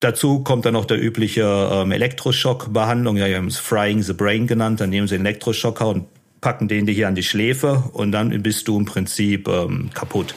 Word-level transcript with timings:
Dazu 0.00 0.42
kommt 0.42 0.64
dann 0.64 0.72
noch 0.72 0.86
der 0.86 0.98
übliche 0.98 1.42
ähm, 1.70 1.92
Elektroschockbehandlung, 1.92 3.18
ja, 3.18 3.26
wir 3.26 3.36
haben 3.36 3.48
es 3.48 3.58
Frying 3.58 4.02
the 4.02 4.14
Brain 4.14 4.46
genannt. 4.46 4.80
Dann 4.80 4.88
nehmen 4.88 5.06
sie 5.06 5.16
einen 5.16 5.26
Elektroschocker 5.26 5.88
und 5.88 6.06
packen 6.40 6.68
den 6.68 6.86
dir 6.86 6.92
hier 6.92 7.06
an 7.06 7.14
die 7.14 7.22
Schläfe 7.22 7.84
und 7.92 8.10
dann 8.10 8.42
bist 8.42 8.66
du 8.66 8.78
im 8.78 8.86
Prinzip 8.86 9.46
ähm, 9.46 9.90
kaputt. 9.92 10.34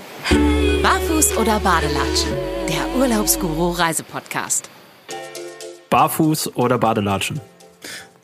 Barfuß 0.81 1.37
oder 1.37 1.61
Badelatschen? 1.61 2.31
Der 2.67 2.99
Urlaubsguru 2.99 3.69
Reisepodcast. 3.69 4.69
Barfuß 5.89 6.57
oder 6.57 6.77
Badelatschen? 6.77 7.39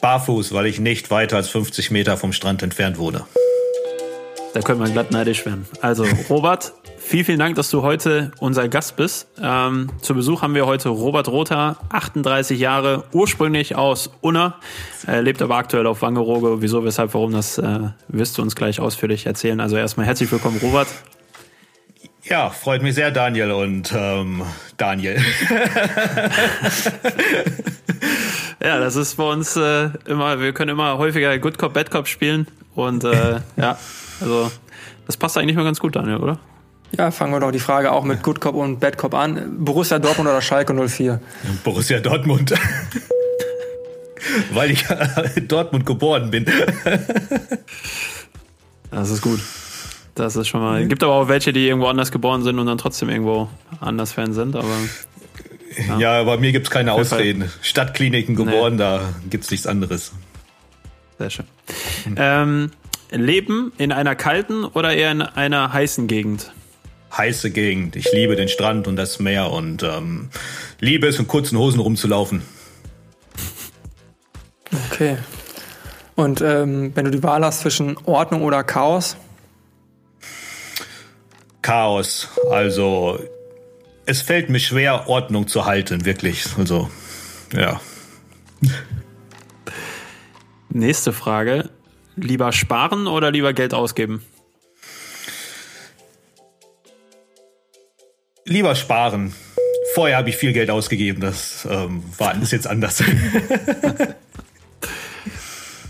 Barfuß, 0.02 0.52
weil 0.52 0.66
ich 0.66 0.82
nicht 0.82 1.10
weiter 1.10 1.38
als 1.38 1.48
50 1.48 1.90
Meter 1.90 2.18
vom 2.18 2.34
Strand 2.34 2.64
entfernt 2.64 2.98
wohne. 2.98 3.26
Da 4.54 4.60
könnte 4.60 4.82
man 4.82 4.92
glatt 4.92 5.12
neidisch 5.12 5.46
werden. 5.46 5.66
Also, 5.80 6.06
Robert, 6.30 6.74
Vielen, 7.10 7.26
vielen 7.26 7.40
Dank, 7.40 7.56
dass 7.56 7.72
du 7.72 7.82
heute 7.82 8.30
unser 8.38 8.70
Gast 8.70 8.96
bist. 8.96 9.28
Ähm, 9.42 9.90
zu 10.00 10.14
Besuch 10.14 10.44
haben 10.44 10.54
wir 10.54 10.68
heute 10.68 10.90
Robert 10.90 11.28
Rother, 11.28 11.78
38 11.90 12.60
Jahre, 12.60 13.04
ursprünglich 13.14 13.76
aus 13.76 14.12
Unna, 14.22 14.60
äh, 15.08 15.20
lebt 15.20 15.42
aber 15.42 15.56
aktuell 15.56 15.88
auf 15.88 16.04
Wangerooge. 16.04 16.62
Wieso, 16.62 16.86
weshalb, 16.86 17.16
warum, 17.16 17.32
das 17.32 17.58
äh, 17.58 17.80
wirst 18.10 18.38
du 18.38 18.44
uns 18.44 18.56
gleich 18.56 18.80
ausführlich 18.80 19.26
erzählen. 19.26 19.60
Also 19.60 19.76
erstmal 19.76 20.06
herzlich 20.06 20.32
willkommen, 20.32 20.60
Robert. 20.62 20.88
Ja, 22.26 22.52
freut 22.52 22.84
mich 22.84 22.94
sehr, 22.94 23.10
Daniel 23.10 23.54
und 23.54 23.92
ähm, 23.92 24.44
Daniel. 24.78 25.18
ja, 28.64 28.80
das 28.80 28.96
ist 28.96 29.16
bei 29.16 29.24
uns 29.24 29.56
äh, 29.56 29.90
immer, 30.06 30.40
wir 30.40 30.54
können 30.54 30.70
immer 30.70 31.00
häufiger 31.00 31.36
Good 31.40 31.58
Cop, 31.58 31.74
Bad 31.74 31.90
Cop 31.90 32.08
spielen 32.08 32.46
und 32.76 33.04
äh, 33.04 33.40
ja, 33.58 33.80
also 34.22 34.52
das 35.08 35.18
passt 35.18 35.40
eigentlich 35.40 35.56
mal 35.56 35.64
ganz 35.64 35.80
gut, 35.80 35.96
Daniel, 35.96 36.18
oder? 36.18 36.38
Ja, 36.98 37.12
fangen 37.12 37.34
wir 37.34 37.40
doch 37.40 37.52
die 37.52 37.60
Frage 37.60 37.92
auch 37.92 38.04
mit 38.04 38.24
Good 38.24 38.42
Cop 38.42 38.56
und 38.56 38.80
Bad 38.80 38.98
Cop 38.98 39.14
an. 39.14 39.64
Borussia 39.64 40.00
Dortmund 40.00 40.30
oder 40.30 40.42
Schalke 40.42 40.74
04? 40.74 41.22
Borussia 41.64 42.00
Dortmund. 42.00 42.54
Weil 44.54 44.72
ich 44.72 44.86
in 45.36 45.48
Dortmund 45.48 45.86
geboren 45.86 46.32
bin. 46.32 46.46
das 48.92 49.10
ist 49.10 49.22
gut. 49.22 49.40
Das 50.16 50.36
ist 50.36 50.48
schon 50.48 50.62
mal. 50.62 50.82
Es 50.82 50.90
gibt 50.90 51.04
aber 51.04 51.14
auch 51.14 51.28
welche, 51.30 51.54
die 51.54 51.68
irgendwo 51.68 51.88
anders 51.88 52.12
geboren 52.12 52.44
sind 52.44 52.60
und 52.60 52.66
dann 52.66 52.78
trotzdem 52.78 53.10
irgendwo 53.10 53.50
anders 53.80 54.12
Fan 54.12 54.34
sind, 54.34 54.56
aber. 54.56 54.76
Ja, 55.88 56.00
ja 56.00 56.24
bei 56.24 56.38
mir 56.38 56.52
gibt 56.52 56.68
es 56.68 56.72
keine 56.72 56.94
Ausreden. 56.94 57.50
Stadtkliniken 57.62 58.36
geboren, 58.36 58.74
nee. 58.74 58.80
da 58.80 59.02
gibt 59.30 59.46
es 59.46 59.52
nichts 59.52 59.68
anderes. 59.68 60.12
Sehr 61.20 61.30
schön. 61.30 61.46
Ähm, 62.16 62.72
leben 63.12 63.72
in 63.78 63.92
einer 63.92 64.16
kalten 64.16 64.66
oder 64.66 64.94
eher 64.94 65.12
in 65.12 65.22
einer 65.22 65.72
heißen 65.72 66.08
Gegend? 66.08 66.52
Heiße 67.16 67.52
Gegend. 67.52 67.96
Ich 67.96 68.12
liebe 68.12 68.36
den 68.36 68.48
Strand 68.48 68.88
und 68.88 68.96
das 68.96 69.20
Meer 69.20 69.52
und 69.52 69.84
ähm, 69.84 70.30
liebe 70.80 71.08
es, 71.08 71.20
in 71.20 71.28
kurzen 71.28 71.58
Hosen 71.58 71.80
rumzulaufen. 71.80 72.42
Okay. 74.92 75.18
Und 76.16 76.42
ähm, 76.42 76.92
wenn 76.96 77.06
du 77.06 77.12
die 77.12 77.24
Wahl 77.24 77.44
hast 77.46 77.62
zwischen 77.62 77.98
Ordnung 78.06 78.44
oder 78.44 78.64
Chaos? 78.64 79.16
Chaos. 81.62 82.28
Also 82.52 83.20
es 84.06 84.22
fällt 84.22 84.50
mir 84.50 84.60
schwer, 84.60 85.08
Ordnung 85.08 85.48
zu 85.48 85.66
halten, 85.66 86.04
wirklich. 86.04 86.46
Also, 86.58 86.90
ja. 87.54 87.80
Nächste 90.70 91.14
Frage. 91.14 91.70
Lieber 92.16 92.52
sparen 92.52 93.08
oder 93.08 93.32
lieber 93.32 93.54
Geld 93.54 93.74
ausgeben? 93.74 94.24
Lieber 98.50 98.76
sparen. 98.76 99.34
Vorher 99.94 100.18
habe 100.18 100.30
ich 100.30 100.38
viel 100.38 100.54
Geld 100.54 100.70
ausgegeben, 100.70 101.22
das 101.22 101.68
ähm, 101.70 102.04
war 102.18 102.40
ist 102.42 102.52
jetzt 102.52 102.68
anders. 102.68 103.02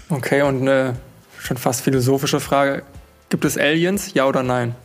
okay, 0.10 0.42
und 0.44 0.62
eine 0.62 0.96
schon 1.40 1.58
fast 1.58 1.82
philosophische 1.82 2.40
Frage. 2.40 2.84
Gibt 3.30 3.45
es 3.45 3.58
Aliens, 3.58 4.14
ja 4.14 4.26
oder 4.26 4.44
nein? 4.44 4.76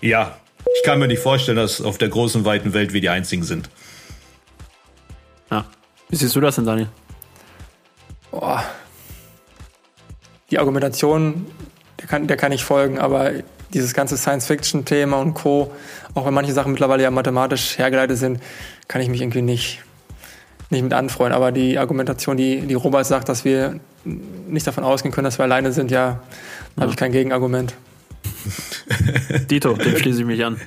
Ja, 0.00 0.38
ich 0.76 0.82
kann 0.84 0.98
mir 0.98 1.08
nicht 1.08 1.22
vorstellen, 1.22 1.56
dass 1.56 1.80
auf 1.80 1.98
der 1.98 2.08
großen, 2.08 2.44
weiten 2.44 2.74
Welt 2.74 2.92
wir 2.92 3.00
die 3.00 3.08
Einzigen 3.08 3.42
sind. 3.42 3.68
Ja. 5.50 5.64
Wie 6.08 6.16
siehst 6.16 6.36
du 6.36 6.40
das 6.40 6.56
denn, 6.56 6.66
Daniel? 6.66 6.88
Oh. 8.30 8.58
Die 10.50 10.58
Argumentation, 10.58 11.46
der 12.00 12.06
kann, 12.06 12.26
der 12.26 12.36
kann 12.36 12.52
ich 12.52 12.64
folgen, 12.64 12.98
aber 12.98 13.32
dieses 13.74 13.92
ganze 13.92 14.16
Science-Fiction-Thema 14.16 15.18
und 15.18 15.34
Co., 15.34 15.72
auch 16.14 16.24
wenn 16.24 16.34
manche 16.34 16.52
Sachen 16.52 16.72
mittlerweile 16.72 17.02
ja 17.02 17.10
mathematisch 17.10 17.76
hergeleitet 17.76 18.16
sind, 18.16 18.40
kann 18.88 19.02
ich 19.02 19.08
mich 19.08 19.20
irgendwie 19.20 19.42
nicht, 19.42 19.80
nicht 20.70 20.82
mit 20.82 20.92
anfreuen. 20.92 21.32
Aber 21.32 21.52
die 21.52 21.78
Argumentation, 21.78 22.36
die, 22.36 22.60
die 22.60 22.74
Robert 22.74 23.04
sagt, 23.04 23.28
dass 23.28 23.44
wir 23.44 23.80
nicht 24.04 24.66
davon 24.66 24.84
ausgehen 24.84 25.12
können, 25.12 25.24
dass 25.24 25.38
wir 25.38 25.44
alleine 25.44 25.72
sind, 25.72 25.90
ja, 25.90 26.20
ja. 26.76 26.80
habe 26.80 26.90
ich 26.90 26.96
kein 26.96 27.12
Gegenargument. 27.12 27.74
Dito, 29.50 29.74
dem 29.74 29.96
schließe 29.96 30.20
ich 30.20 30.26
mich 30.26 30.44
an. 30.44 30.60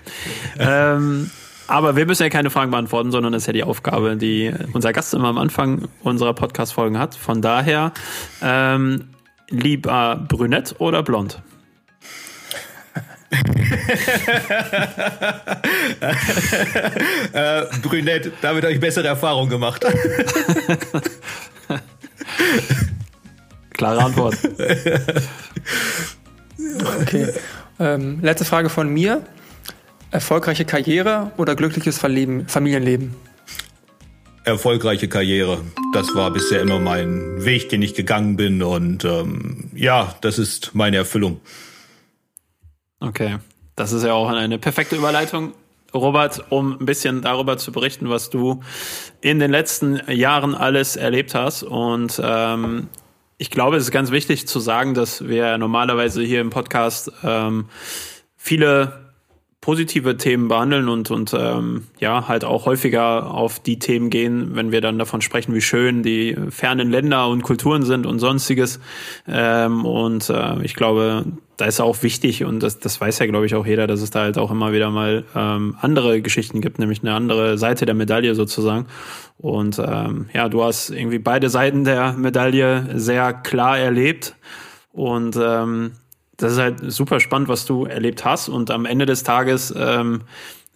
Ähm, 0.59 1.31
aber 1.67 1.95
wir 1.95 2.05
müssen 2.05 2.23
ja 2.23 2.29
keine 2.29 2.49
Fragen 2.49 2.71
beantworten, 2.71 3.11
sondern 3.11 3.33
das 3.33 3.43
ist 3.43 3.47
ja 3.47 3.53
die 3.53 3.63
Aufgabe, 3.63 4.15
die 4.15 4.53
unser 4.73 4.93
Gast 4.93 5.13
immer 5.13 5.27
am 5.27 5.37
Anfang 5.37 5.87
unserer 6.01 6.33
Podcast-Folgen 6.33 6.97
hat. 6.97 7.15
Von 7.15 7.41
daher, 7.41 7.91
ähm, 8.41 9.09
lieber 9.49 10.25
brünett 10.27 10.75
oder 10.79 11.03
blond? 11.03 11.41
Äh, 17.33 17.63
Brünett, 17.81 18.31
damit 18.41 18.63
habe 18.63 18.73
ich 18.73 18.79
bessere 18.79 19.07
Erfahrungen 19.07 19.49
gemacht. 19.49 19.85
Klare 23.73 24.03
Antwort. 24.03 24.35
okay. 27.01 27.27
Ähm, 27.79 28.19
letzte 28.21 28.45
Frage 28.45 28.69
von 28.69 28.89
mir. 28.89 29.21
Erfolgreiche 30.09 30.63
Karriere 30.65 31.31
oder 31.37 31.55
glückliches 31.55 31.97
Verleben, 31.97 32.47
Familienleben? 32.47 33.13
Erfolgreiche 34.45 35.09
Karriere. 35.09 35.59
Das 35.93 36.15
war 36.15 36.31
bisher 36.31 36.61
immer 36.61 36.79
mein 36.79 37.43
Weg, 37.43 37.67
den 37.69 37.81
ich 37.81 37.93
gegangen 37.93 38.37
bin. 38.37 38.63
Und 38.63 39.03
ähm, 39.03 39.69
ja, 39.75 40.15
das 40.21 40.39
ist 40.39 40.71
meine 40.73 40.95
Erfüllung. 40.95 41.41
Okay, 42.99 43.37
das 43.75 43.91
ist 43.91 44.03
ja 44.03 44.13
auch 44.13 44.29
eine 44.29 44.57
perfekte 44.57 44.95
Überleitung, 44.95 45.53
Robert, 45.93 46.45
um 46.49 46.77
ein 46.79 46.85
bisschen 46.85 47.21
darüber 47.21 47.57
zu 47.57 47.71
berichten, 47.71 48.09
was 48.09 48.29
du 48.29 48.61
in 49.21 49.39
den 49.39 49.51
letzten 49.51 50.01
Jahren 50.11 50.55
alles 50.55 50.95
erlebt 50.95 51.35
hast. 51.35 51.63
Und 51.63 52.19
ähm, 52.23 52.89
ich 53.37 53.51
glaube, 53.51 53.77
es 53.77 53.83
ist 53.83 53.91
ganz 53.91 54.11
wichtig 54.11 54.47
zu 54.47 54.59
sagen, 54.59 54.93
dass 54.93 55.27
wir 55.27 55.57
normalerweise 55.57 56.23
hier 56.23 56.41
im 56.41 56.49
Podcast 56.49 57.11
ähm, 57.23 57.69
viele 58.35 59.06
positive 59.61 60.17
Themen 60.17 60.47
behandeln 60.47 60.87
und, 60.87 61.11
und 61.11 61.33
ähm, 61.37 61.87
ja, 61.99 62.27
halt 62.27 62.45
auch 62.45 62.65
häufiger 62.65 63.31
auf 63.31 63.59
die 63.59 63.79
Themen 63.79 64.09
gehen, 64.09 64.55
wenn 64.55 64.71
wir 64.71 64.81
dann 64.81 64.99
davon 64.99 65.21
sprechen, 65.21 65.53
wie 65.53 65.61
schön 65.61 66.03
die 66.03 66.37
fernen 66.49 66.89
Länder 66.89 67.27
und 67.27 67.41
Kulturen 67.41 67.83
sind 67.83 68.05
und 68.05 68.19
sonstiges. 68.19 68.79
Ähm, 69.27 69.83
und 69.83 70.29
äh, 70.29 70.61
ich 70.63 70.75
glaube, 70.75 71.25
da 71.57 71.65
ist 71.65 71.81
auch 71.81 72.03
wichtig 72.03 72.45
und 72.45 72.61
das, 72.61 72.79
das 72.79 73.01
weiß 73.01 73.17
ja, 73.17 73.25
glaube 73.25 73.47
ich, 73.47 73.55
auch 73.55 73.65
jeder, 73.65 73.87
dass 73.87 74.01
es 74.01 74.11
da 74.11 74.21
halt 74.21 74.37
auch 74.37 74.51
immer 74.51 74.73
wieder 74.73 74.91
mal 74.91 75.25
ähm, 75.35 75.75
andere 75.81 76.21
Geschichten 76.21 76.61
gibt, 76.61 76.77
nämlich 76.77 77.01
eine 77.01 77.13
andere 77.13 77.57
Seite 77.57 77.87
der 77.87 77.95
Medaille 77.95 78.35
sozusagen. 78.35 78.85
Und 79.39 79.79
ähm, 79.79 80.29
ja, 80.33 80.49
du 80.49 80.63
hast 80.63 80.91
irgendwie 80.91 81.19
beide 81.19 81.49
Seiten 81.49 81.83
der 81.83 82.13
Medaille 82.13 82.89
sehr 82.93 83.33
klar 83.33 83.77
erlebt 83.77 84.35
und 84.91 85.35
ähm, 85.41 85.93
das 86.37 86.53
ist 86.53 86.59
halt 86.59 86.91
super 86.91 87.19
spannend, 87.19 87.49
was 87.49 87.65
du 87.65 87.85
erlebt 87.85 88.23
hast. 88.23 88.47
Und 88.47 88.71
am 88.71 88.85
Ende 88.85 89.05
des 89.05 89.23
Tages 89.23 89.73
ähm, 89.75 90.21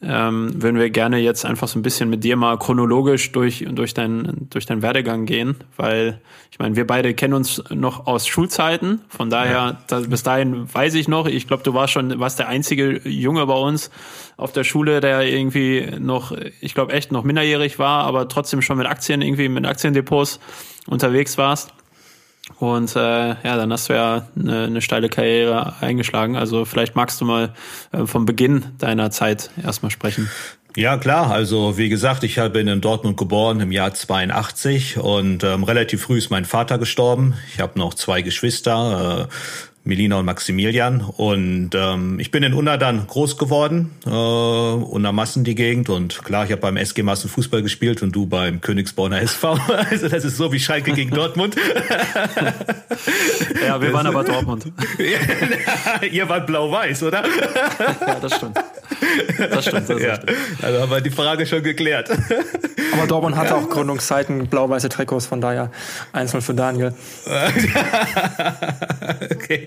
ähm, 0.03 0.61
würden 0.61 0.79
wir 0.79 0.89
gerne 0.89 1.19
jetzt 1.19 1.45
einfach 1.45 1.67
so 1.67 1.77
ein 1.77 1.83
bisschen 1.83 2.09
mit 2.09 2.23
dir 2.23 2.35
mal 2.35 2.57
chronologisch 2.57 3.31
durch, 3.33 3.67
durch, 3.69 3.93
dein, 3.93 4.47
durch 4.49 4.65
deinen 4.65 4.81
Werdegang 4.81 5.27
gehen, 5.27 5.55
weil 5.77 6.19
ich 6.51 6.57
meine, 6.57 6.75
wir 6.75 6.87
beide 6.87 7.13
kennen 7.13 7.35
uns 7.35 7.63
noch 7.69 8.07
aus 8.07 8.25
Schulzeiten. 8.25 9.01
Von 9.09 9.29
daher, 9.29 9.51
ja. 9.51 9.77
da, 9.87 9.99
bis 9.99 10.23
dahin 10.23 10.73
weiß 10.73 10.95
ich 10.95 11.07
noch, 11.07 11.27
ich 11.27 11.47
glaube, 11.47 11.61
du 11.61 11.75
warst 11.75 11.93
schon, 11.93 12.19
warst 12.19 12.39
der 12.39 12.47
einzige 12.47 13.07
Junge 13.07 13.45
bei 13.45 13.53
uns 13.53 13.91
auf 14.37 14.51
der 14.51 14.63
Schule, 14.63 15.01
der 15.01 15.21
irgendwie 15.21 15.87
noch, 15.99 16.35
ich 16.61 16.73
glaube, 16.73 16.93
echt 16.93 17.11
noch 17.11 17.23
minderjährig 17.23 17.77
war, 17.77 18.03
aber 18.05 18.27
trotzdem 18.27 18.63
schon 18.63 18.77
mit 18.77 18.87
Aktien, 18.87 19.21
irgendwie 19.21 19.49
mit 19.49 19.67
Aktiendepots 19.67 20.39
unterwegs 20.87 21.37
warst. 21.37 21.71
Und 22.59 22.95
äh, 22.95 22.99
ja, 22.99 23.57
dann 23.57 23.71
hast 23.71 23.89
du 23.89 23.93
ja 23.93 24.27
eine, 24.37 24.65
eine 24.65 24.81
steile 24.81 25.09
Karriere 25.09 25.75
eingeschlagen. 25.81 26.35
Also 26.35 26.65
vielleicht 26.65 26.95
magst 26.95 27.19
du 27.21 27.25
mal 27.25 27.53
äh, 27.91 28.05
vom 28.05 28.25
Beginn 28.25 28.65
deiner 28.77 29.11
Zeit 29.11 29.49
erstmal 29.63 29.91
sprechen. 29.91 30.29
Ja, 30.75 30.97
klar. 30.97 31.29
Also 31.31 31.77
wie 31.77 31.89
gesagt, 31.89 32.23
ich 32.23 32.35
bin 32.53 32.67
in 32.67 32.79
Dortmund 32.79 33.17
geboren 33.17 33.59
im 33.59 33.73
Jahr 33.73 33.93
82 33.93 34.97
und 34.99 35.43
ähm, 35.43 35.63
relativ 35.63 36.03
früh 36.03 36.17
ist 36.17 36.29
mein 36.29 36.45
Vater 36.45 36.77
gestorben. 36.77 37.33
Ich 37.53 37.59
habe 37.59 37.77
noch 37.77 37.93
zwei 37.93 38.21
Geschwister. 38.21 39.27
Äh, 39.29 39.33
Melina 39.83 40.19
und 40.19 40.25
Maximilian. 40.25 41.01
Und 41.01 41.71
ähm, 41.73 42.19
ich 42.19 42.29
bin 42.29 42.43
in 42.43 42.53
Unna 42.53 42.77
dann 42.77 43.07
groß 43.07 43.37
geworden, 43.37 43.91
äh, 44.05 44.09
Unna 44.09 45.11
Massen 45.11 45.43
die 45.43 45.55
Gegend. 45.55 45.89
Und 45.89 46.23
klar, 46.23 46.45
ich 46.45 46.51
habe 46.51 46.61
beim 46.61 46.77
SG 46.77 47.01
Massen 47.03 47.29
Fußball 47.29 47.63
gespielt 47.63 48.03
und 48.03 48.15
du 48.15 48.27
beim 48.27 48.61
Königsborner 48.61 49.21
SV. 49.21 49.57
Also 49.91 50.07
das 50.07 50.23
ist 50.23 50.37
so 50.37 50.53
wie 50.53 50.59
Schalke 50.59 50.93
gegen 50.93 51.11
Dortmund. 51.11 51.55
ja, 53.65 53.81
wir 53.81 53.93
waren 53.93 54.07
aber 54.07 54.23
Dortmund. 54.23 54.71
Ihr 56.11 56.29
wart 56.29 56.47
blau-weiß, 56.47 57.03
oder? 57.03 57.23
ja, 57.25 58.19
das 58.21 58.35
stimmt. 58.35 58.57
Das 59.37 59.65
stimmt. 59.65 59.89
Das 59.89 60.01
ja. 60.01 60.19
Also 60.61 60.81
haben 60.81 60.91
wir 60.91 61.01
die 61.01 61.09
Frage 61.09 61.45
schon 61.45 61.63
geklärt. 61.63 62.09
Aber 62.93 63.07
Dortmund 63.07 63.35
hatte 63.35 63.55
auch 63.55 63.69
Gründungszeiten 63.69 64.47
blau-weiße 64.47 64.89
Trikots, 64.89 65.25
von 65.25 65.41
daher 65.41 65.71
einzeln 66.13 66.41
für 66.41 66.53
Daniel. 66.53 66.93
okay. 69.31 69.65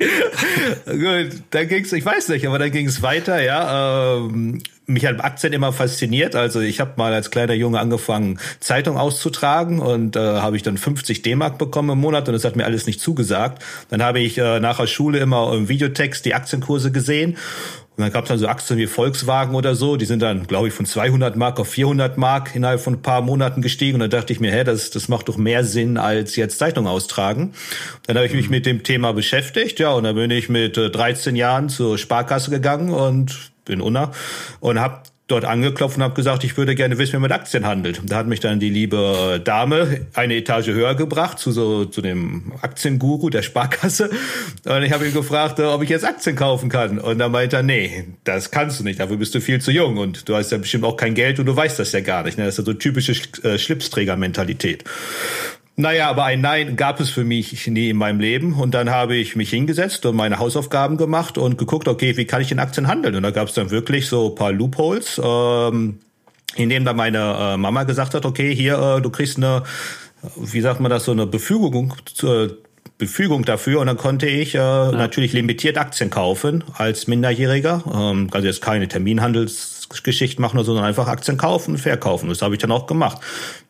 Gut, 0.86 1.42
dann 1.50 1.68
ging's, 1.68 1.92
ich 1.92 2.04
weiß 2.04 2.28
nicht, 2.28 2.46
aber 2.46 2.58
dann 2.58 2.70
ging's 2.70 3.02
weiter, 3.02 3.42
ja. 3.42 4.16
Ähm, 4.16 4.62
mich 4.86 5.06
hat 5.06 5.22
Aktien 5.24 5.52
immer 5.52 5.72
fasziniert. 5.72 6.36
Also 6.36 6.60
ich 6.60 6.80
habe 6.80 6.92
mal 6.96 7.12
als 7.12 7.30
kleiner 7.30 7.54
Junge 7.54 7.80
angefangen, 7.80 8.38
Zeitung 8.60 8.98
auszutragen 8.98 9.78
und 9.80 10.16
äh, 10.16 10.20
habe 10.20 10.56
ich 10.56 10.62
dann 10.62 10.76
50 10.76 11.22
D-Mark 11.22 11.58
bekommen 11.58 11.90
im 11.90 12.00
Monat 12.00 12.28
und 12.28 12.34
das 12.34 12.44
hat 12.44 12.56
mir 12.56 12.64
alles 12.64 12.86
nicht 12.86 13.00
zugesagt. 13.00 13.62
Dann 13.88 14.02
habe 14.02 14.20
ich 14.20 14.38
äh, 14.38 14.60
nach 14.60 14.78
der 14.78 14.86
Schule 14.86 15.18
immer 15.18 15.52
im 15.54 15.68
Videotext 15.68 16.24
die 16.24 16.34
Aktienkurse 16.34 16.92
gesehen 16.92 17.38
und 17.96 18.02
dann 18.02 18.10
gab 18.10 18.24
es 18.24 18.28
dann 18.28 18.38
so 18.38 18.48
Aktien 18.48 18.76
wie 18.76 18.88
Volkswagen 18.88 19.54
oder 19.54 19.76
so, 19.76 19.96
die 19.96 20.04
sind 20.04 20.20
dann, 20.20 20.48
glaube 20.48 20.66
ich, 20.66 20.74
von 20.74 20.84
200 20.84 21.36
Mark 21.36 21.60
auf 21.60 21.68
400 21.68 22.18
Mark 22.18 22.56
innerhalb 22.56 22.80
von 22.80 22.94
ein 22.94 23.02
paar 23.02 23.22
Monaten 23.22 23.62
gestiegen. 23.62 23.94
Und 23.94 24.00
dann 24.00 24.10
dachte 24.10 24.32
ich 24.32 24.40
mir, 24.40 24.50
hä, 24.50 24.64
das, 24.64 24.90
das 24.90 25.06
macht 25.06 25.28
doch 25.28 25.36
mehr 25.36 25.62
Sinn 25.62 25.96
als 25.96 26.34
jetzt 26.34 26.58
Zeitung 26.58 26.88
austragen. 26.88 27.52
Dann 28.08 28.16
habe 28.16 28.26
ich 28.26 28.34
mich 28.34 28.50
mit 28.50 28.66
dem 28.66 28.82
Thema 28.82 29.12
beschäftigt, 29.12 29.78
ja, 29.78 29.92
und 29.92 30.02
dann 30.02 30.16
bin 30.16 30.32
ich 30.32 30.48
mit 30.48 30.76
13 30.76 31.36
äh, 31.36 31.38
Jahren 31.38 31.68
zur 31.68 31.96
Sparkasse 31.96 32.50
gegangen 32.50 32.90
und 32.90 33.52
bin 33.64 33.80
Unna 33.80 34.10
und 34.58 34.80
habe 34.80 35.02
dort 35.26 35.46
angeklopft 35.46 35.96
und 35.96 36.02
habe 36.02 36.14
gesagt, 36.14 36.44
ich 36.44 36.56
würde 36.56 36.74
gerne 36.74 36.98
wissen, 36.98 37.12
wie 37.12 37.16
man 37.16 37.22
mit 37.22 37.32
Aktien 37.32 37.64
handelt. 37.66 38.02
Da 38.04 38.16
hat 38.16 38.26
mich 38.26 38.40
dann 38.40 38.60
die 38.60 38.68
liebe 38.68 39.40
Dame 39.42 40.06
eine 40.12 40.36
Etage 40.36 40.68
höher 40.68 40.94
gebracht 40.94 41.38
zu 41.38 41.50
so 41.50 41.86
zu 41.86 42.02
dem 42.02 42.52
Aktienguru 42.60 43.30
der 43.30 43.42
Sparkasse 43.42 44.10
und 44.64 44.82
ich 44.82 44.92
habe 44.92 45.06
ihn 45.06 45.14
gefragt, 45.14 45.60
ob 45.60 45.82
ich 45.82 45.88
jetzt 45.88 46.04
Aktien 46.04 46.36
kaufen 46.36 46.68
kann 46.68 46.98
und 46.98 47.18
da 47.18 47.30
meinte 47.30 47.56
er, 47.56 47.62
nee, 47.62 48.04
das 48.24 48.50
kannst 48.50 48.80
du 48.80 48.84
nicht, 48.84 49.00
dafür 49.00 49.16
bist 49.16 49.34
du 49.34 49.40
viel 49.40 49.60
zu 49.60 49.70
jung 49.70 49.96
und 49.96 50.28
du 50.28 50.36
hast 50.36 50.52
ja 50.52 50.58
bestimmt 50.58 50.84
auch 50.84 50.96
kein 50.96 51.14
Geld 51.14 51.38
und 51.38 51.46
du 51.46 51.56
weißt 51.56 51.78
das 51.78 51.92
ja 51.92 52.00
gar 52.00 52.24
nicht. 52.24 52.36
Ne? 52.36 52.44
Das 52.44 52.54
ist 52.54 52.58
ja 52.58 52.64
so 52.64 52.74
typische 52.74 53.12
äh, 53.42 53.56
Schlipsträger-Mentalität. 53.56 54.84
Naja, 55.76 56.08
aber 56.08 56.24
ein 56.24 56.40
Nein 56.40 56.76
gab 56.76 57.00
es 57.00 57.10
für 57.10 57.24
mich 57.24 57.66
nie 57.66 57.90
in 57.90 57.96
meinem 57.96 58.20
Leben. 58.20 58.54
Und 58.54 58.74
dann 58.74 58.90
habe 58.90 59.16
ich 59.16 59.34
mich 59.34 59.50
hingesetzt 59.50 60.06
und 60.06 60.14
meine 60.14 60.38
Hausaufgaben 60.38 60.96
gemacht 60.96 61.36
und 61.36 61.58
geguckt, 61.58 61.88
okay, 61.88 62.16
wie 62.16 62.26
kann 62.26 62.42
ich 62.42 62.52
in 62.52 62.60
Aktien 62.60 62.86
handeln? 62.86 63.16
Und 63.16 63.24
da 63.24 63.32
gab 63.32 63.48
es 63.48 63.54
dann 63.54 63.70
wirklich 63.70 64.06
so 64.06 64.30
ein 64.30 64.34
paar 64.36 64.52
Loopholes, 64.52 65.20
ähm, 65.22 65.98
in 66.54 66.68
denen 66.68 66.84
dann 66.84 66.96
meine 66.96 67.36
äh, 67.38 67.56
Mama 67.56 67.82
gesagt 67.82 68.14
hat, 68.14 68.24
okay, 68.24 68.54
hier, 68.54 68.78
äh, 68.78 69.02
du 69.02 69.10
kriegst 69.10 69.36
eine, 69.36 69.64
wie 70.36 70.60
sagt 70.60 70.78
man 70.78 70.90
das, 70.90 71.06
so 71.06 71.12
eine 71.12 71.26
Befügung, 71.26 71.94
äh, 72.22 72.48
Befügung 72.96 73.44
dafür 73.44 73.80
und 73.80 73.88
dann 73.88 73.96
konnte 73.96 74.26
ich 74.26 74.54
äh, 74.54 74.58
ja. 74.58 74.92
natürlich 74.92 75.32
limitiert 75.32 75.78
Aktien 75.78 76.10
kaufen 76.10 76.62
als 76.74 77.08
Minderjähriger. 77.08 77.82
Ähm, 77.92 78.28
also 78.30 78.46
jetzt 78.46 78.62
keine 78.62 78.86
Terminhandelsgeschichte 79.94 80.40
machen, 80.40 80.62
sondern 80.64 80.84
einfach 80.84 81.08
Aktien 81.08 81.36
kaufen 81.36 81.72
und 81.72 81.78
verkaufen. 81.78 82.28
Das 82.28 82.42
habe 82.42 82.54
ich 82.54 82.60
dann 82.60 82.72
auch 82.72 82.86
gemacht 82.86 83.20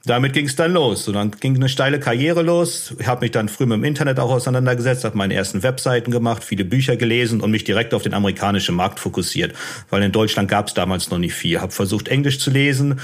damit 0.06 0.34
ging 0.34 0.46
es 0.46 0.56
dann 0.56 0.72
los. 0.72 1.08
Und 1.08 1.14
dann 1.14 1.30
ging 1.30 1.56
eine 1.56 1.68
steile 1.68 1.98
Karriere 1.98 2.42
los. 2.42 2.94
Ich 2.98 3.06
habe 3.06 3.22
mich 3.22 3.30
dann 3.30 3.48
früh 3.48 3.66
mit 3.66 3.78
dem 3.78 3.84
Internet 3.84 4.18
auch 4.18 4.30
auseinandergesetzt, 4.30 5.04
habe 5.04 5.16
meine 5.16 5.34
ersten 5.34 5.62
Webseiten 5.62 6.10
gemacht, 6.10 6.44
viele 6.44 6.64
Bücher 6.64 6.96
gelesen 6.96 7.40
und 7.40 7.50
mich 7.50 7.64
direkt 7.64 7.94
auf 7.94 8.02
den 8.02 8.14
amerikanischen 8.14 8.74
Markt 8.74 9.00
fokussiert. 9.00 9.54
Weil 9.90 10.02
in 10.02 10.12
Deutschland 10.12 10.50
gab 10.50 10.68
es 10.68 10.74
damals 10.74 11.10
noch 11.10 11.18
nicht 11.18 11.34
viel. 11.34 11.60
Habe 11.60 11.72
versucht, 11.72 12.08
Englisch 12.08 12.38
zu 12.38 12.50
lesen, 12.50 13.00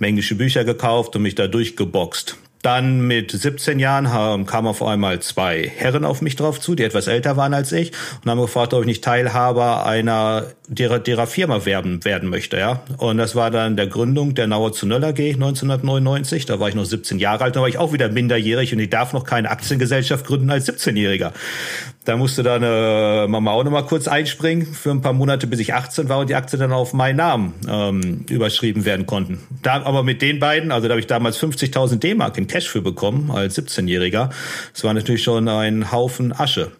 englische 0.00 0.34
Bücher 0.34 0.64
gekauft 0.64 1.14
und 1.14 1.22
mich 1.22 1.36
da 1.36 1.46
durchgeboxt. 1.46 2.36
Dann 2.62 3.00
mit 3.06 3.32
17 3.32 3.80
Jahren 3.80 4.12
haben, 4.12 4.46
kamen 4.46 4.68
auf 4.68 4.82
einmal 4.82 5.18
zwei 5.20 5.70
Herren 5.74 6.04
auf 6.04 6.22
mich 6.22 6.36
drauf 6.36 6.60
zu, 6.60 6.76
die 6.76 6.84
etwas 6.84 7.08
älter 7.08 7.36
waren 7.36 7.54
als 7.54 7.72
ich 7.72 7.92
und 8.24 8.30
haben 8.30 8.40
gefragt, 8.40 8.72
ob 8.72 8.82
ich 8.82 8.86
nicht 8.86 9.02
Teilhaber 9.02 9.84
einer 9.84 10.46
derer, 10.68 10.98
derer 10.98 11.26
Firma 11.26 11.64
werden, 11.64 12.04
werden 12.04 12.28
möchte. 12.28 12.58
Ja, 12.58 12.82
Und 12.98 13.18
das 13.18 13.34
war 13.34 13.50
dann 13.50 13.76
der 13.76 13.86
Gründung 13.86 14.34
der 14.34 14.46
Nauer 14.46 14.72
zu 14.72 14.86
Nöller 14.86 15.12
G 15.12 15.32
1999. 15.32 16.46
Da 16.46 16.60
war 16.60 16.68
ich 16.68 16.74
noch 16.74 16.84
17 16.84 17.18
Jahre 17.18 17.44
alt, 17.44 17.56
da 17.56 17.60
war 17.60 17.68
ich 17.68 17.78
auch 17.78 17.92
wieder 17.92 18.08
minderjährig 18.08 18.72
und 18.72 18.78
ich 18.78 18.90
darf 18.90 19.12
noch 19.12 19.24
keine 19.24 19.50
Aktiengesellschaft 19.50 20.26
gründen 20.26 20.50
als 20.50 20.68
17-Jähriger. 20.68 21.32
Da 22.04 22.16
musste 22.16 22.42
dann 22.42 22.62
äh, 22.62 23.28
Mama 23.28 23.52
auch 23.52 23.64
noch 23.64 23.70
mal 23.70 23.82
kurz 23.82 24.08
einspringen 24.08 24.66
für 24.66 24.90
ein 24.90 25.02
paar 25.02 25.12
Monate, 25.12 25.46
bis 25.46 25.60
ich 25.60 25.74
18 25.74 26.08
war 26.08 26.18
und 26.18 26.30
die 26.30 26.34
Aktie 26.34 26.58
dann 26.58 26.72
auf 26.72 26.92
meinen 26.92 27.16
Namen 27.16 27.54
ähm, 27.68 28.24
überschrieben 28.28 28.84
werden 28.84 29.06
konnten. 29.06 29.40
Da 29.62 29.82
aber 29.82 30.02
mit 30.02 30.22
den 30.22 30.38
beiden, 30.40 30.72
also 30.72 30.88
da 30.88 30.92
habe 30.92 31.00
ich 31.00 31.06
damals 31.06 31.38
50.000 31.40 31.98
D-Mark 31.98 32.38
in 32.38 32.48
Cash 32.52 32.68
für 32.68 32.82
bekommen 32.82 33.30
als 33.30 33.58
17-Jähriger. 33.58 34.28
Das 34.74 34.84
war 34.84 34.92
natürlich 34.92 35.22
schon 35.22 35.48
ein 35.48 35.90
Haufen 35.90 36.38
Asche. 36.38 36.72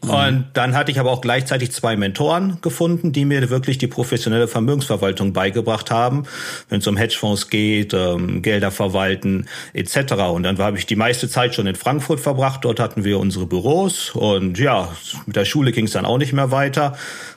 Und 0.00 0.46
dann 0.52 0.76
hatte 0.76 0.92
ich 0.92 1.00
aber 1.00 1.10
auch 1.10 1.20
gleichzeitig 1.20 1.72
zwei 1.72 1.96
Mentoren 1.96 2.58
gefunden, 2.60 3.10
die 3.10 3.24
mir 3.24 3.50
wirklich 3.50 3.78
die 3.78 3.88
professionelle 3.88 4.46
Vermögensverwaltung 4.46 5.32
beigebracht 5.32 5.90
haben, 5.90 6.24
wenn 6.68 6.78
es 6.78 6.86
um 6.86 6.96
Hedgefonds 6.96 7.50
geht, 7.50 7.92
ähm, 7.92 8.42
Gelder 8.42 8.70
verwalten 8.70 9.48
etc. 9.72 10.12
Und 10.32 10.44
dann 10.44 10.56
habe 10.58 10.78
ich 10.78 10.86
die 10.86 10.94
meiste 10.94 11.28
Zeit 11.28 11.56
schon 11.56 11.66
in 11.66 11.74
Frankfurt 11.74 12.20
verbracht. 12.20 12.64
Dort 12.64 12.78
hatten 12.78 13.02
wir 13.02 13.18
unsere 13.18 13.46
Büros 13.46 14.10
und 14.10 14.56
ja, 14.58 14.94
mit 15.26 15.34
der 15.34 15.44
Schule 15.44 15.72
ging 15.72 15.86
es 15.86 15.92
dann 15.92 16.04
auch 16.04 16.18
nicht 16.18 16.32
mehr 16.32 16.52
weiter 16.52 16.96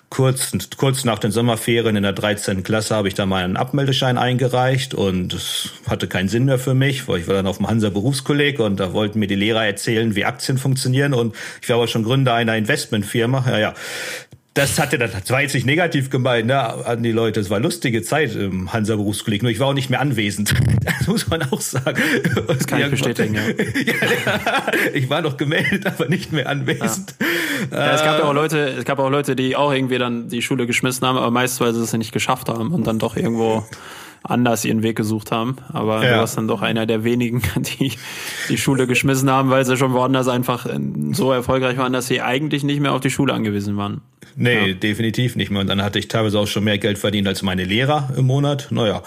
kurz, 0.10 0.52
kurz 0.78 1.04
nach 1.04 1.20
den 1.20 1.32
Sommerferien 1.32 1.96
in 1.96 2.04
der 2.04 2.14
13. 2.14 2.64
Klasse 2.64 2.96
habe 2.96 3.08
ich 3.08 3.14
da 3.14 3.26
meinen 3.26 3.58
Abmeldeschein 3.58 4.18
eingereicht 4.18 4.94
und 4.94 5.34
es 5.34 5.72
hatte 5.88 6.08
keinen 6.08 6.30
Sinn 6.30 6.46
mehr 6.46 6.60
für 6.60 6.74
mich, 6.74 7.08
weil 7.08 7.20
ich 7.20 7.28
war 7.28 7.36
dann 7.36 7.48
auf 7.48 7.58
dem 7.58 7.68
Hansa 7.68 7.90
Berufskolleg 7.90 8.60
und 8.60 8.80
da 8.80 8.94
wollten 8.94 9.20
mir 9.20 9.28
die 9.28 9.36
Lehrer 9.36 9.66
erzählen, 9.66 10.16
wie 10.16 10.26
Aktien 10.26 10.58
funktionieren 10.58 11.14
und 11.14 11.36
ich 11.62 11.70
war 11.70 11.78
aber 11.78 11.88
schon 11.88 12.04
Gründer 12.04 12.34
einer 12.34 12.56
Investmentfirma. 12.56 13.46
Ja, 13.48 13.60
ja 13.60 13.74
das 14.56 14.80
hatte 14.80 14.98
das 14.98 15.30
war 15.30 15.42
jetzt 15.42 15.54
nicht 15.54 15.66
negativ 15.66 16.10
gemeint, 16.10 16.48
ne, 16.48 16.58
an 16.86 17.04
die 17.04 17.12
Leute. 17.12 17.42
Es 17.42 17.50
war 17.50 17.60
lustige 17.60 18.02
Zeit 18.04 18.36
im 18.36 18.72
Hansa 18.72 18.96
Berufskolleg. 18.96 19.44
Nur 19.44 19.52
ich 19.52 19.60
war 19.60 19.68
auch 19.68 19.74
nicht 19.74 19.90
mehr 19.90 20.00
anwesend. 20.00 20.56
Das 20.98 21.08
muss 21.08 21.28
man 21.28 21.42
auch 21.52 21.62
sagen. 21.62 22.02
Das 22.48 22.66
kann 22.68 22.82
ich 22.82 22.90
bestätigen, 22.90 23.36
ja. 23.36 23.42
ja. 23.42 24.66
Ich 24.94 25.10
war 25.10 25.22
noch 25.22 25.36
gemeldet, 25.36 25.86
aber 25.86 26.08
nicht 26.08 26.32
mehr 26.32 26.48
anwesend. 26.48 27.16
Ja. 27.72 27.78
ja. 27.78 27.94
es 27.94 28.04
gab 28.04 28.20
ja 28.20 28.26
auch 28.26 28.34
Leute, 28.34 28.60
es 28.60 28.86
gab 28.86 29.00
auch 29.00 29.10
Leute, 29.10 29.36
die 29.36 29.56
auch 29.56 29.74
irgendwie 29.74 29.98
dann 29.98 30.30
die 30.30 30.42
Schule 30.42 30.68
geschmissen 30.68 31.06
haben, 31.06 31.18
aber 31.18 31.32
meist, 31.32 31.60
weil 31.60 31.74
sie 31.74 31.82
es 31.82 31.94
nicht 31.94 32.12
geschafft 32.12 32.50
haben 32.50 32.72
und 32.72 32.88
dann 32.88 32.98
doch 32.98 33.18
irgendwo 33.18 33.66
anders 34.24 34.66
ihren 34.66 34.84
Weg 34.84 34.96
gesucht 34.96 35.32
haben. 35.32 35.58
Aber 35.72 36.04
ja. 36.04 36.14
du 36.14 36.20
warst 36.20 36.38
dann 36.38 36.48
doch 36.48 36.62
einer 36.62 36.86
der 36.86 37.04
wenigen, 37.04 37.42
die 37.80 37.94
die 38.50 38.58
Schule 38.58 38.88
geschmissen 38.88 39.30
haben, 39.30 39.50
weil 39.50 39.66
sie 39.66 39.78
schon 39.78 39.94
woanders 39.94 40.28
einfach 40.28 40.68
so 41.12 41.32
erfolgreich 41.32 41.78
waren, 41.78 41.94
dass 41.94 42.08
sie 42.08 42.22
eigentlich 42.22 42.64
nicht 42.64 42.80
mehr 42.80 42.94
auf 42.94 43.02
die 43.02 43.12
Schule 43.12 43.34
angewiesen 43.34 43.78
waren. 43.78 44.02
Nee, 44.38 44.70
ja. 44.70 44.74
definitiv 44.74 45.38
nicht 45.38 45.50
mehr. 45.50 45.62
Und 45.62 45.68
dann 45.68 45.82
hatte 45.82 45.98
ich 45.98 46.10
teilweise 46.10 46.40
auch 46.40 46.48
schon 46.48 46.66
mehr 46.66 46.78
Geld 46.78 46.98
verdient 46.98 47.28
als 47.28 47.42
meine 47.42 47.64
Lehrer 47.64 48.10
im 48.18 48.26
Monat. 48.26 48.68
Naja, 48.70 48.98
und 48.98 49.04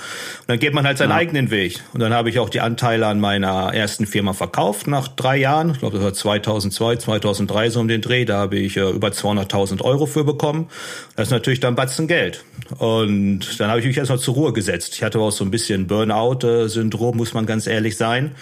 dann 0.46 0.58
geht 0.58 0.72
man 0.72 0.86
halt 0.86 0.96
seinen 0.96 1.10
ja. 1.10 1.16
eigenen 1.16 1.50
Weg. 1.50 1.80
Und 1.92 2.00
dann 2.00 2.14
habe 2.14 2.30
ich 2.30 2.38
auch 2.38 2.48
die 2.48 2.60
Anteile 2.60 3.06
an 3.06 3.20
meiner 3.20 3.74
ersten 3.74 4.06
Firma 4.06 4.32
verkauft 4.32 4.86
nach 4.86 5.06
drei 5.08 5.36
Jahren. 5.36 5.72
Ich 5.72 5.80
glaube, 5.80 5.98
das 5.98 6.04
war 6.04 6.14
2002, 6.14 6.96
2003 6.96 7.70
so 7.70 7.80
um 7.80 7.88
den 7.88 8.00
Dreh. 8.00 8.24
Da 8.24 8.38
habe 8.38 8.56
ich 8.56 8.78
äh, 8.78 8.88
über 8.88 9.08
200.000 9.08 9.82
Euro 9.82 10.06
für 10.06 10.24
bekommen. 10.24 10.68
Das 11.14 11.28
ist 11.28 11.32
natürlich 11.32 11.60
dann 11.60 11.74
Batzen 11.74 12.08
Geld. 12.08 12.44
Und 12.78 13.60
dann 13.60 13.68
habe 13.68 13.80
ich 13.80 13.86
mich 13.86 13.98
erstmal 13.98 14.18
zur 14.18 14.34
Ruhe 14.34 14.52
gesetzt. 14.54 14.94
Ich 14.94 15.02
hatte 15.02 15.18
auch 15.18 15.30
so 15.30 15.44
ein 15.44 15.50
bisschen 15.50 15.86
Burnout-Syndrom, 15.86 17.16
muss 17.18 17.34
man 17.34 17.44
ganz 17.44 17.66
ehrlich 17.66 17.98
sein. 17.98 18.32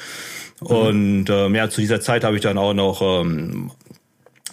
Mhm. 0.60 0.66
Und 0.66 1.30
ähm, 1.30 1.54
ja, 1.56 1.68
zu 1.68 1.80
dieser 1.80 2.00
Zeit 2.00 2.22
habe 2.22 2.36
ich 2.36 2.42
dann 2.42 2.58
auch 2.58 2.74
noch 2.74 3.02
ähm, 3.02 3.72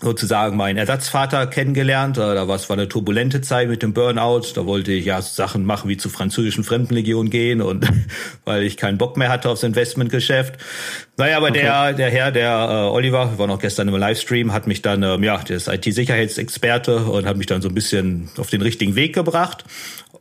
sozusagen 0.04 0.58
meinen 0.58 0.78
Ersatzvater 0.78 1.48
kennengelernt. 1.48 2.18
Da 2.18 2.48
war 2.48 2.56
es 2.56 2.70
war 2.70 2.78
eine 2.78 2.90
turbulente 2.90 3.42
Zeit 3.42 3.70
mit 3.70 3.82
dem 3.82 3.94
Burnout. 3.94 4.44
Da 4.56 4.66
wollte 4.66 4.92
ich 4.92 5.06
ja 5.06 5.22
Sachen 5.22 5.66
machen 5.66 5.90
wie 5.90 5.98
zur 5.98 6.12
französischen 6.12 6.64
Fremdenlegion 6.64 7.30
gehen 7.30 7.62
und 7.62 7.88
weil 8.46 8.64
ich 8.64 8.78
keinen 8.78 8.98
Bock 8.98 9.18
mehr 9.18 9.30
hatte 9.30 9.50
aufs 9.50 9.64
Investmentgeschäft. 9.64 10.56
Naja, 11.18 11.38
aber 11.38 11.50
okay. 11.50 11.62
der 11.62 11.94
der 11.94 12.10
Herr, 12.10 12.32
der 12.32 12.50
äh, 12.50 12.92
Oliver, 12.92 13.38
war 13.38 13.48
noch 13.48 13.60
gestern 13.60 13.88
im 13.88 13.96
Livestream, 13.96 14.54
hat 14.54 14.68
mich 14.68 14.82
dann 14.82 15.04
ähm, 15.04 15.24
ja, 15.24 15.38
der 15.38 15.58
ist 15.58 15.68
IT-Sicherheitsexperte 15.68 16.98
und 16.98 17.26
hat 17.26 17.38
mich 17.38 17.48
dann 17.48 17.62
so 17.62 17.70
ein 17.70 17.76
bisschen 17.76 18.30
auf 18.38 18.50
den 18.50 18.62
richtigen 18.62 18.96
Weg 18.96 19.14
gebracht. 19.14 19.64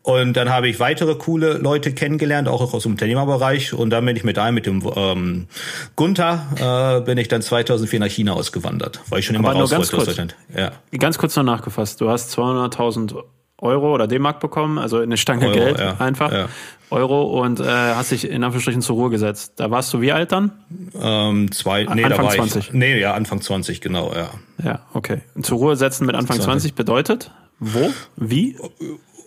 Und 0.02 0.36
dann 0.36 0.50
habe 0.50 0.68
ich 0.68 0.80
weitere 0.80 1.14
coole 1.14 1.58
Leute 1.58 1.92
kennengelernt, 1.92 2.48
auch 2.48 2.74
aus 2.74 2.82
dem 2.82 2.92
Unternehmerbereich. 2.92 3.72
Und 3.72 3.90
dann 3.90 4.04
bin 4.04 4.16
ich 4.16 4.24
mit 4.24 4.36
einem, 4.38 4.56
mit 4.56 4.66
dem 4.66 4.82
ähm, 4.96 5.46
Gunther, 5.94 6.98
äh, 6.98 7.04
bin 7.04 7.18
ich 7.18 7.28
dann 7.28 7.40
2004 7.40 8.00
nach 8.00 8.08
China 8.08 8.32
ausgewandert, 8.32 9.00
weil 9.08 9.20
ich 9.20 9.26
schon 9.26 9.36
immer 9.36 9.50
Aber 9.50 9.60
raus 9.60 9.70
wollte 9.70 9.96
aus 9.96 10.04
Deutschland. 10.04 10.36
Ja. 10.56 10.72
Ganz 10.98 11.18
kurz 11.18 11.36
noch 11.36 11.44
nachgefasst. 11.44 12.00
Du 12.00 12.08
hast 12.08 12.36
200.000 12.36 13.14
Euro 13.58 13.94
oder 13.94 14.08
D-Mark 14.08 14.40
bekommen, 14.40 14.78
also 14.78 14.98
eine 14.98 15.16
Stange 15.16 15.46
Euro, 15.46 15.54
Geld 15.54 15.78
ja, 15.78 15.96
einfach. 15.98 16.32
ja. 16.32 16.48
Euro 16.90 17.40
und 17.40 17.60
äh, 17.60 17.64
hast 17.64 18.10
dich 18.10 18.28
in 18.28 18.44
Anführungsstrichen 18.44 18.82
zur 18.82 18.96
Ruhe 18.96 19.08
gesetzt. 19.08 19.54
Da 19.56 19.70
warst 19.70 19.94
du 19.94 20.00
wie 20.00 20.12
alt 20.12 20.32
dann? 20.32 20.52
Ähm, 21.00 21.50
zwei, 21.52 21.84
nee, 21.84 22.04
Anfang 22.04 22.10
da 22.10 22.22
war 22.24 22.30
20. 22.30 22.68
ich. 22.68 22.72
Nee, 22.74 23.00
ja, 23.00 23.14
Anfang 23.14 23.40
20, 23.40 23.80
genau, 23.80 24.12
ja. 24.12 24.30
Ja, 24.62 24.80
okay. 24.92 25.22
Zur 25.40 25.58
Ruhe 25.58 25.76
setzen 25.76 26.06
mit 26.06 26.16
Anfang 26.16 26.40
20 26.40 26.74
bedeutet? 26.74 27.30
Wo? 27.60 27.92
Wie? 28.16 28.56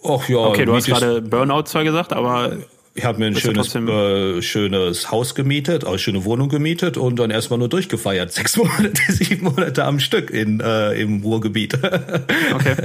Ach 0.07 0.29
ja, 0.29 0.37
Okay, 0.37 0.65
du 0.65 0.73
hast 0.75 0.87
gerade 0.87 1.21
Burnout 1.21 1.63
zwar 1.63 1.83
gesagt, 1.83 2.13
aber 2.13 2.57
Ich 2.93 3.03
habe 3.03 3.19
mir 3.19 3.27
ein 3.27 3.35
schönes, 3.35 3.75
äh, 3.75 4.41
schönes 4.41 5.11
Haus 5.11 5.35
gemietet, 5.35 5.85
auch 5.85 5.97
schöne 5.97 6.23
Wohnung 6.25 6.49
gemietet 6.49 6.97
und 6.97 7.17
dann 7.17 7.29
erstmal 7.31 7.59
nur 7.59 7.69
durchgefeiert. 7.69 8.31
Sechs 8.33 8.55
Monate, 8.57 9.01
sieben 9.09 9.43
Monate 9.43 9.83
am 9.83 9.99
Stück 9.99 10.29
in, 10.29 10.59
äh, 10.59 10.93
im 10.93 11.21
Ruhrgebiet. 11.21 11.73
okay. 12.53 12.75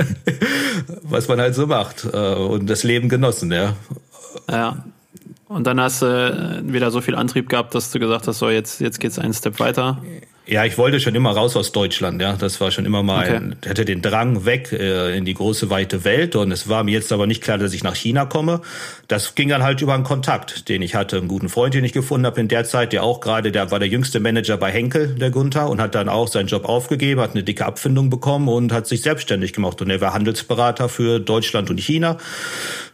Was 1.03 1.29
man 1.29 1.41
halt 1.41 1.55
so 1.55 1.67
macht. 1.67 2.05
Äh, 2.13 2.17
und 2.17 2.69
das 2.69 2.83
Leben 2.83 3.09
genossen, 3.09 3.53
ja. 3.53 3.77
Ja. 4.51 4.85
Und 5.49 5.67
dann 5.67 5.81
hast 5.81 6.03
du 6.03 6.07
äh, 6.07 6.73
wieder 6.73 6.91
so 6.91 7.01
viel 7.01 7.17
Antrieb 7.17 7.49
gehabt, 7.49 7.75
dass 7.75 7.91
du 7.91 7.99
gesagt 7.99 8.29
hast, 8.29 8.39
so 8.39 8.51
jetzt, 8.51 8.81
jetzt 8.81 9.01
geht's 9.01 9.19
einen 9.19 9.35
Step 9.35 9.59
weiter. 9.59 10.03
Ja, 10.51 10.65
ich 10.65 10.77
wollte 10.79 10.99
schon 10.99 11.15
immer 11.15 11.31
raus 11.31 11.55
aus 11.55 11.71
Deutschland, 11.71 12.21
ja. 12.21 12.35
Das 12.35 12.61
war 12.61 12.73
schon 12.73 12.85
immer 12.85 13.05
mal, 13.05 13.21
Okay. 13.21 13.51
ich 13.63 13.71
hatte 13.71 13.85
den 13.85 14.03
Drang 14.03 14.45
weg 14.45 14.73
äh, 14.73 15.17
in 15.17 15.25
die 15.25 15.35
große 15.35 15.71
weite 15.71 16.05
Welt 16.05 16.35
und 16.35 16.51
es 16.51 16.69
war 16.69 16.83
mir 16.83 16.91
jetzt 16.91 17.13
aber 17.13 17.29
nicht 17.29 17.41
klar, 17.41 17.57
dass 17.57 17.73
ich 17.73 17.85
nach 17.85 17.95
China 17.95 18.25
komme. 18.27 18.61
Das 19.07 19.37
ging 19.37 19.49
dann 19.49 19.63
halt 19.63 19.81
über 19.81 19.95
einen 19.95 20.03
Kontakt, 20.03 20.69
den 20.69 20.83
ich 20.83 20.97
hatte, 20.97 21.19
einen 21.19 21.29
guten 21.29 21.49
Freund, 21.49 21.75
den 21.75 21.85
ich 21.85 21.93
gefunden 21.93 22.27
habe 22.27 22.41
in 22.41 22.49
der 22.49 22.65
Zeit, 22.65 22.93
der 22.93 23.05
auch 23.05 23.21
gerade, 23.21 23.53
der 23.53 23.71
war 23.71 23.79
der 23.79 23.87
jüngste 23.87 24.19
Manager 24.19 24.57
bei 24.57 24.73
Henkel, 24.73 25.15
der 25.15 25.31
Gunther, 25.31 25.71
und 25.71 25.81
hat 25.81 25.95
dann 25.95 26.09
auch 26.09 26.27
seinen 26.27 26.49
Job 26.49 26.65
aufgegeben, 26.65 27.21
hat 27.21 27.31
eine 27.31 27.45
dicke 27.45 27.65
Abfindung 27.65 28.11
bekommen 28.11 28.49
und 28.49 28.73
hat 28.73 28.89
sich 28.89 29.03
selbstständig 29.03 29.53
gemacht. 29.53 29.81
Und 29.81 29.89
er 29.91 30.01
war 30.01 30.15
Handelsberater 30.15 30.89
für 30.89 31.21
Deutschland 31.21 31.71
und 31.71 31.79
China, 31.79 32.17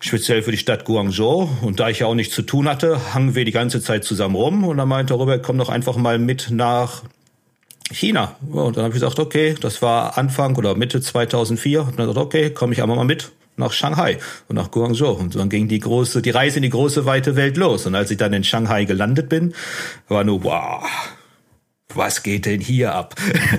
speziell 0.01 0.43
für 0.43 0.51
die 0.51 0.59
Stadt 0.59 0.85
Guangzhou. 0.85 1.49
Und 1.63 1.81
da 1.81 1.89
ich 1.89 2.01
ja 2.01 2.07
auch 2.07 2.15
nichts 2.15 2.35
zu 2.35 2.43
tun 2.43 2.69
hatte, 2.69 3.15
hangen 3.15 3.35
wir 3.35 3.47
die 3.47 3.53
ganze 3.53 3.81
Zeit 3.81 4.05
zusammen 4.05 4.35
rum. 4.35 4.65
Und 4.65 4.77
dann 4.77 4.89
meinte 4.89 5.15
Robert, 5.15 5.43
komm 5.43 5.57
doch 5.57 5.71
einfach 5.71 5.97
mal 5.97 6.19
mit 6.19 6.49
nach 6.51 7.03
China. 7.93 8.37
Ja, 8.53 8.63
Und 8.63 8.77
dann 8.77 8.85
habe 8.85 8.95
ich 8.95 9.01
gesagt, 9.01 9.19
okay, 9.19 9.55
das 9.61 9.83
war 9.83 10.19
Anfang 10.19 10.57
oder 10.57 10.75
Mitte 10.75 11.01
2004. 11.01 11.87
Hab 11.87 11.97
dann 11.97 12.07
gesagt, 12.07 12.27
okay, 12.27 12.51
komme 12.51 12.73
ich 12.73 12.83
einmal 12.83 12.97
mal 12.97 13.05
mit 13.05 13.33
nach 13.57 13.73
Shanghai 13.73 14.19
und 14.49 14.57
nach 14.57 14.71
Guangzhou. 14.71 15.13
Und 15.13 15.35
dann 15.35 15.49
ging 15.49 15.69
die 15.69 15.79
große, 15.79 16.21
die 16.21 16.31
Reise 16.31 16.57
in 16.57 16.63
die 16.63 16.71
große 16.71 17.07
weite 17.07 17.37
Welt 17.37 17.57
los. 17.57 17.87
Und 17.87 17.95
als 17.95 18.11
ich 18.11 18.19
dann 18.19 18.33
in 18.33 18.45
Shanghai 18.45 18.85
gelandet 18.85 19.29
bin, 19.29 19.55
war 20.09 20.25
nur, 20.25 20.45
wow, 20.45 20.85
was 21.95 22.23
geht 22.23 22.45
denn 22.45 22.61
hier 22.61 22.95
ab? 22.95 23.15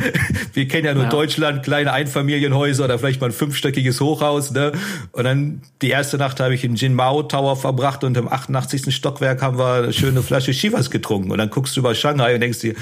Wir 0.53 0.67
kennen 0.67 0.85
ja 0.85 0.93
nur 0.93 1.05
Ja. 1.05 1.09
Deutschland, 1.09 1.63
kleine 1.63 1.93
Einfamilienhäuser 1.93 2.85
oder 2.85 2.99
vielleicht 2.99 3.21
mal 3.21 3.27
ein 3.27 3.33
fünfstöckiges 3.33 3.99
Hochhaus, 3.99 4.51
ne? 4.51 4.73
Und 5.13 5.23
dann 5.23 5.61
die 5.81 5.89
erste 5.89 6.17
Nacht 6.17 6.39
habe 6.39 6.53
ich 6.53 6.63
im 6.63 6.75
Jin 6.75 6.93
Mao 6.93 7.23
Tower 7.23 7.55
verbracht 7.55 8.03
und 8.03 8.15
im 8.17 8.27
88. 8.31 8.93
Stockwerk 8.93 9.41
haben 9.41 9.57
wir 9.57 9.73
eine 9.75 9.93
schöne 9.93 10.21
Flasche 10.21 10.51
Chivas 10.51 10.91
getrunken. 10.91 11.31
Und 11.31 11.39
dann 11.39 11.49
guckst 11.49 11.75
du 11.75 11.79
über 11.79 11.95
Shanghai 11.95 12.35
und 12.35 12.41
denkst 12.41 12.59
dir, 12.59 12.75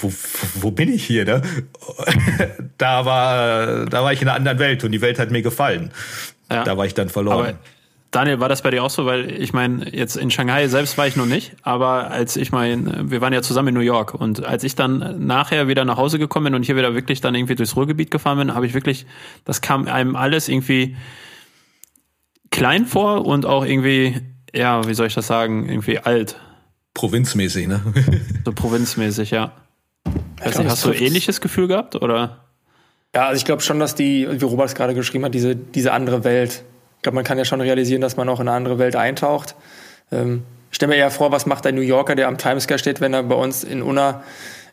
wo, 0.00 0.12
wo 0.60 0.70
bin 0.70 0.92
ich 0.92 1.04
hier, 1.04 1.24
ne? 1.24 1.42
da 2.78 3.04
war, 3.04 3.86
da 3.86 4.04
war 4.04 4.12
ich 4.12 4.22
in 4.22 4.28
einer 4.28 4.36
anderen 4.36 4.58
Welt 4.58 4.84
und 4.84 4.92
die 4.92 5.00
Welt 5.00 5.18
hat 5.18 5.30
mir 5.30 5.42
gefallen. 5.42 5.90
Ja. 6.50 6.64
Da 6.64 6.76
war 6.76 6.86
ich 6.86 6.94
dann 6.94 7.08
verloren. 7.08 7.38
Aber 7.38 7.58
Daniel, 8.10 8.40
war 8.40 8.48
das 8.48 8.62
bei 8.62 8.70
dir 8.70 8.82
auch 8.82 8.90
so? 8.90 9.06
Weil 9.06 9.30
ich 9.30 9.52
meine, 9.52 9.94
jetzt 9.94 10.16
in 10.16 10.30
Shanghai 10.30 10.66
selbst 10.68 10.98
war 10.98 11.06
ich 11.06 11.14
noch 11.14 11.26
nicht, 11.26 11.54
aber 11.62 12.10
als 12.10 12.36
ich 12.36 12.50
mein, 12.50 13.10
wir 13.10 13.20
waren 13.20 13.32
ja 13.32 13.42
zusammen 13.42 13.68
in 13.68 13.74
New 13.74 13.80
York 13.80 14.14
und 14.14 14.44
als 14.44 14.64
ich 14.64 14.74
dann 14.74 15.26
nachher 15.26 15.68
wieder 15.68 15.84
nach 15.84 15.96
Hause 15.96 16.18
gekommen 16.18 16.44
bin 16.44 16.54
und 16.54 16.64
hier 16.64 16.76
wieder 16.76 16.94
wirklich 16.94 17.20
dann 17.20 17.34
irgendwie 17.34 17.54
durchs 17.54 17.76
Ruhrgebiet 17.76 18.10
gefahren 18.10 18.38
bin, 18.38 18.54
habe 18.54 18.66
ich 18.66 18.74
wirklich, 18.74 19.06
das 19.44 19.60
kam 19.60 19.86
einem 19.86 20.16
alles 20.16 20.48
irgendwie 20.48 20.96
klein 22.50 22.86
vor 22.86 23.26
und 23.26 23.46
auch 23.46 23.64
irgendwie, 23.64 24.20
ja, 24.52 24.86
wie 24.88 24.94
soll 24.94 25.06
ich 25.06 25.14
das 25.14 25.28
sagen, 25.28 25.68
irgendwie 25.68 25.98
alt, 25.98 26.36
Provinzmäßig, 26.94 27.68
ne? 27.68 27.80
so 28.44 28.52
provinzmäßig, 28.52 29.30
ja. 29.30 29.52
Weiß 30.04 30.14
glaub, 30.14 30.44
nicht, 30.44 30.58
das 30.58 30.72
hast 30.72 30.84
du 30.84 30.88
trifft's. 30.88 31.06
ähnliches 31.06 31.40
Gefühl 31.40 31.68
gehabt 31.68 31.96
oder? 31.96 32.44
Ja, 33.14 33.26
also 33.26 33.36
ich 33.36 33.44
glaube 33.44 33.62
schon, 33.62 33.78
dass 33.78 33.94
die, 33.94 34.28
wie 34.30 34.44
Robert 34.44 34.68
es 34.68 34.74
gerade 34.74 34.94
geschrieben 34.94 35.24
hat, 35.24 35.34
diese, 35.34 35.56
diese 35.56 35.92
andere 35.92 36.24
Welt, 36.24 36.64
ich 36.96 37.02
glaube, 37.02 37.16
man 37.16 37.24
kann 37.24 37.38
ja 37.38 37.44
schon 37.44 37.60
realisieren, 37.60 38.00
dass 38.00 38.16
man 38.16 38.28
auch 38.28 38.40
in 38.40 38.48
eine 38.48 38.56
andere 38.56 38.78
Welt 38.78 38.96
eintaucht. 38.96 39.56
Ähm, 40.12 40.42
ich 40.70 40.76
stelle 40.76 40.90
mir 40.90 40.96
eher 40.96 41.10
vor, 41.10 41.32
was 41.32 41.46
macht 41.46 41.66
ein 41.66 41.74
New 41.74 41.80
Yorker, 41.80 42.14
der 42.14 42.28
am 42.28 42.38
Times 42.38 42.64
Square 42.64 42.78
steht, 42.78 43.00
wenn 43.00 43.12
er 43.12 43.24
bei 43.24 43.34
uns 43.34 43.64
in 43.64 43.82
Unna 43.82 44.22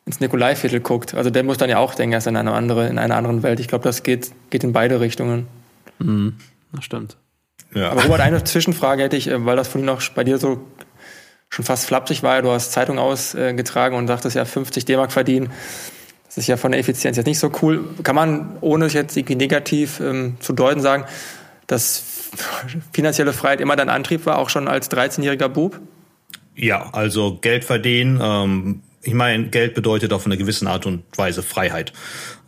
ins 0.06 0.20
Nikolaiviertel 0.20 0.80
guckt. 0.80 1.16
Also 1.16 1.30
der 1.30 1.44
muss 1.44 1.58
dann 1.58 1.70
ja 1.70 1.80
auch 1.80 1.96
denken, 1.96 2.14
er 2.14 2.20
ist 2.20 2.28
in 2.28 2.38
einer, 2.38 2.54
andere, 2.54 2.88
in 2.88 3.00
einer 3.00 3.16
anderen 3.16 3.44
Welt. 3.44 3.60
Ich 3.60 3.68
glaube, 3.68 3.84
das 3.84 4.04
geht, 4.04 4.32
geht 4.52 4.64
in 4.64 4.72
beide 4.72 5.00
Richtungen. 5.00 5.48
Das 6.00 6.86
stimmt. 6.86 7.18
Ja. 7.74 7.90
Aber 7.90 8.04
Robert, 8.04 8.22
eine 8.22 8.44
Zwischenfrage 8.44 9.04
hätte 9.04 9.18
ich, 9.18 9.28
äh, 9.28 9.46
weil 9.46 9.58
das 9.58 9.68
vorhin 9.68 9.90
auch 9.90 10.02
bei 10.16 10.24
dir 10.24 10.38
so 10.38 10.62
schon 11.50 11.66
fast 11.66 11.86
flapsig 11.86 12.24
war. 12.24 12.42
Du 12.42 12.52
hast 12.52 12.72
Zeitung 12.72 13.00
ausgetragen 13.00 13.96
und 13.96 14.08
sagtest 14.08 14.36
ja 14.36 14.46
50 14.46 14.86
D-Mark 14.86 15.12
verdienen. 15.12 15.52
Das 16.26 16.38
ist 16.38 16.48
ja 16.48 16.58
von 16.58 16.72
der 16.72 16.80
Effizienz 16.80 17.18
jetzt 17.18 17.26
nicht 17.26 17.40
so 17.40 17.52
cool. 17.62 17.86
Kann 18.04 18.16
man, 18.16 18.58
ohne 18.62 18.86
es 18.86 18.94
jetzt 18.94 19.16
irgendwie 19.16 19.36
negativ 19.36 20.00
ähm, 20.00 20.38
zu 20.40 20.54
deuten, 20.54 20.82
sagen, 20.82 21.06
dass 21.68 22.04
finanzielle 22.92 23.34
Freiheit 23.34 23.62
immer 23.62 23.76
dein 23.76 23.90
Antrieb 23.90 24.26
war, 24.26 24.38
auch 24.38 24.50
schon 24.50 24.68
als 24.68 24.92
13-jähriger 24.92 25.48
Bub? 25.48 25.80
Ja, 26.56 26.90
also 26.92 27.38
Geld 27.40 27.64
verdienen. 27.64 28.20
Ähm, 28.22 28.82
ich 29.04 29.14
meine, 29.14 29.46
Geld 29.48 29.74
bedeutet 29.74 30.12
auf 30.12 30.26
eine 30.26 30.38
gewisse 30.38 30.68
Art 30.68 30.86
und 30.86 31.04
Weise 31.16 31.44
Freiheit. 31.44 31.94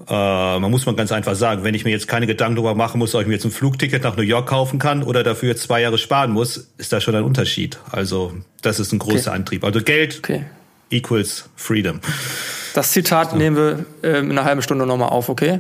Äh, 0.08 0.14
man 0.14 0.70
muss 0.72 0.86
mal 0.86 0.96
ganz 0.96 1.12
einfach 1.12 1.36
sagen, 1.36 1.64
wenn 1.64 1.74
ich 1.76 1.86
mir 1.86 1.92
jetzt 1.92 2.08
keine 2.08 2.28
Gedanken 2.28 2.56
darüber 2.56 2.76
machen 2.76 2.98
muss, 3.00 3.16
ob 3.16 3.22
ich 3.22 3.28
mir 3.28 3.34
jetzt 3.34 3.46
ein 3.46 3.52
Flugticket 3.52 4.04
nach 4.04 4.16
New 4.18 4.24
York 4.24 4.48
kaufen 4.48 4.80
kann 4.80 5.04
oder 5.04 5.24
dafür 5.24 5.50
jetzt 5.50 5.64
zwei 5.64 5.82
Jahre 5.82 5.98
sparen 5.98 6.32
muss, 6.32 6.70
ist 6.78 6.92
da 6.92 7.00
schon 7.00 7.16
ein 7.16 7.24
Unterschied. 7.24 7.80
Also 7.92 8.34
das 8.62 8.80
ist 8.80 8.92
ein 8.92 9.00
großer 9.00 9.30
Okay. 9.32 9.36
Antrieb. 9.40 9.64
Also 9.64 9.82
Geld 9.82 10.20
Okay. 10.20 10.46
equals 10.90 11.50
Freedom. 11.56 12.00
Das 12.74 12.92
Zitat 12.92 13.36
nehmen 13.36 13.56
wir 13.56 13.86
ähm, 14.04 14.32
in 14.32 14.38
einer 14.38 14.46
halben 14.46 14.62
Stunde 14.62 14.86
nochmal 14.86 15.10
auf, 15.10 15.30
okay? 15.30 15.60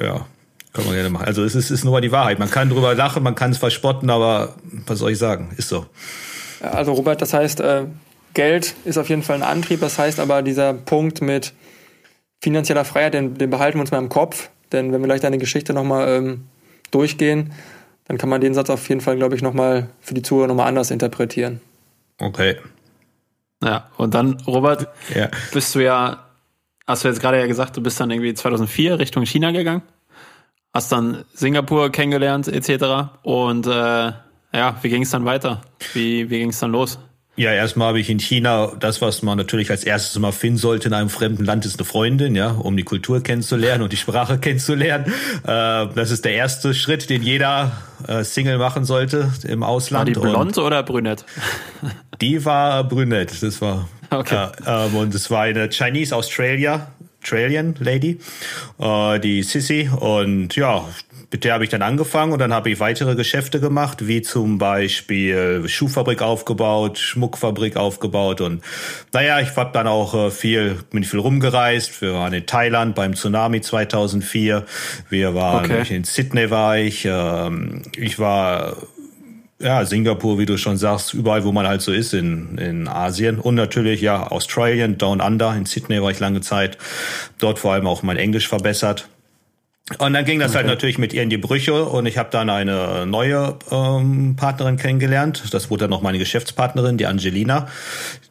Ja, 0.00 0.26
kann 0.72 0.84
man 0.84 0.94
gerne 0.94 1.10
machen. 1.10 1.26
Also 1.26 1.44
es 1.44 1.54
ist, 1.54 1.70
ist 1.70 1.84
nur 1.84 2.00
die 2.00 2.12
Wahrheit. 2.12 2.38
Man 2.38 2.50
kann 2.50 2.70
drüber 2.70 2.94
lachen, 2.94 3.22
man 3.22 3.34
kann 3.34 3.50
es 3.50 3.58
verspotten, 3.58 4.08
aber 4.10 4.54
was 4.86 4.98
soll 4.98 5.12
ich 5.12 5.18
sagen? 5.18 5.52
Ist 5.56 5.68
so. 5.68 5.86
Also 6.60 6.92
Robert, 6.92 7.20
das 7.22 7.32
heißt, 7.32 7.60
äh, 7.60 7.84
Geld 8.34 8.74
ist 8.84 8.98
auf 8.98 9.08
jeden 9.08 9.22
Fall 9.22 9.36
ein 9.36 9.42
Antrieb. 9.42 9.80
Das 9.80 9.98
heißt 9.98 10.20
aber, 10.20 10.42
dieser 10.42 10.72
Punkt 10.74 11.20
mit 11.20 11.52
finanzieller 12.42 12.84
Freiheit, 12.84 13.14
den, 13.14 13.34
den 13.34 13.50
behalten 13.50 13.78
wir 13.78 13.82
uns 13.82 13.90
mal 13.90 13.98
im 13.98 14.08
Kopf. 14.08 14.50
Denn 14.72 14.92
wenn 14.92 15.00
wir 15.00 15.06
gleich 15.06 15.20
deine 15.20 15.38
Geschichte 15.38 15.72
nochmal 15.72 16.08
ähm, 16.08 16.46
durchgehen, 16.90 17.52
dann 18.06 18.18
kann 18.18 18.28
man 18.28 18.40
den 18.40 18.54
Satz 18.54 18.70
auf 18.70 18.88
jeden 18.88 19.00
Fall, 19.00 19.16
glaube 19.16 19.34
ich, 19.34 19.42
nochmal 19.42 19.88
für 20.00 20.14
die 20.14 20.22
Zuhörer 20.22 20.46
nochmal 20.48 20.68
anders 20.68 20.90
interpretieren. 20.90 21.60
Okay. 22.18 22.56
Ja, 23.62 23.88
und 23.98 24.14
dann, 24.14 24.38
Robert, 24.46 24.88
Ja. 25.14 25.28
bist 25.52 25.74
du 25.74 25.80
ja, 25.80 26.24
hast 26.86 27.04
du 27.04 27.08
jetzt 27.08 27.20
gerade 27.20 27.38
ja 27.38 27.46
gesagt, 27.46 27.76
du 27.76 27.82
bist 27.82 28.00
dann 28.00 28.10
irgendwie 28.10 28.32
2004 28.34 28.98
Richtung 28.98 29.24
China 29.26 29.50
gegangen, 29.52 29.82
hast 30.72 30.90
dann 30.92 31.24
Singapur 31.34 31.90
kennengelernt 31.92 32.48
etc. 32.48 33.10
Und 33.22 33.66
äh, 33.66 33.70
ja, 33.70 34.76
wie 34.82 34.88
ging 34.88 35.02
es 35.02 35.10
dann 35.10 35.24
weiter? 35.24 35.60
Wie, 35.92 36.30
wie 36.30 36.38
ging 36.38 36.50
es 36.50 36.58
dann 36.60 36.72
los? 36.72 36.98
Ja, 37.40 37.54
erstmal 37.54 37.88
habe 37.88 38.00
ich 38.00 38.10
in 38.10 38.18
China 38.18 38.70
das, 38.78 39.00
was 39.00 39.22
man 39.22 39.38
natürlich 39.38 39.70
als 39.70 39.82
erstes 39.82 40.14
immer 40.14 40.30
finden 40.30 40.58
sollte 40.58 40.88
in 40.88 40.92
einem 40.92 41.08
fremden 41.08 41.46
Land, 41.46 41.64
ist 41.64 41.78
eine 41.78 41.86
Freundin, 41.86 42.36
ja, 42.36 42.50
um 42.50 42.76
die 42.76 42.82
Kultur 42.82 43.22
kennenzulernen 43.22 43.82
und 43.82 43.94
die 43.94 43.96
Sprache 43.96 44.36
kennenzulernen. 44.40 45.06
Äh, 45.44 45.86
das 45.94 46.10
ist 46.10 46.26
der 46.26 46.34
erste 46.34 46.74
Schritt, 46.74 47.08
den 47.08 47.22
jeder 47.22 47.72
äh, 48.06 48.24
Single 48.24 48.58
machen 48.58 48.84
sollte 48.84 49.32
im 49.48 49.62
War 49.62 49.70
Ausland. 49.70 50.10
die 50.10 50.16
Und 50.16 50.30
blond 50.30 50.58
oder 50.58 50.82
brünett? 50.82 51.24
Die 52.20 52.44
war 52.44 52.84
brünett, 52.84 53.42
das 53.42 53.62
war. 53.62 53.88
Okay. 54.10 54.48
Äh, 54.66 54.94
und 54.94 55.14
es 55.14 55.30
war 55.30 55.44
eine 55.44 55.70
Chinese 55.70 56.14
Australia, 56.14 56.88
Australian 57.22 57.74
Lady, 57.78 58.20
äh, 58.78 59.18
die 59.18 59.42
Sissy. 59.42 59.88
Und 59.98 60.56
ja, 60.56 60.86
mit 61.32 61.44
der 61.44 61.54
habe 61.54 61.64
ich 61.64 61.70
dann 61.70 61.82
angefangen 61.82 62.32
und 62.32 62.40
dann 62.40 62.52
habe 62.52 62.70
ich 62.70 62.80
weitere 62.80 63.14
Geschäfte 63.14 63.60
gemacht, 63.60 64.06
wie 64.08 64.20
zum 64.22 64.58
Beispiel 64.58 65.62
Schuhfabrik 65.66 66.22
aufgebaut, 66.22 66.98
Schmuckfabrik 66.98 67.76
aufgebaut 67.76 68.40
und 68.40 68.62
naja, 69.12 69.40
ich 69.40 69.54
habe 69.56 69.70
dann 69.72 69.86
auch 69.86 70.14
äh, 70.14 70.30
viel, 70.30 70.78
bin 70.90 71.04
viel 71.04 71.20
rumgereist. 71.20 72.02
Wir 72.02 72.14
waren 72.14 72.32
in 72.32 72.46
Thailand 72.46 72.94
beim 72.94 73.14
Tsunami 73.14 73.60
2004. 73.60 74.64
Wir 75.08 75.34
waren 75.34 75.70
Okay. 75.70 75.94
in 75.94 76.04
Sydney 76.04 76.50
war 76.50 76.78
ich. 76.78 77.04
Ähm, 77.04 77.82
ich 77.96 78.18
war 78.18 78.76
ja, 79.60 79.84
Singapur, 79.84 80.38
wie 80.38 80.46
du 80.46 80.56
schon 80.56 80.78
sagst, 80.78 81.12
überall, 81.12 81.44
wo 81.44 81.52
man 81.52 81.66
halt 81.68 81.82
so 81.82 81.92
ist 81.92 82.14
in, 82.14 82.56
in 82.56 82.88
Asien. 82.88 83.38
Und 83.38 83.56
natürlich, 83.56 84.00
ja, 84.00 84.26
Australien, 84.26 84.96
Down 84.96 85.20
Under, 85.20 85.54
in 85.54 85.66
Sydney 85.66 86.02
war 86.02 86.10
ich 86.10 86.18
lange 86.18 86.40
Zeit. 86.40 86.78
Dort 87.38 87.58
vor 87.58 87.74
allem 87.74 87.86
auch 87.86 88.02
mein 88.02 88.16
Englisch 88.16 88.48
verbessert. 88.48 89.08
Und 89.98 90.12
dann 90.12 90.24
ging 90.24 90.38
das 90.38 90.54
halt 90.54 90.66
natürlich 90.66 90.98
mit 90.98 91.12
ihr 91.12 91.22
in 91.22 91.30
die 91.30 91.38
Brüche 91.38 91.84
und 91.84 92.06
ich 92.06 92.16
habe 92.16 92.30
dann 92.30 92.48
eine 92.48 93.06
neue 93.06 93.56
ähm, 93.70 94.36
Partnerin 94.36 94.76
kennengelernt. 94.76 95.42
Das 95.52 95.68
wurde 95.68 95.82
dann 95.82 95.90
noch 95.90 96.02
meine 96.02 96.18
Geschäftspartnerin, 96.18 96.96
die 96.96 97.06
Angelina. 97.06 97.68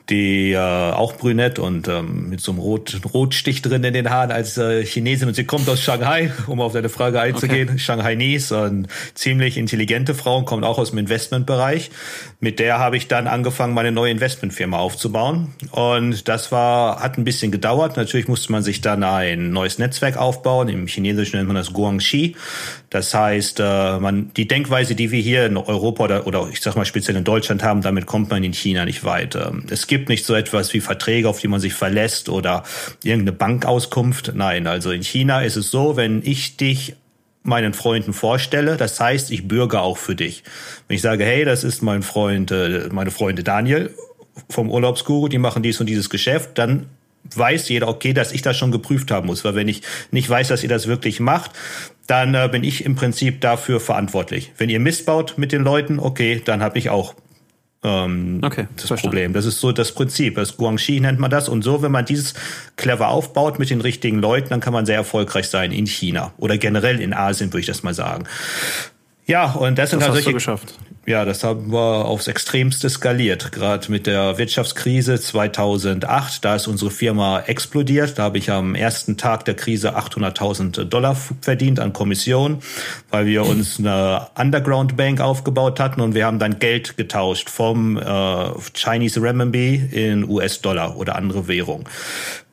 Die 0.10 0.54
äh, 0.54 0.58
auch 0.58 1.16
brünett 1.16 1.60
und 1.60 1.88
ähm, 1.88 2.30
mit 2.30 2.42
so 2.42 2.52
einem 2.52 2.60
Rot, 2.60 3.00
Rotstich 3.14 3.62
drin 3.62 3.84
in 3.84 3.94
den 3.94 4.10
Haaren 4.10 4.32
als 4.32 4.58
äh, 4.58 4.84
Chinesin 4.84 5.28
und 5.28 5.36
sie 5.36 5.44
kommt 5.44 5.70
aus 5.70 5.82
Shanghai, 5.82 6.32
um 6.48 6.62
auf 6.62 6.74
deine 6.74 6.90
Frage 6.90 7.22
einzugehen. 7.22 7.70
Okay. 7.70 7.80
Shanghainese, 7.80 8.64
und 8.64 8.88
ziemlich 9.14 9.58
intelligente 9.58 10.16
Frau 10.16 10.38
und 10.38 10.46
kommt 10.46 10.64
auch 10.64 10.78
aus 10.78 10.90
dem 10.90 11.00
Investmentbereich. 11.00 11.92
Mit 12.40 12.60
der 12.60 12.80
habe 12.80 12.98
ich 12.98 13.08
dann 13.08 13.28
angefangen, 13.28 13.74
meine 13.74 13.92
neue 13.92 14.12
Investmentfirma 14.12 14.78
aufzubauen 14.78 15.50
und 15.72 16.28
das 16.28 16.52
war 16.52 17.02
hat 17.02 17.18
ein 17.18 17.24
bisschen 17.24 17.52
gedauert. 17.52 17.98
Natürlich 17.98 18.28
musste 18.28 18.52
man 18.52 18.64
sich 18.64 18.82
dann 18.82 19.04
ein 19.04 19.52
neues 19.52 19.78
Netzwerk 19.78 20.18
aufbauen. 20.18 20.70
Im 20.70 20.88
Chinesischen 20.88 21.38
nennt 21.38 21.48
man 21.48 21.56
das 21.56 21.74
Guangxi. 21.74 22.36
Das 22.90 23.14
heißt, 23.14 23.60
äh, 23.60 24.00
man 24.00 24.32
die 24.36 24.48
Denkweise, 24.48 24.96
die 24.96 25.12
wir 25.12 25.22
hier 25.22 25.46
in 25.46 25.58
Europa 25.58 26.04
oder, 26.04 26.28
oder 26.28 26.48
ich 26.52 26.62
sag 26.62 26.76
mal 26.76 26.86
speziell 26.86 27.16
in 27.16 27.24
Deutschland 27.24 27.62
haben, 27.64 27.82
damit 27.82 28.06
kommt 28.06 28.30
man 28.30 28.44
in 28.44 28.54
China 28.54 28.86
nicht 28.86 29.04
weit. 29.04 29.38
Es 29.70 29.88
gibt 29.88 29.99
gibt 30.00 30.08
nicht 30.08 30.26
so 30.26 30.34
etwas 30.34 30.74
wie 30.74 30.80
Verträge, 30.80 31.28
auf 31.28 31.42
die 31.42 31.50
man 31.50 31.60
sich 31.60 31.74
verlässt 31.74 32.30
oder 32.30 32.64
irgendeine 33.04 33.34
Bankauskunft. 33.34 34.32
Nein, 34.34 34.66
also 34.66 34.92
in 34.92 35.04
China 35.04 35.42
ist 35.42 35.58
es 35.58 35.72
so, 35.72 35.98
wenn 35.98 36.22
ich 36.24 36.56
dich 36.56 36.96
meinen 37.44 37.74
Freunden 37.74 38.14
vorstelle. 38.14 38.78
Das 38.78 38.98
heißt, 38.98 39.30
ich 39.32 39.48
bürge 39.48 39.82
auch 39.82 39.98
für 39.98 40.16
dich. 40.16 40.44
Wenn 40.88 40.96
ich 40.96 41.02
sage, 41.02 41.26
hey, 41.26 41.44
das 41.44 41.66
ist 41.66 41.82
mein 41.82 42.02
Freund, 42.02 42.50
äh, 42.52 42.88
meine 42.92 43.12
Freunde 43.12 43.44
Daniel 43.44 43.94
vom 44.50 44.72
Urlaubsguru, 44.72 45.28
die 45.28 45.38
machen 45.38 45.64
dies 45.64 45.82
und 45.82 45.88
dieses 45.88 46.10
Geschäft, 46.10 46.52
dann 46.58 46.86
weiß 47.36 47.68
jeder, 47.68 47.90
okay, 47.90 48.14
dass 48.14 48.32
ich 48.32 48.42
das 48.42 48.56
schon 48.56 48.72
geprüft 48.72 49.12
haben 49.12 49.28
muss. 49.28 49.44
Weil 49.44 49.56
wenn 49.56 49.68
ich 49.68 49.82
nicht 50.12 50.30
weiß, 50.30 50.48
dass 50.48 50.64
ihr 50.64 50.70
das 50.70 50.88
wirklich 50.88 51.20
macht, 51.20 51.52
dann 52.08 52.34
äh, 52.36 52.48
bin 52.50 52.64
ich 52.64 52.86
im 52.86 52.96
Prinzip 52.96 53.42
dafür 53.42 53.82
verantwortlich. 53.82 54.54
Wenn 54.58 54.70
ihr 54.70 54.80
missbaut 54.80 55.38
mit 55.38 55.52
den 55.52 55.64
Leuten, 55.64 56.00
okay, 56.00 56.42
dann 56.44 56.64
habe 56.64 56.80
ich 56.80 56.90
auch 56.90 57.16
ähm, 57.82 58.42
okay, 58.44 58.68
das 58.76 58.88
verstanden. 58.88 59.02
Problem. 59.02 59.34
Das 59.34 59.46
ist 59.46 59.60
so 59.60 59.72
das 59.72 59.94
Prinzip. 59.94 60.36
Das 60.36 60.58
Guangxi 60.58 61.00
nennt 61.00 61.20
man 61.20 61.32
das. 61.32 61.48
Und 61.48 61.64
so, 61.64 61.82
wenn 61.82 61.92
man 61.92 62.06
dieses 62.06 62.34
clever 62.76 63.08
aufbaut 63.10 63.58
mit 63.58 63.70
den 63.70 63.82
richtigen 63.82 64.20
Leuten, 64.20 64.50
dann 64.50 64.60
kann 64.60 64.74
man 64.74 64.86
sehr 64.86 64.98
erfolgreich 64.98 65.48
sein 65.48 65.72
in 65.72 65.86
China 65.86 66.34
oder 66.38 66.58
generell 66.58 67.00
in 67.00 67.14
Asien, 67.14 67.52
würde 67.52 67.62
ich 67.62 67.68
das 67.68 67.84
mal 67.84 67.94
sagen. 67.94 68.26
Ja, 69.30 69.52
und 69.52 69.78
das, 69.78 69.92
das 69.92 70.00
sind 70.00 70.02
halt 70.02 70.14
solche. 70.14 70.34
geschafft. 70.34 70.74
Ja, 71.06 71.24
das 71.24 71.44
haben 71.44 71.72
wir 71.72 72.06
aufs 72.06 72.28
Extremste 72.28 72.90
skaliert. 72.90 73.52
Gerade 73.52 73.92
mit 73.92 74.08
der 74.08 74.40
Wirtschaftskrise 74.40 75.20
2008, 75.20 76.44
da 76.44 76.56
ist 76.56 76.68
unsere 76.68 76.90
Firma 76.90 77.42
explodiert. 77.42 78.18
Da 78.18 78.24
habe 78.24 78.40
ich 78.40 78.50
am 78.50 78.74
ersten 78.74 79.18
Tag 79.18 79.46
der 79.46 79.56
Krise 79.56 79.96
800.000 79.96 80.86
Dollar 80.86 81.16
verdient 81.42 81.80
an 81.80 81.94
Kommission, 81.94 82.64
weil 83.12 83.28
wir 83.28 83.46
uns 83.46 83.78
eine 83.78 84.28
Underground 84.36 84.98
Bank 84.98 85.22
aufgebaut 85.22 85.80
hatten 85.80 86.02
und 86.02 86.16
wir 86.16 86.26
haben 86.26 86.40
dann 86.40 86.58
Geld 86.58 86.98
getauscht 86.98 87.52
vom 87.52 87.98
äh, 87.98 88.02
Chinese 88.74 89.22
Renminbi 89.22 89.76
in 89.92 90.28
US-Dollar 90.28 90.98
oder 90.98 91.16
andere 91.16 91.48
Währung. 91.48 91.88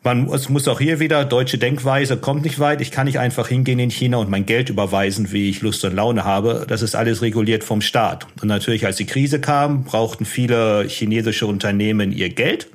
Man 0.07 0.29
es 0.33 0.49
muss 0.49 0.69
auch 0.69 0.79
hier 0.79 1.01
wieder 1.01 1.25
deutsche 1.25 1.59
Denkweise 1.59 2.17
kommt 2.17 2.45
nicht 2.45 2.61
weit. 2.61 2.81
Ich 2.81 2.93
kann 2.93 3.07
nicht 3.07 3.19
einfach 3.19 3.49
hingehen 3.49 3.81
in 3.81 3.91
China 3.91 4.19
und 4.19 4.31
mein 4.31 4.47
Geld 4.47 4.69
überweisen, 4.69 5.33
wie 5.33 5.51
ich 5.51 5.63
Lust 5.63 5.85
und 5.85 5.97
Laune 5.97 6.25
habe. 6.25 6.65
Das 6.69 6.81
ist 6.81 6.95
alles 6.95 7.23
reguliert 7.23 7.65
vom 7.65 7.81
Staat. 7.81 8.25
Und 8.41 8.47
natürlich, 8.47 8.87
als 8.87 8.99
die 8.99 9.07
Krise 9.07 9.41
kam, 9.41 9.83
brauchten 9.83 10.25
viele 10.25 10.85
chinesische 10.87 11.49
Unternehmen 11.49 12.13
ihr 12.13 12.29
Geld, 12.29 12.69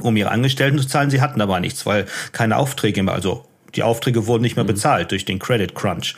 um 0.00 0.16
ihre 0.16 0.32
Angestellten 0.32 0.80
zu 0.80 0.88
zahlen. 0.88 1.10
Sie 1.10 1.20
hatten 1.20 1.40
aber 1.40 1.60
nichts, 1.60 1.86
weil 1.86 2.06
keine 2.32 2.56
Aufträge 2.56 3.04
mehr, 3.04 3.14
also 3.14 3.44
die 3.78 3.84
Aufträge 3.84 4.26
wurden 4.26 4.42
nicht 4.42 4.56
mehr 4.56 4.64
mhm. 4.64 4.68
bezahlt 4.68 5.12
durch 5.12 5.24
den 5.24 5.38
Credit 5.38 5.72
Crunch. 5.72 6.16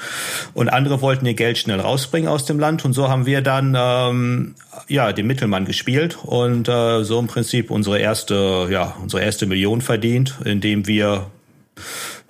Und 0.55 0.71
andere 0.71 1.03
wollten 1.03 1.27
ihr 1.27 1.35
Geld 1.35 1.59
schnell 1.59 1.79
rausbringen 1.79 2.29
aus 2.29 2.47
dem 2.47 2.59
Land. 2.59 2.87
Und 2.87 2.95
so 2.95 3.09
haben 3.09 3.27
wir 3.27 3.43
dann 3.43 3.77
ähm, 3.79 4.55
ja 4.89 5.13
den 5.13 5.27
Mittelmann 5.27 5.67
gespielt 5.67 6.19
und 6.23 6.69
äh, 6.69 7.05
so 7.05 7.19
im 7.19 7.27
Prinzip 7.27 7.71
unsere 7.71 7.99
erste, 7.99 8.69
ja, 8.71 8.97
unsere 9.03 9.23
erste 9.23 9.45
Million 9.47 9.83
verdient, 9.83 10.39
indem 10.45 10.87
wir 10.87 11.27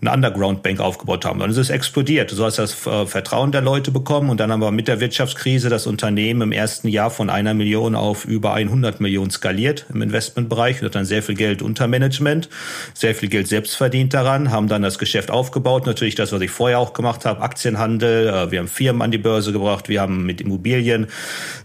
eine 0.00 0.12
Underground-Bank 0.12 0.80
aufgebaut 0.80 1.24
haben. 1.24 1.40
Dann 1.40 1.50
ist 1.50 1.58
es 1.58 1.68
explodiert. 1.68 2.32
Du 2.32 2.44
hast 2.44 2.58
das 2.58 2.86
äh, 2.86 3.06
Vertrauen 3.06 3.52
der 3.52 3.60
Leute 3.60 3.90
bekommen 3.90 4.30
und 4.30 4.40
dann 4.40 4.50
haben 4.50 4.60
wir 4.60 4.70
mit 4.70 4.88
der 4.88 5.00
Wirtschaftskrise 5.00 5.68
das 5.68 5.86
Unternehmen 5.86 6.42
im 6.42 6.52
ersten 6.52 6.88
Jahr 6.88 7.10
von 7.10 7.28
einer 7.28 7.52
Million 7.52 7.94
auf 7.94 8.24
über 8.24 8.54
100 8.54 9.00
Millionen 9.00 9.30
skaliert 9.30 9.86
im 9.92 10.00
Investmentbereich. 10.00 10.80
Wir 10.80 10.86
hatten 10.86 10.94
dann 10.94 11.04
sehr 11.04 11.22
viel 11.22 11.34
Geld 11.34 11.60
unter 11.60 11.86
Management, 11.86 12.48
sehr 12.94 13.14
viel 13.14 13.28
Geld 13.28 13.48
selbst 13.48 13.76
verdient 13.76 14.14
daran, 14.14 14.50
haben 14.50 14.68
dann 14.68 14.82
das 14.82 14.98
Geschäft 14.98 15.30
aufgebaut. 15.30 15.86
Natürlich 15.86 16.14
das, 16.14 16.32
was 16.32 16.40
ich 16.40 16.50
vorher 16.50 16.78
auch 16.78 16.94
gemacht 16.94 17.26
habe, 17.26 17.42
Aktienhandel. 17.42 18.28
Äh, 18.28 18.50
wir 18.50 18.60
haben 18.60 18.68
Firmen 18.68 19.02
an 19.02 19.10
die 19.10 19.18
Börse 19.18 19.52
gebracht. 19.52 19.88
Wir 19.88 20.00
haben 20.00 20.24
mit 20.24 20.40
Immobilien 20.40 21.08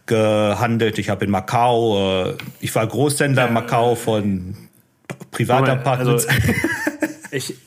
gehandelt. 0.05 0.99
Ich 0.99 1.09
habe 1.09 1.25
in 1.25 1.31
Macau, 1.31 2.25
äh, 2.25 2.33
ich 2.59 2.73
war 2.75 2.85
Großhändler 2.85 3.47
in 3.47 3.53
Macau 3.53 3.95
von 3.95 4.55
Privatapartments. 5.31 6.27
Also, 6.27 6.53
ich, 7.31 7.55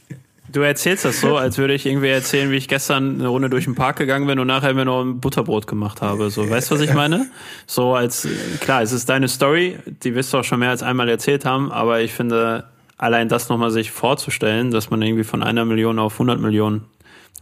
Du 0.50 0.60
erzählst 0.60 1.04
das 1.04 1.20
so, 1.20 1.36
als 1.36 1.58
würde 1.58 1.74
ich 1.74 1.84
irgendwie 1.84 2.08
erzählen, 2.08 2.50
wie 2.50 2.56
ich 2.56 2.68
gestern 2.68 3.16
eine 3.16 3.28
Runde 3.28 3.50
durch 3.50 3.64
den 3.64 3.74
Park 3.74 3.96
gegangen 3.96 4.26
bin 4.26 4.38
und 4.38 4.46
nachher 4.46 4.72
mir 4.72 4.86
noch 4.86 5.02
ein 5.02 5.20
Butterbrot 5.20 5.66
gemacht 5.66 6.00
habe. 6.00 6.30
So, 6.30 6.48
weißt 6.48 6.70
du, 6.70 6.74
was 6.74 6.80
ich 6.80 6.94
meine? 6.94 7.26
So 7.66 7.94
als, 7.94 8.26
klar, 8.60 8.80
es 8.80 8.92
ist 8.92 9.08
deine 9.08 9.28
Story, 9.28 9.78
die 9.86 10.14
wirst 10.14 10.32
du 10.32 10.38
auch 10.38 10.44
schon 10.44 10.60
mehr 10.60 10.70
als 10.70 10.82
einmal 10.82 11.08
erzählt 11.08 11.44
haben, 11.44 11.70
aber 11.70 12.00
ich 12.00 12.14
finde, 12.14 12.64
allein 12.96 13.28
das 13.28 13.48
nochmal 13.50 13.70
sich 13.70 13.90
vorzustellen, 13.90 14.70
dass 14.70 14.90
man 14.90 15.02
irgendwie 15.02 15.24
von 15.24 15.42
einer 15.42 15.64
Million 15.66 15.98
auf 15.98 16.14
100 16.14 16.40
Millionen 16.40 16.86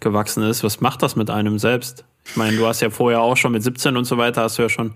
gewachsen 0.01 0.43
ist, 0.43 0.65
was 0.65 0.81
macht 0.81 1.03
das 1.03 1.15
mit 1.17 1.31
einem 1.31 1.59
selbst? 1.59 2.05
Ich 2.25 2.37
meine, 2.37 2.57
du 2.57 2.67
hast 2.67 2.81
ja 2.81 2.91
vorher 2.91 3.21
auch 3.21 3.37
schon 3.37 3.53
mit 3.53 3.63
17 3.63 3.97
und 3.97 4.05
so 4.05 4.19
weiter, 4.19 4.43
hast 4.43 4.59
du 4.59 4.63
ja 4.63 4.69
schon 4.69 4.93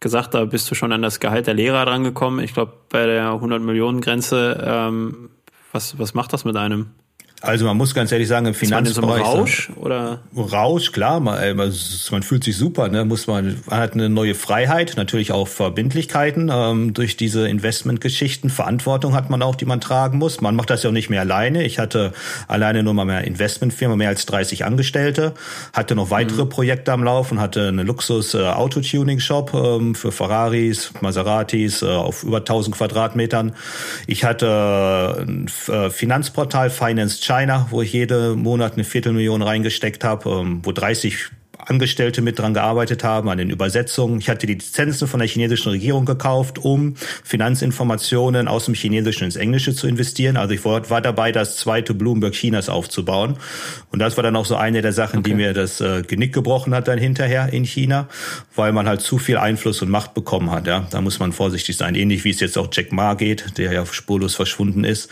gesagt, 0.00 0.34
da 0.34 0.44
bist 0.44 0.70
du 0.70 0.74
schon 0.74 0.92
an 0.92 1.02
das 1.02 1.18
Gehalt 1.18 1.48
der 1.48 1.54
Lehrer 1.54 1.84
drangekommen. 1.84 2.44
Ich 2.44 2.54
glaube, 2.54 2.72
bei 2.88 3.04
der 3.04 3.32
100 3.32 3.60
Millionen 3.60 4.00
Grenze, 4.00 4.62
ähm, 4.64 5.30
was, 5.72 5.98
was 5.98 6.14
macht 6.14 6.32
das 6.32 6.44
mit 6.44 6.56
einem? 6.56 6.90
Also 7.40 7.66
man 7.66 7.76
muss 7.76 7.94
ganz 7.94 8.10
ehrlich 8.10 8.26
sagen, 8.26 8.46
im 8.46 8.54
Finanzbereich. 8.54 9.24
So 9.24 9.30
Rausch 9.30 9.70
oder? 9.76 10.20
Rausch, 10.36 10.90
klar, 10.90 11.20
man, 11.20 11.56
man, 11.56 11.72
man, 12.10 12.22
fühlt 12.24 12.42
sich 12.42 12.56
super, 12.56 12.88
ne? 12.88 13.04
Muss 13.04 13.28
man, 13.28 13.62
man 13.66 13.78
hat 13.78 13.94
eine 13.94 14.08
neue 14.08 14.34
Freiheit, 14.34 14.94
natürlich 14.96 15.30
auch 15.30 15.46
Verbindlichkeiten 15.46 16.50
ähm, 16.52 16.94
durch 16.94 17.16
diese 17.16 17.48
Investmentgeschichten. 17.48 18.50
Verantwortung 18.50 19.14
hat 19.14 19.30
man 19.30 19.42
auch, 19.42 19.54
die 19.54 19.66
man 19.66 19.80
tragen 19.80 20.18
muss. 20.18 20.40
Man 20.40 20.56
macht 20.56 20.70
das 20.70 20.82
ja 20.82 20.90
auch 20.90 20.94
nicht 20.94 21.10
mehr 21.10 21.20
alleine. 21.20 21.62
Ich 21.64 21.78
hatte 21.78 22.12
alleine 22.48 22.82
nur 22.82 22.94
mal 22.94 23.04
mehr 23.04 23.22
Investmentfirma, 23.22 23.94
mehr 23.94 24.08
als 24.08 24.26
30 24.26 24.64
Angestellte, 24.64 25.34
hatte 25.72 25.94
noch 25.94 26.10
weitere 26.10 26.44
mhm. 26.44 26.48
Projekte 26.48 26.92
am 26.92 27.04
Laufen, 27.04 27.40
hatte 27.40 27.68
eine 27.68 27.84
Luxus 27.84 28.34
äh, 28.34 28.38
Autotuning 28.38 29.20
Shop 29.20 29.52
ähm, 29.54 29.94
für 29.94 30.10
Ferraris, 30.10 30.90
Maseratis 31.02 31.82
äh, 31.82 31.86
auf 31.86 32.24
über 32.24 32.38
1000 32.38 32.74
Quadratmetern. 32.76 33.54
Ich 34.08 34.24
hatte 34.24 35.24
ein 35.24 35.46
äh, 35.68 35.90
Finanzportal 35.90 36.70
Finance 36.70 37.27
China, 37.28 37.66
wo 37.68 37.82
ich 37.82 37.92
jede 37.92 38.34
Monat 38.36 38.74
eine 38.74 38.84
Viertelmillion 38.84 39.42
reingesteckt 39.42 40.02
habe, 40.02 40.30
ähm, 40.30 40.60
wo 40.62 40.72
30 40.72 41.30
Angestellte 41.58 42.22
mit 42.22 42.38
dran 42.38 42.54
gearbeitet 42.54 43.04
haben, 43.04 43.28
an 43.28 43.36
den 43.36 43.50
Übersetzungen. 43.50 44.20
Ich 44.20 44.30
hatte 44.30 44.46
die 44.46 44.54
Lizenzen 44.54 45.06
von 45.06 45.20
der 45.20 45.28
chinesischen 45.28 45.70
Regierung 45.70 46.06
gekauft, 46.06 46.58
um 46.58 46.94
Finanzinformationen 47.24 48.48
aus 48.48 48.64
dem 48.64 48.74
Chinesischen 48.74 49.24
ins 49.24 49.36
Englische 49.36 49.74
zu 49.74 49.86
investieren. 49.86 50.38
Also 50.38 50.54
ich 50.54 50.64
war 50.64 51.00
dabei, 51.02 51.30
das 51.32 51.56
zweite 51.56 51.92
Bloomberg 51.92 52.32
Chinas 52.32 52.70
aufzubauen. 52.70 53.36
Und 53.90 53.98
das 53.98 54.16
war 54.16 54.22
dann 54.22 54.36
auch 54.36 54.46
so 54.46 54.56
eine 54.56 54.80
der 54.80 54.92
Sachen, 54.92 55.18
okay. 55.18 55.30
die 55.30 55.36
mir 55.36 55.52
das 55.52 55.80
äh, 55.80 56.02
Genick 56.02 56.32
gebrochen 56.32 56.74
hat 56.74 56.88
dann 56.88 56.98
hinterher 56.98 57.52
in 57.52 57.64
China, 57.64 58.08
weil 58.54 58.72
man 58.72 58.88
halt 58.88 59.02
zu 59.02 59.18
viel 59.18 59.36
Einfluss 59.36 59.82
und 59.82 59.90
Macht 59.90 60.14
bekommen 60.14 60.50
hat. 60.50 60.66
Ja, 60.66 60.86
da 60.90 61.02
muss 61.02 61.18
man 61.18 61.32
vorsichtig 61.32 61.76
sein. 61.76 61.94
Ähnlich 61.94 62.24
wie 62.24 62.30
es 62.30 62.40
jetzt 62.40 62.56
auch 62.56 62.68
Jack 62.72 62.92
Ma 62.92 63.14
geht, 63.14 63.58
der 63.58 63.72
ja 63.72 63.84
spurlos 63.84 64.34
verschwunden 64.34 64.84
ist. 64.84 65.10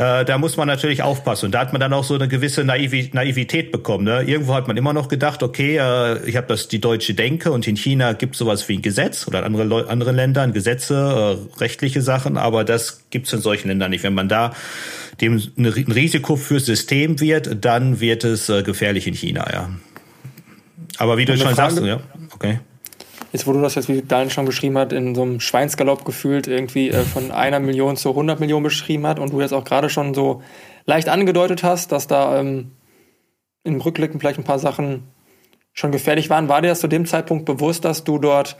Äh, 0.00 0.24
da 0.24 0.38
muss 0.38 0.56
man 0.56 0.66
natürlich 0.66 1.02
aufpassen. 1.02 1.46
Und 1.46 1.52
da 1.52 1.60
hat 1.60 1.72
man 1.74 1.80
dann 1.80 1.92
auch 1.92 2.04
so 2.04 2.14
eine 2.14 2.26
gewisse 2.26 2.64
Naiv 2.64 3.12
Naivität 3.12 3.70
bekommen. 3.70 4.04
Ne? 4.04 4.22
Irgendwo 4.22 4.54
hat 4.54 4.66
man 4.66 4.78
immer 4.78 4.94
noch 4.94 5.08
gedacht, 5.08 5.42
okay, 5.42 5.76
äh, 5.76 6.26
ich 6.26 6.36
habe 6.36 6.46
das 6.46 6.68
die 6.68 6.80
deutsche 6.80 7.12
Denke 7.12 7.52
und 7.52 7.68
in 7.68 7.76
China 7.76 8.14
gibt 8.14 8.34
es 8.34 8.38
sowas 8.38 8.66
wie 8.70 8.78
ein 8.78 8.82
Gesetz 8.82 9.28
oder 9.28 9.44
in 9.44 9.54
andere, 9.54 9.90
andere 9.90 10.12
Ländern 10.12 10.54
Gesetze, 10.54 10.94
äh, 11.54 11.58
rechtliche 11.60 12.00
Sachen, 12.00 12.38
aber 12.38 12.64
das 12.64 13.04
gibt 13.10 13.26
es 13.26 13.34
in 13.34 13.40
solchen 13.40 13.68
Ländern 13.68 13.90
nicht. 13.90 14.02
Wenn 14.02 14.14
man 14.14 14.30
da 14.30 14.54
dem 15.20 15.42
ein 15.58 15.66
Risiko 15.66 16.36
fürs 16.36 16.64
System 16.64 17.20
wird, 17.20 17.62
dann 17.62 18.00
wird 18.00 18.24
es 18.24 18.48
äh, 18.48 18.62
gefährlich 18.62 19.06
in 19.06 19.12
China, 19.12 19.52
ja. 19.52 19.68
Aber 20.96 21.18
wie 21.18 21.26
du 21.26 21.36
schon 21.36 21.54
Frage, 21.54 21.74
sagst, 21.74 21.86
ja, 21.86 22.00
okay. 22.34 22.60
Jetzt, 23.32 23.46
wo 23.46 23.52
du 23.52 23.60
das 23.60 23.76
jetzt, 23.76 23.88
wie 23.88 24.02
Daniel 24.02 24.30
schon 24.30 24.44
beschrieben 24.44 24.76
hat, 24.76 24.92
in 24.92 25.14
so 25.14 25.22
einem 25.22 25.40
Schweinsgalopp 25.40 26.04
gefühlt 26.04 26.48
irgendwie 26.48 26.90
äh, 26.90 27.04
von 27.04 27.30
einer 27.30 27.60
Million 27.60 27.96
zu 27.96 28.10
100 28.10 28.40
Millionen 28.40 28.64
beschrieben 28.64 29.06
hat 29.06 29.18
und 29.18 29.32
du 29.32 29.40
jetzt 29.40 29.52
auch 29.52 29.64
gerade 29.64 29.88
schon 29.88 30.14
so 30.14 30.42
leicht 30.86 31.08
angedeutet 31.08 31.62
hast, 31.62 31.92
dass 31.92 32.06
da 32.06 32.40
ähm, 32.40 32.72
im 33.62 33.80
Rückblicken 33.80 34.18
vielleicht 34.18 34.38
ein 34.38 34.44
paar 34.44 34.58
Sachen 34.58 35.04
schon 35.72 35.92
gefährlich 35.92 36.30
waren. 36.30 36.48
War 36.48 36.62
dir 36.62 36.68
das 36.68 36.80
zu 36.80 36.88
dem 36.88 37.06
Zeitpunkt 37.06 37.44
bewusst, 37.44 37.84
dass 37.84 38.04
du 38.04 38.18
dort 38.18 38.56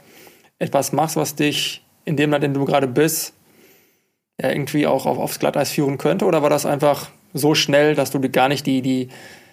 etwas 0.59 0.93
machst, 0.93 1.17
was 1.17 1.35
dich 1.35 1.83
in 2.05 2.15
dem 2.15 2.31
Land, 2.31 2.43
in 2.43 2.53
dem 2.53 2.59
du 2.59 2.65
gerade 2.65 2.87
bist, 2.87 3.33
ja, 4.39 4.49
irgendwie 4.49 4.87
auch 4.87 5.05
auf, 5.05 5.17
aufs 5.17 5.39
Glatteis 5.39 5.71
führen 5.71 5.97
könnte? 5.97 6.25
Oder 6.25 6.41
war 6.41 6.49
das 6.49 6.65
einfach 6.65 7.09
so 7.33 7.55
schnell, 7.55 7.95
dass 7.95 8.11
du 8.11 8.19
gar 8.29 8.47
nicht 8.47 8.65
die, 8.65 8.81
die 8.81 9.09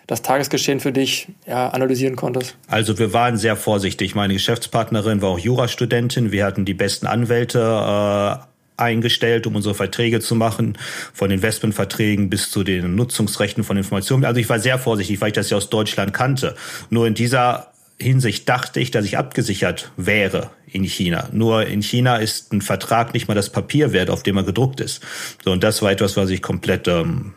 das 0.09 0.23
Tagesgeschehen 0.23 0.81
für 0.81 0.90
dich 0.90 1.29
ja, 1.47 1.68
analysieren 1.68 2.16
konntest? 2.16 2.57
Also 2.66 2.99
wir 2.99 3.12
waren 3.12 3.37
sehr 3.37 3.57
vorsichtig. 3.57 4.16
Meine 4.16 4.33
Geschäftspartnerin 4.33 5.23
war 5.23 5.29
auch 5.29 5.38
Jurastudentin. 5.38 6.33
Wir 6.33 6.44
hatten 6.44 6.64
die 6.64 6.75
besten 6.75 7.07
Anwälte 7.07 7.61
äh, 7.61 8.44
eingestellt, 8.79 9.47
um 9.47 9.55
unsere 9.55 9.75
Verträge 9.75 10.21
zu 10.21 10.35
machen, 10.35 10.79
von 11.12 11.31
Investmentverträgen 11.31 12.31
bis 12.31 12.51
zu 12.51 12.64
den 12.64 12.94
Nutzungsrechten 12.94 13.64
von 13.64 13.77
Informationen. 13.77 14.25
Also 14.25 14.40
ich 14.40 14.49
war 14.49 14.59
sehr 14.59 14.79
vorsichtig, 14.79 15.21
weil 15.21 15.29
ich 15.29 15.35
das 15.35 15.51
ja 15.51 15.59
aus 15.59 15.68
Deutschland 15.68 16.14
kannte. 16.14 16.55
Nur 16.88 17.07
in 17.07 17.12
dieser 17.12 17.71
Hinsicht 18.01 18.49
dachte 18.49 18.81
ich, 18.81 18.90
dass 18.90 19.05
ich 19.05 19.18
abgesichert 19.18 19.92
wäre 19.99 20.51
in 20.66 20.85
China. 20.85 21.29
Nur 21.33 21.66
in 21.66 21.83
China 21.83 22.16
ist 22.16 22.53
ein 22.53 22.62
Vertrag 22.62 23.12
nicht 23.12 23.29
mal 23.29 23.35
das 23.35 23.51
Papier 23.51 23.92
wert, 23.92 24.09
auf 24.09 24.23
dem 24.23 24.38
er 24.38 24.44
gedruckt 24.44 24.81
ist. 24.81 25.03
So, 25.44 25.53
und 25.53 25.62
das 25.62 25.83
war 25.83 25.90
etwas, 25.90 26.16
was 26.16 26.31
ich 26.31 26.40
komplett 26.40 26.88
ähm, 26.88 27.35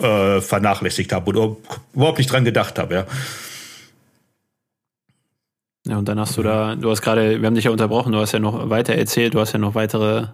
äh, 0.00 0.40
vernachlässigt 0.40 1.12
habe 1.12 1.28
oder 1.30 1.56
überhaupt 1.94 2.18
nicht 2.18 2.30
dran 2.30 2.44
gedacht 2.44 2.78
habe, 2.78 2.94
ja. 2.94 3.06
Ja, 5.86 5.98
und 5.98 6.08
dann 6.08 6.18
hast 6.18 6.36
du 6.36 6.42
da, 6.42 6.74
du 6.74 6.90
hast 6.90 7.00
gerade, 7.00 7.40
wir 7.40 7.46
haben 7.46 7.54
dich 7.54 7.64
ja 7.64 7.70
unterbrochen, 7.70 8.12
du 8.12 8.18
hast 8.18 8.32
ja 8.32 8.40
noch 8.40 8.70
weiter 8.70 8.94
erzählt, 8.94 9.34
du 9.34 9.40
hast 9.40 9.52
ja 9.52 9.60
noch 9.60 9.76
weitere 9.76 10.26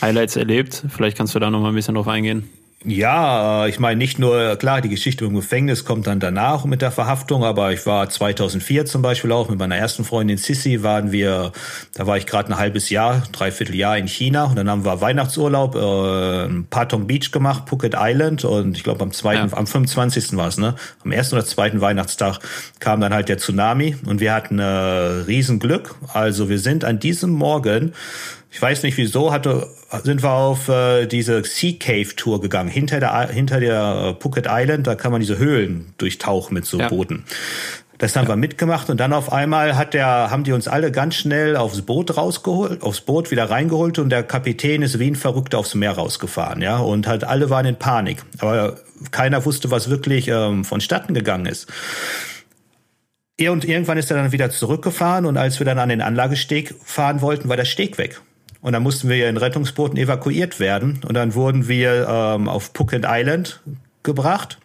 Highlights 0.00 0.36
erlebt. 0.36 0.82
Vielleicht 0.88 1.18
kannst 1.18 1.34
du 1.34 1.38
da 1.38 1.50
noch 1.50 1.60
mal 1.60 1.68
ein 1.68 1.74
bisschen 1.74 1.94
drauf 1.94 2.08
eingehen. 2.08 2.48
Ja, 2.84 3.66
ich 3.68 3.78
meine 3.78 3.96
nicht 3.96 4.18
nur, 4.18 4.56
klar, 4.56 4.80
die 4.80 4.88
Geschichte 4.88 5.24
im 5.24 5.34
Gefängnis 5.34 5.84
kommt 5.84 6.08
dann 6.08 6.18
danach 6.18 6.64
mit 6.64 6.82
der 6.82 6.90
Verhaftung, 6.90 7.44
aber 7.44 7.72
ich 7.72 7.86
war 7.86 8.08
2004 8.08 8.86
zum 8.86 9.02
Beispiel 9.02 9.30
auch 9.30 9.48
mit 9.48 9.58
meiner 9.58 9.76
ersten 9.76 10.04
Freundin 10.04 10.36
Sissy, 10.36 10.82
waren 10.82 11.12
wir, 11.12 11.52
da 11.94 12.06
war 12.08 12.16
ich 12.16 12.26
gerade 12.26 12.48
ein 12.50 12.58
halbes 12.58 12.90
Jahr, 12.90 13.22
dreiviertel 13.30 13.76
Jahr 13.76 13.96
in 13.98 14.08
China 14.08 14.44
und 14.44 14.56
dann 14.56 14.68
haben 14.68 14.84
wir 14.84 15.00
Weihnachtsurlaub 15.00 15.76
äh, 15.76 16.48
Patong 16.70 17.06
Beach 17.06 17.30
gemacht, 17.30 17.68
Phuket 17.68 17.94
Island 17.96 18.44
und 18.44 18.76
ich 18.76 18.82
glaube 18.82 19.02
am 19.04 19.12
zweiten, 19.12 19.50
ja. 19.50 19.56
am 19.56 19.66
25. 19.68 20.36
war 20.36 20.48
es, 20.48 20.58
ne? 20.58 20.74
Am 21.04 21.12
ersten 21.12 21.36
oder 21.36 21.44
zweiten 21.44 21.80
Weihnachtstag 21.80 22.40
kam 22.80 23.00
dann 23.00 23.14
halt 23.14 23.28
der 23.28 23.38
Tsunami 23.38 23.96
und 24.06 24.20
wir 24.20 24.34
hatten 24.34 24.58
äh, 24.58 24.64
Riesenglück. 24.64 25.94
Also 26.12 26.48
wir 26.48 26.58
sind 26.58 26.84
an 26.84 26.98
diesem 26.98 27.30
Morgen 27.30 27.92
ich 28.52 28.60
weiß 28.60 28.82
nicht 28.82 28.98
wieso, 28.98 29.32
hatte, 29.32 29.68
sind 30.04 30.22
wir 30.22 30.30
auf 30.30 30.68
äh, 30.68 31.06
diese 31.06 31.42
Sea 31.42 31.72
Cave 31.80 32.14
Tour 32.14 32.42
gegangen. 32.42 32.68
Hinter 32.68 33.00
der, 33.00 33.28
hinter 33.28 33.60
der 33.60 34.14
äh, 34.18 34.22
Phuket 34.22 34.46
Island, 34.46 34.86
da 34.86 34.94
kann 34.94 35.10
man 35.10 35.22
diese 35.22 35.38
Höhlen 35.38 35.94
durchtauchen 35.96 36.52
mit 36.52 36.66
so 36.66 36.78
ja. 36.78 36.88
Booten. 36.88 37.24
Das 37.96 38.14
haben 38.14 38.24
ja. 38.24 38.32
wir 38.32 38.36
mitgemacht 38.36 38.90
und 38.90 39.00
dann 39.00 39.14
auf 39.14 39.32
einmal 39.32 39.76
hat 39.76 39.94
der, 39.94 40.06
haben 40.06 40.44
die 40.44 40.52
uns 40.52 40.68
alle 40.68 40.92
ganz 40.92 41.14
schnell 41.14 41.56
aufs 41.56 41.80
Boot 41.80 42.14
rausgeholt, 42.14 42.82
aufs 42.82 43.00
Boot 43.00 43.30
wieder 43.30 43.48
reingeholt 43.48 43.98
und 43.98 44.10
der 44.10 44.22
Kapitän 44.22 44.82
ist 44.82 44.98
wie 44.98 45.10
ein 45.10 45.16
Verrückter 45.16 45.58
aufs 45.58 45.74
Meer 45.74 45.92
rausgefahren, 45.92 46.60
ja. 46.60 46.76
Und 46.76 47.06
halt 47.06 47.24
alle 47.24 47.48
waren 47.48 47.64
in 47.64 47.76
Panik. 47.76 48.18
Aber 48.38 48.76
keiner 49.12 49.46
wusste, 49.46 49.70
was 49.70 49.88
wirklich 49.88 50.28
ähm, 50.28 50.64
vonstatten 50.64 51.14
gegangen 51.14 51.46
ist. 51.46 51.72
Und 53.40 53.64
irgendwann 53.64 53.96
ist 53.96 54.10
er 54.10 54.18
dann 54.18 54.30
wieder 54.30 54.50
zurückgefahren 54.50 55.24
und 55.24 55.38
als 55.38 55.58
wir 55.58 55.64
dann 55.64 55.78
an 55.78 55.88
den 55.88 56.02
Anlagesteg 56.02 56.74
fahren 56.84 57.22
wollten, 57.22 57.48
war 57.48 57.56
der 57.56 57.64
Steg 57.64 57.96
weg. 57.96 58.20
Und 58.62 58.72
dann 58.72 58.82
mussten 58.82 59.08
wir 59.08 59.16
ja 59.16 59.28
in 59.28 59.36
Rettungsbooten 59.36 59.98
evakuiert 59.98 60.60
werden. 60.60 61.00
Und 61.06 61.14
dann 61.14 61.34
wurden 61.34 61.68
wir 61.68 62.06
ähm, 62.08 62.48
auf 62.48 62.70
Phuket 62.74 63.04
Island 63.06 63.60
gebracht 64.02 64.58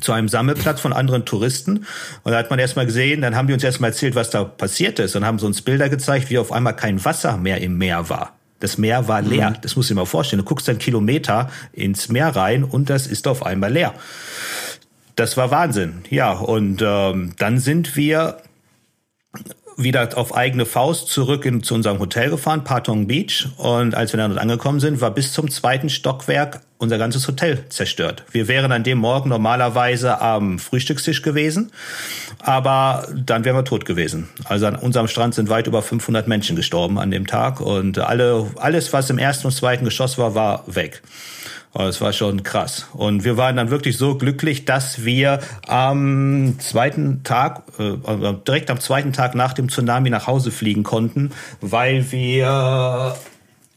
zu 0.00 0.12
einem 0.12 0.28
Sammelplatz 0.28 0.80
von 0.80 0.92
anderen 0.92 1.24
Touristen. 1.24 1.86
Und 2.24 2.32
da 2.32 2.38
hat 2.38 2.50
man 2.50 2.58
erstmal 2.58 2.86
gesehen, 2.86 3.20
dann 3.22 3.36
haben 3.36 3.46
die 3.46 3.54
uns 3.54 3.62
erstmal 3.62 3.90
erzählt, 3.90 4.14
was 4.14 4.30
da 4.30 4.44
passiert 4.44 4.98
ist 4.98 5.14
und 5.16 5.24
haben 5.24 5.38
so 5.38 5.46
uns 5.46 5.62
Bilder 5.62 5.88
gezeigt, 5.88 6.30
wie 6.30 6.38
auf 6.38 6.50
einmal 6.50 6.74
kein 6.74 7.04
Wasser 7.04 7.36
mehr 7.36 7.60
im 7.60 7.78
Meer 7.78 8.08
war. 8.08 8.32
Das 8.60 8.78
Meer 8.78 9.08
war 9.08 9.22
leer. 9.22 9.50
Mhm. 9.50 9.56
Das 9.62 9.76
musst 9.76 9.90
du 9.90 9.94
dir 9.94 10.00
mal 10.00 10.06
vorstellen. 10.06 10.38
Du 10.42 10.44
guckst 10.44 10.68
einen 10.68 10.78
Kilometer 10.78 11.50
ins 11.72 12.08
Meer 12.08 12.28
rein 12.34 12.64
und 12.64 12.90
das 12.90 13.06
ist 13.06 13.26
auf 13.28 13.44
einmal 13.44 13.72
leer. 13.72 13.94
Das 15.16 15.36
war 15.36 15.50
Wahnsinn. 15.50 16.04
Ja, 16.10 16.32
und 16.32 16.80
ähm, 16.80 17.34
dann 17.38 17.58
sind 17.58 17.96
wir 17.96 18.38
wieder 19.76 20.16
auf 20.16 20.34
eigene 20.34 20.66
Faust 20.66 21.08
zurück 21.08 21.44
in, 21.44 21.62
zu 21.62 21.74
unserem 21.74 21.98
Hotel 21.98 22.30
gefahren, 22.30 22.64
Patong 22.64 23.06
Beach. 23.06 23.48
Und 23.56 23.94
als 23.94 24.12
wir 24.12 24.18
dann 24.18 24.30
dort 24.30 24.40
angekommen 24.40 24.80
sind, 24.80 25.00
war 25.00 25.10
bis 25.10 25.32
zum 25.32 25.50
zweiten 25.50 25.88
Stockwerk 25.88 26.60
unser 26.78 26.98
ganzes 26.98 27.28
Hotel 27.28 27.64
zerstört. 27.68 28.24
Wir 28.32 28.48
wären 28.48 28.72
an 28.72 28.82
dem 28.82 28.98
Morgen 28.98 29.28
normalerweise 29.28 30.20
am 30.20 30.58
Frühstückstisch 30.58 31.22
gewesen, 31.22 31.70
aber 32.40 33.06
dann 33.14 33.44
wären 33.44 33.54
wir 33.54 33.64
tot 33.64 33.84
gewesen. 33.84 34.28
Also 34.44 34.66
an 34.66 34.74
unserem 34.74 35.06
Strand 35.06 35.34
sind 35.34 35.48
weit 35.48 35.68
über 35.68 35.80
500 35.80 36.26
Menschen 36.26 36.56
gestorben 36.56 36.98
an 36.98 37.12
dem 37.12 37.26
Tag 37.26 37.60
und 37.60 37.98
alle, 37.98 38.50
alles, 38.56 38.92
was 38.92 39.10
im 39.10 39.18
ersten 39.18 39.46
und 39.46 39.52
zweiten 39.52 39.84
Geschoss 39.84 40.18
war, 40.18 40.34
war 40.34 40.64
weg. 40.66 41.02
Oh, 41.74 41.78
das 41.78 42.02
war 42.02 42.12
schon 42.12 42.42
krass. 42.42 42.86
Und 42.92 43.24
wir 43.24 43.38
waren 43.38 43.56
dann 43.56 43.70
wirklich 43.70 43.96
so 43.96 44.16
glücklich, 44.16 44.66
dass 44.66 45.06
wir 45.06 45.40
am 45.66 46.56
zweiten 46.58 47.22
Tag, 47.24 47.62
äh, 47.78 47.94
direkt 48.46 48.70
am 48.70 48.78
zweiten 48.78 49.14
Tag 49.14 49.34
nach 49.34 49.54
dem 49.54 49.70
Tsunami 49.70 50.10
nach 50.10 50.26
Hause 50.26 50.50
fliegen 50.50 50.82
konnten, 50.82 51.30
weil 51.62 52.12
wir, 52.12 53.16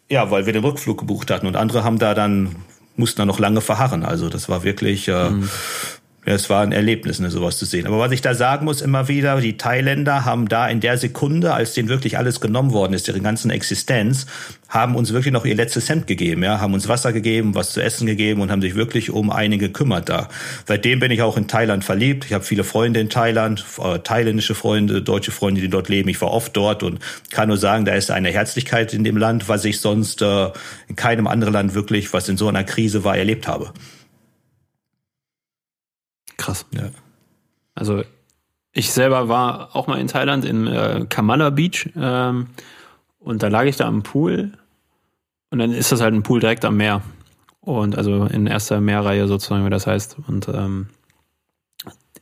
ja, 0.10 0.32
weil 0.32 0.46
wir 0.46 0.52
den 0.52 0.66
Rückflug 0.66 0.98
gebucht 1.00 1.32
hatten. 1.32 1.48
Und 1.48 1.56
andere 1.56 1.86
haben 1.86 1.98
da 1.98 2.14
dann, 2.14 2.58
mussten 2.98 3.20
da 3.20 3.26
noch 3.26 3.40
lange 3.40 3.62
verharren. 3.62 4.04
Also 4.04 4.28
das 4.28 4.50
war 4.50 4.64
wirklich, 4.64 5.08
äh, 5.08 5.30
mhm. 5.30 5.50
Ja, 6.26 6.34
es 6.34 6.50
war 6.50 6.62
ein 6.64 6.72
Erlebnis, 6.72 7.20
ne, 7.20 7.30
sowas 7.30 7.60
zu 7.60 7.66
sehen. 7.66 7.86
Aber 7.86 8.00
was 8.00 8.12
ich 8.12 8.22
da 8.22 8.34
sagen 8.34 8.66
muss 8.66 8.82
immer 8.82 9.08
wieder, 9.08 9.40
die 9.42 9.58
Thailänder 9.58 10.26
haben 10.26 10.48
da 10.48 10.68
in 10.68 10.80
der 10.80 10.98
Sekunde, 10.98 11.54
als 11.54 11.74
denen 11.74 11.88
wirklich 11.88 12.18
alles 12.18 12.42
genommen 12.42 12.72
worden 12.72 12.94
ist, 12.94 13.08
ihre 13.08 13.22
ganzen 13.22 13.52
Existenz, 13.52 14.26
haben 14.68 14.96
uns 14.96 15.14
wirklich 15.14 15.32
noch 15.32 15.46
ihr 15.46 15.54
letztes 15.54 15.88
Hemd 15.88 16.08
gegeben, 16.08 16.44
ja, 16.44 16.60
haben 16.60 16.74
uns 16.74 16.88
Wasser 16.88 17.14
gegeben, 17.14 17.54
was 17.54 17.74
zu 17.74 17.82
essen 17.82 18.08
gegeben 18.08 18.42
und 18.42 18.50
haben 18.50 18.62
sich 18.62 18.74
wirklich 18.74 19.12
um 19.12 19.30
einige 19.30 19.68
gekümmert 19.68 20.10
da. 20.10 20.28
Seitdem 20.66 21.00
bin 21.00 21.12
ich 21.12 21.22
auch 21.22 21.38
in 21.38 21.48
Thailand 21.48 21.84
verliebt. 21.84 22.26
Ich 22.26 22.34
habe 22.34 22.44
viele 22.44 22.64
Freunde 22.64 23.00
in 23.00 23.10
Thailand, 23.10 23.64
äh, 23.78 24.00
thailändische 24.00 24.56
Freunde, 24.56 25.04
deutsche 25.04 25.32
Freunde, 25.32 25.62
die 25.62 25.70
dort 25.70 25.90
leben. 25.90 26.10
Ich 26.10 26.20
war 26.22 26.32
oft 26.32 26.58
dort 26.58 26.82
und 26.82 27.00
kann 27.30 27.50
nur 27.50 27.58
sagen, 27.58 27.86
da 27.86 27.94
ist 27.94 28.10
eine 28.10 28.30
Herzlichkeit 28.32 28.94
in 28.94 29.04
dem 29.04 29.18
Land, 29.18 29.48
was 29.48 29.64
ich 29.66 29.80
sonst 29.80 30.24
äh, 30.24 30.48
in 30.88 30.96
keinem 30.96 31.28
anderen 31.28 31.54
Land 31.54 31.76
wirklich, 31.76 32.14
was 32.14 32.30
in 32.30 32.38
so 32.38 32.48
einer 32.48 32.64
Krise 32.64 33.04
war, 33.04 33.16
erlebt 33.16 33.48
habe. 33.48 33.72
Krass. 36.38 36.66
Ja. 36.72 36.90
Also 37.74 38.04
ich 38.72 38.92
selber 38.92 39.30
war 39.30 39.76
auch 39.76 39.88
mal 39.88 40.00
in 40.00 40.08
Thailand 40.08 40.46
im 40.46 40.68
äh, 40.68 41.06
Kamala 41.08 41.50
Beach 41.50 41.90
ähm, 41.96 42.48
und 43.20 43.42
da 43.42 43.48
lag 43.48 43.64
ich 43.66 43.78
da 43.78 43.88
am 43.88 44.04
Pool 44.04 44.52
und 45.50 45.60
dann 45.60 45.72
ist 45.72 45.92
das 45.92 46.02
halt 46.02 46.14
ein 46.14 46.24
Pool 46.24 46.40
direkt 46.40 46.66
am 46.66 46.78
Meer. 46.78 47.02
Und 47.62 47.98
also 47.98 48.26
in 48.26 48.46
erster 48.46 48.80
Meerreihe 48.80 49.28
sozusagen, 49.28 49.66
wie 49.66 49.70
das 49.70 49.88
heißt. 49.88 50.18
Und 50.28 50.48
ähm, 50.50 50.88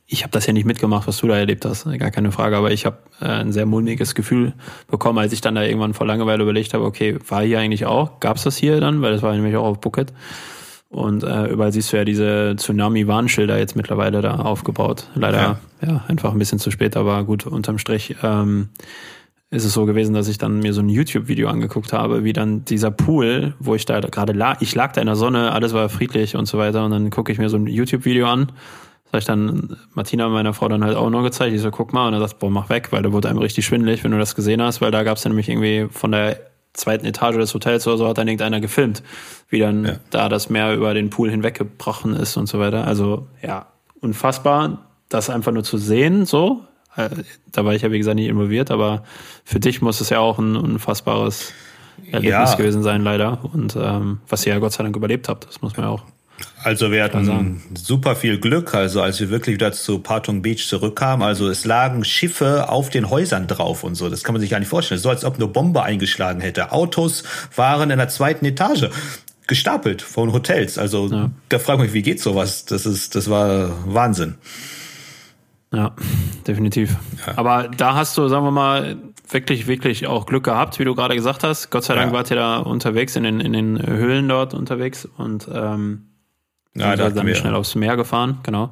ich 0.06 0.22
habe 0.22 0.30
das 0.30 0.46
ja 0.46 0.52
nicht 0.52 0.64
mitgemacht, 0.64 1.06
was 1.06 1.18
du 1.18 1.26
da 1.26 1.36
erlebt 1.36 1.64
hast, 1.64 1.84
gar 1.98 2.10
keine 2.10 2.30
Frage, 2.30 2.56
aber 2.56 2.70
ich 2.70 2.86
habe 2.86 2.98
äh, 3.20 3.26
ein 3.26 3.52
sehr 3.52 3.66
mulmiges 3.66 4.14
Gefühl 4.14 4.54
bekommen, 4.86 5.18
als 5.18 5.32
ich 5.32 5.40
dann 5.40 5.54
da 5.54 5.62
irgendwann 5.62 5.94
vor 5.94 6.06
Langeweile 6.06 6.42
überlegt 6.42 6.74
habe, 6.74 6.84
okay, 6.84 7.18
war 7.28 7.42
hier 7.42 7.58
eigentlich 7.58 7.86
auch, 7.86 8.20
gab 8.20 8.36
es 8.36 8.44
das 8.44 8.56
hier 8.56 8.80
dann, 8.80 9.02
weil 9.02 9.12
das 9.12 9.22
war 9.22 9.34
nämlich 9.34 9.56
auch 9.56 9.64
auf 9.64 9.78
Phuket 9.82 10.12
und 10.94 11.24
äh, 11.24 11.46
überall 11.46 11.72
siehst 11.72 11.92
du 11.92 11.96
ja 11.96 12.04
diese 12.04 12.54
Tsunami-Warnschilder 12.56 13.58
jetzt 13.58 13.74
mittlerweile 13.74 14.22
da 14.22 14.36
aufgebaut. 14.36 15.08
Leider 15.14 15.58
ja. 15.82 15.86
ja. 15.86 16.04
einfach 16.06 16.32
ein 16.32 16.38
bisschen 16.38 16.60
zu 16.60 16.70
spät, 16.70 16.96
aber 16.96 17.24
gut, 17.24 17.46
unterm 17.46 17.78
Strich 17.78 18.14
ähm, 18.22 18.68
ist 19.50 19.64
es 19.64 19.72
so 19.72 19.86
gewesen, 19.86 20.14
dass 20.14 20.28
ich 20.28 20.38
dann 20.38 20.60
mir 20.60 20.72
so 20.72 20.80
ein 20.80 20.88
YouTube-Video 20.88 21.48
angeguckt 21.48 21.92
habe, 21.92 22.22
wie 22.22 22.32
dann 22.32 22.64
dieser 22.64 22.92
Pool, 22.92 23.54
wo 23.58 23.74
ich 23.74 23.86
da 23.86 23.98
gerade 24.00 24.32
lag, 24.32 24.60
ich 24.60 24.74
lag 24.74 24.92
da 24.92 25.00
in 25.00 25.08
der 25.08 25.16
Sonne, 25.16 25.50
alles 25.50 25.72
war 25.72 25.88
friedlich 25.88 26.36
und 26.36 26.46
so 26.46 26.58
weiter 26.58 26.84
und 26.84 26.92
dann 26.92 27.10
gucke 27.10 27.32
ich 27.32 27.38
mir 27.38 27.48
so 27.48 27.56
ein 27.56 27.66
YouTube-Video 27.66 28.26
an, 28.26 28.52
das 29.04 29.12
habe 29.12 29.18
ich 29.18 29.24
dann 29.24 29.76
Martina, 29.94 30.28
meiner 30.28 30.54
Frau, 30.54 30.68
dann 30.68 30.84
halt 30.84 30.96
auch 30.96 31.10
noch 31.10 31.22
gezeigt. 31.22 31.54
Ich 31.54 31.60
so, 31.60 31.70
guck 31.70 31.92
mal 31.92 32.08
und 32.08 32.14
er 32.14 32.20
sagt, 32.20 32.38
boah, 32.38 32.50
mach 32.50 32.68
weg, 32.68 32.88
weil 32.90 33.02
da 33.02 33.12
wurde 33.12 33.28
einem 33.28 33.38
richtig 33.38 33.64
schwindelig, 33.64 34.02
wenn 34.04 34.10
du 34.12 34.18
das 34.18 34.34
gesehen 34.34 34.62
hast, 34.62 34.80
weil 34.80 34.90
da 34.90 35.02
gab 35.02 35.16
es 35.16 35.24
nämlich 35.24 35.48
irgendwie 35.48 35.88
von 35.90 36.12
der 36.12 36.53
zweiten 36.74 37.06
Etage 37.06 37.36
des 37.36 37.54
Hotels 37.54 37.86
oder 37.86 37.96
so 37.96 38.08
hat 38.08 38.18
dann 38.18 38.28
irgendeiner 38.28 38.60
gefilmt, 38.60 39.02
wie 39.48 39.60
dann 39.60 39.84
ja. 39.84 39.96
da 40.10 40.28
das 40.28 40.50
Meer 40.50 40.74
über 40.74 40.92
den 40.92 41.08
Pool 41.08 41.30
hinweggebrochen 41.30 42.14
ist 42.14 42.36
und 42.36 42.46
so 42.46 42.58
weiter. 42.58 42.86
Also 42.86 43.26
ja, 43.42 43.66
unfassbar, 44.00 44.90
das 45.08 45.30
einfach 45.30 45.52
nur 45.52 45.64
zu 45.64 45.78
sehen, 45.78 46.26
so. 46.26 46.64
Äh, 46.96 47.10
da 47.50 47.64
war 47.64 47.74
ich 47.74 47.82
ja, 47.82 47.90
wie 47.90 47.98
gesagt, 47.98 48.16
nicht 48.16 48.28
involviert, 48.28 48.70
aber 48.70 49.04
für 49.44 49.60
dich 49.60 49.82
muss 49.82 50.00
es 50.00 50.10
ja 50.10 50.18
auch 50.18 50.38
ein 50.38 50.56
unfassbares 50.56 51.52
Erlebnis 52.10 52.50
ja. 52.50 52.54
gewesen 52.56 52.82
sein, 52.82 53.02
leider. 53.02 53.38
Und 53.52 53.76
ähm, 53.76 54.18
was 54.28 54.44
ihr 54.46 54.52
ja 54.52 54.58
Gott 54.58 54.72
sei 54.72 54.82
Dank 54.82 54.96
überlebt 54.96 55.28
habt, 55.28 55.46
das 55.46 55.62
muss 55.62 55.76
man 55.76 55.86
ja 55.86 55.92
auch 55.92 56.02
also 56.62 56.90
wir 56.90 57.04
hatten 57.04 57.62
super 57.74 58.16
viel 58.16 58.38
Glück, 58.38 58.74
also 58.74 59.02
als 59.02 59.20
wir 59.20 59.30
wirklich 59.30 59.54
wieder 59.54 59.72
zu 59.72 59.98
Patong 59.98 60.42
Beach 60.42 60.66
zurückkamen, 60.66 61.22
also 61.26 61.48
es 61.48 61.64
lagen 61.64 62.04
Schiffe 62.04 62.70
auf 62.70 62.88
den 62.88 63.10
Häusern 63.10 63.46
drauf 63.46 63.84
und 63.84 63.94
so, 63.94 64.08
das 64.08 64.24
kann 64.24 64.32
man 64.32 64.40
sich 64.40 64.50
gar 64.50 64.58
nicht 64.58 64.68
vorstellen, 64.68 65.00
so 65.00 65.10
als 65.10 65.24
ob 65.24 65.34
eine 65.36 65.46
Bombe 65.46 65.82
eingeschlagen 65.82 66.40
hätte. 66.40 66.72
Autos 66.72 67.22
waren 67.54 67.90
in 67.90 67.98
der 67.98 68.08
zweiten 68.08 68.46
Etage 68.46 68.88
gestapelt 69.46 70.00
von 70.00 70.32
Hotels, 70.32 70.78
also 70.78 71.08
ja. 71.08 71.30
da 71.50 71.58
frage 71.58 71.84
ich 71.84 71.88
mich, 71.88 71.94
wie 71.94 72.02
geht 72.02 72.20
sowas? 72.20 72.64
Das 72.64 72.86
ist, 72.86 73.14
das 73.14 73.28
war 73.28 73.70
Wahnsinn. 73.86 74.36
Ja, 75.70 75.92
definitiv. 76.46 76.96
Ja. 77.26 77.36
Aber 77.36 77.68
da 77.68 77.94
hast 77.94 78.16
du, 78.16 78.28
sagen 78.28 78.44
wir 78.44 78.52
mal, 78.52 78.96
wirklich, 79.28 79.66
wirklich 79.66 80.06
auch 80.06 80.24
Glück 80.24 80.44
gehabt, 80.44 80.78
wie 80.78 80.84
du 80.84 80.94
gerade 80.94 81.14
gesagt 81.14 81.42
hast. 81.42 81.70
Gott 81.70 81.84
sei 81.84 81.94
Dank 81.94 82.12
ja. 82.12 82.16
wart 82.16 82.30
ihr 82.30 82.36
da 82.36 82.58
unterwegs 82.58 83.16
in 83.16 83.24
den, 83.24 83.40
in 83.40 83.52
den 83.52 83.84
Höhlen 83.84 84.28
dort 84.28 84.54
unterwegs 84.54 85.04
und 85.04 85.48
ähm, 85.52 86.06
ja, 86.76 86.96
da 86.96 87.10
dann 87.10 87.26
wir. 87.26 87.34
schnell 87.34 87.54
aufs 87.54 87.74
Meer 87.74 87.96
gefahren, 87.96 88.40
genau. 88.42 88.70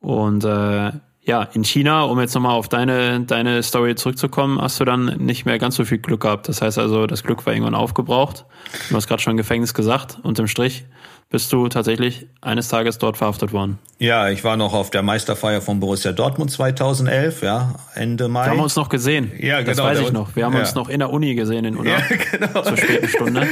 Und 0.00 0.44
äh, 0.44 0.92
ja, 1.22 1.42
in 1.52 1.64
China, 1.64 2.02
um 2.04 2.18
jetzt 2.18 2.34
nochmal 2.34 2.56
auf 2.56 2.68
deine, 2.68 3.20
deine 3.20 3.62
Story 3.62 3.94
zurückzukommen, 3.94 4.60
hast 4.60 4.80
du 4.80 4.84
dann 4.84 5.04
nicht 5.18 5.44
mehr 5.44 5.58
ganz 5.58 5.76
so 5.76 5.84
viel 5.84 5.98
Glück 5.98 6.22
gehabt. 6.22 6.48
Das 6.48 6.62
heißt 6.62 6.78
also, 6.78 7.06
das 7.06 7.22
Glück 7.22 7.44
war 7.46 7.52
irgendwann 7.52 7.74
aufgebraucht. 7.74 8.46
Du 8.88 8.96
hast 8.96 9.06
gerade 9.06 9.22
schon 9.22 9.36
Gefängnis 9.36 9.74
gesagt. 9.74 10.18
Unterm 10.22 10.48
Strich 10.48 10.86
bist 11.30 11.52
du 11.52 11.68
tatsächlich 11.68 12.26
eines 12.40 12.68
Tages 12.68 12.98
dort 12.98 13.16
verhaftet 13.16 13.52
worden. 13.52 13.78
Ja, 13.98 14.28
ich 14.28 14.42
war 14.42 14.56
noch 14.56 14.74
auf 14.74 14.90
der 14.90 15.02
Meisterfeier 15.02 15.60
von 15.60 15.78
Borussia 15.78 16.10
Dortmund 16.10 16.50
2011, 16.50 17.42
ja, 17.42 17.76
Ende 17.94 18.28
Mai. 18.28 18.46
Wir 18.46 18.50
haben 18.50 18.60
uns 18.60 18.74
noch 18.74 18.88
gesehen. 18.88 19.30
Ja, 19.38 19.60
genau. 19.60 19.70
Das 19.70 19.78
weiß 19.78 20.00
ich 20.00 20.12
noch. 20.12 20.34
Wir 20.34 20.44
haben 20.44 20.54
ja. 20.54 20.60
uns 20.60 20.74
noch 20.74 20.88
in 20.88 20.98
der 20.98 21.10
Uni 21.10 21.36
gesehen 21.36 21.64
in 21.64 21.76
Unna. 21.76 21.90
Ja, 21.90 22.02
genau. 22.32 22.62
Zur 22.62 22.76
späten 22.76 23.08
Stunde. 23.08 23.46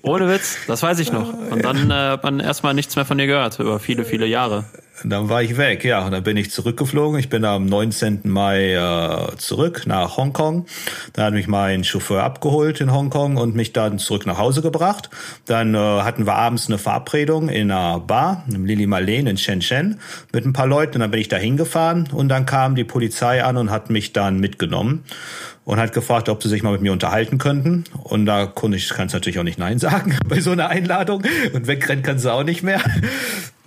Ohne 0.00 0.28
Witz, 0.28 0.56
das 0.66 0.82
weiß 0.82 0.98
ich 1.00 1.12
noch. 1.12 1.32
Und 1.50 1.62
dann 1.62 1.90
äh, 1.90 1.94
hat 1.94 2.24
man 2.24 2.40
erstmal 2.40 2.72
nichts 2.72 2.96
mehr 2.96 3.04
von 3.04 3.18
dir 3.18 3.26
gehört, 3.26 3.58
über 3.58 3.78
viele, 3.78 4.04
viele 4.04 4.26
Jahre. 4.26 4.64
Dann 5.04 5.28
war 5.28 5.42
ich 5.42 5.56
weg, 5.56 5.84
ja. 5.84 6.04
Und 6.04 6.12
dann 6.12 6.22
bin 6.22 6.36
ich 6.36 6.50
zurückgeflogen. 6.50 7.18
Ich 7.18 7.28
bin 7.28 7.44
am 7.44 7.66
19. 7.66 8.20
Mai 8.24 8.74
äh, 8.74 9.36
zurück 9.38 9.82
nach 9.86 10.16
Hongkong. 10.16 10.66
Da 11.12 11.24
hat 11.24 11.34
mich 11.34 11.48
mein 11.48 11.82
Chauffeur 11.82 12.22
abgeholt 12.22 12.80
in 12.80 12.92
Hongkong 12.92 13.36
und 13.36 13.54
mich 13.54 13.72
dann 13.72 13.98
zurück 13.98 14.26
nach 14.26 14.38
Hause 14.38 14.62
gebracht. 14.62 15.10
Dann 15.46 15.74
äh, 15.74 15.78
hatten 15.78 16.26
wir 16.26 16.34
abends 16.34 16.66
eine 16.66 16.78
Verabredung 16.78 17.48
in 17.48 17.70
einer 17.70 18.00
Bar, 18.00 18.44
im 18.52 18.64
Lili 18.64 18.86
Marleen 18.86 19.26
in 19.26 19.38
Shenzhen, 19.38 19.98
mit 20.32 20.44
ein 20.44 20.52
paar 20.52 20.66
Leuten. 20.66 20.96
Und 20.96 21.00
dann 21.00 21.10
bin 21.10 21.20
ich 21.20 21.28
da 21.28 21.36
hingefahren 21.36 22.08
und 22.12 22.28
dann 22.28 22.46
kam 22.46 22.74
die 22.74 22.84
Polizei 22.84 23.42
an 23.42 23.56
und 23.56 23.70
hat 23.70 23.90
mich 23.90 24.12
dann 24.12 24.38
mitgenommen 24.38 25.04
und 25.64 25.78
hat 25.78 25.92
gefragt, 25.92 26.28
ob 26.28 26.42
sie 26.42 26.48
sich 26.48 26.62
mal 26.62 26.72
mit 26.72 26.82
mir 26.82 26.92
unterhalten 26.92 27.38
könnten. 27.38 27.84
Und 28.02 28.26
da 28.26 28.46
konnte 28.46 28.76
ich, 28.76 28.88
kann 28.90 29.06
es 29.06 29.12
natürlich 29.12 29.38
auch 29.38 29.44
nicht 29.44 29.58
Nein 29.58 29.78
sagen 29.80 30.16
bei 30.28 30.40
so 30.40 30.52
einer 30.52 30.68
Einladung. 30.68 31.22
Und 31.52 31.66
wegrennen 31.66 32.02
kann 32.02 32.18
sie 32.18 32.32
auch 32.32 32.44
nicht 32.44 32.62
mehr. 32.62 32.80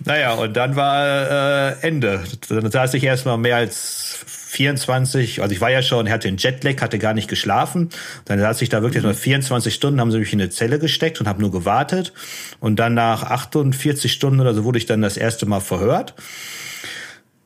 Naja, 0.06 0.34
und 0.34 0.56
dann 0.56 0.76
war 0.76 1.72
äh, 1.72 1.74
Ende. 1.82 2.22
Dann 2.48 2.70
saß 2.70 2.94
ich 2.94 3.02
erstmal 3.02 3.38
mehr 3.38 3.56
als 3.56 4.20
24, 4.26 5.42
also 5.42 5.52
ich 5.52 5.60
war 5.60 5.70
ja 5.70 5.82
schon, 5.82 6.08
hatte 6.08 6.28
einen 6.28 6.36
Jetlag, 6.36 6.80
hatte 6.80 7.00
gar 7.00 7.12
nicht 7.12 7.28
geschlafen. 7.28 7.90
Dann 8.24 8.38
saß 8.38 8.62
ich 8.62 8.68
da 8.68 8.82
wirklich 8.82 9.02
mhm. 9.02 9.14
24 9.14 9.74
Stunden, 9.74 10.00
haben 10.00 10.12
sie 10.12 10.20
mich 10.20 10.32
in 10.32 10.40
eine 10.40 10.50
Zelle 10.50 10.78
gesteckt 10.78 11.20
und 11.20 11.26
habe 11.26 11.40
nur 11.40 11.50
gewartet. 11.50 12.12
Und 12.60 12.76
dann 12.76 12.94
nach 12.94 13.24
48 13.24 14.12
Stunden 14.12 14.40
oder 14.40 14.54
so 14.54 14.62
wurde 14.62 14.78
ich 14.78 14.86
dann 14.86 15.02
das 15.02 15.16
erste 15.16 15.44
Mal 15.44 15.60
verhört. 15.60 16.14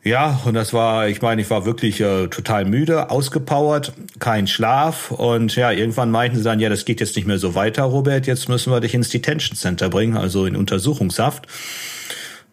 Ja, 0.03 0.41
und 0.45 0.53
das 0.53 0.75
war, 0.75 1.09
ich 1.09 1.23
meine, 1.23 1.41
ich 1.41 1.49
war 1.49 1.65
wirklich 1.65 2.01
äh, 2.01 2.29
total 2.29 2.67
müde, 2.67 3.11
ausgepowert, 3.11 3.93
kein 4.19 4.47
Schlaf 4.47 5.11
und 5.11 5.57
ja, 5.57 5.73
irgendwann 5.73 6.11
meinten 6.11 6.39
sie 6.39 6.43
dann, 6.43 6.59
ja, 6.59 6.71
das 6.71 6.87
geht 6.87 7.01
jetzt 7.01 7.17
nicht 7.17 7.27
mehr 7.27 7.39
so 7.39 7.55
weiter, 7.55 7.83
Robert, 7.83 8.27
jetzt 8.27 8.49
müssen 8.49 8.73
wir 8.73 8.81
dich 8.81 8.95
ins 8.95 9.11
Detention 9.11 9.59
Center 9.59 9.91
bringen, 9.91 10.17
also 10.17 10.47
in 10.47 10.57
Untersuchungshaft. 10.57 11.47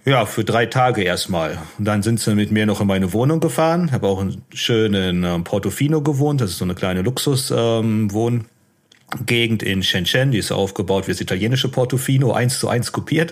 Ja, 0.07 0.25
für 0.25 0.45
drei 0.45 0.67
Tage 0.67 1.03
erstmal. 1.03 1.57
Und 1.77 1.83
dann 1.83 2.01
sind 2.01 2.21
sie 2.21 2.33
mit 2.33 2.49
mir 2.49 2.65
noch 2.65 2.79
in 2.79 2.87
meine 2.87 3.11
Wohnung 3.11 3.41
gefahren, 3.41 3.91
habe 3.91 4.07
auch 4.07 4.23
schön 4.53 4.93
in 4.93 5.25
ähm, 5.25 5.43
Portofino 5.43 6.01
gewohnt, 6.01 6.39
das 6.39 6.51
ist 6.51 6.59
so 6.59 6.63
eine 6.63 6.75
kleine 6.75 7.01
Luxus-Wohn. 7.01 8.33
Ähm, 8.33 8.45
Gegend 9.25 9.63
in 9.63 9.83
Shenzhen, 9.83 10.31
die 10.31 10.37
ist 10.37 10.51
aufgebaut 10.51 11.07
wie 11.07 11.11
das 11.11 11.21
italienische 11.21 11.69
Portofino, 11.69 12.33
eins 12.33 12.59
zu 12.59 12.67
eins 12.67 12.91
kopiert. 12.91 13.31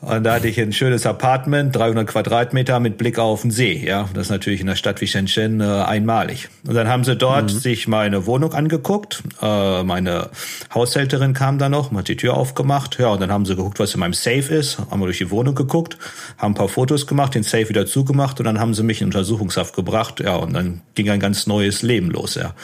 Und 0.00 0.22
da 0.22 0.34
hatte 0.34 0.46
ich 0.46 0.60
ein 0.60 0.72
schönes 0.72 1.04
Apartment, 1.04 1.74
300 1.74 2.06
Quadratmeter 2.06 2.78
mit 2.78 2.96
Blick 2.96 3.18
auf 3.18 3.42
den 3.42 3.50
See. 3.50 3.84
Ja, 3.84 4.08
das 4.14 4.26
ist 4.26 4.30
natürlich 4.30 4.60
in 4.60 4.68
einer 4.68 4.76
Stadt 4.76 5.00
wie 5.00 5.08
Shenzhen 5.08 5.60
äh, 5.60 5.64
einmalig. 5.64 6.48
Und 6.64 6.74
dann 6.74 6.86
haben 6.86 7.02
sie 7.02 7.16
dort 7.16 7.52
mhm. 7.52 7.58
sich 7.58 7.88
meine 7.88 8.26
Wohnung 8.26 8.54
angeguckt. 8.54 9.24
Äh, 9.42 9.82
meine 9.82 10.30
Haushälterin 10.72 11.32
kam 11.32 11.58
da 11.58 11.68
noch, 11.68 11.90
hat 11.92 12.06
die 12.06 12.16
Tür 12.16 12.36
aufgemacht. 12.36 13.00
Ja, 13.00 13.08
und 13.08 13.20
dann 13.20 13.32
haben 13.32 13.46
sie 13.46 13.56
geguckt, 13.56 13.80
was 13.80 13.92
in 13.94 14.00
meinem 14.00 14.14
Safe 14.14 14.54
ist. 14.54 14.78
Haben 14.78 15.00
wir 15.00 15.06
durch 15.06 15.18
die 15.18 15.32
Wohnung 15.32 15.56
geguckt, 15.56 15.98
haben 16.38 16.52
ein 16.52 16.54
paar 16.54 16.68
Fotos 16.68 17.08
gemacht, 17.08 17.34
den 17.34 17.42
Safe 17.42 17.68
wieder 17.68 17.84
zugemacht 17.84 18.38
und 18.38 18.44
dann 18.44 18.60
haben 18.60 18.74
sie 18.74 18.84
mich 18.84 19.00
in 19.00 19.08
Untersuchungshaft 19.08 19.74
gebracht. 19.74 20.20
Ja, 20.20 20.36
und 20.36 20.52
dann 20.52 20.82
ging 20.94 21.10
ein 21.10 21.18
ganz 21.18 21.48
neues 21.48 21.82
Leben 21.82 22.10
los. 22.12 22.36
Ja. 22.36 22.54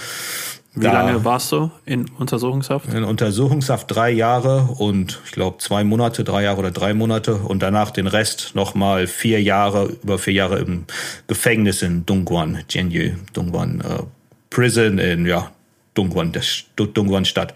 Wie 0.76 0.84
da 0.84 0.92
lange 0.92 1.24
warst 1.24 1.52
du 1.52 1.70
in 1.86 2.04
Untersuchungshaft? 2.18 2.92
In 2.92 3.02
Untersuchungshaft 3.02 3.90
drei 3.90 4.10
Jahre 4.10 4.68
und 4.76 5.22
ich 5.24 5.32
glaube 5.32 5.56
zwei 5.58 5.84
Monate, 5.84 6.22
drei 6.22 6.42
Jahre 6.42 6.58
oder 6.58 6.70
drei 6.70 6.92
Monate 6.92 7.36
und 7.36 7.62
danach 7.62 7.90
den 7.90 8.06
Rest 8.06 8.50
nochmal 8.54 9.06
vier 9.06 9.42
Jahre, 9.42 9.86
über 10.02 10.18
vier 10.18 10.34
Jahre 10.34 10.58
im 10.58 10.84
Gefängnis 11.28 11.80
in 11.80 12.04
Dongguan, 12.04 12.62
Jianyu, 12.68 13.12
Dongguan 13.32 13.80
äh, 13.80 14.02
Prison 14.50 14.98
in 14.98 15.24
ja 15.24 15.50
Dongguan, 15.94 16.32
der 16.32 16.42
Dongguan 16.76 17.24
Stadt. 17.24 17.54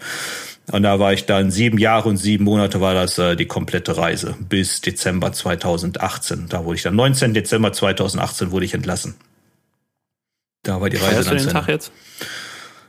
Und 0.71 0.81
da 0.81 0.99
war 0.99 1.13
ich 1.13 1.27
dann 1.27 1.51
sieben 1.51 1.77
Jahre 1.77 2.09
und 2.09 2.17
sieben 2.17 2.45
Monate 2.45 2.81
war 2.81 2.95
das 2.95 3.19
äh, 3.19 3.35
die 3.35 3.45
komplette 3.45 3.97
Reise 3.97 4.35
bis 4.39 4.81
Dezember 4.81 5.31
2018. 5.31 6.47
Da 6.49 6.65
wurde 6.65 6.77
ich 6.77 6.83
dann 6.83 6.95
19. 6.95 7.35
Dezember 7.35 7.71
2018 7.71 8.49
wurde 8.49 8.65
ich 8.65 8.73
entlassen. 8.73 9.13
Da 10.63 10.81
war 10.81 10.89
die 10.89 10.97
Reise 10.97 11.11
Feierst 11.11 11.29
dann 11.29 11.37
du 11.37 11.43
den 11.43 11.53
Tag 11.53 11.67
jetzt? 11.67 11.91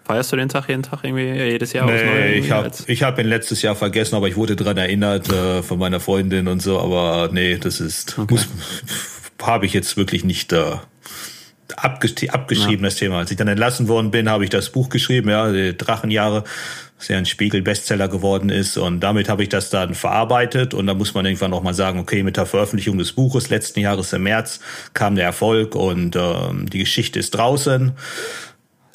Feierst 0.04 0.32
du 0.32 0.36
den 0.36 0.48
Tag 0.48 0.68
jeden 0.68 0.82
Tag 0.82 1.04
irgendwie 1.04 1.30
jedes 1.30 1.72
Jahr? 1.72 1.86
Nee, 1.86 2.34
ich 2.34 2.50
habe 2.50 2.70
ich 2.86 3.02
hab 3.02 3.18
ihn 3.18 3.26
letztes 3.26 3.62
Jahr 3.62 3.76
vergessen, 3.76 4.16
aber 4.16 4.28
ich 4.28 4.36
wurde 4.36 4.56
dran 4.56 4.76
erinnert 4.76 5.30
äh, 5.32 5.62
von 5.62 5.78
meiner 5.78 6.00
Freundin 6.00 6.48
und 6.48 6.60
so. 6.60 6.80
Aber 6.80 7.30
nee, 7.32 7.56
das 7.56 7.80
ist 7.80 8.18
okay. 8.18 8.38
habe 9.40 9.66
ich 9.66 9.72
jetzt 9.72 9.96
wirklich 9.96 10.24
nicht 10.24 10.52
äh, 10.52 10.76
abgesch 11.76 12.14
abgeschrieben 12.28 12.84
ja. 12.84 12.90
das 12.90 12.96
Thema. 12.96 13.18
Als 13.18 13.30
ich 13.30 13.36
dann 13.36 13.48
entlassen 13.48 13.86
worden 13.86 14.10
bin, 14.10 14.28
habe 14.28 14.44
ich 14.44 14.50
das 14.50 14.70
Buch 14.70 14.88
geschrieben, 14.88 15.30
ja, 15.30 15.52
die 15.52 15.76
Drachenjahre, 15.76 16.42
was 16.98 17.08
ja 17.08 17.16
ein 17.16 17.26
Spiegel-Bestseller 17.26 18.08
geworden 18.08 18.50
ist. 18.50 18.76
Und 18.76 19.00
damit 19.00 19.28
habe 19.28 19.44
ich 19.44 19.48
das 19.48 19.70
dann 19.70 19.94
verarbeitet. 19.94 20.74
Und 20.74 20.88
da 20.88 20.94
muss 20.94 21.14
man 21.14 21.24
irgendwann 21.26 21.52
auch 21.52 21.62
mal 21.62 21.74
sagen, 21.74 22.00
okay, 22.00 22.24
mit 22.24 22.36
der 22.36 22.46
Veröffentlichung 22.46 22.98
des 22.98 23.12
Buches 23.12 23.50
letzten 23.50 23.80
Jahres 23.80 24.12
im 24.12 24.24
März 24.24 24.60
kam 24.94 25.14
der 25.14 25.26
Erfolg 25.26 25.74
und 25.76 26.16
ähm, 26.16 26.68
die 26.68 26.78
Geschichte 26.78 27.18
ist 27.18 27.30
draußen 27.32 27.92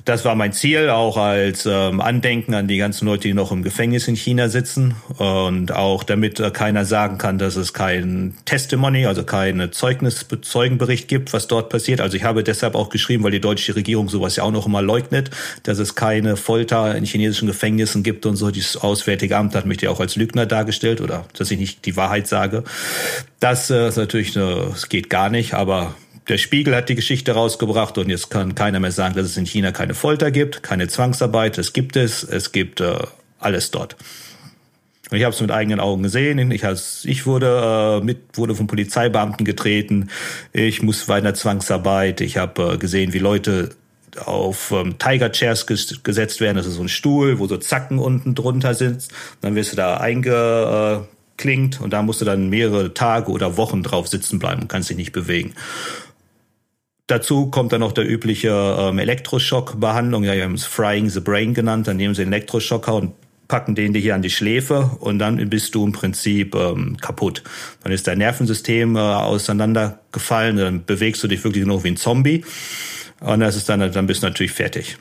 das 0.08 0.24
war 0.24 0.36
mein 0.36 0.54
Ziel, 0.54 0.90
auch 0.90 1.18
als 1.18 1.66
ähm, 1.66 2.00
Andenken 2.00 2.54
an 2.54 2.70
die 2.70 2.78
ganzen 2.78 3.06
Leute, 3.06 3.28
die 3.28 3.34
noch 3.34 3.52
im 3.52 3.62
Gefängnis 3.62 4.08
in 4.08 4.16
China 4.16 4.48
sitzen 4.48 4.96
und 5.18 5.74
auch 5.74 6.04
damit 6.06 6.40
äh, 6.40 6.50
keiner 6.50 6.86
sagen 6.86 7.18
kann, 7.18 7.38
dass 7.38 7.58
es 7.58 7.74
kein 7.74 8.34
Testimony, 8.46 9.06
also 9.06 9.24
kein 9.24 9.70
Zeugnis, 9.74 10.26
Zeugenbericht 10.42 11.10
gibt, 11.10 11.34
was 11.34 11.48
dort 11.48 11.70
passiert. 11.70 12.00
Also 12.00 12.16
ich 12.16 12.24
habe 12.24 12.46
deshalb 12.46 12.76
auch 12.76 12.88
geschrieben, 12.88 13.26
weil 13.26 13.32
die 13.32 13.42
deutsche 13.42 13.76
Regierung 13.76 14.08
sowas 14.08 14.38
ja 14.38 14.44
auch 14.44 14.52
noch 14.52 14.66
immer 14.66 14.82
leugnet, 14.82 15.30
dass 15.64 15.78
es 15.78 15.96
keine 15.96 16.38
Folter 16.38 16.96
in 16.96 17.04
chinesischen 17.04 17.48
Gefängnissen 17.48 18.02
gibt 18.02 18.26
und 18.26 18.38
so. 18.38 18.50
Dieses 18.50 18.78
Auswärtige 18.78 19.36
Amt 19.36 19.56
hat 19.56 19.66
mich 19.66 19.82
ja 19.82 19.90
auch 19.90 20.00
als 20.00 20.16
Lügner 20.16 20.46
dargestellt 20.46 21.02
oder 21.02 21.26
dass 21.38 21.52
ich 21.52 21.60
nicht 21.60 21.86
die 21.86 21.98
Wahrheit 21.98 22.28
sage. 22.28 22.64
Das 23.42 23.70
äh, 23.70 23.90
ist 23.90 23.98
natürlich, 23.98 24.38
es 24.38 24.88
geht 24.88 25.10
gar 25.10 25.30
nicht, 25.30 25.54
aber 25.54 25.96
der 26.30 26.38
Spiegel 26.38 26.76
hat 26.76 26.90
die 26.90 26.96
Geschichte 26.96 27.32
rausgebracht 27.32 27.98
und 27.98 28.10
jetzt 28.10 28.30
kann 28.30 28.56
keiner 28.56 28.80
mehr 28.80 28.92
sagen, 28.92 29.16
dass 29.16 29.26
es 29.26 29.38
in 29.38 29.46
China 29.46 29.72
keine 29.72 29.94
Folter 29.94 30.32
gibt, 30.32 30.62
keine 30.64 30.88
Zwangsarbeit. 30.88 31.58
Es 31.58 31.74
gibt 31.74 31.96
es, 31.96 32.24
es 32.24 32.52
gibt 32.52 32.82
äh, 32.82 32.98
alles 33.40 33.72
dort. 33.72 33.96
Und 35.10 35.18
ich 35.18 35.24
habe 35.24 35.34
es 35.34 35.40
mit 35.40 35.52
eigenen 35.52 35.80
Augen 35.80 36.04
gesehen. 36.04 36.52
Ich, 36.52 36.64
ich 36.64 37.26
wurde 37.26 38.00
äh, 38.02 38.04
mit 38.04 38.38
wurde 38.38 38.56
von 38.56 38.68
Polizeibeamten 38.68 39.46
getreten. 39.46 40.10
Ich 40.52 40.82
muss 40.82 41.06
bei 41.06 41.16
einer 41.16 41.34
Zwangsarbeit. 41.34 42.20
Ich 42.20 42.38
habe 42.38 42.74
äh, 42.74 42.78
gesehen, 42.78 43.14
wie 43.14 43.20
Leute 43.20 43.70
auf 44.26 44.72
ähm, 44.72 44.98
Tiger 44.98 45.32
Chairs 45.32 45.66
ges 45.66 46.04
gesetzt 46.04 46.42
werden. 46.42 46.58
Das 46.58 46.66
ist 46.66 46.76
so 46.76 46.82
ein 46.82 46.90
Stuhl, 46.90 47.40
wo 47.40 47.48
so 47.48 47.56
Zacken 47.56 48.00
unten 48.00 48.36
drunter 48.36 48.74
sind. 48.74 49.08
Dann 49.40 49.56
wirst 49.56 49.72
du 49.72 49.78
da 49.78 49.98
eingeklinkt 49.98 51.80
und 51.80 51.94
da 51.94 52.02
musst 52.02 52.20
du 52.20 52.26
dann 52.26 52.50
mehrere 52.50 52.94
Tage 52.94 53.32
oder 53.32 53.56
Wochen 53.56 53.84
drauf 53.84 54.10
sitzen 54.10 54.40
bleiben 54.40 54.64
und 54.64 54.68
kannst 54.68 54.90
dich 54.90 54.98
nicht 54.98 55.14
bewegen. 55.14 55.54
Dazu 57.08 57.48
kommt 57.48 57.72
dann 57.72 57.80
noch 57.80 57.94
der 57.94 58.10
übliche 58.10 58.50
ähm, 58.78 59.00
Elektroschockbehandlung, 59.00 60.26
ja, 60.26 60.36
wir 60.36 60.44
haben 60.44 60.56
es 60.56 60.66
Frying 60.66 61.10
the 61.10 61.22
Brain 61.22 61.54
genannt, 61.54 61.88
dann 61.88 61.96
nehmen 61.96 62.14
sie 62.14 62.24
den 62.24 62.34
Elektroschocker 62.34 62.94
und 62.96 63.14
packen 63.48 63.76
den 63.76 63.94
dir 63.94 64.00
hier 64.00 64.14
an 64.14 64.22
die 64.22 64.30
Schläfe 64.30 64.92
und 65.00 65.18
dann 65.20 65.50
bist 65.50 65.74
du 65.74 65.86
im 65.86 65.94
Prinzip 65.94 66.54
ähm, 66.54 66.98
kaputt. 66.98 67.44
Dann 67.82 67.94
ist 67.94 68.08
dein 68.08 68.18
Nervensystem 68.18 68.98
äh, 68.98 69.00
auseinandergefallen, 69.00 70.58
dann 70.58 70.86
bewegst 70.86 71.24
du 71.24 71.30
dich 71.30 71.42
wirklich 71.46 71.66
nur 71.66 71.82
wie 71.86 71.92
ein 71.92 71.98
Zombie 71.98 72.44
und 73.22 73.40
das 73.40 73.56
ist 73.56 73.70
dann, 73.70 73.90
dann 73.92 74.06
bist 74.06 74.22
du 74.22 74.28
natürlich 74.28 74.52
fertig. 74.52 74.98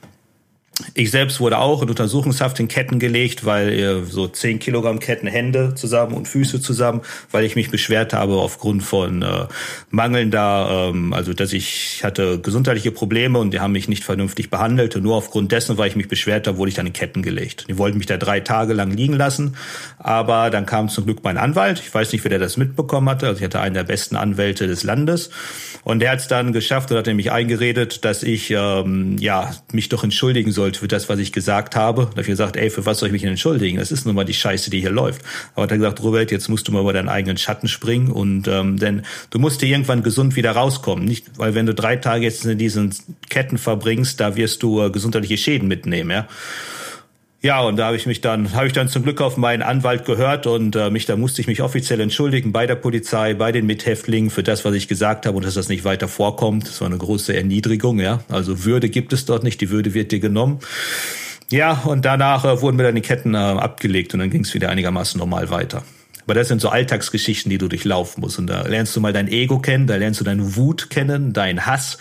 Ich 0.93 1.11
selbst 1.11 1.41
wurde 1.41 1.57
auch 1.57 1.81
in 1.81 1.89
Untersuchungshaft 1.89 2.61
in 2.61 2.69
Ketten 2.69 2.99
gelegt, 2.99 3.47
weil 3.47 3.73
äh, 3.73 4.05
so 4.05 4.29
zehn 4.29 4.59
Kilogramm 4.59 4.99
Ketten, 4.99 5.27
Hände 5.27 5.75
zusammen 5.75 6.13
und 6.13 6.29
Füße 6.29 6.61
zusammen, 6.61 7.01
weil 7.31 7.47
ich 7.47 7.57
mich 7.57 7.71
beschwert 7.71 8.13
habe 8.13 8.35
aufgrund 8.35 8.83
von 8.83 9.23
äh, 9.23 9.47
mangelnder, 9.89 10.91
ähm, 10.91 11.15
also 11.15 11.33
dass 11.33 11.55
ich 11.55 12.03
hatte 12.05 12.41
gesundheitliche 12.41 12.91
Probleme 12.91 13.39
und 13.39 13.55
die 13.55 13.61
haben 13.61 13.73
mich 13.73 13.89
nicht 13.89 14.05
vernünftig 14.05 14.51
behandelt 14.51 14.97
und 14.97 15.03
nur 15.03 15.17
aufgrund 15.17 15.51
dessen, 15.51 15.79
weil 15.79 15.89
ich 15.89 15.97
mich 15.97 16.09
beschwert 16.09 16.47
habe, 16.47 16.59
wurde 16.59 16.69
ich 16.69 16.75
dann 16.75 16.87
in 16.87 16.93
Ketten 16.93 17.23
gelegt. 17.23 17.65
Die 17.71 17.79
wollten 17.79 17.97
mich 17.97 18.07
da 18.07 18.19
drei 18.19 18.41
Tage 18.41 18.75
lang 18.75 18.91
liegen 18.91 19.15
lassen, 19.15 19.57
aber 19.99 20.51
dann 20.51 20.67
kam 20.67 20.91
zum 20.91 21.07
Glück 21.07 21.21
mein 21.25 21.39
Anwalt. 21.39 21.81
Ich 21.81 21.95
weiß 21.95 22.13
nicht, 22.13 22.23
wer 22.25 22.31
der 22.31 22.39
das 22.39 22.59
mitbekommen 22.59 23.09
hatte. 23.09 23.29
Also 23.29 23.39
ich 23.39 23.45
hatte 23.45 23.61
einen 23.61 23.75
der 23.75 23.85
besten 23.85 24.17
Anwälte 24.17 24.67
des 24.67 24.85
Landes 24.85 25.31
und 25.85 26.01
der 26.01 26.11
hat 26.11 26.19
es 26.19 26.29
dann 26.29 26.53
geschafft 26.53 26.91
und 26.91 26.99
hat 26.99 27.07
nämlich 27.07 27.33
eingeredet, 27.33 28.05
dass 28.05 28.23
ich 28.23 28.51
ähm, 28.51 29.17
ja 29.19 29.55
mich 29.73 29.89
doch 29.89 30.05
entschuldigen 30.05 30.53
soll 30.53 30.66
sollte 30.67 30.81
für 30.81 30.89
das, 30.89 31.09
was 31.09 31.19
ich 31.21 31.33
gesagt 31.33 31.77
habe. 31.77 32.03
Da 32.03 32.11
habe 32.11 32.21
ich 32.23 32.27
gesagt, 32.27 32.57
ey, 32.57 32.71
für 32.71 32.85
was 32.87 32.99
soll 32.99 33.09
ich 33.09 33.13
mich 33.13 33.23
denn 33.23 33.31
entschuldigen? 33.31 33.79
Das 33.79 33.93
ist 33.93 34.05
nun 34.05 34.15
mal 34.15 34.25
die 34.25 34.35
Scheiße, 34.35 34.69
die 34.69 34.81
hier 34.81 34.91
läuft. 34.91 35.23
Aber 35.55 35.63
hat 35.63 35.71
er 35.71 35.77
gesagt, 35.79 36.03
Robert, 36.03 36.31
jetzt 36.33 36.49
musst 36.49 36.67
du 36.67 36.73
mal 36.73 36.81
über 36.81 36.93
deinen 36.93 37.09
eigenen 37.09 37.37
Schatten 37.37 37.69
springen 37.69 38.11
und 38.11 38.49
ähm, 38.49 38.77
denn 38.79 39.03
du 39.31 39.39
musst 39.39 39.63
dir 39.63 39.67
irgendwann 39.67 40.03
gesund 40.03 40.35
wieder 40.35 40.51
rauskommen. 40.53 41.05
Nicht, 41.05 41.27
weil 41.39 41.55
wenn 41.55 41.67
du 41.67 41.75
drei 41.75 41.97
Tage 41.97 42.25
jetzt 42.25 42.45
in 42.45 42.59
diesen 42.59 42.93
Ketten 43.29 43.59
verbringst, 43.59 44.19
da 44.19 44.35
wirst 44.35 44.63
du 44.63 44.83
äh, 44.83 44.91
gesundheitliche 44.91 45.39
Schäden 45.39 45.69
mitnehmen, 45.69 46.11
ja. 46.11 46.29
Ja, 47.43 47.61
und 47.61 47.77
da 47.77 47.87
habe 47.87 47.97
ich 47.97 48.07
mich 48.07 48.21
dann, 48.23 48.55
habe 48.55 48.67
ich 48.67 48.73
dann 48.73 48.89
zum 48.89 49.03
Glück 49.03 49.21
auf 49.21 49.37
meinen 49.37 49.63
Anwalt 49.63 50.05
gehört 50.05 50.47
und 50.47 50.75
äh, 50.75 50.91
mich, 50.91 51.07
da 51.07 51.17
musste 51.17 51.41
ich 51.41 51.47
mich 51.47 51.63
offiziell 51.63 52.01
entschuldigen 52.01 52.51
bei 52.51 52.67
der 52.67 52.77
Polizei, 52.77 53.35
bei 53.35 53.53
den 53.53 53.67
Mithäftlingen 53.67 54.31
für 54.31 54.43
das, 54.43 54.65
was 54.65 54.75
ich 54.75 54.89
gesagt 54.89 55.27
habe 55.27 55.37
und 55.37 55.45
dass 55.45 55.55
das 55.55 55.69
nicht 55.69 55.85
weiter 55.85 56.09
vorkommt. 56.09 56.67
Das 56.67 56.81
war 56.81 56.89
eine 56.89 56.97
große 56.97 57.37
Erniedrigung, 57.37 58.01
ja. 58.01 58.21
Also 58.29 58.65
Würde 58.65 58.89
gibt 58.89 59.13
es 59.13 59.27
dort 59.27 59.45
nicht, 59.45 59.61
die 59.61 59.71
Würde 59.71 59.93
wird 59.93 60.13
dir 60.13 60.21
genommen. 60.21 60.61
Ja, 61.51 61.83
und 61.85 62.05
danach 62.05 62.45
äh, 62.45 62.61
wurden 62.61 62.77
mir 62.77 62.85
dann 62.85 62.97
die 62.97 63.03
Ketten 63.03 63.35
äh, 63.35 63.39
abgelegt 63.39 64.15
und 64.15 64.21
dann 64.21 64.31
ging 64.31 64.43
es 64.43 64.55
wieder 64.55 64.71
einigermaßen 64.71 65.19
normal 65.19 65.51
weiter. 65.51 65.85
Aber 66.27 66.35
das 66.35 66.49
sind 66.49 66.61
so 66.61 66.69
Alltagsgeschichten, 66.69 67.51
die 67.51 67.59
du 67.59 67.69
durchlaufen 67.69 68.21
musst. 68.21 68.39
Und 68.39 68.49
da 68.49 68.63
lernst 68.63 68.97
du 68.97 69.01
mal 69.01 69.13
dein 69.13 69.29
Ego 69.29 69.61
kennen, 69.61 69.87
da 69.87 69.95
lernst 69.95 70.21
du 70.21 70.25
deine 70.25 70.57
Wut 70.57 70.91
kennen, 70.91 71.33
deinen 71.33 71.67
Hass 71.67 71.99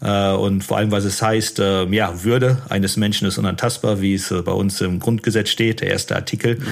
äh, 0.00 0.32
und 0.32 0.62
vor 0.62 0.78
allem, 0.78 0.90
was 0.90 1.04
es 1.04 1.20
heißt, 1.20 1.58
äh, 1.58 1.84
ja, 1.86 2.24
Würde 2.24 2.62
eines 2.68 2.96
Menschen 2.96 3.28
ist 3.28 3.38
unantastbar, 3.38 4.00
wie 4.00 4.14
es 4.14 4.30
äh, 4.30 4.42
bei 4.42 4.52
uns 4.52 4.80
im 4.80 4.98
Grundgesetz 4.98 5.50
steht, 5.50 5.80
der 5.80 5.90
erste 5.90 6.16
Artikel. 6.16 6.56
Mhm. 6.56 6.62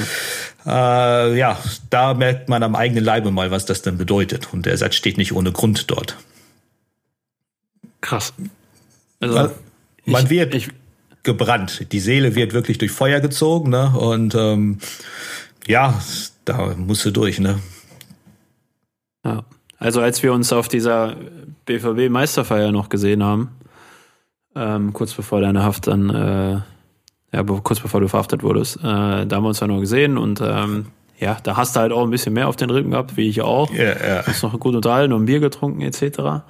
Äh, 0.66 1.38
ja, 1.38 1.58
da 1.90 2.14
merkt 2.14 2.48
man 2.48 2.62
am 2.62 2.74
eigenen 2.74 3.04
Leibe 3.04 3.30
mal, 3.30 3.50
was 3.50 3.66
das 3.66 3.82
denn 3.82 3.98
bedeutet. 3.98 4.48
Und 4.52 4.66
der 4.66 4.76
Satz 4.76 4.94
steht 4.94 5.18
nicht 5.18 5.32
ohne 5.32 5.52
Grund 5.52 5.90
dort. 5.90 6.16
Krass. 8.00 8.34
Also, 9.20 9.52
man 10.04 10.24
ich, 10.24 10.30
wird 10.30 10.54
ich, 10.54 10.68
gebrannt. 11.22 11.86
Die 11.92 12.00
Seele 12.00 12.34
wird 12.34 12.52
wirklich 12.52 12.76
durch 12.76 12.90
Feuer 12.90 13.20
gezogen, 13.20 13.70
ne? 13.70 13.94
Und 13.96 14.34
ähm, 14.34 14.78
ja, 15.66 15.98
da 16.44 16.74
musst 16.76 17.04
du 17.04 17.10
durch, 17.10 17.40
ne? 17.40 17.58
Ja. 19.24 19.44
Also 19.78 20.00
als 20.00 20.22
wir 20.22 20.32
uns 20.32 20.52
auf 20.52 20.68
dieser 20.68 21.16
BVB-Meisterfeier 21.66 22.72
noch 22.72 22.88
gesehen 22.88 23.22
haben, 23.22 23.50
ähm, 24.54 24.92
kurz 24.92 25.12
bevor 25.12 25.40
deine 25.40 25.62
Haft 25.62 25.88
dann, 25.88 26.10
äh, 26.10 26.60
ja, 27.32 27.42
kurz 27.42 27.80
bevor 27.80 28.00
du 28.00 28.08
verhaftet 28.08 28.42
wurdest, 28.42 28.76
äh, 28.78 28.80
da 28.82 29.36
haben 29.36 29.42
wir 29.42 29.48
uns 29.48 29.60
ja 29.60 29.66
noch 29.66 29.80
gesehen 29.80 30.16
und 30.16 30.40
ähm, 30.40 30.86
ja, 31.18 31.36
da 31.42 31.56
hast 31.56 31.76
du 31.76 31.80
halt 31.80 31.92
auch 31.92 32.02
ein 32.02 32.10
bisschen 32.10 32.32
mehr 32.32 32.48
auf 32.48 32.56
den 32.56 32.70
Rippen 32.70 32.90
gehabt, 32.90 33.16
wie 33.16 33.28
ich 33.28 33.42
auch. 33.42 33.72
Ja, 33.72 33.84
ja. 33.84 34.26
Hast 34.26 34.42
noch 34.42 34.58
gut 34.58 34.74
unterhalten 34.74 35.12
und 35.12 35.22
ein 35.22 35.26
Bier 35.26 35.40
getrunken 35.40 35.80
etc. 35.80 36.42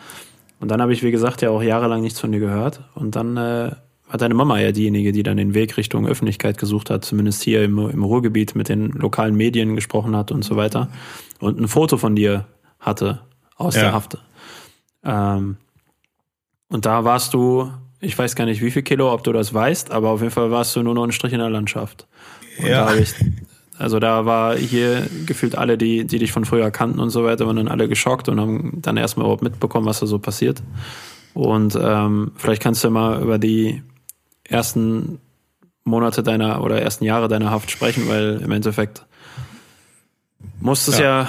Und 0.60 0.70
dann 0.70 0.80
habe 0.80 0.92
ich, 0.92 1.02
wie 1.02 1.10
gesagt, 1.10 1.42
ja 1.42 1.50
auch 1.50 1.62
jahrelang 1.62 2.00
nichts 2.00 2.20
von 2.20 2.32
dir 2.32 2.40
gehört. 2.40 2.80
Und 2.94 3.16
dann 3.16 3.36
äh, 3.36 3.72
war 4.14 4.18
deine 4.18 4.34
Mama 4.34 4.60
ja 4.60 4.70
diejenige, 4.70 5.10
die 5.10 5.24
dann 5.24 5.38
den 5.38 5.54
Weg 5.54 5.76
Richtung 5.76 6.06
Öffentlichkeit 6.06 6.56
gesucht 6.56 6.88
hat, 6.88 7.04
zumindest 7.04 7.42
hier 7.42 7.64
im, 7.64 7.76
im 7.90 8.04
Ruhrgebiet 8.04 8.54
mit 8.54 8.68
den 8.68 8.90
lokalen 8.90 9.34
Medien 9.34 9.74
gesprochen 9.74 10.14
hat 10.14 10.30
und 10.30 10.44
so 10.44 10.54
weiter. 10.54 10.88
Und 11.40 11.58
ein 11.58 11.66
Foto 11.66 11.96
von 11.96 12.14
dir 12.14 12.46
hatte 12.78 13.22
aus 13.56 13.74
ja. 13.74 13.82
der 13.82 13.92
Haft. 13.92 14.18
Ähm, 15.02 15.56
und 16.68 16.86
da 16.86 17.02
warst 17.02 17.34
du, 17.34 17.72
ich 17.98 18.16
weiß 18.16 18.36
gar 18.36 18.44
nicht 18.44 18.62
wie 18.62 18.70
viel 18.70 18.82
Kilo, 18.82 19.12
ob 19.12 19.24
du 19.24 19.32
das 19.32 19.52
weißt, 19.52 19.90
aber 19.90 20.10
auf 20.10 20.20
jeden 20.20 20.32
Fall 20.32 20.52
warst 20.52 20.76
du 20.76 20.84
nur 20.84 20.94
noch 20.94 21.02
ein 21.02 21.10
Strich 21.10 21.32
in 21.32 21.40
der 21.40 21.50
Landschaft. 21.50 22.06
Und 22.60 22.68
ja. 22.68 22.84
Da 22.84 22.94
ich, 22.94 23.14
also 23.78 23.98
da 23.98 24.26
war 24.26 24.56
hier 24.56 25.08
gefühlt 25.26 25.58
alle, 25.58 25.76
die, 25.76 26.04
die 26.04 26.20
dich 26.20 26.30
von 26.30 26.44
früher 26.44 26.70
kannten 26.70 27.00
und 27.00 27.10
so 27.10 27.24
weiter, 27.24 27.48
waren 27.48 27.56
dann 27.56 27.66
alle 27.66 27.88
geschockt 27.88 28.28
und 28.28 28.38
haben 28.38 28.80
dann 28.80 28.96
erstmal 28.96 29.24
überhaupt 29.24 29.42
mitbekommen, 29.42 29.86
was 29.86 29.98
da 29.98 30.06
so 30.06 30.20
passiert. 30.20 30.62
Und 31.32 31.76
ähm, 31.82 32.30
vielleicht 32.36 32.62
kannst 32.62 32.84
du 32.84 32.90
mal 32.90 33.20
über 33.20 33.38
die 33.38 33.82
ersten 34.48 35.20
Monate 35.84 36.22
deiner 36.22 36.62
oder 36.62 36.80
ersten 36.80 37.04
Jahre 37.04 37.28
deiner 37.28 37.50
Haft 37.50 37.70
sprechen, 37.70 38.08
weil 38.08 38.40
im 38.42 38.50
Endeffekt 38.50 39.04
musstest 40.60 40.98
ja, 40.98 41.22
ja 41.22 41.28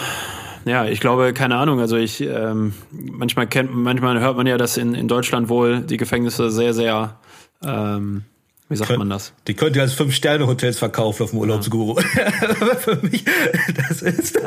ja, 0.65 0.86
ich 0.86 0.99
glaube, 0.99 1.32
keine 1.34 1.58
Ahnung. 1.58 1.80
Also 1.80 1.95
ich 1.95 2.21
ähm, 2.21 2.73
manchmal 2.91 3.45
kennt, 3.47 3.73
manchmal 3.73 4.19
hört 4.19 4.36
man 4.36 4.47
ja, 4.47 4.58
dass 4.58 4.78
in, 4.78 4.95
in 4.95 5.08
Deutschland 5.08 5.47
wohl 5.47 5.82
die 5.82 5.97
Gefängnisse 5.97 6.49
sehr, 6.49 6.73
sehr 6.73 7.19
ähm, 7.63 8.23
wie 8.67 8.75
sagt 8.78 8.97
man 8.97 9.10
das? 9.12 9.32
Die 9.47 9.54
könnt 9.54 9.75
ihr 9.75 9.84
als 9.84 9.93
Fünf-Sterne-Hotels 9.93 10.80
verkaufen 10.80 11.23
auf 11.23 11.30
dem 11.30 11.39
Urlaubsguru. 11.39 11.99
Ja. 11.99 12.75
für 12.80 12.95
mich, 12.95 13.23
das 13.88 14.01
ist, 14.01 14.36
ja. 14.36 14.41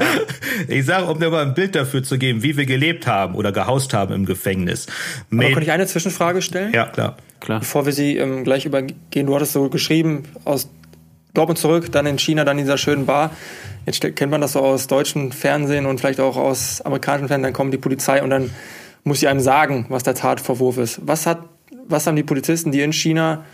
ich 0.66 0.85
sage, 0.87 1.07
um 1.07 1.20
dir 1.20 1.31
mal 1.31 1.46
ein 1.46 1.54
Bild 1.54 1.76
dafür 1.76 2.02
zu 2.02 2.18
geben, 2.18 2.42
wie 2.42 2.57
wir 2.57 2.66
gelebt 2.66 3.07
haben 3.07 3.37
oder 3.37 3.52
gehaust 3.52 3.94
haben 3.94 4.12
im 4.12 4.26
Gefängnis. 4.26 4.88
Aber 5.31 5.44
könnte 5.44 5.62
ich 5.62 5.70
eine 5.70 5.87
Zwischenfrage 5.87 6.42
stellen? 6.42 6.72
Ja, 6.72 6.87
klar. 6.87 7.16
klar. 7.38 7.61
Bevor 7.61 7.87
wir 7.87 7.92
sie 7.92 8.16
ähm, 8.16 8.42
gleich 8.42 8.66
übergehen, 8.66 9.26
du 9.26 9.35
hattest 9.37 9.52
so 9.52 9.68
geschrieben, 9.68 10.24
aus 10.44 10.68
Dortmund 11.35 11.59
zurück, 11.61 11.92
dann 11.92 12.07
in 12.07 12.18
China, 12.18 12.44
dann 12.44 12.59
in 12.59 12.64
dieser 12.64 12.78
schönen 12.78 13.07
Bar. 13.07 13.31
Jetzt 13.87 14.00
kennt 14.00 14.33
man 14.33 14.40
das 14.40 14.54
so 14.54 14.61
aus 14.61 14.88
deutschem 14.88 15.31
Fernsehen 15.31 15.87
und 15.87 16.00
vielleicht 16.00 16.18
auch 16.18 16.37
aus 16.37 16.81
amerikanischem 16.81 17.28
Fernsehen, 17.28 17.44
dann 17.44 17.52
kommt 17.52 17.72
die 17.72 17.78
Polizei 17.78 18.20
und 18.20 18.31
dann 18.31 18.50
muss 19.04 19.20
sie 19.20 19.28
einem 19.28 19.40
sagen, 19.40 19.87
was 19.90 20.02
der 20.02 20.14
Tatvorwurf 20.14 20.76
ist. 20.78 21.00
Was 21.04 21.24
hat, 21.24 21.44
was 21.87 22.09
haben 22.09 22.16
die 22.16 22.24
Polizisten, 22.24 22.72
die 22.72 22.81
in 22.81 22.92
China 22.92 23.44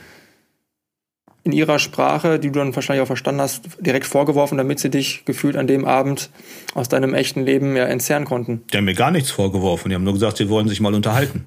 in 1.45 1.53
ihrer 1.53 1.79
Sprache, 1.79 2.39
die 2.39 2.51
du 2.51 2.59
dann 2.59 2.75
wahrscheinlich 2.75 3.03
auch 3.03 3.07
verstanden 3.07 3.43
hast, 3.43 3.63
direkt 3.79 4.07
vorgeworfen, 4.07 4.59
damit 4.59 4.81
sie 4.81 4.91
dich 4.91 5.25
gefühlt 5.27 5.57
an 5.57 5.67
dem 5.67 5.85
Abend 5.85 6.31
aus 6.75 6.89
deinem 6.89 7.15
echten 7.15 7.45
Leben 7.45 7.77
ja 7.77 7.85
entzerren 7.85 8.25
konnten? 8.25 8.65
Die 8.73 8.77
haben 8.79 8.87
mir 8.87 8.95
gar 8.95 9.11
nichts 9.11 9.31
vorgeworfen. 9.31 9.91
Die 9.91 9.95
haben 9.95 10.05
nur 10.05 10.15
gesagt, 10.15 10.39
sie 10.39 10.49
wollen 10.49 10.69
sich 10.69 10.81
mal 10.81 10.95
unterhalten. 10.95 11.47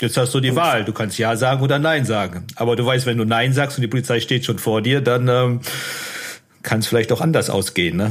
Jetzt 0.00 0.16
hast 0.16 0.34
du 0.34 0.40
die 0.40 0.50
und 0.50 0.56
Wahl. 0.56 0.84
Du 0.84 0.92
kannst 0.92 1.16
Ja 1.18 1.36
sagen 1.36 1.62
oder 1.62 1.78
Nein 1.78 2.04
sagen. 2.04 2.46
Aber 2.56 2.74
du 2.74 2.84
weißt, 2.84 3.06
wenn 3.06 3.16
du 3.16 3.24
Nein 3.24 3.52
sagst 3.52 3.78
und 3.78 3.82
die 3.82 3.88
Polizei 3.88 4.20
steht 4.20 4.44
schon 4.44 4.58
vor 4.58 4.82
dir, 4.82 5.00
dann 5.00 5.28
ähm, 5.28 5.60
kann 6.62 6.80
es 6.80 6.88
vielleicht 6.88 7.12
auch 7.12 7.20
anders 7.20 7.48
ausgehen, 7.48 7.96
ne? 7.96 8.10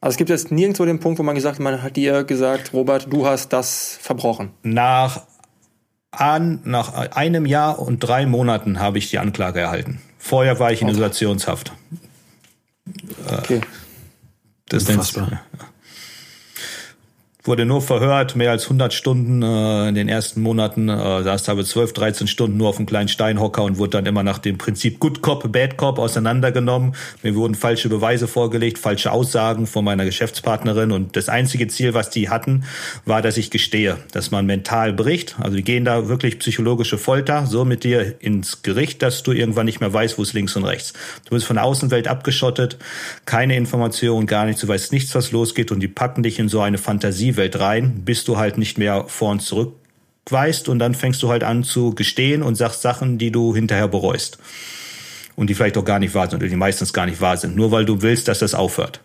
Also 0.00 0.14
es 0.14 0.16
gibt 0.16 0.30
jetzt 0.30 0.52
nirgendwo 0.52 0.84
den 0.84 1.00
Punkt, 1.00 1.18
wo 1.18 1.24
man 1.24 1.34
gesagt 1.34 1.56
hat, 1.56 1.60
man 1.60 1.82
hat 1.82 1.96
dir 1.96 2.22
gesagt, 2.22 2.72
Robert, 2.72 3.12
du 3.12 3.26
hast 3.26 3.52
das 3.52 3.98
verbrochen. 4.00 4.50
Nach, 4.62 5.22
an, 6.10 6.60
nach 6.64 6.94
einem 6.94 7.46
Jahr 7.46 7.78
und 7.78 8.00
drei 8.00 8.26
Monaten 8.26 8.80
habe 8.80 8.98
ich 8.98 9.10
die 9.10 9.18
Anklage 9.18 9.60
erhalten. 9.60 10.00
Vorher 10.18 10.58
war 10.58 10.72
ich 10.72 10.80
in 10.80 10.86
okay. 10.86 10.94
Isolationshaft. 10.94 11.72
Okay. 13.26 13.60
Das 14.68 14.88
Unfassbar. 14.88 15.28
Nennt, 15.28 15.40
wurde 17.48 17.64
nur 17.64 17.80
verhört, 17.80 18.36
mehr 18.36 18.50
als 18.50 18.64
100 18.64 18.92
Stunden 18.92 19.42
äh, 19.42 19.88
in 19.88 19.94
den 19.94 20.08
ersten 20.08 20.42
Monaten. 20.42 20.90
Äh, 20.90 21.22
saß 21.22 21.48
habe 21.48 21.64
12, 21.64 21.94
13 21.94 22.26
Stunden 22.26 22.58
nur 22.58 22.68
auf 22.68 22.76
einem 22.76 22.86
kleinen 22.86 23.08
Steinhocker 23.08 23.64
und 23.64 23.78
wurde 23.78 23.92
dann 23.92 24.06
immer 24.06 24.22
nach 24.22 24.38
dem 24.38 24.58
Prinzip 24.58 25.00
Good 25.00 25.22
Cop, 25.22 25.50
Bad 25.50 25.78
Cop 25.78 25.98
auseinandergenommen. 25.98 26.94
Mir 27.22 27.34
wurden 27.34 27.54
falsche 27.54 27.88
Beweise 27.88 28.28
vorgelegt, 28.28 28.78
falsche 28.78 29.10
Aussagen 29.10 29.66
von 29.66 29.82
meiner 29.82 30.04
Geschäftspartnerin 30.04 30.92
und 30.92 31.16
das 31.16 31.30
einzige 31.30 31.68
Ziel, 31.68 31.94
was 31.94 32.10
die 32.10 32.28
hatten, 32.28 32.64
war, 33.06 33.22
dass 33.22 33.38
ich 33.38 33.50
gestehe, 33.50 33.96
dass 34.12 34.30
man 34.30 34.44
mental 34.44 34.92
bricht. 34.92 35.36
Also 35.40 35.56
die 35.56 35.64
gehen 35.64 35.86
da 35.86 36.06
wirklich 36.08 36.38
psychologische 36.40 36.98
Folter, 36.98 37.46
so 37.46 37.64
mit 37.64 37.82
dir 37.82 38.16
ins 38.20 38.62
Gericht, 38.62 39.02
dass 39.02 39.22
du 39.22 39.32
irgendwann 39.32 39.64
nicht 39.64 39.80
mehr 39.80 39.92
weißt, 39.92 40.18
wo 40.18 40.22
es 40.22 40.34
links 40.34 40.54
und 40.54 40.64
rechts. 40.64 40.92
Du 41.24 41.30
bist 41.30 41.46
von 41.46 41.56
der 41.56 41.64
Außenwelt 41.64 42.08
abgeschottet, 42.08 42.76
keine 43.24 43.56
Information, 43.56 44.26
gar 44.26 44.44
nichts, 44.44 44.60
du 44.60 44.68
weißt 44.68 44.92
nichts, 44.92 45.14
was 45.14 45.32
losgeht 45.32 45.72
und 45.72 45.80
die 45.80 45.88
packen 45.88 46.22
dich 46.22 46.38
in 46.38 46.50
so 46.50 46.60
eine 46.60 46.76
Fantasie 46.76 47.37
Welt 47.38 47.58
rein, 47.58 48.04
bis 48.04 48.24
du 48.24 48.36
halt 48.36 48.58
nicht 48.58 48.76
mehr 48.76 49.06
vor 49.06 49.30
und 49.30 49.40
zurück 49.40 49.74
weißt 50.30 50.68
und 50.68 50.78
dann 50.78 50.94
fängst 50.94 51.22
du 51.22 51.30
halt 51.30 51.42
an 51.42 51.64
zu 51.64 51.94
gestehen 51.94 52.42
und 52.42 52.54
sagst 52.54 52.82
Sachen, 52.82 53.16
die 53.18 53.30
du 53.30 53.54
hinterher 53.54 53.88
bereust. 53.88 54.38
Und 55.36 55.48
die 55.48 55.54
vielleicht 55.54 55.78
auch 55.78 55.84
gar 55.84 56.00
nicht 56.00 56.14
wahr 56.14 56.28
sind 56.28 56.40
oder 56.40 56.48
die 56.48 56.56
meistens 56.56 56.92
gar 56.92 57.06
nicht 57.06 57.20
wahr 57.20 57.36
sind, 57.36 57.56
nur 57.56 57.70
weil 57.70 57.84
du 57.84 58.02
willst, 58.02 58.28
dass 58.28 58.40
das 58.40 58.54
aufhört. 58.54 59.00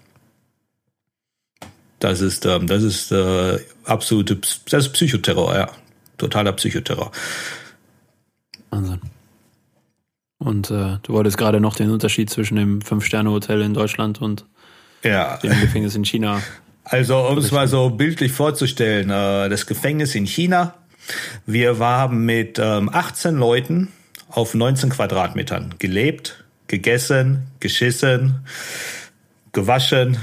Das 1.99 2.21
ist, 2.21 2.45
ähm, 2.45 2.67
das 2.67 2.83
ist 2.83 3.11
äh, 3.11 3.59
absolute, 3.85 4.35
das 4.69 4.87
ist 4.87 4.93
Psychoterror, 4.93 5.55
ja. 5.55 5.71
Totaler 6.17 6.51
Psychoterror. 6.53 7.11
Wahnsinn. 8.71 8.99
Und 10.39 10.71
äh, 10.71 10.97
du 11.03 11.13
wolltest 11.13 11.37
gerade 11.37 11.61
noch 11.61 11.75
den 11.75 11.89
Unterschied 11.89 12.29
zwischen 12.29 12.55
dem 12.55 12.81
Fünf-Sterne-Hotel 12.81 13.61
in 13.61 13.73
Deutschland 13.73 14.21
und 14.21 14.45
ja. 15.03 15.37
dem 15.37 15.57
Gefängnis 15.61 15.95
in 15.95 16.03
China 16.03 16.41
also 16.83 17.27
um 17.27 17.37
es 17.37 17.51
mal 17.51 17.67
so 17.67 17.89
bildlich 17.89 18.31
vorzustellen, 18.31 19.09
äh, 19.09 19.49
das 19.49 19.65
Gefängnis 19.65 20.15
in 20.15 20.25
China. 20.25 20.75
Wir 21.45 21.79
haben 21.79 22.25
mit 22.25 22.59
18 22.59 23.33
ähm, 23.33 23.37
Leuten 23.39 23.87
auf 24.29 24.53
19 24.53 24.89
Quadratmetern 24.89 25.75
gelebt, 25.79 26.43
gegessen, 26.67 27.47
geschissen, 27.59 28.45
gewaschen 29.51 30.17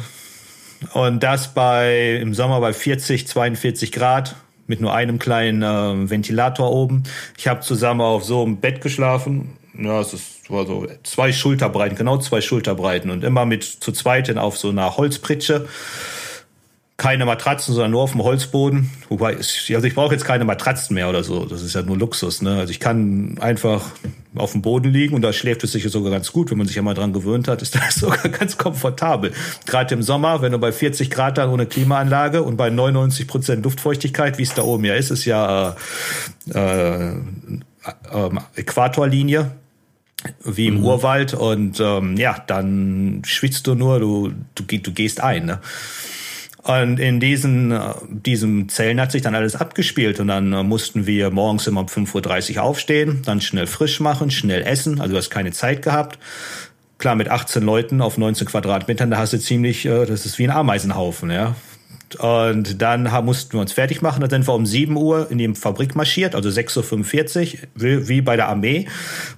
und 0.95 1.23
das 1.23 1.55
bei 1.55 2.17
im 2.21 2.35
Sommer 2.35 2.61
bei 2.61 2.73
40, 2.73 3.29
42 3.29 3.93
Grad 3.93 4.37
mit 4.67 4.81
nur 4.81 4.95
einem 4.95 5.19
kleinen 5.19 5.63
äh, 5.63 6.11
Ventilator 6.11 6.73
oben. 6.73 7.03
Ich 7.37 7.49
habe 7.49 7.61
zusammen 7.61 8.01
auf 8.01 8.25
so 8.25 8.43
einem 8.43 8.59
Bett 8.59 8.81
geschlafen. 8.81 9.57
Ja, 9.79 10.01
es 10.01 10.13
ist, 10.13 10.51
war 10.51 10.67
so 10.67 10.87
zwei 11.03 11.33
Schulterbreiten, 11.33 11.97
genau 11.97 12.19
zwei 12.19 12.41
Schulterbreiten 12.41 13.11
und 13.11 13.25
immer 13.25 13.47
mit 13.47 13.65
zu 13.65 13.93
zweit 13.93 14.37
auf 14.37 14.59
so 14.59 14.71
einer 14.71 14.97
Holzpritsche 14.97 15.69
keine 17.01 17.25
Matratzen, 17.25 17.73
sondern 17.73 17.93
nur 17.93 18.03
auf 18.03 18.13
dem 18.13 18.23
Holzboden. 18.23 18.91
Wobei, 19.09 19.39
also 19.39 19.87
ich 19.87 19.95
brauche 19.95 20.13
jetzt 20.13 20.27
keine 20.27 20.45
Matratzen 20.45 20.93
mehr 20.93 21.09
oder 21.09 21.25
so. 21.25 21.47
Das 21.47 21.63
ist 21.63 21.75
ja 21.75 21.81
nur 21.81 21.97
Luxus. 21.97 22.43
Ne? 22.43 22.59
Also 22.59 22.73
ich 22.73 22.79
kann 22.79 23.39
einfach 23.41 23.87
auf 24.35 24.53
dem 24.53 24.61
Boden 24.61 24.91
liegen 24.93 25.15
und 25.15 25.23
da 25.23 25.33
schläft 25.33 25.65
es 25.65 25.73
sich 25.73 25.83
sogar 25.85 26.13
ganz 26.13 26.31
gut. 26.31 26.51
Wenn 26.51 26.59
man 26.59 26.67
sich 26.67 26.77
ja 26.77 26.83
mal 26.83 26.93
dran 26.93 27.15
gewöhnt 27.15 27.49
hat, 27.49 27.63
ist 27.63 27.75
das 27.75 27.95
sogar 27.95 28.29
ganz 28.29 28.59
komfortabel. 28.59 29.33
Gerade 29.65 29.95
im 29.95 30.03
Sommer, 30.03 30.43
wenn 30.43 30.53
du 30.53 30.59
bei 30.59 30.73
40 30.73 31.11
Grad 31.11 31.39
dann 31.39 31.49
ohne 31.49 31.65
Klimaanlage 31.65 32.43
und 32.43 32.59
bei 32.59 32.69
99 32.69 33.27
Prozent 33.27 33.65
Luftfeuchtigkeit, 33.65 34.37
wie 34.37 34.43
es 34.43 34.53
da 34.53 34.63
oben 34.63 34.85
ja 34.85 34.95
ist, 34.95 35.11
ist 35.11 35.25
ja 35.25 35.75
äh, 36.53 36.59
äh, 36.59 37.13
äh, 37.13 38.31
Äquatorlinie 38.57 39.53
wie 40.45 40.67
im 40.67 40.81
mhm. 40.81 40.85
Urwald 40.85 41.33
und 41.33 41.81
ähm, 41.81 42.19
ja, 42.19 42.37
dann 42.47 43.23
schwitzt 43.25 43.67
du 43.67 43.75
nur, 43.75 44.01
du, 44.01 44.33
du, 44.55 44.65
du 44.65 44.93
gehst 44.93 45.23
ein. 45.23 45.47
Ne? 45.47 45.61
Und 46.63 47.01
in 47.01 47.21
diesen, 47.21 47.73
äh, 47.73 47.95
diesem 48.09 48.69
Zellen 48.69 49.01
hat 49.01 49.13
sich 49.13 49.23
dann 49.23 49.35
alles 49.35 49.57
abgespielt 49.57 50.21
und 50.21 50.29
dann 50.29 50.53
äh, 50.53 50.63
mussten 50.63 51.07
wir 51.07 51.31
morgens 51.31 51.67
immer 51.67 51.81
um 51.81 51.87
5.30 51.87 52.57
Uhr 52.57 52.63
aufstehen, 52.63 53.23
dann 53.25 53.41
schnell 53.41 53.67
frisch 53.67 54.01
machen, 54.01 54.31
schnell 54.31 54.63
essen, 54.63 55.01
also 55.01 55.13
du 55.13 55.19
hast 55.19 55.31
keine 55.31 55.53
Zeit 55.53 55.83
gehabt. 55.83 56.19
Klar, 56.99 57.15
mit 57.15 57.31
18 57.31 57.63
Leuten 57.63 58.03
auf 58.03 58.19
19 58.19 58.47
Quadratmetern, 58.47 59.11
da 59.11 59.17
hast 59.17 59.33
du 59.33 59.41
ziemlich, 59.41 59.87
äh, 59.87 60.05
das 60.05 60.27
ist 60.27 60.39
wie 60.39 60.45
ein 60.45 60.51
Ameisenhaufen, 60.51 61.31
ja. 61.31 61.55
Und 62.19 62.83
dann 62.83 63.09
mussten 63.25 63.55
wir 63.55 63.61
uns 63.61 63.73
fertig 63.73 64.03
machen. 64.03 64.21
Dann 64.21 64.31
sind 64.31 64.49
wir 64.49 64.55
um 64.55 64.67
7 64.67 64.97
Uhr 64.97 65.31
in 65.31 65.39
die 65.39 65.55
Fabrik 65.55 65.95
marschiert, 65.95 66.35
also 66.35 66.49
6.45 66.49 67.55
Uhr, 67.55 68.09
wie 68.09 68.21
bei 68.21 68.37
der 68.37 68.49
Armee, 68.49 68.87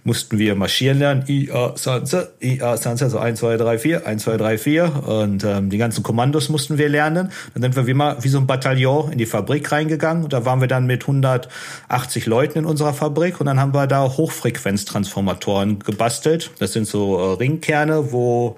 mussten 0.04 0.38
wir 0.38 0.54
marschieren 0.54 0.98
lernen. 0.98 1.24
IA 1.26 1.72
Sanse, 1.76 2.32
IA 2.40 2.76
Sanse, 2.76 3.10
so 3.10 3.18
1, 3.18 3.38
2, 3.40 3.56
3, 3.56 3.78
4, 3.78 4.06
1, 4.06 4.22
2, 4.22 4.36
3, 4.36 4.58
4. 4.58 5.06
Und 5.06 5.44
ähm, 5.44 5.70
die 5.70 5.78
ganzen 5.78 6.02
Kommandos 6.02 6.48
mussten 6.48 6.78
wir 6.78 6.88
lernen. 6.88 7.30
Dann 7.54 7.62
sind 7.62 7.76
wir 7.76 7.86
wie, 7.86 7.94
mal, 7.94 8.16
wie 8.22 8.28
so 8.28 8.38
ein 8.38 8.46
Bataillon 8.46 9.12
in 9.12 9.18
die 9.18 9.26
Fabrik 9.26 9.70
reingegangen. 9.70 10.24
Und 10.24 10.32
da 10.32 10.44
waren 10.44 10.60
wir 10.60 10.68
dann 10.68 10.86
mit 10.86 11.02
180 11.02 12.26
Leuten 12.26 12.60
in 12.60 12.64
unserer 12.64 12.94
Fabrik. 12.94 13.40
Und 13.40 13.46
dann 13.46 13.60
haben 13.60 13.74
wir 13.74 13.86
da 13.86 14.02
Hochfrequenztransformatoren 14.04 15.80
gebastelt. 15.80 16.50
Das 16.58 16.72
sind 16.72 16.86
so 16.86 17.18
äh, 17.18 17.36
Ringkerne, 17.36 18.12
wo 18.12 18.56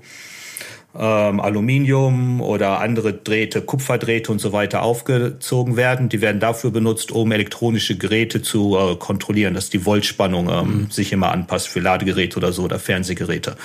ähm, 0.96 1.40
Aluminium 1.40 2.40
oder 2.40 2.80
andere 2.80 3.12
Drähte, 3.12 3.62
Kupferdrähte 3.62 4.30
und 4.30 4.40
so 4.40 4.52
weiter 4.52 4.82
aufgezogen 4.82 5.76
werden. 5.76 6.08
Die 6.08 6.20
werden 6.20 6.40
dafür 6.40 6.70
benutzt, 6.70 7.10
um 7.10 7.32
elektronische 7.32 7.96
Geräte 7.96 8.42
zu 8.42 8.76
äh, 8.76 8.96
kontrollieren, 8.96 9.54
dass 9.54 9.70
die 9.70 9.80
Voltspannung 9.80 10.48
ähm, 10.48 10.66
mhm. 10.66 10.90
sich 10.90 11.12
immer 11.12 11.32
anpasst 11.32 11.68
für 11.68 11.80
Ladegeräte 11.80 12.36
oder 12.36 12.52
so 12.52 12.62
oder 12.62 12.78
Fernsehgeräte. 12.78 13.56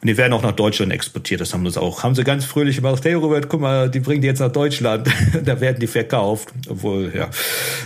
Und 0.00 0.08
die 0.08 0.16
werden 0.16 0.32
auch 0.32 0.42
nach 0.42 0.52
Deutschland 0.52 0.92
exportiert. 0.92 1.40
Das 1.40 1.54
haben 1.54 1.64
wir 1.64 1.80
auch, 1.80 2.02
haben 2.02 2.14
sie 2.14 2.24
ganz 2.24 2.44
fröhlich 2.44 2.76
gemacht. 2.76 3.04
Hey 3.04 3.14
Robert, 3.14 3.48
guck 3.48 3.60
mal, 3.60 3.88
die 3.88 4.00
bringen 4.00 4.22
die 4.22 4.28
jetzt 4.28 4.40
nach 4.40 4.52
Deutschland. 4.52 5.08
da 5.44 5.60
werden 5.60 5.78
die 5.78 5.86
verkauft. 5.86 6.48
Obwohl, 6.68 7.12
ja. 7.14 7.30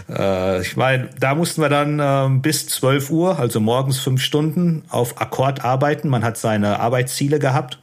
Äh, 0.08 0.62
ich 0.62 0.76
meine, 0.76 1.10
da 1.20 1.34
mussten 1.34 1.60
wir 1.60 1.68
dann 1.68 2.00
äh, 2.00 2.38
bis 2.38 2.68
12 2.68 3.10
Uhr, 3.10 3.38
also 3.38 3.60
morgens 3.60 3.98
fünf 3.98 4.22
Stunden, 4.22 4.84
auf 4.88 5.20
Akkord 5.20 5.64
arbeiten. 5.64 6.08
Man 6.08 6.24
hat 6.24 6.38
seine 6.38 6.80
Arbeitsziele 6.80 7.38
gehabt. 7.38 7.78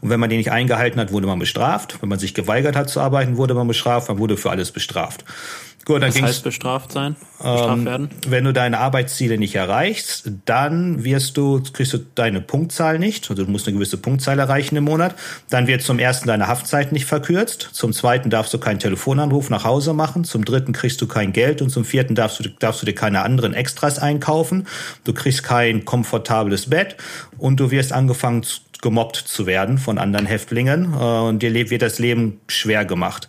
Und 0.00 0.10
wenn 0.10 0.18
man 0.18 0.28
die 0.28 0.36
nicht 0.36 0.50
eingehalten 0.50 1.00
hat, 1.00 1.12
wurde 1.12 1.26
man 1.26 1.38
bestraft. 1.38 2.02
Wenn 2.02 2.08
man 2.08 2.18
sich 2.18 2.34
geweigert 2.34 2.74
hat 2.74 2.90
zu 2.90 3.00
arbeiten, 3.00 3.36
wurde 3.36 3.54
man 3.54 3.68
bestraft. 3.68 4.08
Man 4.08 4.18
wurde 4.18 4.36
für 4.36 4.50
alles 4.50 4.72
bestraft. 4.72 5.24
Gut, 5.84 6.00
dann 6.00 6.14
Was 6.14 6.22
heißt 6.22 6.44
bestraft 6.44 6.92
sein? 6.92 7.16
Bestraft 7.38 7.78
ähm, 7.78 7.84
werden? 7.84 8.10
Wenn 8.28 8.44
du 8.44 8.52
deine 8.52 8.78
Arbeitsziele 8.78 9.36
nicht 9.36 9.56
erreichst, 9.56 10.30
dann 10.44 11.02
wirst 11.02 11.36
du, 11.36 11.60
kriegst 11.72 11.92
du 11.92 11.98
deine 11.98 12.40
Punktzahl 12.40 13.00
nicht. 13.00 13.28
Also 13.30 13.44
du 13.44 13.50
musst 13.50 13.66
eine 13.66 13.74
gewisse 13.74 13.96
Punktzahl 13.96 14.38
erreichen 14.38 14.76
im 14.76 14.84
Monat. 14.84 15.16
Dann 15.50 15.66
wird 15.66 15.82
zum 15.82 15.98
ersten 15.98 16.28
deine 16.28 16.46
Haftzeit 16.46 16.92
nicht 16.92 17.06
verkürzt. 17.06 17.70
Zum 17.72 17.92
zweiten 17.92 18.30
darfst 18.30 18.54
du 18.54 18.58
keinen 18.58 18.78
Telefonanruf 18.78 19.50
nach 19.50 19.64
Hause 19.64 19.92
machen. 19.92 20.22
Zum 20.22 20.44
dritten 20.44 20.72
kriegst 20.72 21.00
du 21.00 21.08
kein 21.08 21.32
Geld 21.32 21.62
und 21.62 21.70
zum 21.70 21.84
vierten 21.84 22.14
darfst 22.14 22.38
du, 22.38 22.48
darfst 22.48 22.82
du 22.82 22.86
dir 22.86 22.94
keine 22.94 23.22
anderen 23.22 23.52
Extras 23.52 23.98
einkaufen. 23.98 24.68
Du 25.02 25.12
kriegst 25.12 25.42
kein 25.42 25.84
komfortables 25.84 26.70
Bett 26.70 26.96
und 27.38 27.58
du 27.58 27.72
wirst 27.72 27.92
angefangen 27.92 28.44
gemobbt 28.82 29.16
zu 29.16 29.46
werden 29.46 29.78
von 29.78 29.96
anderen 29.96 30.26
Häftlingen 30.26 30.92
äh, 30.92 30.96
und 30.96 31.42
dir 31.42 31.54
wird 31.54 31.80
das 31.80 31.98
Leben 31.98 32.40
schwer 32.48 32.84
gemacht. 32.84 33.28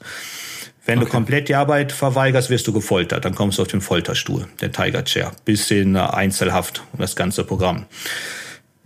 Wenn 0.86 0.98
okay. 0.98 1.06
du 1.06 1.12
komplett 1.12 1.48
die 1.48 1.56
Arbeit 1.56 1.94
verweigerst, 1.94 2.50
wirst 2.50 2.68
du 2.68 2.74
gefoltert. 2.74 3.24
Dann 3.24 3.36
kommst 3.36 3.58
du 3.58 3.62
auf 3.62 3.70
den 3.70 3.80
Folterstuhl, 3.80 4.48
der 4.60 4.74
Tiger 4.74 5.06
Chair, 5.06 5.32
bis 5.46 5.72
in 5.72 5.96
äh, 5.96 6.00
Einzelhaft 6.00 6.84
und 6.92 7.02
das 7.02 7.16
ganze 7.16 7.46
Programm. 7.46 7.86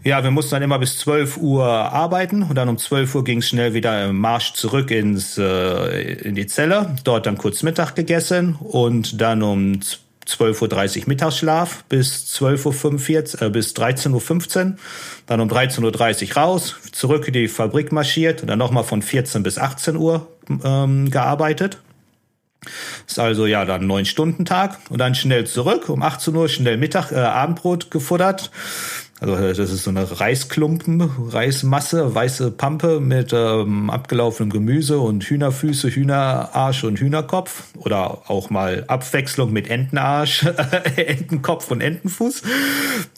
Ja, 0.03 0.23
wir 0.23 0.29
mussten 0.29 0.51
dann 0.51 0.61
immer 0.61 0.77
bis 0.77 0.99
12 0.99 1.37
Uhr 1.37 1.65
arbeiten 1.65 2.43
und 2.43 2.55
dann 2.55 2.69
um 2.69 2.77
12 2.77 3.15
Uhr 3.15 3.23
ging 3.23 3.39
es 3.39 3.47
schnell 3.47 3.73
wieder 3.73 4.05
im 4.05 4.19
Marsch 4.19 4.53
zurück 4.53 4.91
ins, 4.91 5.37
äh, 5.39 6.13
in 6.13 6.35
die 6.35 6.45
Zelle. 6.45 6.95
Dort 7.03 7.25
dann 7.25 7.37
kurz 7.37 7.63
Mittag 7.63 7.95
gegessen 7.95 8.55
und 8.55 9.19
dann 9.19 9.41
um 9.41 9.79
12.30 10.27 11.01
Uhr 11.01 11.07
Mittagsschlaf 11.07 11.83
bis 11.85 12.39
12.45 12.39 13.35
Uhr, 13.35 13.41
äh, 13.47 13.49
bis 13.49 13.73
13.15 13.73 14.65
Uhr, 14.65 14.75
dann 15.25 15.39
um 15.39 15.49
13.30 15.49 16.29
Uhr 16.29 16.37
raus, 16.37 16.75
zurück 16.91 17.27
in 17.27 17.33
die 17.33 17.47
Fabrik 17.47 17.91
marschiert 17.91 18.41
und 18.41 18.47
dann 18.47 18.59
nochmal 18.59 18.83
von 18.83 19.01
14 19.01 19.43
bis 19.43 19.57
18 19.57 19.95
Uhr 19.95 20.27
ähm, 20.63 21.09
gearbeitet. 21.09 21.79
Ist 23.07 23.19
also 23.19 23.45
ja 23.45 23.65
dann 23.65 23.87
neun 23.87 24.05
Stunden 24.05 24.43
Tag 24.43 24.79
und 24.89 24.97
dann 24.97 25.15
schnell 25.15 25.45
zurück 25.45 25.89
um 25.89 26.01
18 26.01 26.35
Uhr 26.35 26.49
schnell 26.49 26.77
Mittag 26.77 27.11
äh, 27.11 27.15
Abendbrot 27.15 27.91
gefuttert 27.91 28.51
also 29.19 29.35
das 29.35 29.71
ist 29.71 29.83
so 29.83 29.89
eine 29.89 30.19
Reisklumpen, 30.19 31.01
Reismasse, 31.01 32.13
weiße 32.13 32.51
Pampe 32.51 32.99
mit 32.99 33.33
ähm, 33.33 33.89
abgelaufenem 33.89 34.51
Gemüse 34.51 34.99
und 34.99 35.23
Hühnerfüße, 35.23 35.89
Hühnerarsch 35.89 36.83
und 36.83 36.99
Hühnerkopf 36.99 37.63
oder 37.77 38.29
auch 38.29 38.51
mal 38.51 38.83
Abwechslung 38.87 39.51
mit 39.51 39.69
Entenarsch, 39.69 40.45
Entenkopf 40.95 41.71
und 41.71 41.81
Entenfuß. 41.81 42.43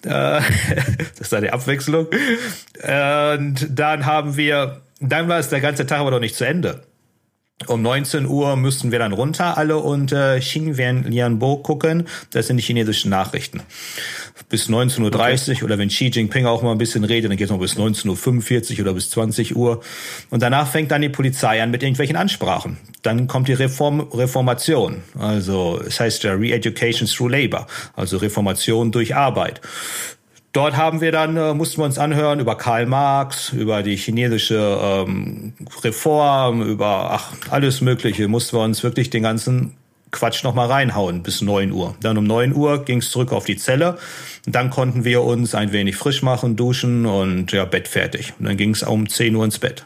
Äh, 0.05 0.09
das 1.17 1.19
ist 1.19 1.33
eine 1.33 1.51
Abwechslung. 1.51 2.07
Und 2.07 3.67
dann 3.69 4.05
haben 4.05 4.37
wir, 4.37 4.81
dann 5.01 5.27
war 5.27 5.39
es 5.39 5.49
der 5.49 5.59
ganze 5.59 5.85
Tag 5.85 5.99
aber 5.99 6.11
noch 6.11 6.21
nicht 6.21 6.35
zu 6.35 6.45
Ende. 6.45 6.83
Um 7.67 7.81
19 7.81 8.25
Uhr 8.25 8.55
müssten 8.55 8.91
wir 8.91 8.99
dann 8.99 9.11
runter 9.11 9.57
alle 9.57 9.77
und 9.77 10.13
äh, 10.13 10.39
Xinjiang 10.39 11.03
Lianbo 11.03 11.57
gucken. 11.57 12.07
Das 12.31 12.47
sind 12.47 12.55
die 12.55 12.63
chinesischen 12.63 13.09
Nachrichten. 13.09 13.61
Bis 14.49 14.67
19.30 14.67 15.01
Uhr 15.01 15.55
okay. 15.55 15.63
oder 15.63 15.77
wenn 15.77 15.89
Xi 15.89 16.07
Jinping 16.07 16.47
auch 16.47 16.63
mal 16.63 16.71
ein 16.71 16.79
bisschen 16.79 17.03
redet, 17.03 17.29
dann 17.29 17.37
geht 17.37 17.45
es 17.45 17.51
noch 17.51 17.59
bis 17.59 17.77
19.45 17.77 18.73
Uhr 18.73 18.81
oder 18.81 18.93
bis 18.93 19.11
20 19.11 19.55
Uhr. 19.55 19.81
Und 20.31 20.41
danach 20.41 20.67
fängt 20.67 20.89
dann 20.89 21.03
die 21.03 21.09
Polizei 21.09 21.61
an 21.61 21.69
mit 21.69 21.83
irgendwelchen 21.83 22.15
Ansprachen. 22.15 22.77
Dann 23.03 23.27
kommt 23.27 23.47
die 23.47 23.53
Reform, 23.53 24.01
Reformation. 24.11 25.03
Also 25.17 25.79
es 25.85 25.99
heißt 25.99 26.23
ja 26.23 26.33
Re-Education 26.33 27.07
through 27.07 27.29
Labor, 27.29 27.67
also 27.95 28.17
Reformation 28.17 28.91
durch 28.91 29.15
Arbeit. 29.15 29.61
Dort 30.51 30.75
haben 30.75 30.99
wir 30.99 31.11
dann, 31.11 31.37
äh, 31.37 31.53
mussten 31.53 31.77
wir 31.77 31.85
uns 31.85 31.99
anhören 31.99 32.39
über 32.39 32.57
Karl 32.57 32.87
Marx, 32.87 33.53
über 33.53 33.83
die 33.83 33.95
chinesische 33.95 34.79
ähm, 34.81 35.53
Reform, 35.83 36.63
über 36.63 37.11
ach, 37.11 37.31
alles 37.51 37.81
Mögliche, 37.81 38.27
mussten 38.27 38.57
wir 38.57 38.63
uns 38.63 38.81
wirklich 38.81 39.11
den 39.11 39.21
ganzen 39.21 39.75
Quatsch 40.11 40.43
nochmal 40.43 40.67
reinhauen 40.67 41.23
bis 41.23 41.41
neun 41.41 41.71
Uhr. 41.71 41.95
Dann 42.01 42.17
um 42.17 42.23
neun 42.23 42.53
Uhr 42.53 42.83
ging 42.83 42.99
es 42.99 43.11
zurück 43.11 43.31
auf 43.31 43.45
die 43.45 43.57
Zelle. 43.57 43.97
Und 44.45 44.55
dann 44.55 44.69
konnten 44.69 45.03
wir 45.03 45.23
uns 45.23 45.55
ein 45.55 45.71
wenig 45.71 45.95
frisch 45.95 46.21
machen, 46.21 46.55
duschen 46.55 47.05
und 47.05 47.51
ja, 47.51 47.65
Bett 47.65 47.87
fertig. 47.87 48.33
Und 48.39 48.45
dann 48.45 48.57
ging 48.57 48.71
es 48.71 48.83
um 48.83 49.07
zehn 49.07 49.35
Uhr 49.35 49.45
ins 49.45 49.59
Bett. 49.59 49.85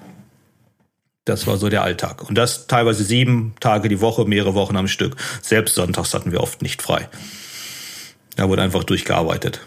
Das 1.25 1.47
war 1.47 1.57
so 1.57 1.69
der 1.69 1.83
Alltag. 1.83 2.27
Und 2.27 2.37
das 2.37 2.67
teilweise 2.67 3.03
sieben 3.03 3.55
Tage 3.59 3.87
die 3.87 4.01
Woche, 4.01 4.25
mehrere 4.25 4.55
Wochen 4.55 4.75
am 4.75 4.87
Stück. 4.87 5.15
Selbst 5.41 5.75
sonntags 5.75 6.13
hatten 6.13 6.31
wir 6.31 6.41
oft 6.41 6.61
nicht 6.61 6.81
frei. 6.81 7.07
Da 8.35 8.49
wurde 8.49 8.61
einfach 8.61 8.83
durchgearbeitet. 8.83 9.65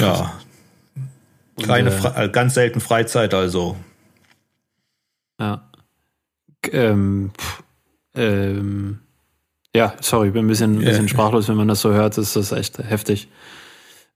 Ja. 0.00 0.32
Keine, 1.62 1.90
äh, 2.16 2.28
ganz 2.30 2.54
selten 2.54 2.80
Freizeit, 2.80 3.34
also. 3.34 3.76
Ja. 5.38 5.68
Ähm, 6.70 7.32
ähm, 8.14 9.00
ja, 9.74 9.94
sorry, 10.00 10.30
bin 10.30 10.44
ein 10.44 10.48
bisschen, 10.48 10.78
ein 10.78 10.84
bisschen 10.84 11.08
sprachlos, 11.08 11.48
wenn 11.48 11.56
man 11.56 11.68
das 11.68 11.80
so 11.80 11.92
hört. 11.92 12.18
Das 12.18 12.36
ist 12.36 12.52
echt 12.52 12.78
heftig, 12.78 13.28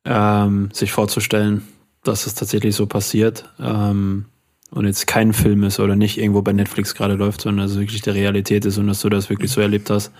ähm, 0.05 0.71
sich 0.73 0.93
vorzustellen, 0.93 1.67
dass 2.05 2.27
es 2.27 2.35
tatsächlich 2.35 2.75
so 2.77 2.87
passiert. 2.87 3.49
Ähm, 3.61 4.27
und 4.71 4.87
jetzt 4.87 5.07
kein 5.07 5.33
Film 5.33 5.63
ist 5.65 5.81
oder 5.81 5.97
nicht 5.97 6.19
irgendwo 6.19 6.43
bei 6.43 6.53
Netflix 6.53 6.95
gerade 6.95 7.15
läuft, 7.15 7.43
sondern 7.43 7.67
dass 7.67 7.73
es 7.73 7.81
wirklich 7.81 8.03
die 8.03 8.11
Realität 8.11 8.65
ist 8.65 8.79
und 8.79 8.89
dass 8.89 9.01
du 9.01 9.09
das 9.09 9.31
wirklich 9.31 9.51
so 9.51 9.61
erlebt 9.61 9.91
hast. 9.91 10.11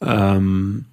Ähm, 0.00 0.86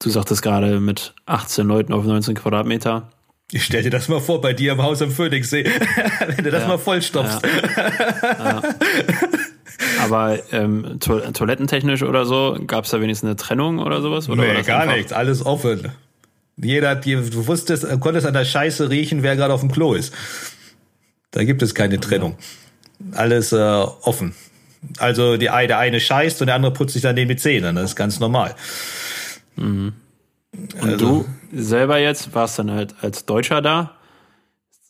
Du 0.00 0.10
sagtest 0.10 0.42
gerade 0.42 0.78
mit 0.78 1.14
18 1.26 1.66
Leuten 1.66 1.92
auf 1.92 2.04
19 2.04 2.36
Quadratmeter. 2.36 3.10
Ich 3.50 3.64
stell 3.64 3.82
dir 3.82 3.90
das 3.90 4.08
mal 4.08 4.20
vor, 4.20 4.40
bei 4.40 4.52
dir 4.52 4.72
im 4.72 4.82
Haus 4.82 5.02
am 5.02 5.10
Phoenixsee, 5.10 5.64
wenn 6.26 6.44
du 6.44 6.50
das 6.50 6.62
ja, 6.62 6.68
mal 6.68 6.78
vollstopfst. 6.78 7.40
Ja, 7.44 8.38
ja. 8.38 8.62
Aber 10.08 10.38
ähm, 10.52 10.98
to 11.00 11.20
toilettentechnisch 11.20 12.02
oder 12.02 12.24
so, 12.24 12.58
gab 12.66 12.84
es 12.84 12.90
da 12.90 13.00
wenigstens 13.00 13.28
eine 13.28 13.36
Trennung 13.36 13.78
oder 13.78 14.00
sowas? 14.00 14.28
Oder 14.28 14.42
nee, 14.42 14.62
gar 14.62 14.86
nichts, 14.86 15.12
alles 15.12 15.44
offen. 15.44 15.92
Jeder, 16.56 16.96
du 16.96 17.46
wusstest, 17.46 17.86
konntest 18.00 18.26
an 18.26 18.34
der 18.34 18.44
Scheiße 18.44 18.90
riechen, 18.90 19.22
wer 19.22 19.36
gerade 19.36 19.54
auf 19.54 19.60
dem 19.60 19.70
Klo 19.70 19.94
ist. 19.94 20.12
Da 21.30 21.44
gibt 21.44 21.62
es 21.62 21.74
keine 21.74 22.00
Trennung. 22.00 22.36
Alles 23.12 23.52
äh, 23.52 23.56
offen. 23.56 24.34
Also 24.98 25.36
die, 25.36 25.46
der 25.46 25.78
eine 25.78 26.00
scheißt 26.00 26.40
und 26.40 26.46
der 26.46 26.56
andere 26.56 26.72
putzt 26.72 26.94
sich 26.94 27.02
dann 27.02 27.16
den 27.16 27.28
die 27.28 27.36
Zähne. 27.36 27.72
Das 27.74 27.90
ist 27.90 27.96
ganz 27.96 28.18
normal. 28.20 28.54
Mhm. 29.56 29.92
Und 30.80 30.82
also, 30.82 30.96
du 30.96 31.24
selber 31.52 31.98
jetzt 31.98 32.34
warst 32.34 32.58
dann 32.58 32.70
halt 32.70 32.94
als 33.02 33.26
Deutscher 33.26 33.62
da. 33.62 33.97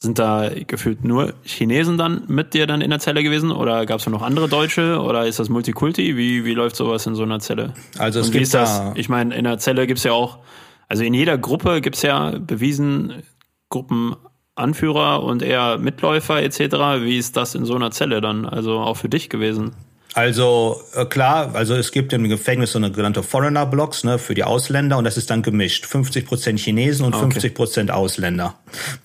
Sind 0.01 0.21
da 0.21 0.49
gefühlt 0.67 1.05
nur 1.05 1.35
Chinesen 1.43 1.99
dann 1.99 2.23
mit 2.29 2.55
dir 2.55 2.69
dann 2.69 2.81
in 2.83 2.91
der 2.91 3.01
Zelle 3.01 3.25
gewesen 3.25 3.51
oder 3.51 3.85
gab 3.85 3.99
es 3.99 4.07
noch 4.07 4.23
andere 4.23 4.49
Deutsche 4.49 5.01
oder 5.01 5.27
ist 5.27 5.41
das 5.41 5.49
Multikulti? 5.49 6.17
Wie, 6.17 6.45
wie 6.45 6.55
läuft 6.55 6.77
sowas 6.77 7.05
in 7.07 7.17
so 7.17 7.25
einer 7.25 7.41
Zelle? 7.41 7.75
Also 7.99 8.21
es 8.21 8.31
gibt 8.31 8.55
das? 8.55 8.93
Ich 8.95 9.09
meine, 9.09 9.35
in 9.35 9.43
der 9.43 9.59
Zelle 9.59 9.89
gibt's 9.89 10.05
ja 10.05 10.13
auch, 10.13 10.39
also 10.87 11.03
in 11.03 11.15
jeder 11.15 11.37
Gruppe 11.37 11.81
gibt's 11.81 12.03
ja 12.03 12.39
bewiesen 12.39 13.25
Gruppenanführer 13.71 15.25
und 15.25 15.43
eher 15.43 15.79
Mitläufer 15.79 16.41
etc. 16.43 17.03
Wie 17.03 17.19
ist 17.19 17.37
das 17.37 17.57
in 17.57 17.65
so 17.65 17.75
einer 17.75 17.91
Zelle 17.91 18.21
dann? 18.21 18.45
Also 18.45 18.79
auch 18.79 18.97
für 18.97 19.09
dich 19.09 19.29
gewesen? 19.29 19.73
Also 20.19 20.83
äh, 20.97 21.05
klar, 21.05 21.55
also 21.55 21.77
es 21.77 21.93
gibt 21.93 22.13
im 22.13 22.29
Gefängnis 22.29 22.73
so 22.73 22.79
eine 22.81 22.91
genannte 22.91 23.23
Foreigner 23.23 23.67
Blocks 23.67 24.03
ne, 24.03 24.19
für 24.19 24.35
die 24.35 24.43
Ausländer 24.43 24.99
und 24.99 25.05
das 25.05 25.17
ist 25.17 25.31
dann 25.31 25.43
gemischt. 25.43 25.87
50 25.87 26.27
Prozent 26.27 26.59
Chinesen 26.59 27.07
und 27.07 27.15
okay. 27.15 27.31
50 27.31 27.55
Prozent 27.55 27.91
Ausländer. 27.93 28.57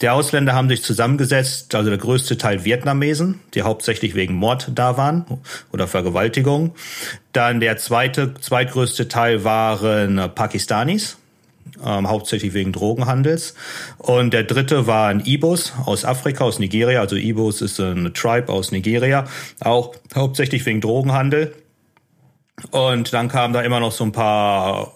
Die 0.01 0.09
Ausländer 0.09 0.53
haben 0.55 0.70
sich 0.70 0.82
zusammengesetzt, 0.82 1.76
also 1.76 1.91
der 1.91 1.99
größte 1.99 2.39
Teil 2.39 2.66
Vietnamesen, 2.66 3.41
die 3.53 3.61
hauptsächlich 3.61 4.16
wegen 4.16 4.34
Mord 4.34 4.72
da 4.74 4.97
waren 4.97 5.26
oder 5.72 5.88
Vergewaltigung. 5.88 6.74
Dann 7.32 7.59
der 7.59 7.78
zweite, 7.78 8.34
zweitgrößte 8.34 9.07
Teil 9.07 9.43
waren 9.43 10.32
Pakistanis 10.34 11.18
ähm, 11.84 12.09
hauptsächlich 12.09 12.53
wegen 12.53 12.71
Drogenhandels. 12.71 13.55
Und 13.97 14.34
der 14.34 14.43
dritte 14.43 14.88
war 14.88 15.07
ein 15.07 15.21
Ibos 15.26 15.74
aus 15.86 16.05
Afrika, 16.05 16.43
aus 16.43 16.59
Nigeria. 16.59 16.99
Also 16.99 17.15
Ibos 17.15 17.61
ist 17.61 17.80
eine 17.80 18.13
Tribe 18.13 18.51
aus 18.51 18.71
Nigeria, 18.71 19.26
auch 19.59 19.95
hauptsächlich 20.15 20.65
wegen 20.65 20.82
Drogenhandel. 20.82 21.53
Und 22.71 23.13
dann 23.13 23.30
kamen 23.30 23.53
da 23.53 23.61
immer 23.61 23.80
noch 23.80 23.91
so 23.91 24.03
ein 24.03 24.11
paar 24.11 24.93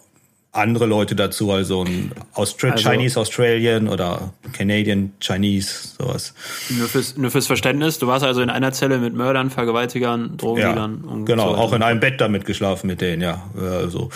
andere 0.58 0.86
Leute 0.86 1.16
dazu, 1.16 1.52
also 1.52 1.84
ein 1.84 2.12
Austri 2.34 2.72
also, 2.72 2.90
Chinese 2.90 3.20
Australian 3.20 3.88
oder 3.88 4.34
Canadian 4.54 5.14
Chinese, 5.20 5.90
sowas. 6.00 6.34
Nur 6.70 6.88
fürs, 6.88 7.16
nur 7.16 7.32
fürs 7.32 7.48
Verständnis, 7.48 8.00
du 8.00 8.08
warst 8.08 8.26
also 8.26 8.42
in 8.42 8.50
einer 8.50 8.72
Zelle 8.72 8.98
mit 8.98 9.14
Mördern, 9.14 9.50
Vergewaltigern, 9.50 10.36
Drogendealern. 10.38 11.04
Ja, 11.08 11.26
genau, 11.26 11.50
so 11.54 11.58
auch 11.58 11.74
in 11.74 11.84
einem 11.84 12.00
Bett 12.00 12.20
damit 12.20 12.46
geschlafen 12.46 12.88
mit 12.88 13.02
denen, 13.02 13.22
ja. 13.22 13.44
Also 13.56 14.10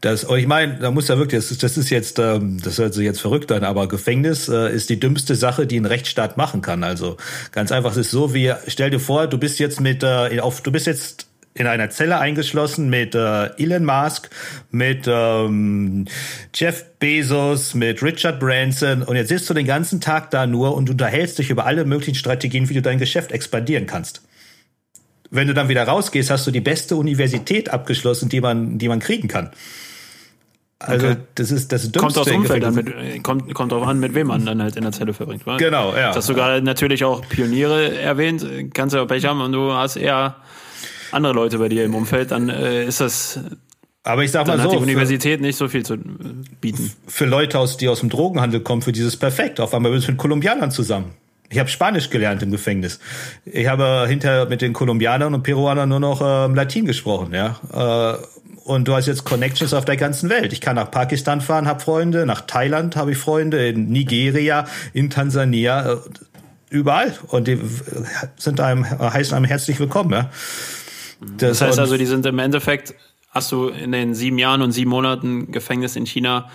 das, 0.00 0.26
ich 0.36 0.46
meine, 0.46 0.78
da 0.78 0.90
muss 0.90 1.08
ja 1.08 1.16
wirklich, 1.16 1.40
das 1.40 1.50
ist, 1.50 1.62
das 1.62 1.78
ist 1.78 1.90
jetzt, 1.90 2.18
ähm, 2.18 2.60
das 2.62 2.78
hört 2.78 2.94
sich 2.94 3.04
jetzt 3.04 3.20
verrückt 3.20 3.50
an, 3.50 3.64
aber 3.64 3.88
Gefängnis 3.88 4.48
äh, 4.48 4.74
ist 4.74 4.90
die 4.90 5.00
dümmste 5.00 5.34
Sache, 5.34 5.66
die 5.66 5.78
ein 5.78 5.86
Rechtsstaat 5.86 6.36
machen 6.36 6.60
kann. 6.60 6.84
Also 6.84 7.16
ganz 7.52 7.72
einfach, 7.72 7.92
es 7.92 7.96
ist 7.96 8.10
so 8.10 8.34
wie, 8.34 8.52
stell 8.66 8.90
dir 8.90 9.00
vor, 9.00 9.26
du 9.26 9.38
bist 9.38 9.58
jetzt 9.58 9.80
mit, 9.80 10.02
äh, 10.02 10.38
auf, 10.40 10.60
du 10.60 10.70
bist 10.70 10.86
jetzt 10.86 11.26
in 11.54 11.66
einer 11.66 11.88
Zelle 11.88 12.18
eingeschlossen 12.18 12.90
mit 12.90 13.14
äh, 13.14 13.46
Elon 13.56 13.86
Musk, 13.86 14.28
mit 14.70 15.06
ähm, 15.06 16.04
Jeff 16.54 16.84
Bezos, 16.98 17.74
mit 17.74 18.02
Richard 18.02 18.38
Branson 18.38 19.02
und 19.02 19.16
jetzt 19.16 19.28
sitzt 19.28 19.48
du 19.48 19.54
den 19.54 19.66
ganzen 19.66 20.02
Tag 20.02 20.30
da 20.30 20.46
nur 20.46 20.76
und 20.76 20.90
unterhältst 20.90 21.38
dich 21.38 21.48
über 21.48 21.64
alle 21.64 21.86
möglichen 21.86 22.14
Strategien, 22.14 22.68
wie 22.68 22.74
du 22.74 22.82
dein 22.82 22.98
Geschäft 22.98 23.32
expandieren 23.32 23.86
kannst. 23.86 24.20
Wenn 25.30 25.48
du 25.48 25.54
dann 25.54 25.68
wieder 25.68 25.84
rausgehst, 25.84 26.30
hast 26.30 26.46
du 26.46 26.50
die 26.50 26.60
beste 26.60 26.96
Universität 26.96 27.70
abgeschlossen, 27.70 28.28
die 28.28 28.42
man, 28.42 28.78
die 28.78 28.88
man 28.88 29.00
kriegen 29.00 29.28
kann. 29.28 29.50
Also 30.78 31.06
okay. 31.06 31.16
das 31.34 31.50
ist 31.50 31.72
das 31.72 31.90
Dümmste. 31.90 31.98
Kommt 32.00 32.18
aus 32.18 32.30
Umfeld 32.30 32.62
dann 32.62 32.74
mit, 32.74 33.22
kommt, 33.22 33.54
kommt 33.54 33.72
drauf 33.72 33.86
an, 33.86 33.98
mit 33.98 34.14
wem 34.14 34.26
man 34.26 34.44
dann 34.44 34.62
halt 34.62 34.76
in 34.76 34.82
der 34.82 34.92
Zelle 34.92 35.14
verbringt. 35.14 35.46
Wa? 35.46 35.56
Genau, 35.56 35.94
ja. 35.94 36.10
Du 36.10 36.16
hast 36.16 36.26
sogar 36.26 36.60
natürlich 36.60 37.02
auch 37.02 37.26
Pioniere 37.26 37.98
erwähnt, 37.98 38.46
kannst 38.74 38.94
du 38.94 38.98
ja 38.98 39.06
Pech 39.06 39.24
haben 39.24 39.40
und 39.40 39.52
du 39.52 39.72
hast 39.72 39.96
eher 39.96 40.36
andere 41.12 41.32
Leute 41.32 41.58
bei 41.58 41.68
dir 41.70 41.84
im 41.84 41.94
Umfeld, 41.94 42.30
dann 42.30 42.50
äh, 42.50 42.84
ist 42.84 43.00
das 43.00 43.40
aber 44.06 44.22
ich 44.22 44.30
sag 44.30 44.46
mal 44.46 44.56
dann 44.56 44.66
so. 44.66 44.70
Hat 44.70 44.78
die 44.78 44.82
Universität 44.82 45.40
für, 45.40 45.46
nicht 45.46 45.56
so 45.56 45.66
viel 45.66 45.84
zu 45.84 45.98
bieten. 46.60 46.92
Für 47.08 47.24
Leute, 47.24 47.58
aus, 47.58 47.76
die 47.76 47.88
aus 47.88 48.00
dem 48.00 48.08
Drogenhandel 48.08 48.60
kommen, 48.60 48.80
für 48.80 48.92
dieses 48.92 49.16
perfekt. 49.16 49.58
Auf 49.58 49.74
einmal 49.74 49.90
bist 49.90 50.06
du 50.06 50.12
mit 50.12 50.18
Kolumbianern 50.18 50.70
zusammen. 50.70 51.14
Ich 51.48 51.58
habe 51.58 51.68
Spanisch 51.68 52.08
gelernt 52.08 52.40
im 52.42 52.52
Gefängnis. 52.52 53.00
Ich 53.44 53.66
habe 53.66 54.06
hinter 54.06 54.46
mit 54.46 54.62
den 54.62 54.72
Kolumbianern 54.72 55.34
und 55.34 55.42
Peruanern 55.42 55.88
nur 55.88 55.98
noch 55.98 56.20
ähm, 56.22 56.54
Latin 56.54 56.86
gesprochen, 56.86 57.34
ja. 57.34 57.58
Äh, 57.72 58.18
und 58.66 58.88
du 58.88 58.94
hast 58.94 59.06
jetzt 59.06 59.24
Connections 59.24 59.72
auf 59.74 59.84
der 59.84 59.96
ganzen 59.96 60.28
Welt. 60.28 60.52
Ich 60.52 60.60
kann 60.60 60.74
nach 60.74 60.90
Pakistan 60.90 61.40
fahren, 61.40 61.68
habe 61.68 61.78
Freunde, 61.78 62.26
nach 62.26 62.40
Thailand 62.42 62.96
habe 62.96 63.12
ich 63.12 63.18
Freunde, 63.18 63.68
in 63.68 63.90
Nigeria, 63.90 64.66
in 64.92 65.08
Tansania, 65.08 65.92
äh, 65.92 65.96
überall. 66.70 67.16
Und 67.28 67.46
die 67.46 67.60
sind 68.36 68.58
einem, 68.58 68.84
heißen 68.84 69.36
einem 69.36 69.44
herzlich 69.44 69.78
willkommen. 69.78 70.10
Ja. 70.10 70.30
Das, 71.20 71.58
das 71.58 71.62
heißt 71.62 71.78
also, 71.78 71.96
die 71.96 72.06
sind 72.06 72.26
im 72.26 72.40
Endeffekt, 72.40 72.94
hast 73.30 73.52
du 73.52 73.68
in 73.68 73.92
den 73.92 74.14
sieben 74.14 74.36
Jahren 74.36 74.62
und 74.62 74.72
sieben 74.72 74.90
Monaten 74.90 75.52
Gefängnis 75.52 75.94
in 75.94 76.04
China 76.04 76.50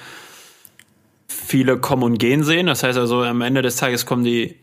viele 1.28 1.78
kommen 1.78 2.03
und 2.03 2.18
gehen 2.18 2.43
sehen. 2.43 2.68
Das 2.68 2.84
heißt 2.84 2.99
also, 2.99 3.24
am 3.24 3.39
Ende 3.39 3.62
des 3.62 3.78
Tages 3.78 4.05
kommen 4.05 4.26
die 4.26 4.57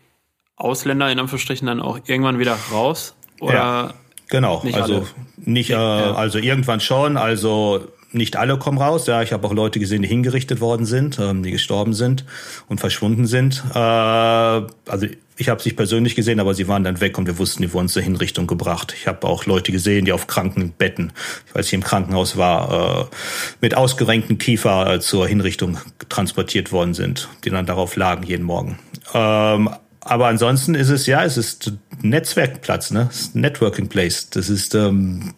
Ausländer 0.56 1.10
in 1.10 1.18
Anführungsstrichen 1.18 1.66
dann 1.66 1.80
auch 1.80 1.98
irgendwann 2.04 2.38
wieder 2.38 2.58
raus? 2.70 3.14
Oder 3.40 3.54
ja. 3.54 3.94
Genau, 4.28 4.62
nicht 4.62 4.76
also 4.76 4.94
alle. 4.94 5.06
nicht, 5.36 5.70
äh, 5.70 5.74
ja. 5.74 6.14
also 6.14 6.38
irgendwann 6.38 6.80
schon, 6.80 7.16
also 7.16 7.88
nicht 8.12 8.36
alle 8.36 8.58
kommen 8.58 8.78
raus. 8.78 9.06
Ja, 9.06 9.22
ich 9.22 9.32
habe 9.32 9.46
auch 9.46 9.52
Leute 9.52 9.80
gesehen, 9.80 10.02
die 10.02 10.08
hingerichtet 10.08 10.60
worden 10.60 10.86
sind, 10.86 11.18
ähm, 11.18 11.42
die 11.42 11.50
gestorben 11.50 11.92
sind 11.92 12.24
und 12.68 12.80
verschwunden 12.80 13.26
sind. 13.26 13.62
Äh, 13.74 13.78
also 13.78 15.06
ich 15.36 15.48
habe 15.48 15.62
sie 15.62 15.72
persönlich 15.72 16.14
gesehen, 16.14 16.40
aber 16.40 16.54
sie 16.54 16.68
waren 16.68 16.84
dann 16.84 17.00
weg 17.00 17.16
und 17.16 17.26
wir 17.26 17.38
wussten, 17.38 17.62
die 17.62 17.72
wurden 17.72 17.88
zur 17.88 18.02
Hinrichtung 18.02 18.46
gebracht. 18.46 18.94
Ich 18.98 19.06
habe 19.06 19.26
auch 19.26 19.46
Leute 19.46 19.72
gesehen, 19.72 20.04
die 20.04 20.12
auf 20.12 20.26
Krankenbetten, 20.26 21.12
als 21.54 21.68
ich 21.68 21.74
im 21.74 21.84
Krankenhaus 21.84 22.36
war, 22.36 23.10
äh, 23.10 23.16
mit 23.60 23.76
ausgerenkten 23.76 24.38
Kiefer 24.38 24.94
äh, 24.94 25.00
zur 25.00 25.28
Hinrichtung 25.28 25.78
transportiert 26.08 26.72
worden 26.72 26.94
sind, 26.94 27.28
die 27.44 27.50
dann 27.50 27.66
darauf 27.66 27.94
lagen 27.94 28.24
jeden 28.24 28.44
Morgen. 28.44 28.78
Ähm, 29.14 29.70
aber 30.08 30.26
ansonsten 30.26 30.74
ist 30.74 30.88
es 30.88 31.06
ja, 31.06 31.22
es 31.24 31.36
ist 31.36 31.72
Netzwerkplatz, 32.00 32.90
ne? 32.90 33.10
Networking 33.34 33.88
Place. 33.88 34.30
Das 34.30 34.48
ist, 34.48 34.74
ähm, 34.74 35.34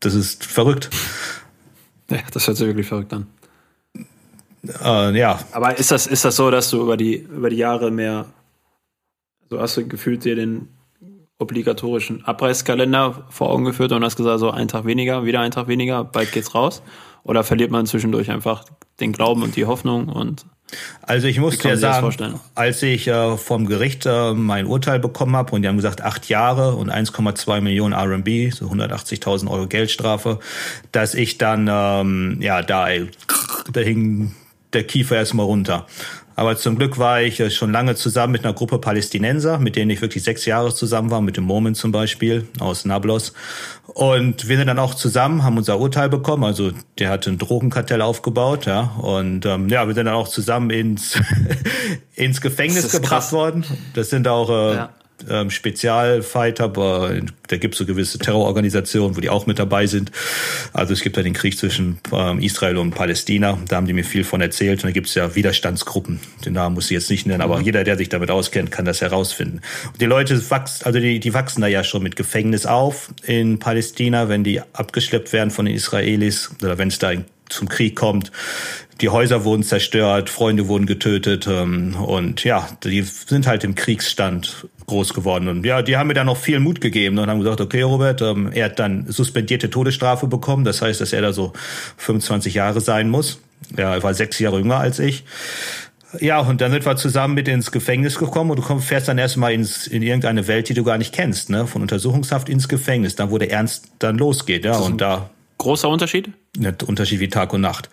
das 0.00 0.14
ist 0.14 0.44
verrückt. 0.44 0.90
Ja, 2.10 2.18
das 2.32 2.46
hört 2.46 2.56
sich 2.56 2.66
wirklich 2.66 2.88
verrückt 2.88 3.12
an. 3.12 3.26
Äh, 4.82 5.18
ja. 5.18 5.38
Aber 5.52 5.78
ist 5.78 5.90
das, 5.90 6.06
ist 6.06 6.24
das 6.24 6.36
so, 6.36 6.50
dass 6.50 6.70
du 6.70 6.80
über 6.80 6.96
die, 6.96 7.16
über 7.16 7.50
die 7.50 7.56
Jahre 7.56 7.90
mehr, 7.90 8.26
so 9.50 9.60
hast 9.60 9.76
du 9.76 9.86
gefühlt 9.86 10.24
dir 10.24 10.36
den 10.36 10.68
obligatorischen 11.38 12.24
Abreißkalender 12.24 13.26
vor 13.28 13.50
Augen 13.50 13.64
geführt 13.64 13.92
und 13.92 14.02
hast 14.04 14.16
gesagt, 14.16 14.40
so 14.40 14.50
einen 14.50 14.68
Tag 14.68 14.86
weniger, 14.86 15.24
wieder 15.24 15.40
einen 15.40 15.52
Tag 15.52 15.68
weniger, 15.68 16.02
bald 16.02 16.32
geht's 16.32 16.54
raus? 16.54 16.82
Oder 17.24 17.44
verliert 17.44 17.70
man 17.70 17.86
zwischendurch 17.86 18.30
einfach 18.30 18.64
den 19.00 19.12
Glauben 19.12 19.42
und 19.42 19.54
die 19.54 19.66
Hoffnung 19.66 20.08
und 20.08 20.46
also 21.02 21.26
ich 21.26 21.38
muss 21.38 21.58
dir 21.58 21.76
sagen, 21.76 22.40
als 22.54 22.82
ich 22.82 23.08
äh, 23.08 23.36
vom 23.36 23.66
Gericht 23.66 24.04
äh, 24.06 24.34
mein 24.34 24.66
Urteil 24.66 24.98
bekommen 24.98 25.36
habe 25.36 25.52
und 25.52 25.62
die 25.62 25.68
haben 25.68 25.76
gesagt 25.76 26.02
acht 26.02 26.28
Jahre 26.28 26.74
und 26.74 26.90
1,2 26.90 27.60
Millionen 27.60 27.94
RMB, 27.94 28.52
so 28.52 28.66
180.000 28.66 29.50
Euro 29.50 29.66
Geldstrafe, 29.66 30.38
dass 30.92 31.14
ich 31.14 31.38
dann 31.38 31.68
ähm, 31.70 32.38
ja 32.40 32.62
da, 32.62 32.88
da 33.72 33.80
hing 33.80 34.34
der 34.72 34.84
Kiefer 34.84 35.16
erstmal 35.16 35.46
runter. 35.46 35.86
Aber 36.38 36.56
zum 36.56 36.76
Glück 36.76 36.98
war 36.98 37.20
ich 37.20 37.40
äh, 37.40 37.50
schon 37.50 37.72
lange 37.72 37.96
zusammen 37.96 38.30
mit 38.30 38.44
einer 38.44 38.54
Gruppe 38.54 38.78
Palästinenser, 38.78 39.58
mit 39.58 39.74
denen 39.74 39.90
ich 39.90 40.00
wirklich 40.00 40.22
sechs 40.22 40.46
Jahre 40.46 40.72
zusammen 40.72 41.10
war, 41.10 41.20
mit 41.20 41.36
dem 41.36 41.42
Moment 41.42 41.76
zum 41.76 41.90
Beispiel 41.90 42.46
aus 42.60 42.84
Nablus. 42.84 43.32
Und 43.86 44.46
wir 44.46 44.56
sind 44.56 44.68
dann 44.68 44.78
auch 44.78 44.94
zusammen, 44.94 45.42
haben 45.42 45.56
unser 45.56 45.80
Urteil 45.80 46.08
bekommen. 46.08 46.44
Also 46.44 46.70
der 47.00 47.10
hatte 47.10 47.30
ein 47.30 47.38
Drogenkartell 47.38 48.00
aufgebaut, 48.00 48.66
ja. 48.66 48.82
Und 49.02 49.46
ähm, 49.46 49.68
ja, 49.68 49.88
wir 49.88 49.94
sind 49.94 50.06
dann 50.06 50.14
auch 50.14 50.28
zusammen 50.28 50.70
ins, 50.70 51.20
ins 52.14 52.40
Gefängnis 52.40 52.92
gebracht 52.92 53.10
krass. 53.10 53.32
worden. 53.32 53.64
Das 53.94 54.08
sind 54.08 54.28
auch 54.28 54.48
äh, 54.48 54.74
ja 54.76 54.90
ähm, 55.28 55.50
Spezialfighter, 55.50 56.64
aber 56.64 57.12
da 57.48 57.56
gibt 57.56 57.74
es 57.74 57.78
so 57.78 57.86
gewisse 57.86 58.18
Terrororganisationen, 58.18 59.16
wo 59.16 59.20
die 59.20 59.30
auch 59.30 59.46
mit 59.46 59.58
dabei 59.58 59.86
sind. 59.86 60.12
Also 60.72 60.92
es 60.92 61.00
gibt 61.00 61.16
ja 61.16 61.22
den 61.22 61.32
Krieg 61.32 61.58
zwischen 61.58 61.98
ähm, 62.12 62.40
Israel 62.40 62.76
und 62.76 62.92
Palästina. 62.92 63.58
Da 63.68 63.76
haben 63.76 63.86
die 63.86 63.92
mir 63.92 64.04
viel 64.04 64.24
von 64.24 64.40
erzählt. 64.40 64.80
Und 64.84 64.90
da 64.90 64.92
gibt 64.92 65.08
es 65.08 65.14
ja 65.14 65.34
Widerstandsgruppen. 65.34 66.20
Den 66.44 66.52
Namen 66.52 66.74
muss 66.74 66.86
ich 66.86 66.92
jetzt 66.92 67.10
nicht 67.10 67.26
nennen, 67.26 67.40
aber 67.40 67.58
mhm. 67.58 67.64
jeder, 67.64 67.84
der 67.84 67.96
sich 67.96 68.08
damit 68.08 68.30
auskennt, 68.30 68.70
kann 68.70 68.84
das 68.84 69.00
herausfinden. 69.00 69.60
Und 69.86 70.00
die 70.00 70.06
Leute 70.06 70.50
wachsen, 70.50 70.84
also 70.84 71.00
die, 71.00 71.20
die 71.20 71.34
wachsen 71.34 71.60
da 71.60 71.66
ja 71.66 71.84
schon 71.84 72.02
mit 72.02 72.16
Gefängnis 72.16 72.66
auf 72.66 73.10
in 73.24 73.58
Palästina, 73.58 74.28
wenn 74.28 74.44
die 74.44 74.60
abgeschleppt 74.72 75.32
werden 75.32 75.50
von 75.50 75.66
den 75.66 75.74
Israelis 75.74 76.50
oder 76.62 76.78
wenn 76.78 76.88
es 76.88 76.98
da 76.98 77.12
zum 77.48 77.68
Krieg 77.68 77.96
kommt. 77.96 78.30
Die 79.00 79.08
Häuser 79.08 79.44
wurden 79.44 79.62
zerstört, 79.62 80.28
Freunde 80.28 80.68
wurden 80.68 80.86
getötet 80.86 81.46
ähm, 81.46 81.94
und 81.94 82.44
ja, 82.44 82.68
die 82.84 83.02
sind 83.02 83.46
halt 83.46 83.64
im 83.64 83.74
Kriegsstand 83.74 84.68
groß 84.88 85.14
geworden. 85.14 85.46
Und 85.48 85.64
ja, 85.64 85.82
die 85.82 85.96
haben 85.96 86.08
mir 86.08 86.14
dann 86.14 86.26
noch 86.26 86.36
viel 86.36 86.58
Mut 86.58 86.80
gegeben 86.80 87.18
und 87.18 87.30
haben 87.30 87.38
gesagt, 87.38 87.60
okay, 87.60 87.82
Robert, 87.82 88.20
ähm, 88.20 88.50
er 88.52 88.66
hat 88.66 88.78
dann 88.78 89.06
suspendierte 89.08 89.70
Todesstrafe 89.70 90.26
bekommen. 90.26 90.64
Das 90.64 90.82
heißt, 90.82 91.00
dass 91.00 91.12
er 91.12 91.22
da 91.22 91.32
so 91.32 91.52
25 91.98 92.54
Jahre 92.54 92.80
sein 92.80 93.08
muss. 93.08 93.40
Ja, 93.76 93.94
er 93.94 94.02
war 94.02 94.14
sechs 94.14 94.38
Jahre 94.38 94.58
jünger 94.58 94.78
als 94.78 94.98
ich. 94.98 95.24
Ja, 96.20 96.40
und 96.40 96.60
dann 96.60 96.72
sind 96.72 96.86
wir 96.86 96.96
zusammen 96.96 97.34
mit 97.34 97.48
ins 97.48 97.70
Gefängnis 97.70 98.18
gekommen 98.18 98.50
und 98.50 98.58
du 98.58 98.62
kommst, 98.62 98.88
fährst 98.88 99.08
dann 99.08 99.18
erstmal 99.18 99.52
ins, 99.52 99.86
in 99.86 100.02
irgendeine 100.02 100.46
Welt, 100.48 100.68
die 100.68 100.74
du 100.74 100.82
gar 100.82 100.96
nicht 100.96 101.14
kennst, 101.14 101.50
ne? 101.50 101.66
Von 101.66 101.82
Untersuchungshaft 101.82 102.48
ins 102.48 102.68
Gefängnis, 102.68 103.14
da 103.14 103.30
wo 103.30 103.36
der 103.36 103.50
Ernst 103.50 103.88
dann 103.98 104.16
losgeht, 104.16 104.64
ja. 104.64 104.76
Und 104.76 105.00
da. 105.00 105.28
Großer 105.58 105.88
Unterschied? 105.88 106.30
Ne, 106.56 106.74
Unterschied 106.86 107.20
wie 107.20 107.28
Tag 107.28 107.52
und 107.52 107.60
Nacht. 107.60 107.90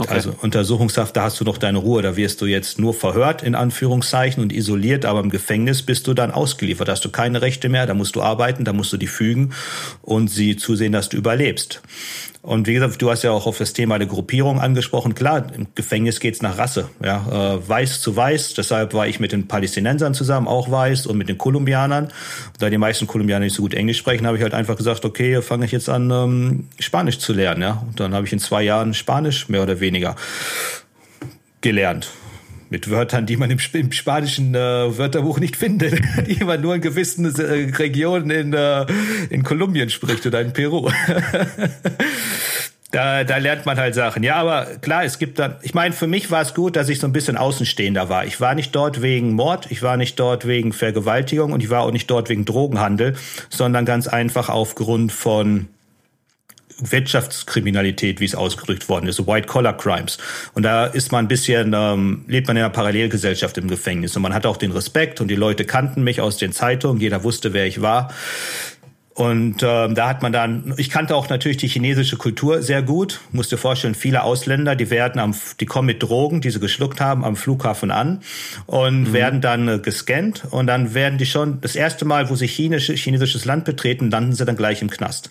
Okay. 0.00 0.14
Also 0.14 0.34
Untersuchungshaft, 0.40 1.14
da 1.14 1.24
hast 1.24 1.38
du 1.40 1.44
noch 1.44 1.58
deine 1.58 1.76
Ruhe, 1.76 2.00
da 2.00 2.16
wirst 2.16 2.40
du 2.40 2.46
jetzt 2.46 2.78
nur 2.78 2.94
verhört, 2.94 3.42
in 3.42 3.54
Anführungszeichen, 3.54 4.42
und 4.42 4.50
isoliert, 4.50 5.04
aber 5.04 5.20
im 5.20 5.28
Gefängnis 5.28 5.82
bist 5.82 6.06
du 6.06 6.14
dann 6.14 6.30
ausgeliefert, 6.30 6.88
da 6.88 6.92
hast 6.92 7.04
du 7.04 7.10
keine 7.10 7.42
Rechte 7.42 7.68
mehr, 7.68 7.84
da 7.84 7.92
musst 7.92 8.16
du 8.16 8.22
arbeiten, 8.22 8.64
da 8.64 8.72
musst 8.72 8.94
du 8.94 8.96
die 8.96 9.06
fügen 9.06 9.52
und 10.00 10.28
sie 10.28 10.56
zusehen, 10.56 10.92
dass 10.92 11.10
du 11.10 11.18
überlebst. 11.18 11.82
Und 12.42 12.66
wie 12.66 12.72
gesagt, 12.72 13.02
du 13.02 13.10
hast 13.10 13.22
ja 13.22 13.32
auch 13.32 13.46
auf 13.46 13.58
das 13.58 13.74
Thema 13.74 13.98
der 13.98 14.08
Gruppierung 14.08 14.60
angesprochen. 14.60 15.14
Klar, 15.14 15.46
im 15.54 15.66
Gefängnis 15.74 16.20
geht's 16.20 16.40
nach 16.40 16.56
Rasse, 16.56 16.88
ja, 17.04 17.56
äh, 17.56 17.68
weiß 17.68 18.00
zu 18.00 18.16
weiß. 18.16 18.54
Deshalb 18.54 18.94
war 18.94 19.06
ich 19.06 19.20
mit 19.20 19.32
den 19.32 19.46
Palästinensern 19.46 20.14
zusammen, 20.14 20.48
auch 20.48 20.70
weiß, 20.70 21.06
und 21.06 21.18
mit 21.18 21.28
den 21.28 21.36
Kolumbianern. 21.36 22.08
Da 22.58 22.70
die 22.70 22.78
meisten 22.78 23.06
Kolumbianer 23.06 23.44
nicht 23.44 23.54
so 23.54 23.62
gut 23.62 23.74
Englisch 23.74 23.98
sprechen, 23.98 24.26
habe 24.26 24.38
ich 24.38 24.42
halt 24.42 24.54
einfach 24.54 24.76
gesagt, 24.76 25.04
okay, 25.04 25.42
fange 25.42 25.66
ich 25.66 25.72
jetzt 25.72 25.90
an, 25.90 26.10
ähm, 26.10 26.68
Spanisch 26.78 27.18
zu 27.18 27.34
lernen. 27.34 27.60
Ja, 27.60 27.84
und 27.86 28.00
dann 28.00 28.14
habe 28.14 28.26
ich 28.26 28.32
in 28.32 28.38
zwei 28.38 28.62
Jahren 28.62 28.94
Spanisch 28.94 29.50
mehr 29.50 29.62
oder 29.62 29.80
weniger 29.80 30.16
gelernt 31.60 32.08
mit 32.70 32.88
Wörtern, 32.88 33.26
die 33.26 33.36
man 33.36 33.50
im, 33.50 33.58
im 33.72 33.92
spanischen 33.92 34.54
äh, 34.54 34.58
Wörterbuch 34.96 35.40
nicht 35.40 35.56
findet, 35.56 36.00
die 36.26 36.42
man 36.44 36.60
nur 36.60 36.74
in 36.76 36.80
gewissen 36.80 37.26
äh, 37.26 37.74
Regionen 37.76 38.30
in, 38.30 38.52
äh, 38.54 38.86
in 39.28 39.42
Kolumbien 39.42 39.90
spricht 39.90 40.24
oder 40.24 40.40
in 40.40 40.52
Peru. 40.52 40.88
da, 42.92 43.24
da 43.24 43.36
lernt 43.38 43.66
man 43.66 43.76
halt 43.76 43.96
Sachen. 43.96 44.22
Ja, 44.22 44.36
aber 44.36 44.66
klar, 44.80 45.04
es 45.04 45.18
gibt 45.18 45.40
dann, 45.40 45.56
ich 45.62 45.74
meine, 45.74 45.92
für 45.92 46.06
mich 46.06 46.30
war 46.30 46.42
es 46.42 46.54
gut, 46.54 46.76
dass 46.76 46.88
ich 46.88 47.00
so 47.00 47.08
ein 47.08 47.12
bisschen 47.12 47.36
Außenstehender 47.36 48.08
war. 48.08 48.24
Ich 48.24 48.40
war 48.40 48.54
nicht 48.54 48.74
dort 48.74 49.02
wegen 49.02 49.32
Mord, 49.32 49.66
ich 49.70 49.82
war 49.82 49.96
nicht 49.96 50.18
dort 50.20 50.46
wegen 50.46 50.72
Vergewaltigung 50.72 51.52
und 51.52 51.62
ich 51.62 51.70
war 51.70 51.82
auch 51.82 51.92
nicht 51.92 52.08
dort 52.08 52.28
wegen 52.28 52.44
Drogenhandel, 52.44 53.16
sondern 53.48 53.84
ganz 53.84 54.06
einfach 54.06 54.48
aufgrund 54.48 55.10
von 55.12 55.66
Wirtschaftskriminalität, 56.80 58.20
wie 58.20 58.24
es 58.24 58.34
ausgedrückt 58.34 58.88
worden 58.88 59.06
ist, 59.06 59.16
so 59.16 59.26
White-Collar-Crimes. 59.26 60.18
Und 60.54 60.62
da 60.62 60.86
ist 60.86 61.12
man 61.12 61.24
ein 61.24 61.28
bisschen, 61.28 61.72
ähm, 61.74 62.24
lebt 62.26 62.46
man 62.48 62.56
in 62.56 62.62
einer 62.62 62.72
Parallelgesellschaft 62.72 63.58
im 63.58 63.68
Gefängnis. 63.68 64.16
Und 64.16 64.22
man 64.22 64.34
hat 64.34 64.46
auch 64.46 64.56
den 64.56 64.72
Respekt 64.72 65.20
und 65.20 65.28
die 65.28 65.36
Leute 65.36 65.64
kannten 65.64 66.02
mich 66.02 66.20
aus 66.20 66.36
den 66.36 66.52
Zeitungen, 66.52 67.00
jeder 67.00 67.24
wusste, 67.24 67.52
wer 67.52 67.66
ich 67.66 67.82
war. 67.82 68.12
Und 69.20 69.62
ähm, 69.62 69.94
da 69.94 70.08
hat 70.08 70.22
man 70.22 70.32
dann, 70.32 70.72
ich 70.78 70.88
kannte 70.88 71.14
auch 71.14 71.28
natürlich 71.28 71.58
die 71.58 71.66
chinesische 71.66 72.16
Kultur 72.16 72.62
sehr 72.62 72.80
gut. 72.80 73.20
Musste 73.32 73.58
vorstellen, 73.58 73.94
viele 73.94 74.22
Ausländer, 74.22 74.76
die 74.76 74.88
werden 74.88 75.20
am, 75.20 75.34
die 75.60 75.66
kommen 75.66 75.86
mit 75.86 76.02
Drogen, 76.02 76.40
die 76.40 76.48
sie 76.48 76.58
geschluckt 76.60 77.02
haben, 77.02 77.22
am 77.24 77.36
Flughafen 77.36 77.90
an 77.90 78.20
und 78.64 79.08
mhm. 79.08 79.12
werden 79.12 79.40
dann 79.42 79.68
äh, 79.68 79.78
gescannt 79.78 80.44
und 80.50 80.68
dann 80.68 80.94
werden 80.94 81.18
die 81.18 81.26
schon 81.26 81.60
das 81.60 81.76
erste 81.76 82.06
Mal, 82.06 82.30
wo 82.30 82.34
sie 82.34 82.46
chinesische, 82.46 82.94
chinesisches 82.94 83.44
Land 83.44 83.66
betreten, 83.66 84.10
landen 84.10 84.32
sie 84.32 84.46
dann 84.46 84.56
gleich 84.56 84.80
im 84.80 84.88
Knast 84.88 85.30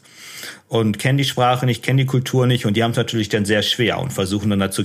und 0.68 1.00
kennen 1.00 1.18
die 1.18 1.26
Sprache 1.26 1.66
nicht, 1.66 1.84
kennen 1.84 1.98
die 1.98 2.06
Kultur 2.06 2.46
nicht 2.46 2.66
und 2.66 2.78
die 2.78 2.84
haben 2.84 2.92
es 2.92 2.98
natürlich 2.98 3.30
dann 3.30 3.46
sehr 3.46 3.64
schwer 3.64 4.00
und 4.00 4.14
versuchen 4.14 4.50
dann 4.50 4.60
dazu, 4.60 4.84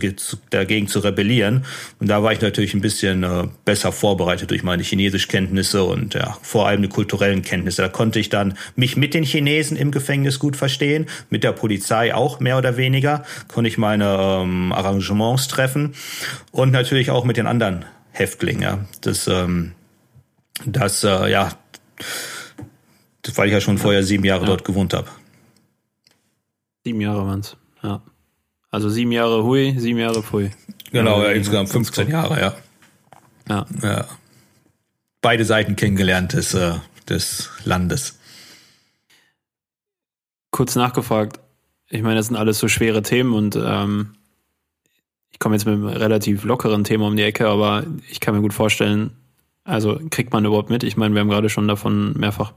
dagegen 0.50 0.88
zu 0.88 1.00
rebellieren. 1.00 1.64
Und 2.00 2.08
da 2.08 2.22
war 2.22 2.32
ich 2.32 2.40
natürlich 2.40 2.74
ein 2.74 2.80
bisschen 2.80 3.22
äh, 3.22 3.48
besser 3.64 3.92
vorbereitet 3.92 4.50
durch 4.50 4.62
meine 4.62 4.82
Chinesischkenntnisse 4.82 5.84
und 5.84 6.14
ja, 6.14 6.36
vor 6.42 6.66
allem 6.66 6.82
die 6.82 6.88
kulturellen 6.88 7.42
Kenntnisse. 7.42 7.82
Da 7.82 7.88
konnte 7.88 8.18
ich 8.18 8.30
dann 8.30 8.54
mich 8.76 8.96
mit 8.96 9.14
den 9.14 9.24
Chinesen 9.24 9.76
im 9.76 9.90
Gefängnis 9.90 10.38
gut 10.38 10.56
verstehen, 10.56 11.06
mit 11.30 11.44
der 11.44 11.52
Polizei 11.52 12.14
auch 12.14 12.40
mehr 12.40 12.56
oder 12.56 12.76
weniger, 12.76 13.24
konnte 13.48 13.68
ich 13.68 13.78
meine 13.78 14.16
ähm, 14.18 14.72
Arrangements 14.72 15.48
treffen 15.48 15.94
und 16.50 16.72
natürlich 16.72 17.10
auch 17.10 17.24
mit 17.24 17.36
den 17.36 17.46
anderen 17.46 17.84
Häftlingen. 18.10 18.62
Ja. 18.62 18.78
Das, 19.02 19.28
ähm, 19.28 19.72
das, 20.64 21.04
äh, 21.04 21.30
ja, 21.30 21.52
weil 23.34 23.48
ich 23.48 23.52
ja 23.52 23.60
schon 23.60 23.78
vorher 23.78 24.02
sieben 24.02 24.24
Jahre 24.24 24.42
ja. 24.42 24.46
dort 24.46 24.64
gewohnt 24.64 24.94
habe. 24.94 25.08
Sieben 26.84 27.00
Jahre 27.00 27.26
waren 27.26 27.40
es, 27.40 27.56
ja. 27.82 28.02
Also 28.70 28.90
sieben 28.90 29.12
Jahre 29.12 29.44
Hui, 29.44 29.74
sieben 29.78 29.98
Jahre 29.98 30.22
Pfui. 30.22 30.50
Genau, 30.92 31.22
ja, 31.22 31.30
insgesamt 31.30 31.70
15 31.70 32.08
Jahre, 32.08 32.40
ja. 32.40 32.54
ja. 33.48 33.66
Ja. 33.82 34.04
Beide 35.20 35.44
Seiten 35.44 35.76
kennengelernt 35.76 36.34
des, 36.34 36.54
äh, 36.54 36.74
des 37.08 37.50
Landes. 37.64 38.18
Kurz 40.50 40.74
nachgefragt, 40.76 41.40
ich 41.88 42.02
meine, 42.02 42.16
das 42.16 42.26
sind 42.26 42.36
alles 42.36 42.58
so 42.58 42.68
schwere 42.68 43.02
Themen 43.02 43.32
und 43.32 43.56
ähm, 43.56 44.14
ich 45.30 45.38
komme 45.38 45.54
jetzt 45.54 45.64
mit 45.64 45.74
einem 45.74 45.86
relativ 45.86 46.44
lockeren 46.44 46.84
Thema 46.84 47.06
um 47.06 47.16
die 47.16 47.22
Ecke, 47.22 47.48
aber 47.48 47.84
ich 48.10 48.20
kann 48.20 48.34
mir 48.34 48.42
gut 48.42 48.54
vorstellen, 48.54 49.16
also 49.64 49.98
kriegt 50.10 50.32
man 50.32 50.44
überhaupt 50.44 50.70
mit? 50.70 50.82
Ich 50.82 50.96
meine, 50.96 51.14
wir 51.14 51.20
haben 51.20 51.30
gerade 51.30 51.48
schon 51.48 51.66
davon 51.66 52.12
mehrfach 52.14 52.52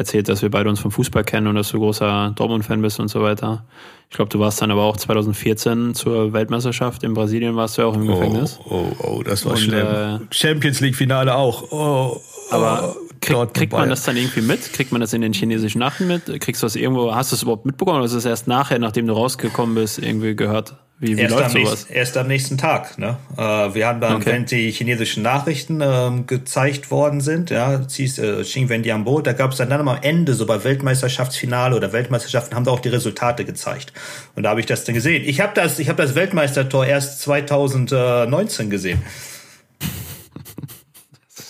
erzählt, 0.00 0.28
dass 0.28 0.42
wir 0.42 0.50
beide 0.50 0.68
uns 0.68 0.80
vom 0.80 0.90
Fußball 0.90 1.22
kennen 1.22 1.46
und 1.46 1.54
dass 1.54 1.70
du 1.70 1.78
großer 1.78 2.32
Dortmund-Fan 2.34 2.82
bist 2.82 2.98
und 2.98 3.08
so 3.08 3.22
weiter. 3.22 3.64
Ich 4.08 4.16
glaube, 4.16 4.28
du 4.28 4.40
warst 4.40 4.60
dann 4.60 4.72
aber 4.72 4.82
auch 4.82 4.96
2014 4.96 5.94
zur 5.94 6.32
Weltmeisterschaft 6.32 7.04
in 7.04 7.14
Brasilien, 7.14 7.54
warst 7.54 7.78
du 7.78 7.82
ja 7.82 7.88
auch 7.88 7.94
im 7.94 8.06
Gefängnis. 8.06 8.58
Oh, 8.64 8.90
oh, 8.98 9.04
oh 9.04 9.22
das 9.22 9.44
war 9.44 9.52
und, 9.52 9.58
schlimm. 9.58 9.86
Äh, 9.86 10.18
Champions 10.32 10.80
League-Finale 10.80 11.34
auch. 11.34 11.70
Oh, 11.70 12.20
aber 12.50 12.96
oh, 12.96 13.08
krieg, 13.20 13.54
kriegt 13.54 13.72
man 13.72 13.88
das 13.88 14.02
dann 14.02 14.16
irgendwie 14.16 14.40
mit? 14.40 14.72
Kriegt 14.72 14.90
man 14.90 15.00
das 15.00 15.12
in 15.12 15.20
den 15.20 15.32
chinesischen 15.32 15.78
Nachrichten 15.78 16.08
mit? 16.08 16.40
Kriegst 16.40 16.62
du 16.62 16.66
das 16.66 16.74
irgendwo, 16.74 17.14
hast 17.14 17.30
du 17.30 17.36
es 17.36 17.42
überhaupt 17.42 17.66
mitbekommen 17.66 17.98
oder 17.98 18.06
ist 18.06 18.14
es 18.14 18.24
erst 18.24 18.48
nachher, 18.48 18.78
nachdem 18.78 19.06
du 19.06 19.12
rausgekommen 19.12 19.74
bist, 19.76 19.98
irgendwie 19.98 20.34
gehört? 20.34 20.74
Wie, 21.02 21.16
wie 21.16 21.22
erst, 21.22 21.34
läuft 21.34 21.44
am 21.46 21.50
sowas? 21.52 21.70
Nächsten, 21.70 21.92
erst 21.94 22.16
am 22.18 22.26
nächsten 22.26 22.58
Tag. 22.58 22.98
Ne? 22.98 23.16
Äh, 23.38 23.40
wir 23.40 23.86
haben 23.86 24.02
dann, 24.02 24.16
okay. 24.16 24.32
wenn 24.32 24.44
die 24.44 24.70
chinesischen 24.70 25.22
Nachrichten 25.22 25.80
ähm, 25.82 26.26
gezeigt 26.26 26.90
worden 26.90 27.22
sind, 27.22 27.48
ja, 27.48 27.76
äh, 27.76 28.42
Xing 28.42 28.68
Wendiambo, 28.68 29.22
da 29.22 29.32
gab 29.32 29.52
es 29.52 29.56
dann, 29.56 29.70
dann 29.70 29.88
am 29.88 29.98
Ende, 30.02 30.34
so 30.34 30.44
bei 30.44 30.62
Weltmeisterschaftsfinale 30.62 31.74
oder 31.74 31.94
Weltmeisterschaften, 31.94 32.54
haben 32.54 32.64
da 32.64 32.70
auch 32.70 32.80
die 32.80 32.90
Resultate 32.90 33.46
gezeigt. 33.46 33.94
Und 34.36 34.42
da 34.42 34.50
habe 34.50 34.60
ich 34.60 34.66
das 34.66 34.84
dann 34.84 34.94
gesehen. 34.94 35.22
Ich 35.24 35.40
habe 35.40 35.52
das, 35.54 35.78
ich 35.78 35.88
habe 35.88 36.02
das 36.02 36.14
Weltmeistertor 36.14 36.84
erst 36.84 37.22
2019 37.22 38.68
gesehen. 38.68 39.02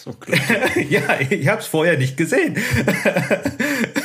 So 0.03 0.15
ja, 0.89 1.03
ich 1.29 1.47
habe 1.47 1.61
es 1.61 1.67
vorher 1.67 1.99
nicht 1.99 2.17
gesehen. 2.17 2.57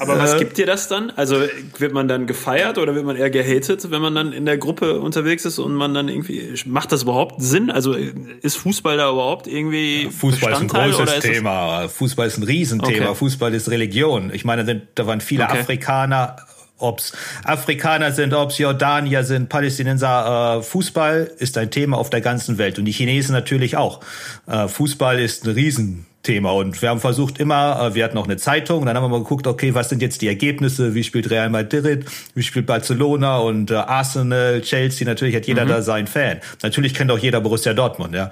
Aber 0.00 0.18
was 0.18 0.34
äh, 0.34 0.38
gibt 0.38 0.58
dir 0.58 0.66
das 0.66 0.88
dann? 0.88 1.10
Also 1.16 1.36
wird 1.78 1.92
man 1.92 2.08
dann 2.08 2.26
gefeiert 2.26 2.78
oder 2.78 2.94
wird 2.94 3.04
man 3.04 3.16
eher 3.16 3.30
gehatet, 3.30 3.90
wenn 3.90 4.02
man 4.02 4.14
dann 4.14 4.32
in 4.32 4.46
der 4.46 4.58
Gruppe 4.58 5.00
unterwegs 5.00 5.44
ist 5.44 5.58
und 5.58 5.74
man 5.74 5.94
dann 5.94 6.08
irgendwie 6.08 6.54
macht 6.66 6.92
das 6.92 7.02
überhaupt 7.02 7.42
Sinn? 7.42 7.70
Also 7.70 7.94
ist 7.94 8.56
Fußball 8.56 8.96
da 8.96 9.10
überhaupt 9.10 9.46
irgendwie 9.46 10.08
Fußball 10.10 10.50
Bestandteil, 10.50 10.90
ist 10.90 10.98
ein 10.98 11.06
großes 11.06 11.20
Thema. 11.20 11.88
Fußball 11.88 12.26
ist 12.26 12.38
ein 12.38 12.42
Riesenthema. 12.44 13.06
Okay. 13.06 13.14
Fußball 13.14 13.54
ist 13.54 13.70
Religion. 13.70 14.30
Ich 14.32 14.44
meine, 14.44 14.82
da 14.94 15.06
waren 15.06 15.20
viele 15.20 15.44
okay. 15.44 15.60
Afrikaner 15.60 16.36
ob's 16.78 17.12
Afrikaner 17.44 18.12
sind, 18.12 18.34
ob's 18.34 18.58
Jordanier 18.58 19.24
sind, 19.24 19.48
Palästinenser, 19.48 20.58
äh, 20.58 20.62
Fußball 20.62 21.30
ist 21.38 21.56
ein 21.56 21.70
Thema 21.70 21.98
auf 21.98 22.10
der 22.10 22.20
ganzen 22.20 22.58
Welt 22.58 22.78
und 22.78 22.84
die 22.84 22.92
Chinesen 22.92 23.32
natürlich 23.32 23.76
auch. 23.76 24.00
Äh, 24.46 24.68
Fußball 24.68 25.20
ist 25.20 25.46
ein 25.46 25.52
Riesen 25.52 26.06
Thema. 26.24 26.52
Und 26.52 26.82
wir 26.82 26.88
haben 26.88 27.00
versucht 27.00 27.38
immer, 27.38 27.80
äh, 27.80 27.94
wir 27.94 28.04
hatten 28.04 28.18
auch 28.18 28.24
eine 28.24 28.36
Zeitung, 28.36 28.80
und 28.80 28.86
dann 28.86 28.96
haben 28.96 29.04
wir 29.04 29.08
mal 29.08 29.20
geguckt, 29.20 29.46
okay, 29.46 29.74
was 29.74 29.90
sind 29.90 30.02
jetzt 30.02 30.22
die 30.22 30.28
Ergebnisse, 30.28 30.94
wie 30.94 31.04
spielt 31.04 31.30
Real 31.30 31.50
Madrid, 31.50 32.06
wie 32.34 32.42
spielt 32.42 32.66
Barcelona 32.66 33.38
und 33.38 33.70
äh, 33.70 33.74
Arsenal, 33.74 34.60
Chelsea, 34.62 35.06
natürlich 35.06 35.36
hat 35.36 35.46
jeder 35.46 35.64
mhm. 35.64 35.68
da 35.68 35.82
seinen 35.82 36.08
Fan. 36.08 36.40
Natürlich 36.62 36.94
kennt 36.94 37.12
auch 37.12 37.18
jeder 37.18 37.40
Borussia 37.40 37.72
Dortmund, 37.74 38.14
ja. 38.14 38.30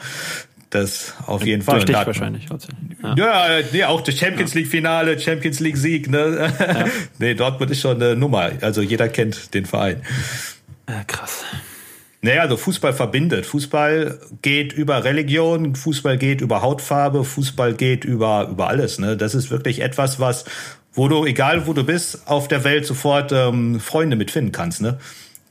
Das 0.70 1.12
auf 1.26 1.44
jeden 1.44 1.60
Fall. 1.60 1.74
Durch 1.74 1.84
dich 1.84 1.94
wahrscheinlich. 1.94 2.46
Ja, 3.16 3.58
ja 3.58 3.88
auch 3.88 4.00
das 4.00 4.16
Champions 4.16 4.54
League 4.54 4.68
Finale, 4.68 5.20
Champions 5.20 5.60
League 5.60 5.76
Sieg, 5.76 6.08
ne? 6.08 6.50
Ja. 6.58 6.86
nee, 7.18 7.34
Dortmund 7.34 7.70
ist 7.70 7.82
schon 7.82 8.02
eine 8.02 8.16
Nummer. 8.16 8.52
Also 8.62 8.80
jeder 8.80 9.10
kennt 9.10 9.52
den 9.52 9.66
Verein. 9.66 10.00
Krass. 11.06 11.44
Naja, 12.24 12.42
also 12.42 12.56
Fußball 12.56 12.92
verbindet. 12.92 13.46
Fußball 13.46 14.20
geht 14.42 14.72
über 14.72 15.02
Religion, 15.02 15.74
Fußball 15.74 16.16
geht 16.18 16.40
über 16.40 16.62
Hautfarbe, 16.62 17.24
Fußball 17.24 17.74
geht 17.74 18.04
über, 18.04 18.46
über 18.48 18.68
alles. 18.68 19.00
Ne? 19.00 19.16
Das 19.16 19.34
ist 19.34 19.50
wirklich 19.50 19.80
etwas, 19.80 20.20
was, 20.20 20.44
wo 20.92 21.08
du, 21.08 21.26
egal 21.26 21.66
wo 21.66 21.72
du 21.72 21.82
bist, 21.82 22.28
auf 22.28 22.46
der 22.46 22.62
Welt 22.62 22.86
sofort 22.86 23.32
ähm, 23.32 23.80
Freunde 23.80 24.14
mitfinden 24.14 24.52
kannst. 24.52 24.80
Ne? 24.80 24.98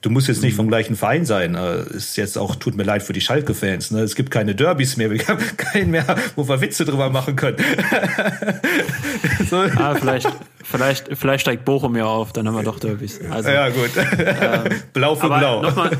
Du 0.01 0.09
musst 0.09 0.27
jetzt 0.27 0.41
nicht 0.41 0.55
vom 0.55 0.67
gleichen 0.67 0.95
Verein 0.95 1.25
sein. 1.25 1.53
Äh, 1.53 1.83
ist 1.91 2.17
jetzt 2.17 2.35
auch, 2.35 2.55
tut 2.55 2.75
mir 2.75 2.83
leid 2.83 3.03
für 3.03 3.13
die 3.13 3.21
Schalke-Fans. 3.21 3.91
Ne? 3.91 3.99
Es 3.99 4.15
gibt 4.15 4.31
keine 4.31 4.55
Derbys 4.55 4.97
mehr. 4.97 5.11
Wir 5.11 5.27
haben 5.27 5.45
keinen 5.57 5.91
mehr, 5.91 6.15
wo 6.35 6.47
wir 6.49 6.59
Witze 6.59 6.85
drüber 6.85 7.11
machen 7.11 7.35
können. 7.35 7.57
so. 9.49 9.57
ah, 9.57 9.93
vielleicht, 9.93 10.27
vielleicht, 10.63 11.15
vielleicht 11.15 11.41
steigt 11.41 11.65
Bochum 11.65 11.95
ja 11.95 12.05
auf, 12.05 12.33
dann 12.33 12.47
haben 12.47 12.55
wir 12.55 12.63
doch 12.63 12.79
Derbys. 12.79 13.19
Also, 13.29 13.49
ja, 13.49 13.69
gut. 13.69 13.91
Ähm, 13.95 14.81
blau 14.93 15.13
für 15.13 15.27
blau. 15.27 15.61
Nochmal 15.61 15.91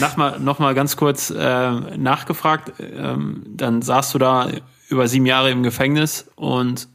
noch 0.00 0.16
mal, 0.16 0.40
noch 0.40 0.58
mal 0.58 0.74
ganz 0.74 0.96
kurz 0.96 1.28
äh, 1.28 1.70
nachgefragt. 1.98 2.72
Ähm, 2.80 3.42
dann 3.46 3.82
saßt 3.82 4.14
du 4.14 4.18
da 4.18 4.48
über 4.88 5.08
sieben 5.08 5.26
Jahre 5.26 5.50
im 5.50 5.62
Gefängnis 5.62 6.26
und 6.36 6.88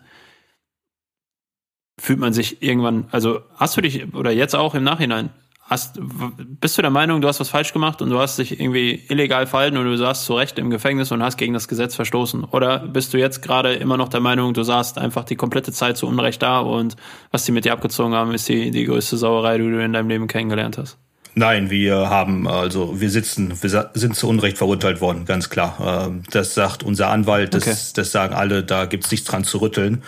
fühlt 2.00 2.20
man 2.20 2.34
sich 2.34 2.64
irgendwann, 2.64 3.06
also 3.12 3.42
hast 3.56 3.78
du 3.78 3.82
dich, 3.82 4.14
oder 4.16 4.32
jetzt 4.32 4.56
auch 4.56 4.74
im 4.74 4.84
Nachhinein, 4.84 5.30
hast, 5.68 6.00
bist 6.00 6.78
du 6.78 6.82
der 6.82 6.92
Meinung, 6.92 7.22
du 7.22 7.28
hast 7.28 7.40
was 7.40 7.50
falsch 7.50 7.74
gemacht 7.74 8.02
und 8.02 8.10
du 8.10 8.20
hast 8.20 8.40
dich 8.40 8.60
irgendwie 8.60 9.04
illegal 9.10 9.46
verhalten 9.48 9.78
und 9.78 9.86
du 9.86 9.98
saßt 9.98 10.26
zu 10.26 10.34
Recht 10.34 10.58
im 10.58 10.70
Gefängnis 10.70 11.12
und 11.12 11.22
hast 11.22 11.38
gegen 11.38 11.54
das 11.54 11.68
Gesetz 11.68 11.96
verstoßen? 11.96 12.44
Oder 12.46 12.80
bist 12.80 13.14
du 13.14 13.18
jetzt 13.18 13.42
gerade 13.42 13.74
immer 13.74 13.98
noch 13.98 14.10
der 14.10 14.22
Meinung, 14.22 14.54
du 14.54 14.64
saßt 14.64 14.98
einfach 14.98 15.26
die 15.26 15.36
komplette 15.36 15.72
Zeit 15.72 15.98
zu 15.98 16.08
Unrecht 16.08 16.42
da 16.42 16.60
und 16.60 16.96
was 17.32 17.46
die 17.46 17.52
mit 17.52 17.66
dir 17.66 17.74
abgezogen 17.74 18.14
haben, 18.14 18.34
ist 18.34 18.48
die, 18.48 18.72
die 18.72 18.86
größte 18.86 19.18
Sauerei, 19.18 19.58
die 19.58 19.70
du 19.70 19.84
in 19.84 19.94
deinem 19.94 20.10
Leben 20.10 20.28
kennengelernt 20.28 20.78
hast? 20.78 20.98
Nein, 21.38 21.70
wir 21.70 22.10
haben, 22.10 22.48
also 22.48 23.00
wir 23.00 23.12
sitzen, 23.12 23.62
wir 23.62 23.92
sind 23.94 24.16
zu 24.16 24.28
Unrecht 24.28 24.58
verurteilt 24.58 25.02
worden, 25.02 25.26
ganz 25.26 25.52
klar. 25.52 26.08
Ähm, 26.08 26.24
das 26.32 26.56
sagt 26.56 26.82
unser 26.82 27.10
Anwalt, 27.10 27.54
das, 27.54 27.68
okay. 27.68 27.76
das 27.94 28.12
sagen 28.12 28.34
alle, 28.34 28.64
da 28.64 28.86
gibt's 28.86 29.12
nichts 29.12 29.28
dran 29.28 29.44
zu 29.44 29.60
rütteln. 29.60 30.02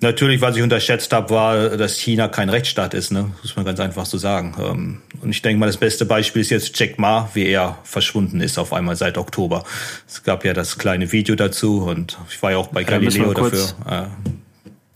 Natürlich, 0.00 0.40
was 0.40 0.56
ich 0.56 0.62
unterschätzt 0.62 1.12
habe, 1.12 1.30
war, 1.30 1.76
dass 1.76 1.98
China 1.98 2.28
kein 2.28 2.50
Rechtsstaat 2.50 2.94
ist, 2.94 3.10
ne? 3.10 3.32
muss 3.42 3.56
man 3.56 3.64
ganz 3.64 3.80
einfach 3.80 4.06
so 4.06 4.16
sagen. 4.16 4.54
Ähm, 4.60 5.02
und 5.20 5.30
ich 5.30 5.42
denke 5.42 5.58
mal, 5.58 5.66
das 5.66 5.76
beste 5.76 6.04
Beispiel 6.04 6.40
ist 6.40 6.50
jetzt 6.50 6.78
Jack 6.78 7.00
Ma, 7.00 7.28
wie 7.34 7.46
er 7.46 7.78
verschwunden 7.82 8.40
ist 8.40 8.58
auf 8.58 8.72
einmal 8.72 8.94
seit 8.94 9.18
Oktober. 9.18 9.64
Es 10.06 10.22
gab 10.22 10.44
ja 10.44 10.54
das 10.54 10.78
kleine 10.78 11.10
Video 11.10 11.34
dazu 11.34 11.82
und 11.82 12.16
ich 12.30 12.40
war 12.42 12.52
ja 12.52 12.58
auch 12.58 12.68
bei 12.68 12.82
ja, 12.82 12.86
Galileo 12.86 13.34
dafür. 13.34 14.10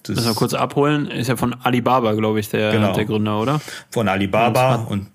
Das 0.05 0.17
müssen 0.17 0.29
wir 0.29 0.35
kurz 0.35 0.55
abholen. 0.55 1.11
Ist 1.11 1.29
ja 1.29 1.37
von 1.37 1.55
Alibaba, 1.63 2.13
glaube 2.13 2.41
ich, 2.41 2.49
der, 2.49 2.73
genau. 2.73 2.93
der 2.93 3.05
Gründer, 3.05 3.41
oder? 3.41 3.61
Von 3.91 4.09
Alibaba 4.09 4.75
und 4.77 5.09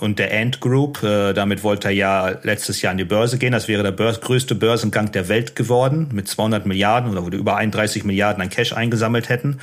und 0.00 0.18
der 0.18 0.32
Ant 0.32 0.60
Group. 0.60 1.02
Äh, 1.02 1.32
damit 1.32 1.62
wollte 1.62 1.88
er 1.88 1.94
ja 1.94 2.28
letztes 2.42 2.82
Jahr 2.82 2.92
an 2.92 2.98
die 2.98 3.04
Börse 3.04 3.38
gehen. 3.38 3.52
Das 3.52 3.68
wäre 3.68 3.82
der 3.82 3.92
Börs 3.92 4.20
größte 4.20 4.54
Börsengang 4.54 5.12
der 5.12 5.28
Welt 5.28 5.56
geworden 5.56 6.08
mit 6.12 6.28
200 6.28 6.66
Milliarden 6.66 7.10
oder 7.10 7.24
wo 7.24 7.30
die 7.30 7.36
über 7.36 7.56
31 7.56 8.04
Milliarden 8.04 8.42
an 8.42 8.50
Cash 8.50 8.72
eingesammelt 8.72 9.28
hätten. 9.28 9.60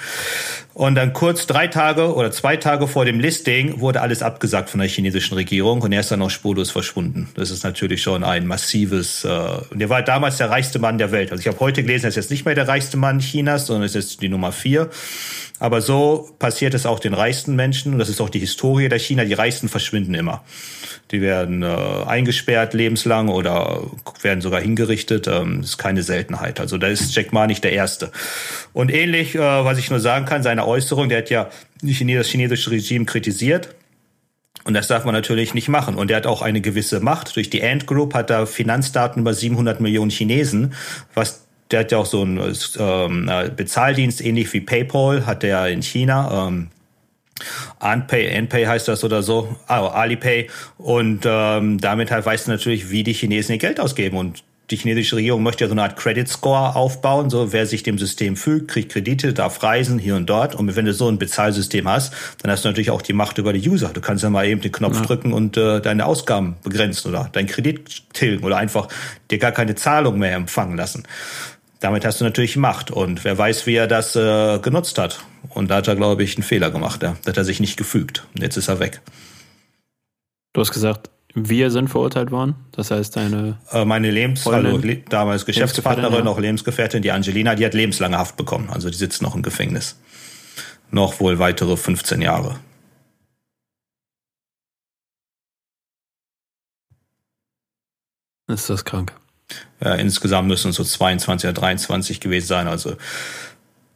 Und 0.73 0.95
dann 0.95 1.13
kurz 1.13 1.47
drei 1.47 1.67
Tage 1.67 2.13
oder 2.13 2.31
zwei 2.31 2.55
Tage 2.55 2.87
vor 2.87 3.03
dem 3.05 3.19
Listing 3.19 3.79
wurde 3.79 4.01
alles 4.01 4.21
abgesagt 4.21 4.69
von 4.69 4.79
der 4.79 4.87
chinesischen 4.87 5.33
Regierung 5.33 5.81
und 5.81 5.91
er 5.91 6.01
ist 6.01 6.11
dann 6.11 6.21
auch 6.21 6.29
spurlos 6.29 6.69
verschwunden. 6.69 7.29
Das 7.33 7.49
ist 7.49 7.63
natürlich 7.63 8.03
schon 8.03 8.23
ein 8.23 8.45
massives. 8.45 9.23
Äh, 9.23 9.29
und 9.71 9.81
er 9.81 9.89
war 9.89 10.03
damals 10.03 10.37
der 10.37 10.49
reichste 10.49 10.79
Mann 10.79 10.97
der 10.97 11.11
Welt. 11.11 11.31
Also 11.31 11.41
ich 11.41 11.47
habe 11.47 11.59
heute 11.59 11.81
gelesen, 11.81 12.05
er 12.05 12.09
ist 12.09 12.15
jetzt 12.15 12.29
nicht 12.29 12.45
mehr 12.45 12.53
der 12.53 12.67
reichste 12.67 12.95
Mann 12.97 13.19
Chinas, 13.19 13.65
sondern 13.65 13.85
ist 13.85 13.95
jetzt 13.95 14.21
die 14.21 14.29
Nummer 14.29 14.51
vier. 14.51 14.89
Aber 15.59 15.81
so 15.81 16.29
passiert 16.37 16.73
es 16.73 16.85
auch 16.85 16.99
den 16.99 17.13
reichsten 17.13 17.55
Menschen. 17.55 17.93
Und 17.93 17.99
das 17.99 18.09
ist 18.09 18.21
auch 18.21 18.29
die 18.29 18.39
Historie 18.39 18.89
der 18.89 18.99
China. 18.99 19.25
Die 19.25 19.33
Reichsten 19.33 19.69
verschwinden 19.69 20.13
immer. 20.13 20.43
Die 21.11 21.21
werden 21.21 21.63
äh, 21.63 21.67
eingesperrt 22.05 22.73
lebenslang 22.73 23.29
oder 23.29 23.81
werden 24.21 24.41
sogar 24.41 24.61
hingerichtet. 24.61 25.27
Ähm, 25.27 25.61
ist 25.61 25.77
keine 25.77 26.03
Seltenheit. 26.03 26.59
Also 26.59 26.77
da 26.77 26.87
ist 26.87 27.15
Jack 27.15 27.33
Ma 27.33 27.47
nicht 27.47 27.63
der 27.63 27.71
Erste. 27.71 28.11
Und 28.73 28.93
ähnlich, 28.93 29.33
äh, 29.33 29.39
was 29.39 29.79
ich 29.79 29.89
nur 29.89 29.99
sagen 29.99 30.25
kann, 30.25 30.43
seine 30.43 30.67
Äußerung, 30.67 31.09
der 31.09 31.19
hat 31.19 31.29
ja 31.29 31.49
das 31.81 32.27
chinesische 32.27 32.71
Regime 32.71 33.05
kritisiert. 33.05 33.69
Und 34.63 34.73
das 34.73 34.87
darf 34.87 35.05
man 35.05 35.13
natürlich 35.13 35.53
nicht 35.53 35.69
machen. 35.69 35.95
Und 35.95 36.11
er 36.11 36.17
hat 36.17 36.27
auch 36.27 36.41
eine 36.41 36.61
gewisse 36.61 36.99
Macht. 36.99 37.35
Durch 37.35 37.49
die 37.49 37.63
Ant 37.63 37.87
Group 37.87 38.13
hat 38.13 38.29
er 38.29 38.45
Finanzdaten 38.45 39.21
über 39.21 39.33
700 39.33 39.79
Millionen 39.79 40.11
Chinesen, 40.11 40.73
was 41.13 41.46
der 41.71 41.81
hat 41.81 41.91
ja 41.91 41.97
auch 41.97 42.05
so 42.05 42.21
einen 42.21 42.55
ähm, 42.79 43.29
äh, 43.29 43.49
Bezahldienst, 43.49 44.23
ähnlich 44.23 44.51
wie 44.53 44.61
PayPal, 44.61 45.25
hat 45.25 45.43
der 45.43 45.67
in 45.67 45.81
China. 45.81 46.47
Ähm, 46.47 46.69
Anpay, 47.79 48.35
Anpay 48.35 48.65
heißt 48.65 48.87
das 48.87 49.03
oder 49.03 49.21
so, 49.21 49.55
also 49.67 49.89
Alipay. 49.89 50.49
Und 50.77 51.21
ähm, 51.25 51.79
damit 51.79 52.11
halt 52.11 52.25
weißt 52.25 52.47
du 52.47 52.51
natürlich, 52.51 52.89
wie 52.89 53.03
die 53.03 53.13
Chinesen 53.13 53.53
ihr 53.53 53.59
Geld 53.59 53.79
ausgeben. 53.79 54.17
Und 54.17 54.43
die 54.69 54.75
chinesische 54.75 55.15
Regierung 55.15 55.43
möchte 55.43 55.63
ja 55.63 55.69
so 55.69 55.73
eine 55.73 55.83
Art 55.83 55.95
Credit 55.95 56.27
Score 56.27 56.75
aufbauen. 56.75 57.29
So, 57.29 57.53
wer 57.53 57.65
sich 57.65 57.83
dem 57.83 57.97
System 57.97 58.35
fügt, 58.35 58.69
kriegt 58.69 58.91
Kredite, 58.91 59.33
darf 59.33 59.63
reisen 59.63 59.97
hier 59.97 60.15
und 60.15 60.25
dort. 60.25 60.55
Und 60.55 60.75
wenn 60.75 60.85
du 60.85 60.93
so 60.93 61.07
ein 61.07 61.17
Bezahlsystem 61.17 61.87
hast, 61.87 62.13
dann 62.41 62.51
hast 62.51 62.65
du 62.65 62.69
natürlich 62.69 62.91
auch 62.91 63.01
die 63.01 63.13
Macht 63.13 63.37
über 63.37 63.53
die 63.53 63.69
User. 63.69 63.89
Du 63.93 64.01
kannst 64.01 64.23
ja 64.23 64.29
mal 64.29 64.45
eben 64.45 64.59
den 64.59 64.71
Knopf 64.71 64.97
ja. 64.97 65.05
drücken 65.05 65.31
und 65.31 65.55
äh, 65.55 65.79
deine 65.79 66.05
Ausgaben 66.05 66.57
begrenzen 66.63 67.09
oder 67.09 67.29
deinen 67.31 67.47
Kredit 67.47 68.03
tilgen 68.13 68.43
oder 68.43 68.57
einfach 68.57 68.89
dir 69.31 69.37
gar 69.37 69.51
keine 69.51 69.75
Zahlung 69.75 70.19
mehr 70.19 70.35
empfangen 70.35 70.75
lassen 70.75 71.03
damit 71.79 72.05
hast 72.05 72.21
du 72.21 72.25
natürlich 72.25 72.57
Macht. 72.57 72.91
Und 72.91 73.23
wer 73.23 73.37
weiß, 73.37 73.65
wie 73.65 73.75
er 73.75 73.87
das 73.87 74.15
äh, 74.15 74.59
genutzt 74.59 74.97
hat. 74.97 75.19
Und 75.49 75.69
da 75.69 75.77
hat 75.77 75.87
er, 75.87 75.95
glaube 75.95 76.23
ich, 76.23 76.35
einen 76.35 76.43
Fehler 76.43 76.71
gemacht. 76.71 77.03
Ja. 77.03 77.15
Da 77.23 77.29
hat 77.29 77.37
er 77.37 77.45
sich 77.45 77.59
nicht 77.59 77.77
gefügt. 77.77 78.25
Und 78.35 78.41
jetzt 78.41 78.57
ist 78.57 78.67
er 78.67 78.79
weg. 78.79 79.01
Du 80.53 80.61
hast 80.61 80.71
gesagt, 80.71 81.09
wir 81.33 81.69
sind 81.69 81.89
verurteilt 81.89 82.31
worden. 82.31 82.55
Das 82.71 82.89
heißt, 82.89 83.15
deine. 83.15 83.59
Äh, 83.71 83.85
meine 83.85 84.09
Lebens-, 84.09 84.47
also 84.47 84.81
damals 85.09 85.45
Geschäftspartnerin, 85.45 86.25
ja. 86.25 86.31
auch 86.31 86.39
Lebensgefährtin, 86.39 87.03
die 87.03 87.11
Angelina, 87.11 87.53
die 87.53 87.65
hat 87.65 87.73
lebenslange 87.73 88.17
Haft 88.17 88.37
bekommen. 88.37 88.69
Also 88.71 88.89
die 88.89 88.97
sitzt 88.97 89.21
noch 89.21 89.35
im 89.35 89.43
Gefängnis. 89.43 89.99
Noch 90.89 91.19
wohl 91.19 91.37
weitere 91.37 91.77
15 91.77 92.21
Jahre. 92.21 92.55
Ist 98.47 98.69
das 98.69 98.85
krank? 98.85 99.13
Äh, 99.79 100.01
insgesamt 100.01 100.47
müssen 100.47 100.69
es 100.69 100.75
so 100.75 100.83
22 100.83 101.49
oder 101.49 101.59
23 101.59 102.19
gewesen 102.19 102.47
sein. 102.47 102.67
Also 102.67 102.95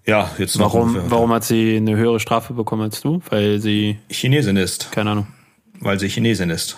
ja, 0.05 0.31
jetzt 0.37 0.57
noch. 0.57 0.73
Warum, 0.73 1.11
warum 1.11 1.31
hat 1.31 1.43
sie 1.43 1.77
eine 1.77 1.95
höhere 1.95 2.19
Strafe 2.19 2.53
bekommen 2.53 2.83
als 2.83 3.01
du? 3.01 3.21
Weil 3.29 3.59
sie 3.59 3.99
Chinesin 4.09 4.57
ist. 4.57 4.91
Keine 4.91 5.11
Ahnung. 5.11 5.27
Weil 5.79 5.99
sie 5.99 6.07
Chinesin 6.07 6.49
ist. 6.49 6.77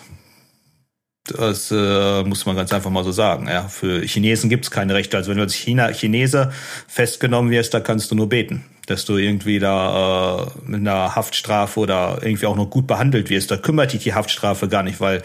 Das 1.26 1.72
äh, 1.72 2.24
muss 2.24 2.46
man 2.46 2.58
ganz 2.58 2.74
einfach 2.74 2.90
mal 2.90 3.06
so 3.06 3.14
sagen. 3.14 3.48
Ja, 3.48 3.70
für 3.70 4.02
Chinesen 4.02 4.50
gibt 4.50 4.66
es 4.66 4.72
keine 4.72 4.94
Rechte. 4.94 5.16
Also 5.16 5.30
wenn 5.30 5.38
du 5.38 5.44
als 5.44 5.54
China 5.54 5.92
Chinese 5.94 6.52
festgenommen 6.88 7.50
wirst, 7.50 7.74
da 7.74 7.80
kannst 7.80 8.12
du 8.12 8.16
nur 8.16 8.28
beten, 8.28 8.66
dass 8.88 9.06
du 9.06 9.16
irgendwie 9.16 9.60
da 9.60 10.44
äh, 10.44 10.70
mit 10.70 10.82
einer 10.82 11.16
Haftstrafe 11.16 11.80
oder 11.80 12.20
irgendwie 12.22 12.46
auch 12.46 12.58
noch 12.58 12.70
gut 12.70 12.88
behandelt 12.88 13.30
wirst. 13.30 13.52
Da 13.52 13.58
kümmert 13.58 13.94
dich 13.94 14.04
die 14.04 14.14
Haftstrafe 14.14 14.68
gar 14.68 14.84
nicht, 14.84 15.00
weil 15.00 15.22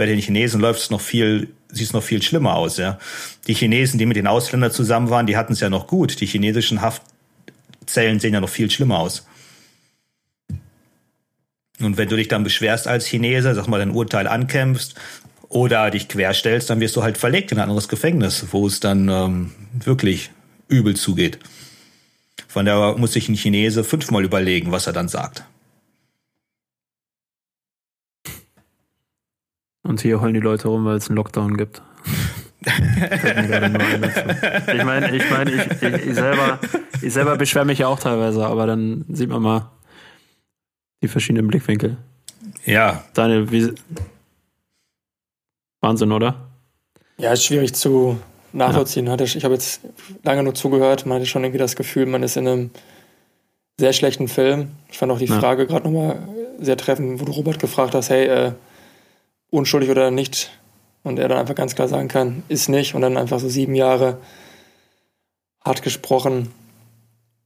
bei 0.00 0.06
den 0.06 0.18
Chinesen 0.18 0.62
läuft 0.62 0.80
es 0.80 0.88
noch 0.88 1.02
viel 1.02 1.48
sieht 1.68 1.88
es 1.88 1.92
noch 1.92 2.02
viel 2.02 2.22
schlimmer 2.22 2.56
aus, 2.56 2.78
ja. 2.78 2.98
Die 3.46 3.52
Chinesen, 3.52 3.98
die 3.98 4.06
mit 4.06 4.16
den 4.16 4.26
Ausländern 4.26 4.72
zusammen 4.72 5.10
waren, 5.10 5.26
die 5.26 5.36
hatten 5.36 5.52
es 5.52 5.60
ja 5.60 5.68
noch 5.68 5.86
gut. 5.86 6.22
Die 6.22 6.26
chinesischen 6.26 6.80
Haftzellen 6.80 8.18
sehen 8.18 8.32
ja 8.32 8.40
noch 8.40 8.48
viel 8.48 8.70
schlimmer 8.70 8.98
aus. 8.98 9.26
Und 11.80 11.98
wenn 11.98 12.08
du 12.08 12.16
dich 12.16 12.28
dann 12.28 12.44
beschwerst 12.44 12.88
als 12.88 13.04
Chinese, 13.04 13.54
sag 13.54 13.68
mal, 13.68 13.76
dein 13.76 13.90
Urteil 13.90 14.26
ankämpfst 14.26 14.94
oder 15.50 15.90
dich 15.90 16.08
querstellst, 16.08 16.70
dann 16.70 16.80
wirst 16.80 16.96
du 16.96 17.02
halt 17.02 17.18
verlegt 17.18 17.52
in 17.52 17.58
ein 17.58 17.64
anderes 17.64 17.88
Gefängnis, 17.88 18.46
wo 18.52 18.66
es 18.66 18.80
dann 18.80 19.10
ähm, 19.10 19.52
wirklich 19.84 20.30
übel 20.66 20.96
zugeht. 20.96 21.38
Von 22.48 22.64
daher 22.64 22.96
muss 22.96 23.12
sich 23.12 23.28
ein 23.28 23.36
Chinese 23.36 23.84
fünfmal 23.84 24.24
überlegen, 24.24 24.72
was 24.72 24.86
er 24.86 24.94
dann 24.94 25.08
sagt. 25.08 25.44
Und 29.82 30.00
hier 30.00 30.20
heulen 30.20 30.34
die 30.34 30.40
Leute 30.40 30.68
rum, 30.68 30.84
weil 30.84 30.96
es 30.96 31.08
einen 31.08 31.16
Lockdown 31.16 31.56
gibt. 31.56 31.82
ich 32.62 34.84
meine, 34.84 35.16
ich, 35.16 35.30
meine 35.30 35.50
ich, 35.50 35.82
ich, 35.82 36.06
ich, 36.06 36.14
selber, 36.14 36.58
ich 37.00 37.12
selber 37.12 37.36
beschwere 37.36 37.64
mich 37.64 37.78
ja 37.78 37.88
auch 37.88 37.98
teilweise, 37.98 38.46
aber 38.46 38.66
dann 38.66 39.06
sieht 39.08 39.30
man 39.30 39.40
mal 39.40 39.70
die 41.02 41.08
verschiedenen 41.08 41.48
Blickwinkel. 41.48 41.96
Ja. 42.66 43.04
Daniel, 43.14 43.50
wie. 43.50 43.72
Wahnsinn, 45.80 46.12
oder? 46.12 46.48
Ja, 47.16 47.32
ist 47.32 47.44
schwierig 47.44 47.74
zu 47.74 48.18
nachvollziehen. 48.52 49.06
Ja. 49.06 49.18
Ich 49.18 49.44
habe 49.44 49.54
jetzt 49.54 49.80
lange 50.22 50.42
nur 50.42 50.54
zugehört, 50.54 51.06
man 51.06 51.16
hatte 51.16 51.26
schon 51.26 51.42
irgendwie 51.42 51.58
das 51.58 51.76
Gefühl, 51.76 52.06
man 52.06 52.22
ist 52.22 52.36
in 52.36 52.46
einem 52.46 52.70
sehr 53.78 53.92
schlechten 53.92 54.28
Film. 54.28 54.72
Ich 54.90 54.98
fand 54.98 55.10
auch 55.10 55.18
die 55.18 55.26
ja. 55.26 55.38
Frage 55.38 55.66
gerade 55.66 55.90
nochmal 55.90 56.18
sehr 56.58 56.76
treffend, 56.76 57.20
wo 57.20 57.24
du 57.24 57.32
Robert 57.32 57.58
gefragt 57.58 57.94
hast, 57.94 58.10
hey, 58.10 58.26
äh, 58.26 58.52
unschuldig 59.50 59.90
oder 59.90 60.10
nicht. 60.10 60.50
Und 61.02 61.18
er 61.18 61.28
dann 61.28 61.38
einfach 61.38 61.54
ganz 61.54 61.74
klar 61.74 61.88
sagen 61.88 62.08
kann, 62.08 62.42
ist 62.48 62.68
nicht. 62.68 62.94
Und 62.94 63.02
dann 63.02 63.16
einfach 63.16 63.40
so 63.40 63.48
sieben 63.48 63.74
Jahre 63.74 64.18
hart 65.64 65.82
gesprochen 65.82 66.52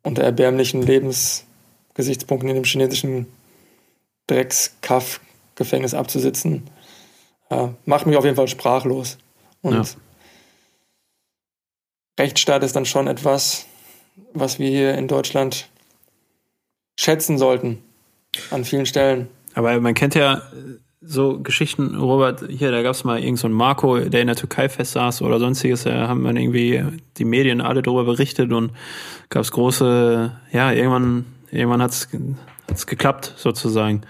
unter 0.02 0.22
erbärmlichen 0.22 0.82
Lebensgesichtspunkten 0.82 2.48
in 2.48 2.56
dem 2.56 2.64
chinesischen 2.64 3.26
Dreckskaff-Gefängnis 4.26 5.94
abzusitzen, 5.94 6.68
äh, 7.50 7.68
macht 7.86 8.06
mich 8.06 8.16
auf 8.16 8.24
jeden 8.24 8.36
Fall 8.36 8.48
sprachlos. 8.48 9.18
Und 9.62 9.74
ja. 9.74 9.84
Rechtsstaat 12.18 12.62
ist 12.62 12.76
dann 12.76 12.86
schon 12.86 13.08
etwas, 13.08 13.66
was 14.32 14.58
wir 14.58 14.68
hier 14.68 14.94
in 14.94 15.08
Deutschland 15.08 15.68
schätzen 16.98 17.38
sollten. 17.38 17.82
An 18.50 18.64
vielen 18.64 18.86
Stellen. 18.86 19.28
Aber 19.54 19.80
man 19.80 19.94
kennt 19.94 20.14
ja 20.14 20.42
so 21.06 21.40
Geschichten, 21.40 21.96
Robert, 21.96 22.44
hier, 22.48 22.70
da 22.70 22.82
gab 22.82 22.92
es 22.92 23.04
mal 23.04 23.22
irgend 23.22 23.38
so 23.38 23.46
einen 23.46 23.54
Marco, 23.54 23.98
der 23.98 24.20
in 24.20 24.26
der 24.26 24.36
Türkei 24.36 24.68
festsaß 24.68 25.22
oder 25.22 25.38
sonstiges, 25.38 25.84
da 25.84 26.08
haben 26.08 26.22
man 26.22 26.36
irgendwie 26.36 26.82
die 27.16 27.24
Medien 27.24 27.60
alle 27.60 27.82
darüber 27.82 28.04
berichtet 28.04 28.52
und 28.52 28.72
gab 29.28 29.42
es 29.42 29.52
große, 29.52 30.32
ja, 30.52 30.72
irgendwann, 30.72 31.26
irgendwann 31.50 31.82
hat's 31.82 32.08
hat's 32.68 32.86
geklappt, 32.86 33.34
sozusagen. 33.36 34.02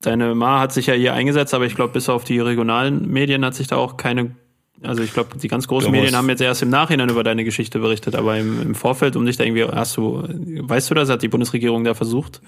Deine 0.00 0.34
Ma 0.34 0.60
hat 0.60 0.72
sich 0.72 0.86
ja 0.86 0.94
hier 0.94 1.14
eingesetzt, 1.14 1.54
aber 1.54 1.66
ich 1.66 1.74
glaube, 1.74 1.92
bis 1.92 2.08
auf 2.08 2.24
die 2.24 2.40
regionalen 2.40 3.08
Medien 3.10 3.44
hat 3.44 3.54
sich 3.54 3.66
da 3.66 3.76
auch 3.76 3.96
keine, 3.96 4.32
also 4.82 5.02
ich 5.02 5.12
glaube, 5.12 5.38
die 5.38 5.48
ganz 5.48 5.68
großen 5.68 5.90
Medien 5.90 6.16
haben 6.16 6.28
jetzt 6.28 6.42
erst 6.42 6.62
im 6.62 6.70
Nachhinein 6.70 7.08
über 7.08 7.24
deine 7.24 7.44
Geschichte 7.44 7.78
berichtet, 7.78 8.14
aber 8.14 8.36
im, 8.36 8.60
im 8.60 8.74
Vorfeld, 8.74 9.16
um 9.16 9.24
dich 9.24 9.36
da 9.36 9.44
irgendwie, 9.44 9.64
hast 9.64 9.96
du, 9.96 10.22
weißt 10.26 10.90
du 10.90 10.94
das, 10.94 11.08
hat 11.08 11.22
die 11.22 11.28
Bundesregierung 11.28 11.84
da 11.84 11.94
versucht? 11.94 12.40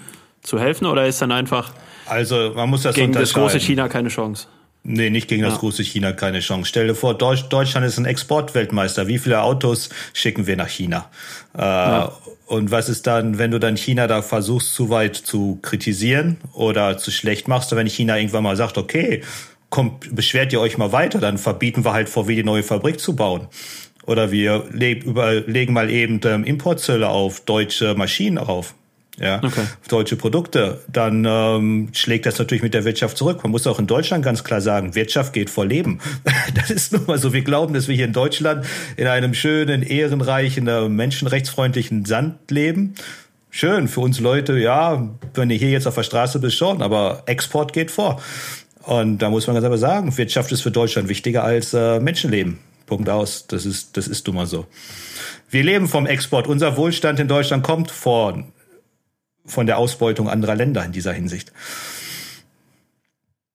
zu 0.42 0.58
helfen 0.58 0.86
oder 0.86 1.06
ist 1.06 1.20
dann 1.22 1.32
einfach 1.32 1.72
also 2.08 2.52
man 2.54 2.68
muss 2.70 2.82
das 2.82 2.94
gegen 2.94 3.12
das 3.12 3.32
große 3.32 3.60
China 3.60 3.88
keine 3.88 4.08
Chance? 4.08 4.46
Nee, 4.84 5.10
nicht 5.10 5.28
gegen 5.28 5.42
ja. 5.42 5.50
das 5.50 5.58
große 5.58 5.82
China 5.82 6.12
keine 6.12 6.40
Chance. 6.40 6.68
Stell 6.68 6.86
dir 6.86 6.94
vor, 6.94 7.16
Deutsch, 7.16 7.48
Deutschland 7.48 7.84
ist 7.86 7.98
ein 7.98 8.06
Exportweltmeister. 8.06 9.06
Wie 9.06 9.18
viele 9.18 9.42
Autos 9.42 9.90
schicken 10.14 10.46
wir 10.46 10.56
nach 10.56 10.68
China? 10.68 11.10
Äh, 11.56 11.60
ja. 11.60 12.12
Und 12.46 12.70
was 12.70 12.88
ist 12.88 13.06
dann, 13.06 13.36
wenn 13.36 13.50
du 13.50 13.60
dann 13.60 13.76
China 13.76 14.06
da 14.06 14.22
versuchst, 14.22 14.74
zu 14.74 14.88
weit 14.88 15.16
zu 15.16 15.58
kritisieren 15.60 16.38
oder 16.54 16.96
zu 16.96 17.10
schlecht 17.10 17.48
machst? 17.48 17.74
Wenn 17.76 17.86
China 17.86 18.16
irgendwann 18.16 18.44
mal 18.44 18.56
sagt, 18.56 18.78
okay, 18.78 19.22
kommt, 19.68 20.14
beschwert 20.14 20.52
ihr 20.52 20.60
euch 20.60 20.78
mal 20.78 20.92
weiter, 20.92 21.18
dann 21.18 21.36
verbieten 21.36 21.84
wir 21.84 21.92
halt 21.92 22.08
VW 22.08 22.36
die 22.36 22.44
neue 22.44 22.62
Fabrik 22.62 23.00
zu 23.00 23.14
bauen. 23.14 23.48
Oder 24.06 24.30
wir 24.30 24.64
überlegen 24.72 25.74
mal 25.74 25.90
eben 25.90 26.20
ähm, 26.24 26.44
Importzölle 26.44 27.08
auf 27.08 27.40
deutsche 27.40 27.94
Maschinen 27.94 28.38
auf 28.38 28.74
ja, 29.20 29.42
okay. 29.42 29.62
deutsche 29.88 30.16
Produkte, 30.16 30.80
dann 30.88 31.24
ähm, 31.26 31.88
schlägt 31.92 32.26
das 32.26 32.38
natürlich 32.38 32.62
mit 32.62 32.74
der 32.74 32.84
Wirtschaft 32.84 33.16
zurück. 33.16 33.40
Man 33.42 33.50
muss 33.50 33.66
auch 33.66 33.78
in 33.78 33.86
Deutschland 33.86 34.24
ganz 34.24 34.44
klar 34.44 34.60
sagen, 34.60 34.94
Wirtschaft 34.94 35.32
geht 35.32 35.50
vor 35.50 35.66
Leben. 35.66 36.00
Das 36.54 36.70
ist 36.70 36.92
nun 36.92 37.04
mal 37.06 37.18
so. 37.18 37.32
Wir 37.32 37.42
glauben, 37.42 37.74
dass 37.74 37.88
wir 37.88 37.94
hier 37.94 38.06
in 38.06 38.12
Deutschland 38.12 38.64
in 38.96 39.06
einem 39.06 39.34
schönen, 39.34 39.82
ehrenreichen, 39.82 40.66
äh, 40.66 40.88
menschenrechtsfreundlichen 40.88 42.04
Sand 42.04 42.50
leben. 42.50 42.94
Schön 43.50 43.88
für 43.88 44.00
uns 44.00 44.18
Leute, 44.20 44.58
ja, 44.58 45.08
wenn 45.34 45.48
du 45.48 45.54
hier 45.54 45.70
jetzt 45.70 45.86
auf 45.86 45.94
der 45.94 46.02
Straße 46.02 46.38
bist, 46.38 46.56
schon, 46.56 46.82
aber 46.82 47.22
Export 47.26 47.72
geht 47.72 47.90
vor. 47.90 48.20
Und 48.82 49.18
da 49.18 49.30
muss 49.30 49.46
man 49.46 49.54
ganz 49.54 49.64
einfach 49.64 49.78
sagen, 49.78 50.16
Wirtschaft 50.16 50.50
ist 50.52 50.62
für 50.62 50.70
Deutschland 50.70 51.08
wichtiger 51.08 51.44
als 51.44 51.74
äh, 51.74 52.00
Menschenleben. 52.00 52.58
Punkt 52.86 53.08
aus. 53.08 53.46
Das 53.46 53.66
ist, 53.66 53.96
das 53.96 54.08
ist 54.08 54.26
nun 54.26 54.36
mal 54.36 54.46
so. 54.46 54.66
Wir 55.50 55.62
leben 55.62 55.88
vom 55.88 56.06
Export. 56.06 56.46
Unser 56.46 56.76
Wohlstand 56.76 57.20
in 57.20 57.28
Deutschland 57.28 57.62
kommt 57.62 57.90
von 57.90 58.46
von 59.48 59.66
der 59.66 59.78
Ausbeutung 59.78 60.28
anderer 60.28 60.54
Länder 60.54 60.84
in 60.84 60.92
dieser 60.92 61.12
Hinsicht. 61.12 61.52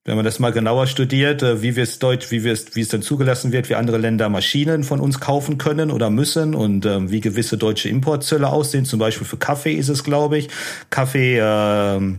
Wenn 0.06 0.18
man 0.18 0.26
das 0.26 0.40
mal 0.40 0.52
genauer 0.52 0.88
studiert, 0.88 1.44
äh, 1.44 1.62
wie 1.62 1.78
wir 1.78 1.84
es 1.84 1.98
deutsch, 1.98 2.30
wie 2.30 2.44
wir 2.44 2.52
es, 2.52 2.76
wie 2.76 2.82
es 2.82 2.90
dann 2.90 3.02
zugelassen 3.02 3.54
wird, 3.54 3.70
wie 3.70 3.76
andere 3.76 3.98
Länder 3.98 4.28
Maschinen 4.28 4.84
von 4.84 5.00
uns 5.00 5.22
kaufen 5.22 5.58
können 5.58 5.92
oder 5.92 6.10
müssen 6.10 6.56
und 6.56 6.86
ähm, 6.86 7.10
wie 7.10 7.22
gewisse 7.22 7.58
deutsche 7.58 7.88
Importzölle 7.88 8.50
aussehen, 8.50 8.84
zum 8.84 9.00
Beispiel 9.00 9.26
für 9.26 9.38
Kaffee 9.38 9.74
ist 9.74 9.88
es, 9.88 10.04
glaube 10.04 10.38
ich. 10.38 10.50
Kaffee 10.90 11.38
äh, 11.38 12.18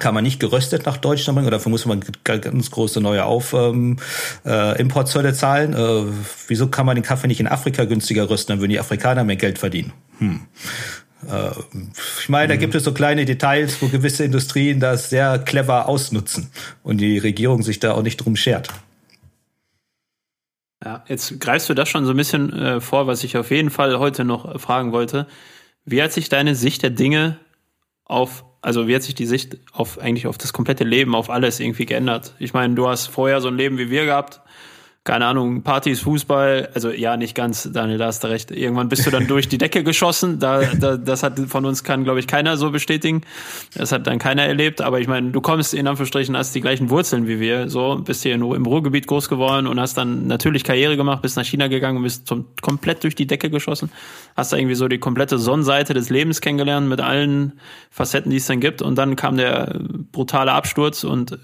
kann 0.00 0.14
man 0.14 0.24
nicht 0.24 0.40
geröstet 0.40 0.86
nach 0.86 0.96
Deutschland 0.96 1.36
bringen 1.36 1.46
oder 1.46 1.58
dafür 1.58 1.70
muss 1.70 1.86
man 1.86 2.02
ganz 2.24 2.70
große 2.70 3.00
neue 3.00 3.24
Auf 3.24 3.52
ähm, 3.52 3.98
äh, 4.44 4.80
Importzölle 4.80 5.34
zahlen. 5.34 5.74
Äh, 5.74 6.12
wieso 6.48 6.68
kann 6.68 6.86
man 6.86 6.96
den 6.96 7.04
Kaffee 7.04 7.28
nicht 7.28 7.40
in 7.40 7.46
Afrika 7.46 7.84
günstiger 7.84 8.28
rösten, 8.28 8.52
dann 8.52 8.60
würden 8.60 8.70
die 8.70 8.80
Afrikaner 8.80 9.22
mehr 9.22 9.36
Geld 9.36 9.58
verdienen. 9.58 9.92
Hm. 10.18 10.40
Äh, 11.30 11.50
ich 12.20 12.28
meine, 12.28 12.48
da 12.48 12.56
gibt 12.56 12.74
es 12.74 12.84
so 12.84 12.92
kleine 12.92 13.24
Details, 13.24 13.80
wo 13.80 13.88
gewisse 13.88 14.24
Industrien 14.24 14.80
das 14.80 15.10
sehr 15.10 15.38
clever 15.38 15.88
ausnutzen 15.88 16.50
und 16.82 16.98
die 16.98 17.18
Regierung 17.18 17.62
sich 17.62 17.80
da 17.80 17.92
auch 17.92 18.02
nicht 18.02 18.18
drum 18.18 18.36
schert. 18.36 18.68
Ja, 20.84 21.04
jetzt 21.06 21.40
greifst 21.40 21.68
du 21.68 21.74
das 21.74 21.88
schon 21.88 22.04
so 22.04 22.10
ein 22.10 22.16
bisschen 22.16 22.52
äh, 22.52 22.80
vor, 22.80 23.06
was 23.06 23.22
ich 23.22 23.36
auf 23.36 23.50
jeden 23.50 23.70
Fall 23.70 23.98
heute 23.98 24.24
noch 24.24 24.60
fragen 24.60 24.92
wollte. 24.92 25.28
Wie 25.84 26.02
hat 26.02 26.12
sich 26.12 26.28
deine 26.28 26.54
Sicht 26.54 26.82
der 26.82 26.90
Dinge 26.90 27.38
auf, 28.04 28.44
also 28.62 28.88
wie 28.88 28.94
hat 28.94 29.02
sich 29.02 29.14
die 29.14 29.26
Sicht 29.26 29.58
auf 29.72 29.98
eigentlich 29.98 30.26
auf 30.26 30.38
das 30.38 30.52
komplette 30.52 30.84
Leben, 30.84 31.14
auf 31.14 31.30
alles 31.30 31.60
irgendwie 31.60 31.86
geändert? 31.86 32.34
Ich 32.40 32.52
meine, 32.52 32.74
du 32.74 32.88
hast 32.88 33.06
vorher 33.06 33.40
so 33.40 33.48
ein 33.48 33.56
Leben 33.56 33.78
wie 33.78 33.90
wir 33.90 34.06
gehabt, 34.06 34.40
keine 35.04 35.26
Ahnung, 35.26 35.62
Partys, 35.64 36.00
Fußball, 36.02 36.68
also 36.74 36.90
ja, 36.90 37.16
nicht 37.16 37.34
ganz, 37.34 37.68
Daniel, 37.72 37.98
da 37.98 38.06
hast 38.06 38.22
du 38.22 38.28
recht. 38.28 38.52
Irgendwann 38.52 38.88
bist 38.88 39.04
du 39.04 39.10
dann 39.10 39.26
durch 39.26 39.48
die 39.48 39.58
Decke 39.58 39.82
geschossen. 39.82 40.38
Da, 40.38 40.62
da, 40.78 40.96
das 40.96 41.24
hat 41.24 41.40
von 41.40 41.64
uns 41.64 41.82
kann, 41.82 42.04
glaube 42.04 42.20
ich, 42.20 42.28
keiner 42.28 42.56
so 42.56 42.70
bestätigen. 42.70 43.22
Das 43.74 43.90
hat 43.90 44.06
dann 44.06 44.20
keiner 44.20 44.44
erlebt. 44.44 44.80
Aber 44.80 45.00
ich 45.00 45.08
meine, 45.08 45.32
du 45.32 45.40
kommst 45.40 45.74
in 45.74 45.88
Anführungsstrichen, 45.88 46.36
hast 46.36 46.54
die 46.54 46.60
gleichen 46.60 46.88
Wurzeln 46.88 47.26
wie 47.26 47.40
wir, 47.40 47.68
so, 47.68 47.96
bist 47.96 48.22
hier 48.22 48.34
im 48.34 48.42
Ruhrgebiet 48.42 49.08
groß 49.08 49.28
geworden 49.28 49.66
und 49.66 49.80
hast 49.80 49.98
dann 49.98 50.28
natürlich 50.28 50.62
Karriere 50.62 50.96
gemacht, 50.96 51.20
bist 51.20 51.36
nach 51.36 51.44
China 51.44 51.66
gegangen 51.66 51.96
und 51.96 52.04
bist 52.04 52.28
zum, 52.28 52.46
komplett 52.60 53.02
durch 53.02 53.16
die 53.16 53.26
Decke 53.26 53.50
geschossen. 53.50 53.90
Hast 54.36 54.52
da 54.52 54.56
irgendwie 54.56 54.76
so 54.76 54.86
die 54.86 54.98
komplette 54.98 55.36
Sonnenseite 55.36 55.94
des 55.94 56.10
Lebens 56.10 56.40
kennengelernt 56.40 56.88
mit 56.88 57.00
allen 57.00 57.58
Facetten, 57.90 58.30
die 58.30 58.36
es 58.36 58.46
dann 58.46 58.60
gibt. 58.60 58.82
Und 58.82 58.94
dann 58.94 59.16
kam 59.16 59.36
der 59.36 59.80
brutale 60.12 60.52
Absturz 60.52 61.02
und 61.02 61.40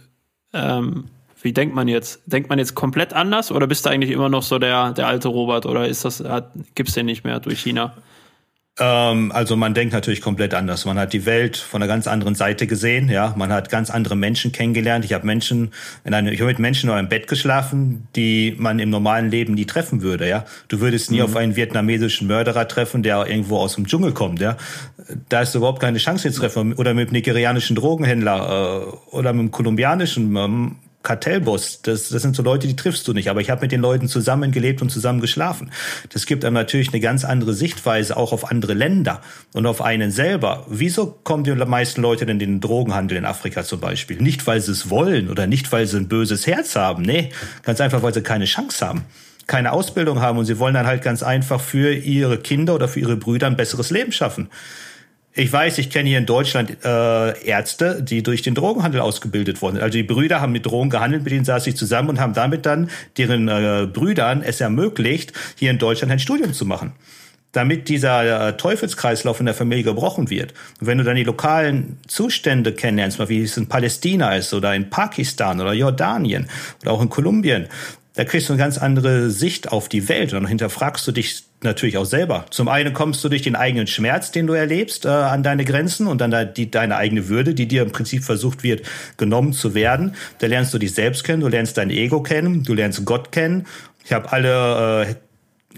ähm, 0.53 1.07
wie 1.43 1.53
denkt 1.53 1.75
man 1.75 1.89
jetzt? 1.89 2.21
Denkt 2.27 2.49
man 2.49 2.59
jetzt 2.59 2.75
komplett 2.75 3.13
anders 3.13 3.53
oder 3.53 3.67
bist 3.67 3.87
du 3.87 3.91
eigentlich 3.91 4.11
immer 4.11 4.29
noch 4.29 4.43
so 4.43 4.59
der, 4.59 4.93
der 4.93 5.07
alte 5.07 5.29
Robert 5.29 5.67
oder 5.67 5.87
ist 5.87 6.05
das, 6.05 6.23
gibt 6.75 6.89
es 6.89 6.95
den 6.95 7.07
nicht 7.07 7.25
mehr 7.25 7.41
durch 7.41 7.61
China? 7.61 7.95
Ähm, 8.81 9.33
also 9.33 9.57
man 9.57 9.75
denkt 9.75 9.93
natürlich 9.93 10.21
komplett 10.21 10.55
anders. 10.55 10.85
Man 10.85 10.99
hat 10.99 11.13
die 11.13 11.27
Welt 11.27 11.57
von 11.57 11.83
einer 11.83 11.89
ganz 11.89 12.07
anderen 12.07 12.35
Seite 12.35 12.67
gesehen, 12.67 13.09
ja. 13.09 13.35
Man 13.37 13.53
hat 13.53 13.71
ganz 13.71 13.91
andere 13.91 14.17
Menschen 14.17 14.53
kennengelernt. 14.53 15.05
Ich 15.05 15.13
habe 15.13 15.27
Menschen 15.27 15.73
in 16.05 16.15
einem, 16.15 16.33
ich 16.33 16.41
habe 16.41 16.51
mit 16.51 16.59
Menschen 16.59 16.89
in 16.89 16.97
einem 16.97 17.09
Bett 17.09 17.27
geschlafen, 17.27 18.07
die 18.15 18.55
man 18.57 18.79
im 18.79 18.91
normalen 18.91 19.31
Leben 19.31 19.55
nie 19.55 19.65
treffen 19.67 20.03
würde, 20.03 20.29
ja. 20.29 20.45
Du 20.69 20.81
würdest 20.81 21.11
nie 21.11 21.19
mhm. 21.19 21.25
auf 21.25 21.37
einen 21.37 21.57
vietnamesischen 21.57 22.29
Mörderer 22.29 22.69
treffen, 22.69 23.03
der 23.03 23.27
irgendwo 23.27 23.59
aus 23.59 23.75
dem 23.75 23.87
Dschungel 23.87 24.13
kommt, 24.13 24.41
ja. 24.41 24.57
Da 25.29 25.41
ist 25.41 25.55
überhaupt 25.55 25.81
keine 25.81 25.99
Chance 25.99 26.31
zu 26.31 26.41
treffen. 26.41 26.75
Oder 26.75 26.95
mit 26.95 27.09
einem 27.09 27.15
nigerianischen 27.15 27.75
Drogenhändler 27.75 28.83
äh, 28.83 29.15
oder 29.15 29.33
mit 29.33 29.41
einem 29.41 29.51
kolumbianischen 29.51 30.37
ähm, 30.37 30.77
Kartellboss, 31.03 31.81
das, 31.83 32.09
das 32.09 32.23
sind 32.23 32.35
so 32.35 32.43
Leute, 32.43 32.67
die 32.67 32.77
triffst 32.77 33.07
du 33.07 33.13
nicht. 33.13 33.31
Aber 33.31 33.41
ich 33.41 33.51
habe 33.51 33.63
mit 33.63 33.73
den 33.73 33.81
Leuten 33.81 34.09
zusammengelebt 34.09 34.83
und 34.83 34.91
zusammen 34.91 35.21
geschlafen. 35.21 35.71
Das 36.13 36.27
gibt 36.27 36.45
einem 36.45 36.55
natürlich 36.55 36.89
eine 36.89 37.01
ganz 37.01 37.25
andere 37.25 37.55
Sichtweise 37.55 38.17
auch 38.17 38.33
auf 38.33 38.51
andere 38.51 38.75
Länder 38.75 39.21
und 39.55 39.67
auf 39.67 39.81
einen 39.81 40.11
selber. 40.11 40.67
Wieso 40.69 41.07
kommen 41.07 41.45
die 41.45 41.53
meisten 41.53 42.03
Leute 42.03 42.27
denn 42.27 42.41
in 42.41 42.53
den 42.55 42.61
Drogenhandel 42.61 43.17
in 43.17 43.25
Afrika 43.25 43.65
zum 43.65 43.81
Beispiel? 43.81 44.19
Nicht, 44.21 44.47
weil 44.47 44.61
sie 44.61 44.73
es 44.73 44.91
wollen 44.91 45.31
oder 45.31 45.47
nicht, 45.47 45.71
weil 45.73 45.87
sie 45.87 45.99
ein 45.99 46.09
böses 46.09 46.47
Herz 46.47 46.75
haben. 46.77 47.03
Nee, 47.03 47.31
ganz 47.63 47.81
einfach, 47.81 48.03
weil 48.03 48.13
sie 48.13 48.23
keine 48.23 48.45
Chance 48.45 48.87
haben 48.87 49.05
keine 49.49 49.73
Ausbildung 49.73 50.21
haben 50.21 50.39
und 50.39 50.45
sie 50.45 50.59
wollen 50.59 50.75
dann 50.75 50.87
halt 50.87 51.03
ganz 51.03 51.23
einfach 51.23 51.61
für 51.61 51.95
ihre 51.95 52.39
Kinder 52.39 52.75
oder 52.75 52.87
für 52.87 53.01
ihre 53.01 53.17
Brüder 53.17 53.47
ein 53.47 53.57
besseres 53.57 53.91
Leben 53.91 54.13
schaffen. 54.13 54.51
Ich 55.39 55.53
weiß, 55.53 55.79
ich 55.79 55.89
kenne 55.89 56.09
hier 56.09 56.19
in 56.19 56.27
Deutschland 56.27 56.85
äh, 56.85 57.47
Ärzte, 57.47 58.03
die 58.03 58.25
durch 58.25 58.43
den 58.43 58.57
Drogenhandel 58.57 59.01
ausgebildet 59.01 59.63
wurden. 59.63 59.79
Also 59.79 59.97
die 59.97 60.03
Brüder 60.03 60.41
haben 60.41 60.51
mit 60.51 60.67
Drogen 60.67 60.91
gehandelt, 60.91 61.23
mit 61.23 61.33
denen 61.33 61.45
saß 61.45 61.65
ich 61.69 61.77
zusammen 61.77 62.09
und 62.09 62.19
haben 62.19 62.35
damit 62.35 62.67
dann 62.67 62.91
deren 63.17 63.47
äh, 63.47 63.87
Brüdern 63.87 64.43
es 64.43 64.61
ermöglicht, 64.61 65.33
hier 65.57 65.71
in 65.71 65.79
Deutschland 65.79 66.11
ein 66.11 66.19
Studium 66.19 66.53
zu 66.53 66.67
machen 66.67 66.93
damit 67.53 67.89
dieser 67.89 68.49
äh, 68.49 68.57
Teufelskreislauf 68.59 69.41
in 69.41 69.47
der 69.47 69.55
Familie 69.55 69.83
gebrochen 69.83 70.29
wird. 70.29 70.53
Und 70.81 70.87
wenn 70.87 70.99
du 70.99 71.05
dann 71.05 71.17
die 71.17 71.25
lokalen 71.25 71.97
Zustände 72.07 72.75
kennenlernst, 72.75 73.19
mal 73.19 73.31
wie 73.31 73.43
es 73.43 73.57
in 73.57 73.69
Palästina 73.69 74.37
ist 74.37 74.53
oder 74.53 74.75
in 74.75 74.91
Pakistan 74.91 75.59
oder 75.59 75.73
Jordanien 75.73 76.47
oder 76.83 76.93
auch 76.93 77.01
in 77.01 77.09
Kolumbien, 77.09 77.67
da 78.15 78.25
kriegst 78.25 78.49
du 78.49 78.53
eine 78.53 78.61
ganz 78.61 78.77
andere 78.77 79.31
Sicht 79.31 79.73
auf 79.73 79.89
die 79.89 80.11
Welt 80.11 80.35
und 80.35 80.43
dann 80.43 80.49
hinterfragst 80.49 81.07
du 81.07 81.13
dich 81.13 81.45
natürlich 81.63 81.97
auch 81.99 82.05
selber. 82.05 82.47
Zum 82.51 82.69
einen 82.69 82.93
kommst 82.93 83.23
du 83.25 83.29
durch 83.29 83.43
den 83.43 83.57
eigenen 83.57 83.87
Schmerz, 83.87 84.31
den 84.31 84.47
du 84.47 84.53
erlebst, 84.53 85.05
äh, 85.05 85.09
an 85.09 85.43
deine 85.43 85.65
Grenzen 85.65 86.07
und 86.07 86.21
dann 86.21 86.55
die, 86.55 86.71
deine 86.71 86.97
eigene 86.97 87.29
Würde, 87.29 87.55
die 87.55 87.67
dir 87.67 87.83
im 87.83 87.93
Prinzip 87.93 88.25
versucht 88.25 88.63
wird, 88.63 88.83
genommen 89.17 89.53
zu 89.53 89.75
werden. 89.75 90.15
Da 90.39 90.47
lernst 90.47 90.73
du 90.75 90.79
dich 90.79 90.95
selbst 90.95 91.25
kennen, 91.25 91.41
du 91.41 91.49
lernst 91.49 91.77
dein 91.77 91.91
Ego 91.91 92.23
kennen, 92.23 92.63
du 92.63 92.75
lernst 92.75 93.05
Gott 93.05 93.33
kennen. 93.33 93.67
Ich 94.05 94.13
habe 94.13 94.33
alle 94.33 95.07
äh, 95.07 95.15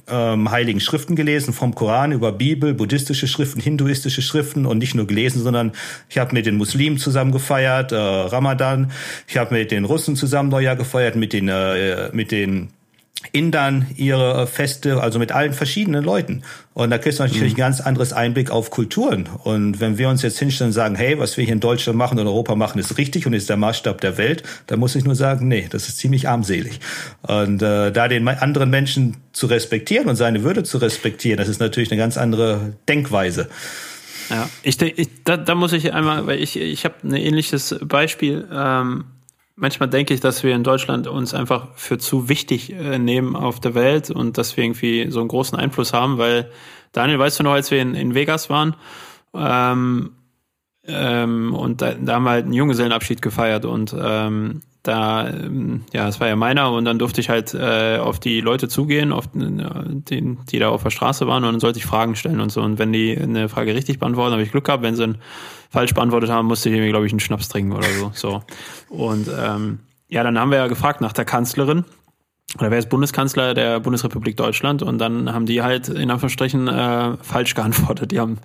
ähm, 0.09 0.51
heiligen 0.51 0.81
Schriften 0.81 1.17
gelesen, 1.17 1.53
vom 1.53 1.75
Koran 1.75 2.13
über 2.13 2.33
Bibel, 2.33 2.75
buddhistische 2.75 3.27
Schriften, 3.27 3.61
hinduistische 3.61 4.23
Schriften 4.23 4.67
und 4.67 4.79
nicht 4.79 4.95
nur 4.95 5.07
gelesen, 5.07 5.43
sondern 5.43 5.73
ich 6.09 6.19
habe 6.19 6.35
mit 6.35 6.47
den 6.47 6.57
Muslimen 6.57 6.99
zusammen 6.99 7.33
gefeiert, 7.33 7.93
äh, 7.93 7.97
Ramadan, 7.97 8.93
ich 9.27 9.37
habe 9.37 9.55
mit 9.55 9.71
den 9.71 9.85
Russen 9.85 10.17
zusammen 10.17 10.49
Neujahr 10.49 10.77
gefeiert, 10.77 11.17
mit 11.17 11.33
den 11.33 11.49
äh, 11.49 12.11
mit 12.13 12.31
den 12.33 12.69
Indern 13.33 13.87
ihre 13.97 14.47
Feste, 14.47 15.01
also 15.01 15.19
mit 15.19 15.31
allen 15.31 15.53
verschiedenen 15.53 16.03
Leuten. 16.03 16.43
Und 16.73 16.91
da 16.91 16.99
kriegst 16.99 17.19
du 17.19 17.23
natürlich 17.23 17.53
mhm. 17.53 17.57
ein 17.57 17.69
ganz 17.69 17.81
anderes 17.81 18.13
Einblick 18.13 18.51
auf 18.51 18.71
Kulturen. 18.71 19.29
Und 19.45 19.81
wenn 19.81 19.99
wir 19.99 20.09
uns 20.09 20.23
jetzt 20.23 20.39
hinstellen 20.39 20.71
und 20.71 20.73
sagen, 20.73 20.95
hey, 20.95 21.19
was 21.19 21.37
wir 21.37 21.45
hier 21.45 21.53
in 21.53 21.61
Deutschland 21.61 21.99
machen 21.99 22.19
und 22.19 22.27
Europa 22.27 22.55
machen, 22.55 22.79
ist 22.79 22.97
richtig 22.97 23.27
und 23.27 23.35
ist 23.35 23.49
der 23.49 23.57
Maßstab 23.57 24.01
der 24.01 24.17
Welt, 24.17 24.43
dann 24.67 24.81
muss 24.81 24.97
ich 24.97 25.05
nur 25.05 25.15
sagen, 25.15 25.49
nee, 25.49 25.67
das 25.71 25.89
ist 25.89 25.99
ziemlich 25.99 26.29
armselig. 26.29 26.81
Und 27.23 27.63
äh, 27.63 27.93
da 27.93 28.09
den 28.09 28.27
anderen 28.27 28.71
Menschen 28.71 29.19
zu 29.33 29.47
respektieren 29.47 30.09
und 30.09 30.17
seine 30.17 30.43
Würde 30.43 30.63
zu 30.63 30.79
respektieren, 30.79 31.39
das 31.39 31.49
ist 31.49 31.61
natürlich 31.61 31.91
eine 31.93 32.01
ganz 32.01 32.17
andere 32.17 32.73
Denkweise. 32.89 33.49
Ja, 34.31 34.49
ich, 34.63 34.81
ich 34.81 35.09
da, 35.25 35.37
da 35.37 35.55
muss 35.55 35.73
ich 35.73 35.93
einmal, 35.93 36.27
weil 36.27 36.41
ich 36.41 36.57
ich 36.57 36.85
habe 36.85 36.95
ein 37.03 37.15
ähnliches 37.15 37.77
Beispiel. 37.83 38.49
Ähm 38.53 39.05
manchmal 39.61 39.89
denke 39.89 40.15
ich, 40.15 40.21
dass 40.21 40.43
wir 40.43 40.55
in 40.55 40.65
Deutschland 40.65 41.07
uns 41.07 41.35
einfach 41.35 41.69
für 41.77 41.99
zu 41.99 42.29
wichtig 42.29 42.73
äh, 42.73 42.99
nehmen 42.99 43.37
auf 43.37 43.61
der 43.61 43.75
Welt 43.75 44.11
und 44.11 44.39
dass 44.39 44.57
wir 44.57 44.65
irgendwie 44.65 45.11
so 45.11 45.21
einen 45.21 45.29
großen 45.29 45.57
Einfluss 45.57 45.93
haben, 45.93 46.19
weil 46.19 46.51
Daniel, 46.93 47.19
weißt 47.19 47.39
du 47.39 47.45
noch, 47.45 47.53
als 47.53 47.71
wir 47.71 47.81
in, 47.81 47.95
in 47.95 48.15
Vegas 48.15 48.51
waren 48.51 48.75
ähm, 49.35 50.17
ähm, 50.85 51.55
und 51.55 51.83
da, 51.83 51.95
da 51.95 52.15
haben 52.15 52.25
wir 52.25 52.31
halt 52.31 52.45
einen 52.47 52.55
Junggesellenabschied 52.55 53.23
gefeiert 53.23 53.65
und 53.67 53.95
ähm, 53.99 54.63
da, 54.83 55.29
ähm, 55.29 55.83
ja, 55.93 56.09
es 56.09 56.21
war 56.21 56.29
ja 56.29 56.37
meiner 56.37 56.73
und 56.73 56.85
dann 56.87 56.99
durfte 56.99 57.21
ich 57.21 57.29
halt 57.29 57.53
äh, 57.53 57.99
auf 57.99 58.19
die 58.19 58.41
Leute 58.41 58.69
zugehen, 58.69 59.13
auf 59.13 59.29
den, 59.33 60.39
die, 60.51 60.59
da 60.59 60.71
auf 60.71 60.83
der 60.83 60.91
Straße 60.91 61.27
waren 61.27 61.45
und 61.45 61.53
dann 61.53 61.61
sollte 61.61 61.79
ich 61.79 61.85
Fragen 61.85 62.17
stellen 62.17 62.41
und 62.41 62.51
so. 62.51 62.63
Und 62.63 62.79
wenn 62.79 62.93
die 62.93 63.17
eine 63.17 63.49
Frage 63.49 63.75
richtig 63.75 63.99
beantworten, 63.99 64.33
habe 64.33 64.43
ich 64.43 64.51
Glück 64.51 64.65
gehabt. 64.65 64.83
Wenn 64.83 64.97
sie 64.97 65.15
falsch 65.69 65.93
beantwortet 65.93 66.31
haben, 66.31 66.47
musste 66.47 66.71
ich 66.71 66.75
irgendwie, 66.75 66.91
glaube 66.91 67.07
ich, 67.07 67.13
einen 67.13 67.21
Schnaps 67.21 67.49
trinken 67.49 67.73
oder 67.73 67.89
so. 67.89 68.11
so. 68.15 68.43
Und 68.89 69.29
ähm, 69.39 69.81
ja, 70.09 70.23
dann 70.23 70.39
haben 70.39 70.51
wir 70.51 70.59
ja 70.59 70.67
gefragt 70.67 71.01
nach 71.01 71.13
der 71.13 71.25
Kanzlerin. 71.25 71.85
Oder 72.59 72.71
wer 72.71 72.79
ist 72.79 72.89
Bundeskanzler 72.89 73.55
der 73.55 73.79
Bundesrepublik 73.81 74.37
Deutschland? 74.37 74.83
Und 74.83 74.99
dann 74.99 75.33
haben 75.33 75.47
die 75.47 75.63
halt 75.63 75.89
in 75.89 76.11
Anführungsstrichen 76.11 76.69
äh, 76.69 77.17
falsch 77.19 77.55
geantwortet. 77.55 78.11
Die 78.13 78.19
haben 78.19 78.39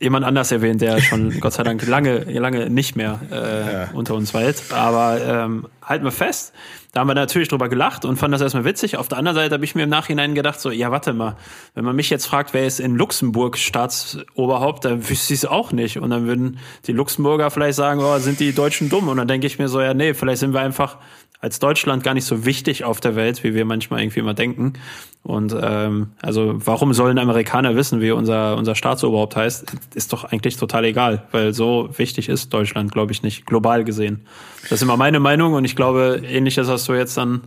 jemand 0.00 0.24
anders 0.24 0.52
erwähnt, 0.52 0.80
der 0.80 1.00
schon 1.00 1.40
Gott 1.40 1.54
sei 1.54 1.62
Dank 1.62 1.86
lange, 1.86 2.24
lange 2.24 2.68
nicht 2.70 2.96
mehr 2.96 3.20
äh, 3.30 3.72
ja. 3.72 3.88
unter 3.94 4.14
uns 4.14 4.34
weilt. 4.34 4.62
Aber 4.70 5.20
ähm, 5.24 5.66
halten 5.82 6.04
wir 6.04 6.12
fest, 6.12 6.52
da 6.96 7.00
haben 7.00 7.08
wir 7.08 7.14
natürlich 7.14 7.48
drüber 7.48 7.68
gelacht 7.68 8.06
und 8.06 8.16
fanden 8.16 8.32
das 8.32 8.40
erstmal 8.40 8.64
witzig. 8.64 8.96
Auf 8.96 9.08
der 9.08 9.18
anderen 9.18 9.36
Seite 9.36 9.52
habe 9.54 9.64
ich 9.66 9.74
mir 9.74 9.82
im 9.82 9.90
Nachhinein 9.90 10.34
gedacht, 10.34 10.58
so, 10.60 10.70
ja, 10.70 10.90
warte 10.90 11.12
mal, 11.12 11.36
wenn 11.74 11.84
man 11.84 11.94
mich 11.94 12.08
jetzt 12.08 12.26
fragt, 12.26 12.54
wer 12.54 12.66
ist 12.66 12.80
in 12.80 12.96
Luxemburg 12.96 13.58
Staatsoberhaupt, 13.58 14.86
dann 14.86 15.06
wüsste 15.06 15.34
ich 15.34 15.40
es 15.40 15.44
auch 15.44 15.72
nicht. 15.72 15.98
Und 15.98 16.08
dann 16.08 16.26
würden 16.26 16.58
die 16.86 16.92
Luxemburger 16.92 17.50
vielleicht 17.50 17.76
sagen, 17.76 18.00
oh, 18.00 18.18
sind 18.18 18.40
die 18.40 18.54
Deutschen 18.54 18.88
dumm? 18.88 19.08
Und 19.08 19.18
dann 19.18 19.28
denke 19.28 19.46
ich 19.46 19.58
mir 19.58 19.68
so, 19.68 19.80
ja, 19.80 19.92
nee, 19.92 20.14
vielleicht 20.14 20.40
sind 20.40 20.54
wir 20.54 20.60
einfach 20.60 20.96
als 21.40 21.58
Deutschland 21.58 22.02
gar 22.02 22.14
nicht 22.14 22.24
so 22.24 22.44
wichtig 22.44 22.84
auf 22.84 23.00
der 23.00 23.14
Welt, 23.14 23.44
wie 23.44 23.54
wir 23.54 23.64
manchmal 23.64 24.00
irgendwie 24.00 24.20
immer 24.20 24.34
denken. 24.34 24.74
Und 25.22 25.54
ähm, 25.60 26.12
also 26.22 26.54
warum 26.56 26.92
sollen 26.92 27.18
Amerikaner 27.18 27.74
wissen, 27.74 28.00
wie 28.00 28.10
unser, 28.12 28.56
unser 28.56 28.74
Staatsoberhaupt 28.74 29.36
heißt, 29.36 29.66
ist 29.94 30.12
doch 30.12 30.24
eigentlich 30.24 30.56
total 30.56 30.84
egal, 30.84 31.26
weil 31.32 31.52
so 31.52 31.90
wichtig 31.96 32.28
ist 32.28 32.54
Deutschland, 32.54 32.92
glaube 32.92 33.12
ich, 33.12 33.22
nicht, 33.22 33.44
global 33.44 33.84
gesehen. 33.84 34.26
Das 34.62 34.72
ist 34.72 34.82
immer 34.82 34.96
meine 34.96 35.20
Meinung 35.20 35.54
und 35.54 35.64
ich 35.64 35.76
glaube, 35.76 36.22
ähnliches 36.24 36.68
hast 36.68 36.88
du 36.88 36.94
jetzt 36.94 37.16
dann 37.16 37.42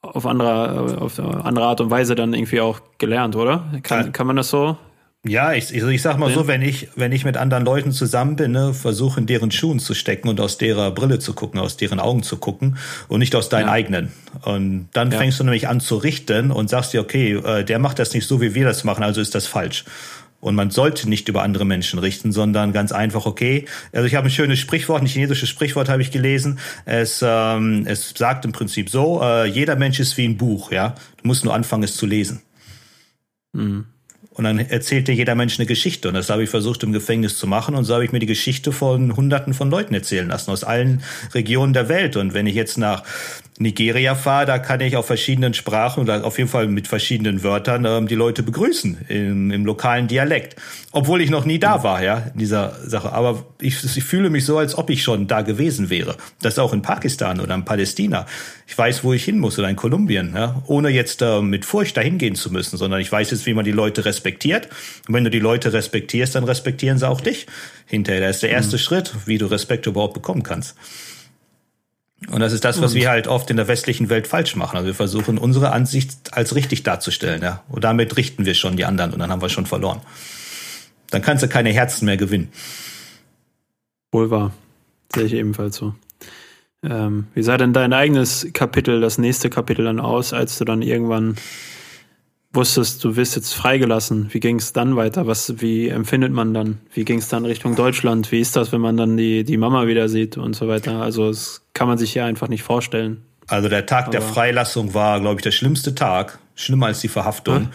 auf 0.00 0.26
andere, 0.26 0.98
auf 1.00 1.18
andere 1.18 1.66
Art 1.66 1.80
und 1.80 1.90
Weise 1.90 2.14
dann 2.14 2.34
irgendwie 2.34 2.60
auch 2.60 2.80
gelernt, 2.98 3.36
oder? 3.36 3.64
Kann, 3.82 4.12
kann 4.12 4.26
man 4.26 4.36
das 4.36 4.50
so 4.50 4.76
ja, 5.26 5.54
ich, 5.54 5.72
ich 5.72 6.02
sag 6.02 6.18
mal 6.18 6.30
so, 6.30 6.46
wenn 6.46 6.60
ich, 6.60 6.88
wenn 6.96 7.10
ich 7.10 7.24
mit 7.24 7.38
anderen 7.38 7.64
Leuten 7.64 7.92
zusammen 7.92 8.36
bin, 8.36 8.52
ne, 8.52 8.74
versuche 8.74 9.20
in 9.20 9.26
deren 9.26 9.50
Schuhen 9.50 9.78
zu 9.78 9.94
stecken 9.94 10.28
und 10.28 10.38
aus 10.38 10.58
derer 10.58 10.90
Brille 10.90 11.18
zu 11.18 11.32
gucken, 11.32 11.58
aus 11.58 11.78
deren 11.78 11.98
Augen 11.98 12.22
zu 12.22 12.36
gucken 12.36 12.76
und 13.08 13.20
nicht 13.20 13.34
aus 13.34 13.48
deinen 13.48 13.66
ja. 13.66 13.72
eigenen. 13.72 14.12
Und 14.42 14.88
dann 14.92 15.10
ja. 15.10 15.18
fängst 15.18 15.40
du 15.40 15.44
nämlich 15.44 15.66
an 15.66 15.80
zu 15.80 15.96
richten 15.96 16.50
und 16.50 16.68
sagst 16.68 16.92
dir, 16.92 17.00
okay, 17.00 17.32
äh, 17.34 17.64
der 17.64 17.78
macht 17.78 17.98
das 17.98 18.12
nicht 18.12 18.26
so, 18.26 18.42
wie 18.42 18.54
wir 18.54 18.66
das 18.66 18.84
machen, 18.84 19.02
also 19.02 19.22
ist 19.22 19.34
das 19.34 19.46
falsch. 19.46 19.84
Und 20.40 20.56
man 20.56 20.70
sollte 20.70 21.08
nicht 21.08 21.26
über 21.30 21.42
andere 21.42 21.64
Menschen 21.64 21.98
richten, 21.98 22.30
sondern 22.30 22.74
ganz 22.74 22.92
einfach, 22.92 23.24
okay. 23.24 23.64
Also 23.92 24.06
ich 24.06 24.16
habe 24.16 24.28
ein 24.28 24.30
schönes 24.30 24.58
Sprichwort, 24.58 25.00
ein 25.00 25.06
chinesisches 25.06 25.48
Sprichwort 25.48 25.88
habe 25.88 26.02
ich 26.02 26.10
gelesen. 26.10 26.58
Es, 26.84 27.24
ähm, 27.26 27.84
es 27.86 28.12
sagt 28.14 28.44
im 28.44 28.52
Prinzip 28.52 28.90
so, 28.90 29.22
äh, 29.22 29.46
jeder 29.46 29.76
Mensch 29.76 30.00
ist 30.00 30.18
wie 30.18 30.28
ein 30.28 30.36
Buch, 30.36 30.70
ja. 30.70 30.96
Du 31.22 31.28
musst 31.28 31.46
nur 31.46 31.54
anfangen, 31.54 31.84
es 31.84 31.96
zu 31.96 32.04
lesen. 32.04 32.42
Mhm. 33.54 33.86
Und 34.34 34.44
dann 34.44 34.58
erzählte 34.58 35.12
jeder 35.12 35.36
Mensch 35.36 35.58
eine 35.58 35.66
Geschichte. 35.66 36.08
Und 36.08 36.14
das 36.14 36.28
habe 36.28 36.42
ich 36.42 36.50
versucht 36.50 36.82
im 36.82 36.92
Gefängnis 36.92 37.38
zu 37.38 37.46
machen. 37.46 37.76
Und 37.76 37.84
so 37.84 37.94
habe 37.94 38.04
ich 38.04 38.10
mir 38.10 38.18
die 38.18 38.26
Geschichte 38.26 38.72
von 38.72 39.16
Hunderten 39.16 39.54
von 39.54 39.70
Leuten 39.70 39.94
erzählen 39.94 40.26
lassen, 40.26 40.50
aus 40.50 40.64
allen 40.64 41.02
Regionen 41.34 41.72
der 41.72 41.88
Welt. 41.88 42.16
Und 42.16 42.34
wenn 42.34 42.48
ich 42.48 42.56
jetzt 42.56 42.76
nach 42.76 43.04
Nigeria 43.56 44.16
fahre, 44.16 44.46
da 44.46 44.58
kann 44.58 44.80
ich 44.80 44.96
auf 44.96 45.06
verschiedenen 45.06 45.54
Sprachen 45.54 46.00
oder 46.00 46.24
auf 46.24 46.38
jeden 46.38 46.50
Fall 46.50 46.66
mit 46.66 46.88
verschiedenen 46.88 47.44
Wörtern 47.44 47.84
ähm, 47.84 48.08
die 48.08 48.16
Leute 48.16 48.42
begrüßen 48.42 49.06
im, 49.08 49.52
im 49.52 49.64
lokalen 49.64 50.08
Dialekt. 50.08 50.56
Obwohl 50.90 51.20
ich 51.20 51.30
noch 51.30 51.44
nie 51.44 51.60
da 51.60 51.84
war, 51.84 52.02
ja, 52.02 52.30
in 52.32 52.40
dieser 52.40 52.76
Sache. 52.84 53.12
Aber 53.12 53.44
ich, 53.60 53.76
ich 53.96 54.02
fühle 54.02 54.28
mich 54.28 54.44
so, 54.44 54.58
als 54.58 54.76
ob 54.76 54.90
ich 54.90 55.04
schon 55.04 55.28
da 55.28 55.42
gewesen 55.42 55.88
wäre. 55.88 56.16
Das 56.42 56.58
auch 56.58 56.72
in 56.72 56.82
Pakistan 56.82 57.40
oder 57.40 57.54
in 57.54 57.64
Palästina. 57.64 58.26
Ich 58.66 58.76
weiß, 58.76 59.04
wo 59.04 59.12
ich 59.12 59.24
hin 59.24 59.38
muss 59.38 59.56
oder 59.56 59.68
in 59.68 59.76
Kolumbien, 59.76 60.32
ja, 60.34 60.60
ohne 60.66 60.88
jetzt 60.88 61.22
äh, 61.22 61.40
mit 61.40 61.64
Furcht 61.64 61.96
dahin 61.96 62.18
gehen 62.18 62.34
zu 62.34 62.52
müssen, 62.52 62.76
sondern 62.76 63.00
ich 63.00 63.12
weiß 63.12 63.30
jetzt, 63.30 63.46
wie 63.46 63.54
man 63.54 63.64
die 63.64 63.72
Leute 63.72 64.04
respektiert. 64.04 64.68
Und 65.06 65.14
wenn 65.14 65.22
du 65.22 65.30
die 65.30 65.38
Leute 65.38 65.72
respektierst, 65.72 66.34
dann 66.34 66.42
respektieren 66.42 66.98
sie 66.98 67.08
auch 67.08 67.20
dich 67.20 67.46
hinterher. 67.86 68.26
Das 68.26 68.36
ist 68.36 68.42
der 68.42 68.50
erste 68.50 68.76
mhm. 68.76 68.80
Schritt, 68.80 69.14
wie 69.26 69.38
du 69.38 69.46
Respekt 69.46 69.86
überhaupt 69.86 70.14
bekommen 70.14 70.42
kannst. 70.42 70.74
Und 72.30 72.40
das 72.40 72.52
ist 72.52 72.64
das, 72.64 72.80
was 72.80 72.94
wir 72.94 73.10
halt 73.10 73.28
oft 73.28 73.50
in 73.50 73.56
der 73.56 73.68
westlichen 73.68 74.08
Welt 74.08 74.26
falsch 74.26 74.56
machen. 74.56 74.76
Also 74.76 74.86
wir 74.86 74.94
versuchen 74.94 75.36
unsere 75.36 75.72
Ansicht 75.72 76.32
als 76.32 76.54
richtig 76.54 76.82
darzustellen, 76.82 77.42
ja. 77.42 77.62
Und 77.68 77.84
damit 77.84 78.16
richten 78.16 78.46
wir 78.46 78.54
schon 78.54 78.76
die 78.76 78.84
anderen 78.84 79.12
und 79.12 79.18
dann 79.18 79.30
haben 79.30 79.42
wir 79.42 79.48
schon 79.48 79.66
verloren. 79.66 80.00
Dann 81.10 81.22
kannst 81.22 81.42
du 81.42 81.48
keine 81.48 81.70
Herzen 81.70 82.06
mehr 82.06 82.16
gewinnen. 82.16 82.50
Wohl 84.12 84.30
wahr. 84.30 84.52
Sehe 85.14 85.24
ich 85.24 85.34
ebenfalls 85.34 85.76
so. 85.76 85.94
Ähm, 86.82 87.26
wie 87.34 87.42
sah 87.42 87.56
denn 87.56 87.72
dein 87.72 87.92
eigenes 87.92 88.48
Kapitel, 88.52 89.00
das 89.00 89.18
nächste 89.18 89.50
Kapitel 89.50 89.84
dann 89.84 90.00
aus, 90.00 90.32
als 90.32 90.58
du 90.58 90.64
dann 90.64 90.82
irgendwann 90.82 91.36
wusstest, 92.54 93.02
du 93.04 93.16
wirst 93.16 93.36
jetzt 93.36 93.52
freigelassen. 93.54 94.28
Wie 94.30 94.40
ging 94.40 94.56
es 94.56 94.72
dann 94.72 94.96
weiter? 94.96 95.26
Was, 95.26 95.60
wie 95.60 95.88
empfindet 95.88 96.32
man 96.32 96.54
dann? 96.54 96.78
Wie 96.92 97.04
ging 97.04 97.18
es 97.18 97.28
dann 97.28 97.44
Richtung 97.44 97.76
Deutschland? 97.76 98.32
Wie 98.32 98.40
ist 98.40 98.56
das, 98.56 98.72
wenn 98.72 98.80
man 98.80 98.96
dann 98.96 99.16
die, 99.16 99.44
die 99.44 99.56
Mama 99.56 99.86
wieder 99.86 100.08
sieht 100.08 100.36
und 100.36 100.54
so 100.54 100.68
weiter? 100.68 101.02
Also 101.02 101.28
das 101.28 101.62
kann 101.74 101.88
man 101.88 101.98
sich 101.98 102.12
hier 102.12 102.24
einfach 102.24 102.48
nicht 102.48 102.62
vorstellen. 102.62 103.22
Also 103.46 103.68
der 103.68 103.86
Tag 103.86 104.04
Aber 104.04 104.12
der 104.12 104.22
Freilassung 104.22 104.94
war, 104.94 105.20
glaube 105.20 105.36
ich, 105.40 105.42
der 105.42 105.50
schlimmste 105.50 105.94
Tag. 105.94 106.38
Schlimmer 106.54 106.86
als 106.86 107.00
die 107.00 107.08
Verhaftung. 107.08 107.56
Hm? 107.56 107.68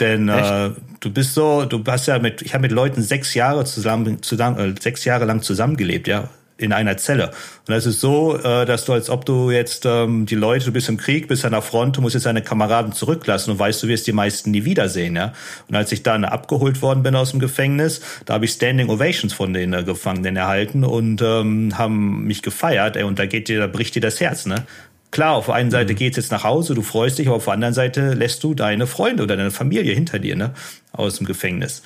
Denn 0.00 0.28
äh, 0.28 0.72
du 1.00 1.10
bist 1.10 1.32
so, 1.32 1.64
du 1.64 1.82
hast 1.86 2.06
ja 2.06 2.18
mit, 2.18 2.42
ich 2.42 2.52
habe 2.52 2.62
mit 2.62 2.72
Leuten 2.72 3.00
sechs 3.00 3.32
Jahre 3.32 3.64
zusammen, 3.64 4.22
zusammen 4.22 4.58
äh, 4.76 4.80
sechs 4.80 5.04
Jahre 5.06 5.24
lang 5.24 5.40
zusammengelebt, 5.40 6.06
ja 6.06 6.28
in 6.58 6.72
einer 6.72 6.96
Zelle. 6.96 7.28
Und 7.28 7.74
das 7.74 7.86
ist 7.86 8.00
so, 8.00 8.36
äh, 8.36 8.64
dass 8.64 8.84
du, 8.84 8.92
als 8.92 9.10
ob 9.10 9.26
du 9.26 9.50
jetzt 9.50 9.84
ähm, 9.84 10.26
die 10.26 10.34
Leute, 10.34 10.66
du 10.66 10.72
bist 10.72 10.88
im 10.88 10.96
Krieg, 10.96 11.28
bist 11.28 11.44
an 11.44 11.52
der 11.52 11.62
Front, 11.62 11.96
du 11.96 12.00
musst 12.00 12.14
jetzt 12.14 12.26
deine 12.26 12.42
Kameraden 12.42 12.92
zurücklassen 12.92 13.50
und 13.50 13.58
weißt, 13.58 13.82
du 13.82 13.88
wirst 13.88 14.06
die 14.06 14.12
meisten 14.12 14.50
nie 14.50 14.64
wiedersehen. 14.64 15.16
Ja? 15.16 15.32
Und 15.68 15.76
als 15.76 15.92
ich 15.92 16.02
dann 16.02 16.24
abgeholt 16.24 16.80
worden 16.82 17.02
bin 17.02 17.14
aus 17.14 17.32
dem 17.32 17.40
Gefängnis, 17.40 18.00
da 18.24 18.34
habe 18.34 18.46
ich 18.46 18.52
Standing 18.52 18.88
Ovations 18.88 19.32
von 19.32 19.52
den 19.52 19.72
äh, 19.72 19.84
Gefangenen 19.84 20.36
erhalten 20.36 20.84
und 20.84 21.20
ähm, 21.22 21.76
haben 21.76 22.24
mich 22.24 22.42
gefeiert. 22.42 22.96
Ey, 22.96 23.02
und 23.02 23.18
da 23.18 23.26
geht 23.26 23.48
dir, 23.48 23.60
da 23.60 23.66
bricht 23.66 23.94
dir 23.94 24.00
das 24.00 24.20
Herz. 24.20 24.46
Ne? 24.46 24.64
Klar, 25.10 25.36
auf 25.36 25.46
der 25.46 25.54
einen 25.54 25.70
Seite 25.70 25.92
mhm. 25.92 25.96
geht's 25.96 26.16
jetzt 26.16 26.32
nach 26.32 26.44
Hause, 26.44 26.74
du 26.74 26.82
freust 26.82 27.18
dich, 27.18 27.26
aber 27.26 27.36
auf 27.36 27.44
der 27.44 27.54
anderen 27.54 27.74
Seite 27.74 28.12
lässt 28.14 28.42
du 28.44 28.54
deine 28.54 28.86
Freunde 28.86 29.22
oder 29.22 29.36
deine 29.36 29.50
Familie 29.50 29.94
hinter 29.94 30.18
dir, 30.18 30.36
ne, 30.36 30.52
aus 30.92 31.16
dem 31.16 31.26
Gefängnis. 31.26 31.82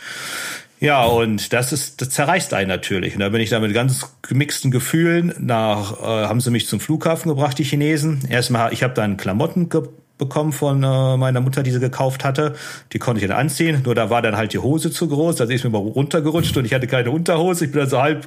Ja, 0.80 1.04
und 1.04 1.52
das 1.52 1.72
ist, 1.72 2.00
das 2.00 2.08
zerreißt 2.08 2.54
einen 2.54 2.68
natürlich. 2.68 3.14
Und 3.14 3.20
da 3.20 3.28
bin 3.28 3.42
ich 3.42 3.50
da 3.50 3.60
mit 3.60 3.74
ganz 3.74 4.14
gemixten 4.22 4.70
Gefühlen 4.70 5.34
nach, 5.38 6.00
äh, 6.00 6.04
haben 6.04 6.40
sie 6.40 6.50
mich 6.50 6.66
zum 6.66 6.80
Flughafen 6.80 7.28
gebracht, 7.28 7.58
die 7.58 7.64
Chinesen. 7.64 8.22
Erstmal, 8.30 8.72
ich 8.72 8.82
habe 8.82 8.94
dann 8.94 9.18
Klamotten 9.18 9.68
bekommen 10.16 10.52
von 10.52 10.82
äh, 10.82 11.16
meiner 11.18 11.42
Mutter, 11.42 11.62
die 11.62 11.70
sie 11.70 11.80
gekauft 11.80 12.24
hatte. 12.24 12.54
Die 12.94 12.98
konnte 12.98 13.20
ich 13.20 13.28
dann 13.28 13.36
anziehen. 13.36 13.82
Nur 13.84 13.94
da 13.94 14.08
war 14.08 14.22
dann 14.22 14.38
halt 14.38 14.54
die 14.54 14.58
Hose 14.58 14.90
zu 14.90 15.06
groß. 15.06 15.42
Also 15.42 15.52
ist 15.52 15.64
mir 15.64 15.70
mal 15.70 15.78
runtergerutscht 15.78 16.56
und 16.56 16.64
ich 16.64 16.72
hatte 16.72 16.86
keine 16.86 17.10
Unterhose. 17.10 17.66
Ich 17.66 17.72
bin 17.72 17.80
dann 17.80 17.90
so 17.90 18.00
halb 18.00 18.26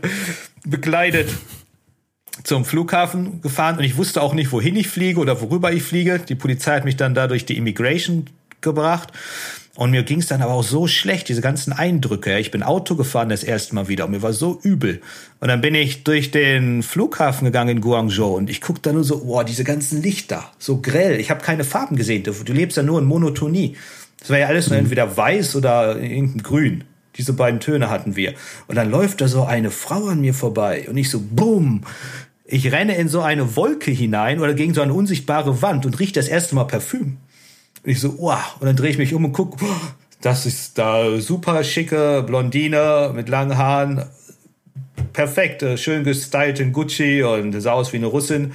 bekleidet 0.63 1.29
zum 2.43 2.65
Flughafen 2.65 3.41
gefahren 3.41 3.77
und 3.77 3.83
ich 3.83 3.97
wusste 3.97 4.21
auch 4.21 4.33
nicht, 4.33 4.51
wohin 4.51 4.75
ich 4.75 4.87
fliege 4.87 5.19
oder 5.19 5.41
worüber 5.41 5.71
ich 5.71 5.83
fliege. 5.83 6.19
Die 6.19 6.35
Polizei 6.35 6.75
hat 6.75 6.85
mich 6.85 6.97
dann 6.97 7.15
da 7.15 7.27
durch 7.27 7.45
die 7.45 7.57
Immigration 7.57 8.25
gebracht. 8.61 9.11
Und 9.75 9.89
mir 9.89 10.03
ging 10.03 10.19
es 10.19 10.27
dann 10.27 10.43
aber 10.43 10.53
auch 10.53 10.63
so 10.63 10.85
schlecht, 10.87 11.29
diese 11.29 11.41
ganzen 11.41 11.73
Eindrücke. 11.73 12.37
Ich 12.37 12.51
bin 12.51 12.61
Auto 12.61 12.95
gefahren 12.95 13.29
das 13.29 13.43
erste 13.43 13.73
Mal 13.73 13.87
wieder 13.87 14.05
und 14.05 14.11
mir 14.11 14.21
war 14.21 14.33
so 14.33 14.59
übel. 14.61 15.01
Und 15.39 15.47
dann 15.47 15.61
bin 15.61 15.73
ich 15.73 16.03
durch 16.03 16.29
den 16.29 16.83
Flughafen 16.83 17.45
gegangen 17.45 17.77
in 17.77 17.81
Guangzhou 17.81 18.35
und 18.35 18.51
ich 18.51 18.61
guck 18.61 18.83
da 18.83 18.93
nur 18.93 19.03
so, 19.03 19.25
boah, 19.25 19.43
diese 19.43 19.63
ganzen 19.63 20.03
Lichter, 20.03 20.51
so 20.59 20.77
grell. 20.77 21.19
Ich 21.19 21.31
habe 21.31 21.43
keine 21.43 21.63
Farben 21.63 21.95
gesehen. 21.95 22.21
Du, 22.21 22.33
du 22.33 22.53
lebst 22.53 22.77
ja 22.77 22.83
nur 22.83 22.99
in 22.99 23.05
Monotonie. 23.05 23.75
Das 24.19 24.29
war 24.29 24.37
ja 24.37 24.45
alles 24.45 24.69
nur 24.69 24.77
entweder 24.77 25.17
weiß 25.17 25.55
oder 25.55 25.99
irgendein 25.99 26.43
Grün. 26.43 26.83
Diese 27.15 27.33
beiden 27.33 27.59
Töne 27.59 27.89
hatten 27.89 28.15
wir. 28.15 28.35
Und 28.67 28.75
dann 28.75 28.91
läuft 28.91 29.21
da 29.21 29.27
so 29.27 29.43
eine 29.43 29.71
Frau 29.71 30.05
an 30.05 30.21
mir 30.21 30.35
vorbei 30.35 30.85
und 30.87 30.97
ich 30.97 31.09
so, 31.09 31.19
boom. 31.19 31.81
Ich 32.45 32.71
renne 32.71 32.95
in 32.95 33.07
so 33.07 33.21
eine 33.21 33.55
Wolke 33.55 33.89
hinein 33.89 34.39
oder 34.39 34.53
gegen 34.53 34.75
so 34.75 34.81
eine 34.81 34.93
unsichtbare 34.93 35.63
Wand 35.63 35.87
und 35.87 35.99
rieche 35.99 36.13
das 36.13 36.27
erste 36.27 36.53
Mal 36.53 36.65
Parfüm. 36.65 37.17
Und 37.83 37.91
ich 37.91 37.99
so, 37.99 38.17
wow. 38.19 38.55
Und 38.59 38.67
dann 38.67 38.75
drehe 38.75 38.89
ich 38.89 38.97
mich 38.97 39.13
um 39.13 39.25
und 39.25 39.33
guck, 39.33 39.57
das 40.21 40.45
ist 40.45 40.77
da 40.77 41.19
super 41.19 41.63
schicke 41.63 42.23
Blondine 42.25 43.11
mit 43.13 43.27
langen 43.29 43.57
Haaren. 43.57 44.05
Perfekt, 45.11 45.63
äh, 45.63 45.77
schön 45.77 46.03
gestylt 46.03 46.59
in 46.59 46.71
Gucci 46.71 47.23
und 47.23 47.59
sah 47.59 47.73
aus 47.73 47.91
wie 47.91 47.97
eine 47.97 48.07
Russin. 48.07 48.53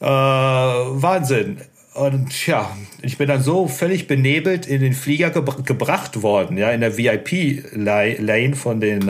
Äh, 0.00 0.06
Wahnsinn. 0.06 1.58
Und 1.94 2.46
ja, 2.46 2.74
ich 3.02 3.18
bin 3.18 3.28
dann 3.28 3.42
so 3.42 3.66
völlig 3.66 4.06
benebelt 4.06 4.66
in 4.66 4.80
den 4.80 4.92
Flieger 4.92 5.30
ge 5.30 5.42
gebracht 5.64 6.22
worden, 6.22 6.56
ja, 6.56 6.70
in 6.70 6.80
der 6.80 6.96
VIP-Lane 6.96 8.54
von, 8.54 8.80
äh, 8.80 9.00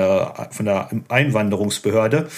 von 0.50 0.64
der 0.64 0.88
Einwanderungsbehörde. 1.08 2.28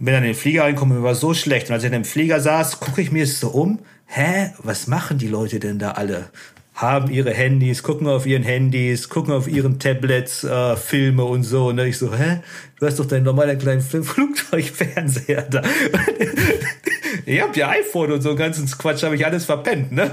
Bin 0.00 0.14
dann 0.14 0.24
in 0.24 0.30
den 0.30 0.34
Flieger 0.34 0.64
reingekommen, 0.64 0.98
mir 0.98 1.04
war 1.04 1.14
so 1.14 1.34
schlecht. 1.34 1.68
Und 1.68 1.74
als 1.74 1.84
ich 1.84 1.88
in 1.88 1.92
dem 1.92 2.04
Flieger 2.04 2.40
saß, 2.40 2.80
gucke 2.80 3.00
ich 3.00 3.12
mir 3.12 3.26
so 3.26 3.48
um 3.48 3.78
hä, 4.10 4.50
was 4.58 4.86
machen 4.86 5.18
die 5.18 5.28
Leute 5.28 5.60
denn 5.60 5.78
da 5.78 5.92
alle? 5.92 6.30
Haben 6.74 7.10
ihre 7.10 7.32
Handys, 7.32 7.82
gucken 7.82 8.06
auf 8.06 8.26
ihren 8.26 8.42
Handys, 8.42 9.08
gucken 9.08 9.34
auf 9.34 9.46
ihren 9.46 9.78
Tablets, 9.78 10.44
äh, 10.44 10.76
Filme 10.76 11.24
und 11.24 11.42
so. 11.42 11.68
Und 11.68 11.78
ich 11.78 11.98
so, 11.98 12.14
hä? 12.14 12.40
Du 12.78 12.86
hast 12.86 12.98
doch 12.98 13.06
deinen 13.06 13.24
normalen 13.24 13.58
kleinen 13.58 13.82
Flugzeugfernseher 13.82 15.42
da. 15.42 15.62
ihr 17.26 17.42
habt 17.42 17.56
ja 17.56 17.68
iPhone 17.68 18.12
und 18.12 18.22
so 18.22 18.34
ganzen 18.34 18.66
Quatsch, 18.66 19.02
habe 19.02 19.14
ich 19.14 19.26
alles 19.26 19.44
verpennt, 19.44 19.92
ne? 19.92 20.10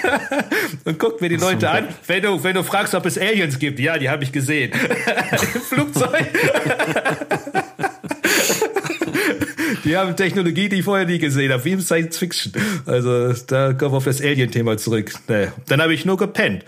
und 0.84 0.98
guckt 0.98 1.20
mir 1.20 1.28
die 1.28 1.36
Leute 1.36 1.70
an. 1.70 1.88
Wenn 2.06 2.22
du, 2.22 2.42
wenn 2.42 2.54
du 2.54 2.64
fragst, 2.64 2.94
ob 2.94 3.06
es 3.06 3.16
Aliens 3.16 3.58
gibt, 3.58 3.78
ja, 3.78 3.96
die 3.96 4.10
habe 4.10 4.24
ich 4.24 4.32
gesehen. 4.32 4.72
Im 4.72 5.60
Flugzeug. 5.60 6.26
Die 9.86 9.96
haben 9.96 10.16
Technologie, 10.16 10.68
die 10.68 10.76
ich 10.76 10.84
vorher 10.84 11.06
nie 11.06 11.18
gesehen 11.18 11.52
habe, 11.52 11.64
wie 11.64 11.72
im 11.72 11.80
Science 11.80 12.18
Fiction. 12.18 12.52
Also 12.86 13.32
da 13.46 13.72
kommen 13.72 13.92
wir 13.92 13.98
auf 13.98 14.04
das 14.04 14.20
Alien-Thema 14.20 14.76
zurück. 14.76 15.14
Nee. 15.28 15.48
Dann 15.68 15.80
habe 15.80 15.94
ich 15.94 16.04
nur 16.04 16.16
gepennt. 16.16 16.64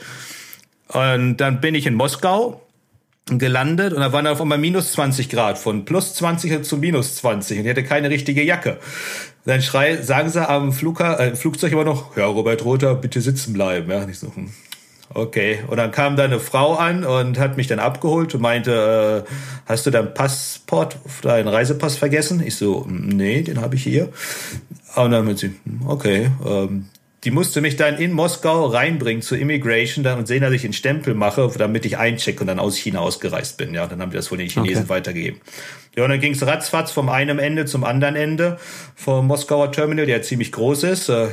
Und 0.88 1.36
dann 1.38 1.60
bin 1.60 1.74
ich 1.74 1.86
in 1.86 1.94
Moskau 1.94 2.62
gelandet 3.26 3.92
und 3.92 4.00
da 4.00 4.12
waren 4.12 4.26
auf 4.26 4.40
einmal 4.40 4.56
minus 4.56 4.92
20 4.92 5.28
Grad, 5.28 5.58
von 5.58 5.84
plus 5.84 6.14
20 6.14 6.64
zu 6.64 6.78
minus 6.78 7.16
20 7.16 7.58
und 7.58 7.64
ich 7.66 7.70
hatte 7.70 7.84
keine 7.84 8.08
richtige 8.08 8.42
Jacke. 8.42 8.78
Dann 9.44 9.60
schrei, 9.60 10.00
sagen 10.00 10.30
sie 10.30 10.48
am 10.48 10.72
Flugha 10.72 11.16
äh, 11.16 11.36
Flugzeug 11.36 11.72
immer 11.72 11.84
noch, 11.84 12.16
ja, 12.16 12.24
Robert 12.24 12.64
Rother, 12.64 12.94
bitte 12.94 13.20
sitzen 13.20 13.52
bleiben. 13.52 13.90
Ja, 13.90 14.06
nicht 14.06 14.18
so, 14.18 14.34
hm. 14.34 14.50
Okay, 15.14 15.60
und 15.66 15.78
dann 15.78 15.90
kam 15.90 16.16
da 16.16 16.24
eine 16.24 16.38
Frau 16.38 16.74
an 16.74 17.04
und 17.04 17.38
hat 17.38 17.56
mich 17.56 17.66
dann 17.66 17.78
abgeholt 17.78 18.34
und 18.34 18.42
meinte, 18.42 19.24
äh, 19.26 19.30
hast 19.66 19.86
du 19.86 19.90
dein 19.90 20.12
Passport, 20.12 20.96
deinen 21.22 21.48
Reisepass 21.48 21.96
vergessen? 21.96 22.42
Ich 22.44 22.56
so, 22.56 22.86
nee, 22.88 23.42
den 23.42 23.60
habe 23.60 23.76
ich 23.76 23.82
hier. 23.82 24.10
Und 24.96 25.10
dann 25.10 25.24
meinte 25.24 25.48
sie, 25.48 25.54
okay, 25.86 26.30
ähm, 26.46 26.86
die 27.24 27.30
musste 27.30 27.60
mich 27.60 27.76
dann 27.76 27.96
in 27.96 28.12
Moskau 28.12 28.66
reinbringen 28.66 29.22
zur 29.22 29.38
Immigration 29.38 30.04
dann 30.04 30.18
und 30.18 30.28
sehen, 30.28 30.42
dass 30.42 30.52
ich 30.52 30.64
einen 30.64 30.72
Stempel 30.72 31.14
mache, 31.14 31.50
damit 31.58 31.84
ich 31.84 31.98
einchecke 31.98 32.40
und 32.40 32.46
dann 32.46 32.58
aus 32.58 32.76
China 32.76 33.00
ausgereist 33.00 33.56
bin. 33.56 33.74
Ja, 33.74 33.86
dann 33.86 34.00
haben 34.00 34.10
die 34.10 34.16
das 34.16 34.30
wohl 34.30 34.38
den 34.38 34.48
Chinesen 34.48 34.84
okay. 34.84 34.88
weitergegeben. 34.88 35.40
Ja, 35.96 36.04
und 36.04 36.10
dann 36.10 36.20
ging 36.20 36.34
es 36.34 36.46
ratzfatz 36.46 36.92
vom 36.92 37.08
einen 37.08 37.38
Ende 37.38 37.64
zum 37.64 37.82
anderen 37.82 38.14
Ende 38.14 38.58
vom 38.94 39.26
Moskauer 39.26 39.72
Terminal, 39.72 40.06
der 40.06 40.22
ziemlich 40.22 40.52
groß 40.52 40.84
ist, 40.84 41.08
äh, 41.08 41.28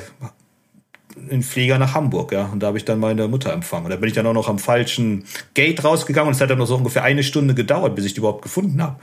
in 1.30 1.44
Flieger 1.44 1.78
nach 1.78 1.94
Hamburg, 1.94 2.32
ja. 2.32 2.46
Und 2.46 2.62
da 2.62 2.68
habe 2.68 2.78
ich 2.78 2.86
dann 2.86 3.00
meine 3.00 3.28
Mutter 3.28 3.54
empfangen. 3.54 3.86
Und 3.86 3.92
da 3.92 3.98
bin 3.98 4.08
ich 4.08 4.16
dann 4.16 4.28
auch 4.28 4.34
noch 4.34 4.50
am 4.50 4.60
falschen 4.60 5.26
Gate 5.54 5.84
rausgegangen 5.84 6.28
und 6.28 6.36
es 6.36 6.42
hat 6.42 6.50
dann 6.50 6.58
noch 6.58 6.68
so 6.68 6.76
ungefähr 6.76 7.04
eine 7.04 7.24
Stunde 7.24 7.54
gedauert, 7.54 7.96
bis 7.96 8.06
ich 8.06 8.14
die 8.14 8.20
überhaupt 8.20 8.42
gefunden 8.42 8.82
habe. 8.82 8.98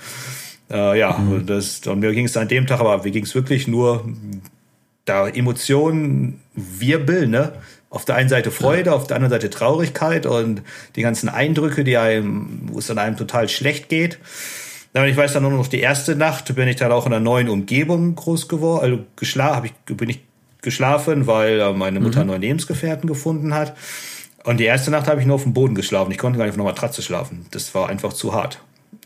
Äh, 0.70 0.98
ja, 0.98 1.18
mhm. 1.18 1.46
das, 1.46 1.86
und 1.86 2.00
mir 2.00 2.12
ging 2.12 2.26
es 2.26 2.36
an 2.36 2.48
dem 2.48 2.66
Tag, 2.66 2.80
aber 2.80 3.02
mir 3.02 3.10
ging 3.10 3.24
es 3.24 3.34
wirklich 3.34 3.68
nur 3.68 4.04
da 5.04 5.28
Emotionen 5.28 6.40
wirbeln, 6.54 7.30
ne? 7.30 7.52
Auf 7.90 8.06
der 8.06 8.14
einen 8.14 8.30
Seite 8.30 8.50
Freude, 8.50 8.90
ja. 8.90 8.96
auf 8.96 9.06
der 9.06 9.16
anderen 9.16 9.32
Seite 9.32 9.50
Traurigkeit 9.50 10.24
und 10.24 10.62
die 10.96 11.02
ganzen 11.02 11.28
Eindrücke, 11.28 11.84
die 11.84 11.98
einem, 11.98 12.60
wo 12.72 12.78
es 12.78 12.86
dann 12.86 12.96
einem 12.98 13.18
total 13.18 13.50
schlecht 13.50 13.90
geht. 13.90 14.18
Und 14.94 15.04
ich 15.04 15.16
weiß 15.16 15.34
dann 15.34 15.42
nur 15.42 15.52
noch 15.52 15.66
die 15.66 15.80
erste 15.80 16.16
Nacht 16.16 16.54
bin 16.54 16.68
ich 16.68 16.76
dann 16.76 16.92
auch 16.92 17.06
in 17.06 17.12
einer 17.12 17.22
neuen 17.22 17.48
Umgebung 17.50 18.14
groß 18.14 18.48
geworden, 18.48 18.82
also 18.82 18.98
geschlafen, 19.16 19.56
habe 19.56 19.66
ich 19.66 19.96
bin 19.96 20.08
ich 20.08 20.20
geschlafen, 20.62 21.26
weil 21.26 21.74
meine 21.74 22.00
Mutter 22.00 22.16
mhm. 22.16 22.20
einen 22.20 22.30
neuen 22.30 22.42
Lebensgefährten 22.42 23.08
gefunden 23.08 23.54
hat. 23.54 23.76
Und 24.44 24.58
die 24.58 24.64
erste 24.64 24.90
Nacht 24.90 25.06
habe 25.06 25.20
ich 25.20 25.26
nur 25.26 25.36
auf 25.36 25.44
dem 25.44 25.52
Boden 25.52 25.74
geschlafen. 25.74 26.10
Ich 26.10 26.18
konnte 26.18 26.38
gar 26.38 26.46
nicht 26.46 26.54
auf 26.54 26.58
einer 26.58 26.68
Matratze 26.68 27.02
schlafen. 27.02 27.46
Das 27.50 27.74
war 27.74 27.88
einfach 27.88 28.12
zu 28.12 28.32
hart. 28.32 28.60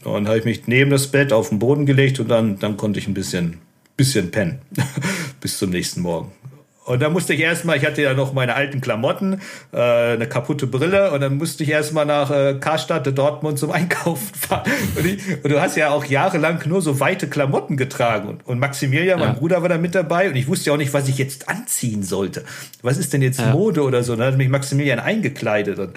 Und 0.04 0.28
habe 0.28 0.38
ich 0.38 0.44
mich 0.44 0.66
neben 0.66 0.90
das 0.90 1.08
Bett 1.08 1.32
auf 1.32 1.48
den 1.50 1.58
Boden 1.58 1.84
gelegt 1.84 2.20
und 2.20 2.28
dann, 2.28 2.58
dann 2.58 2.76
konnte 2.76 2.98
ich 2.98 3.08
ein 3.08 3.14
bisschen, 3.14 3.58
bisschen 3.96 4.30
pennen. 4.30 4.60
Bis 5.40 5.58
zum 5.58 5.70
nächsten 5.70 6.00
Morgen. 6.00 6.32
Und 6.86 7.02
dann 7.02 7.12
musste 7.12 7.34
ich 7.34 7.40
erstmal, 7.40 7.76
ich 7.76 7.84
hatte 7.84 8.00
ja 8.00 8.14
noch 8.14 8.32
meine 8.32 8.54
alten 8.54 8.80
Klamotten, 8.80 9.40
äh, 9.72 9.76
eine 9.76 10.28
kaputte 10.28 10.68
Brille 10.68 11.10
und 11.10 11.20
dann 11.20 11.36
musste 11.36 11.64
ich 11.64 11.70
erstmal 11.70 12.06
nach 12.06 12.30
äh, 12.30 12.54
Karstadt, 12.60 13.06
Dortmund 13.18 13.58
zum 13.58 13.70
Einkaufen 13.72 14.34
fahren. 14.34 14.70
Und, 14.94 15.04
ich, 15.04 15.20
und, 15.42 15.50
du 15.50 15.60
hast 15.60 15.76
ja 15.76 15.90
auch 15.90 16.04
jahrelang 16.04 16.60
nur 16.66 16.80
so 16.80 17.00
weite 17.00 17.26
Klamotten 17.26 17.76
getragen. 17.76 18.28
Und, 18.28 18.46
und 18.46 18.60
Maximilian, 18.60 19.18
ja. 19.18 19.26
mein 19.26 19.34
Bruder, 19.34 19.62
war 19.62 19.68
da 19.68 19.78
mit 19.78 19.96
dabei 19.96 20.28
und 20.28 20.36
ich 20.36 20.46
wusste 20.46 20.70
ja 20.70 20.74
auch 20.74 20.78
nicht, 20.78 20.94
was 20.94 21.08
ich 21.08 21.18
jetzt 21.18 21.48
anziehen 21.48 22.04
sollte. 22.04 22.44
Was 22.82 22.98
ist 22.98 23.12
denn 23.12 23.20
jetzt 23.20 23.40
ja. 23.40 23.50
Mode 23.50 23.82
oder 23.82 24.04
so? 24.04 24.12
Und 24.12 24.20
dann 24.20 24.28
hat 24.28 24.38
mich 24.38 24.48
Maximilian 24.48 25.00
eingekleidet. 25.00 25.80
Und 25.80 25.90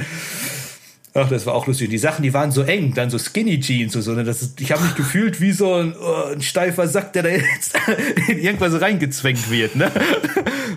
Ach, 1.15 1.27
das 1.27 1.45
war 1.47 1.55
auch 1.55 1.65
lustig. 1.65 1.89
Die 1.89 1.97
Sachen, 1.97 2.21
die 2.21 2.33
waren 2.33 2.51
so 2.51 2.61
eng, 2.61 2.93
dann 2.93 3.09
so 3.09 3.17
Skinny 3.17 3.59
Jeans 3.59 3.95
und 3.95 4.03
so. 4.03 4.13
Ne? 4.13 4.23
Das 4.23 4.43
ist, 4.43 4.61
ich 4.61 4.71
habe 4.71 4.83
mich 4.83 4.93
gefühlt 4.93 5.41
wie 5.41 5.51
so 5.51 5.73
ein, 5.73 5.95
oh, 5.99 6.33
ein 6.33 6.41
steifer 6.41 6.87
Sack, 6.87 7.13
der 7.13 7.23
da 7.23 7.29
jetzt 7.29 7.75
in 8.27 8.37
irgendwas 8.37 8.79
reingezwängt 8.79 9.49
wird. 9.49 9.75
Ne? 9.75 9.91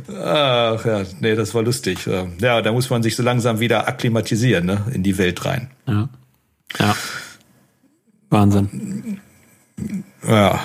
Ach 0.08 0.84
ja, 0.84 1.02
nee, 1.20 1.34
das 1.34 1.54
war 1.54 1.62
lustig. 1.62 2.08
Ja, 2.40 2.62
da 2.62 2.72
muss 2.72 2.90
man 2.90 3.02
sich 3.02 3.16
so 3.16 3.22
langsam 3.22 3.60
wieder 3.60 3.88
akklimatisieren, 3.88 4.66
ne? 4.66 4.84
in 4.92 5.02
die 5.02 5.18
Welt 5.18 5.44
rein. 5.44 5.70
Ja. 5.86 6.08
Ja. 6.78 6.96
Wahnsinn. 8.30 9.20
Ja. 10.26 10.60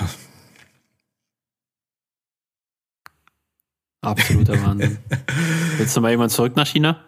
Absoluter 4.00 4.62
Wahnsinn. 4.64 4.98
Willst 5.76 5.96
du 5.96 6.00
mal 6.00 6.10
jemand 6.10 6.32
zurück 6.32 6.56
nach 6.56 6.66
China? 6.66 7.04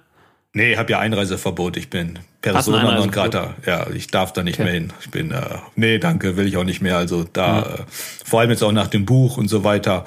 Nee, 0.52 0.72
ich 0.72 0.78
habe 0.78 0.90
ja 0.90 0.98
Einreiseverbot. 0.98 1.76
Ich 1.76 1.90
bin 1.90 2.18
Persona 2.42 2.96
non 2.96 3.10
grata. 3.12 3.54
Ja, 3.66 3.88
ich 3.90 4.08
darf 4.08 4.32
da 4.32 4.42
nicht 4.42 4.56
okay. 4.56 4.64
mehr 4.64 4.72
hin. 4.72 4.92
Ich 5.00 5.10
bin, 5.10 5.30
äh, 5.30 5.58
nee, 5.76 5.98
danke, 5.98 6.36
will 6.36 6.48
ich 6.48 6.56
auch 6.56 6.64
nicht 6.64 6.82
mehr. 6.82 6.96
Also 6.96 7.24
da, 7.24 7.46
ja. 7.46 7.74
äh, 7.74 7.84
vor 7.88 8.40
allem 8.40 8.50
jetzt 8.50 8.62
auch 8.64 8.72
nach 8.72 8.88
dem 8.88 9.06
Buch 9.06 9.36
und 9.36 9.46
so 9.48 9.62
weiter, 9.62 10.04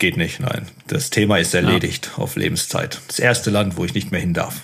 geht 0.00 0.16
nicht. 0.16 0.40
Nein, 0.40 0.66
das 0.88 1.10
Thema 1.10 1.38
ist 1.38 1.54
erledigt 1.54 2.10
ja. 2.16 2.22
auf 2.22 2.34
Lebenszeit. 2.34 3.00
Das 3.06 3.20
erste 3.20 3.50
Land, 3.50 3.76
wo 3.76 3.84
ich 3.84 3.94
nicht 3.94 4.10
mehr 4.10 4.20
hin 4.20 4.34
darf. 4.34 4.60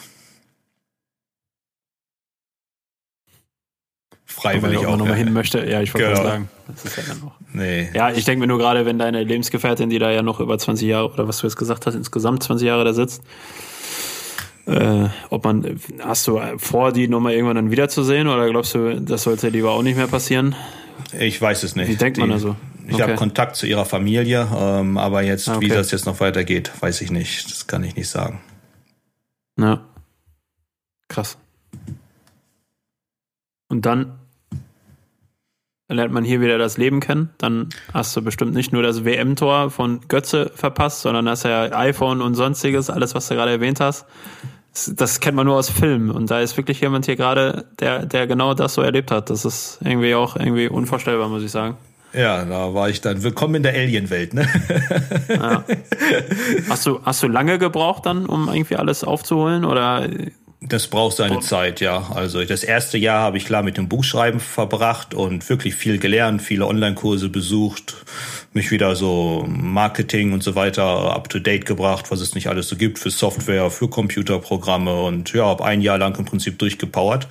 Freiwillig 4.25 4.79
auch. 4.79 4.83
Wenn 4.83 4.91
man 4.91 4.99
nochmal 4.99 5.17
hin 5.17 5.33
möchte, 5.33 5.65
ja, 5.65 5.81
ich 5.81 5.95
wollte 5.95 6.09
genau. 6.09 6.23
sagen. 6.23 6.49
Das 6.67 6.85
ist 6.85 6.97
ja 6.97 7.03
dann 7.09 7.21
noch. 7.21 7.33
Nee. 7.53 7.89
Ja, 7.95 8.11
ich 8.11 8.25
denke 8.25 8.41
mir 8.41 8.47
nur 8.47 8.59
gerade, 8.59 8.85
wenn 8.85 8.99
deine 8.99 9.23
Lebensgefährtin, 9.23 9.89
die 9.89 9.99
da 9.99 10.11
ja 10.11 10.23
noch 10.23 10.41
über 10.41 10.59
20 10.59 10.87
Jahre, 10.87 11.11
oder 11.13 11.29
was 11.29 11.39
du 11.39 11.47
jetzt 11.47 11.57
gesagt 11.57 11.87
hast, 11.87 11.95
insgesamt 11.95 12.43
20 12.43 12.67
Jahre 12.67 12.85
da 12.85 12.93
sitzt, 12.93 13.23
äh, 14.67 15.09
ob 15.31 15.45
man, 15.45 15.79
hast 16.01 16.27
du 16.27 16.41
vor, 16.59 16.93
die 16.93 17.09
Nummer 17.09 17.31
irgendwann 17.31 17.57
dann 17.57 17.71
wiederzusehen 17.71 18.27
oder 18.27 18.51
glaubst 18.51 18.75
du, 18.75 19.01
das 19.01 19.23
sollte 19.23 19.49
lieber 19.49 19.71
auch 19.71 19.83
nicht 19.83 19.97
mehr 19.97 20.09
passieren? 20.09 20.55
Ich 21.19 21.41
weiß 21.41 21.63
es 21.63 21.77
nicht. 21.77 21.89
Wie 21.89 21.97
denkt 21.97 22.19
man 22.19 22.33
also? 22.33 22.57
Ich 22.87 22.95
okay. 22.95 23.03
habe 23.03 23.15
Kontakt 23.17 23.57
zu 23.57 23.67
ihrer 23.67 23.85
Familie, 23.85 24.49
ähm, 24.55 24.97
aber 24.97 25.23
jetzt, 25.23 25.49
okay. 25.49 25.61
wie 25.61 25.69
das 25.69 25.91
jetzt 25.91 26.07
noch 26.07 26.21
weitergeht, 26.21 26.71
weiß 26.81 27.01
ich 27.01 27.11
nicht. 27.11 27.51
Das 27.51 27.67
kann 27.67 27.83
ich 27.83 27.97
nicht 27.97 28.09
sagen. 28.09 28.41
Ja. 29.59 29.81
Krass. 31.09 31.37
Und 33.69 33.87
dann 33.87 34.19
lernt 35.89 36.13
man 36.13 36.25
hier 36.25 36.41
wieder 36.41 36.59
das 36.59 36.79
Leben 36.79 37.01
kennen. 37.01 37.31
Dann 37.39 37.69
hast 37.93 38.17
du 38.17 38.23
bestimmt 38.23 38.55
nicht 38.55 38.73
nur 38.73 38.83
das 38.83 39.05
WM-Tor 39.05 39.71
von 39.71 40.01
Götze 40.09 40.53
verpasst, 40.55 41.03
sondern 41.03 41.29
hast 41.29 41.45
ja 41.45 41.73
iPhone 41.73 42.21
und 42.21 42.35
sonstiges, 42.35 42.91
alles, 42.91 43.15
was 43.15 43.29
du 43.29 43.35
gerade 43.35 43.53
erwähnt 43.53 43.81
hast 43.81 44.07
das 44.89 45.21
kennt 45.21 45.37
man 45.37 45.47
nur 45.47 45.57
aus 45.57 45.71
Filmen 45.71 46.11
und 46.11 46.31
da 46.31 46.41
ist 46.41 46.57
wirklich 46.57 46.81
jemand 46.81 47.07
hier 47.07 47.17
gerade, 47.17 47.67
der, 47.81 48.05
der 48.05 48.27
genau 48.27 48.55
das 48.55 48.75
so 48.75 48.83
erlebt 48.83 49.11
hat. 49.11 49.31
Das 49.31 49.45
ist 49.45 49.79
irgendwie 49.83 50.15
auch 50.15 50.37
irgendwie 50.37 50.69
unvorstellbar, 50.69 51.29
muss 51.29 51.43
ich 51.43 51.51
sagen. 51.51 51.77
Ja, 52.17 52.45
da 52.45 52.73
war 52.73 52.89
ich 52.89 53.01
dann 53.01 53.23
willkommen 53.23 53.57
in 53.57 53.63
der 53.63 53.75
Alien-Welt, 53.75 54.35
ne? 54.35 54.49
Ja. 55.29 55.65
Hast 56.69 56.87
du, 56.87 57.01
hast 57.03 57.23
du 57.23 57.29
lange 57.29 57.59
gebraucht 57.59 58.07
dann, 58.07 58.27
um 58.27 58.49
irgendwie 58.49 58.77
alles 58.77 59.05
aufzuholen 59.05 59.65
oder 59.65 60.09
das 60.69 60.89
braucht 60.89 61.17
seine. 61.17 61.41
Zeit, 61.41 61.81
ja. 61.81 62.11
Also 62.15 62.43
das 62.45 62.65
erste 62.65 62.99
Jahr 62.99 63.21
habe 63.21 63.37
ich 63.37 63.45
klar 63.45 63.63
mit 63.63 63.77
dem 63.77 63.89
Buchschreiben 63.89 64.41
verbracht 64.41 65.15
und 65.15 65.49
wirklich 65.49 65.75
viel 65.75 65.99
gelernt, 65.99 66.43
viele 66.43 66.67
Online-Kurse 66.67 67.29
besucht, 67.29 67.97
mich 68.53 68.71
wieder 68.71 68.97
so 68.97 69.45
Marketing 69.47 70.33
und 70.33 70.43
so 70.43 70.55
weiter 70.55 71.15
up-to-date 71.15 71.67
gebracht, 71.67 72.11
was 72.11 72.21
es 72.21 72.35
nicht 72.35 72.49
alles 72.49 72.69
so 72.69 72.77
gibt 72.77 72.99
für 72.99 73.11
Software, 73.11 73.71
für 73.71 73.89
Computerprogramme 73.89 75.03
und 75.03 75.33
ja, 75.35 75.45
habe 75.45 75.65
ein 75.65 75.83
Jahr 75.83 75.99
lang 75.99 76.17
im 76.19 76.25
Prinzip 76.25 76.59
durchgepowert. 76.59 77.29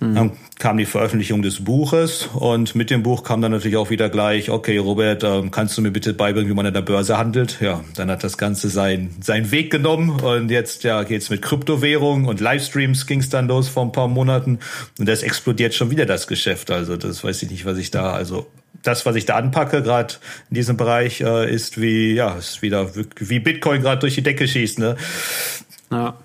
Mhm. 0.00 0.14
Dann 0.14 0.32
kam 0.62 0.76
die 0.76 0.86
Veröffentlichung 0.86 1.42
des 1.42 1.64
Buches 1.64 2.28
und 2.34 2.76
mit 2.76 2.88
dem 2.88 3.02
Buch 3.02 3.24
kam 3.24 3.42
dann 3.42 3.50
natürlich 3.50 3.76
auch 3.76 3.90
wieder 3.90 4.08
gleich, 4.08 4.48
okay, 4.48 4.78
Robert, 4.78 5.24
ähm, 5.24 5.50
kannst 5.50 5.76
du 5.76 5.82
mir 5.82 5.90
bitte 5.90 6.14
beibringen, 6.14 6.48
wie 6.48 6.54
man 6.54 6.64
an 6.64 6.72
der 6.72 6.82
Börse 6.82 7.18
handelt? 7.18 7.60
Ja, 7.60 7.82
dann 7.96 8.08
hat 8.12 8.22
das 8.22 8.38
Ganze 8.38 8.68
seinen 8.68 9.20
seinen 9.20 9.50
Weg 9.50 9.72
genommen 9.72 10.20
und 10.20 10.52
jetzt 10.52 10.84
ja 10.84 11.02
geht's 11.02 11.30
mit 11.30 11.42
Kryptowährung 11.42 12.26
und 12.26 12.38
Livestreams 12.40 13.08
ging's 13.08 13.28
dann 13.28 13.48
los 13.48 13.68
vor 13.68 13.82
ein 13.82 13.90
paar 13.90 14.06
Monaten 14.06 14.60
und 15.00 15.08
das 15.08 15.24
explodiert 15.24 15.74
schon 15.74 15.90
wieder 15.90 16.06
das 16.06 16.28
Geschäft. 16.28 16.70
Also 16.70 16.96
das 16.96 17.24
weiß 17.24 17.42
ich 17.42 17.50
nicht, 17.50 17.66
was 17.66 17.76
ich 17.76 17.90
da 17.90 18.12
also 18.12 18.46
das, 18.84 19.04
was 19.04 19.16
ich 19.16 19.24
da 19.24 19.34
anpacke, 19.34 19.82
gerade 19.82 20.14
in 20.48 20.54
diesem 20.54 20.76
Bereich, 20.76 21.22
äh, 21.22 21.52
ist 21.52 21.80
wie 21.80 22.14
ja, 22.14 22.34
ist 22.34 22.62
wieder 22.62 22.88
wie 22.94 23.40
Bitcoin 23.40 23.82
gerade 23.82 23.98
durch 23.98 24.14
die 24.14 24.22
Decke 24.22 24.46
schießt, 24.46 24.78
ne? 24.78 24.94
Ja 25.90 26.21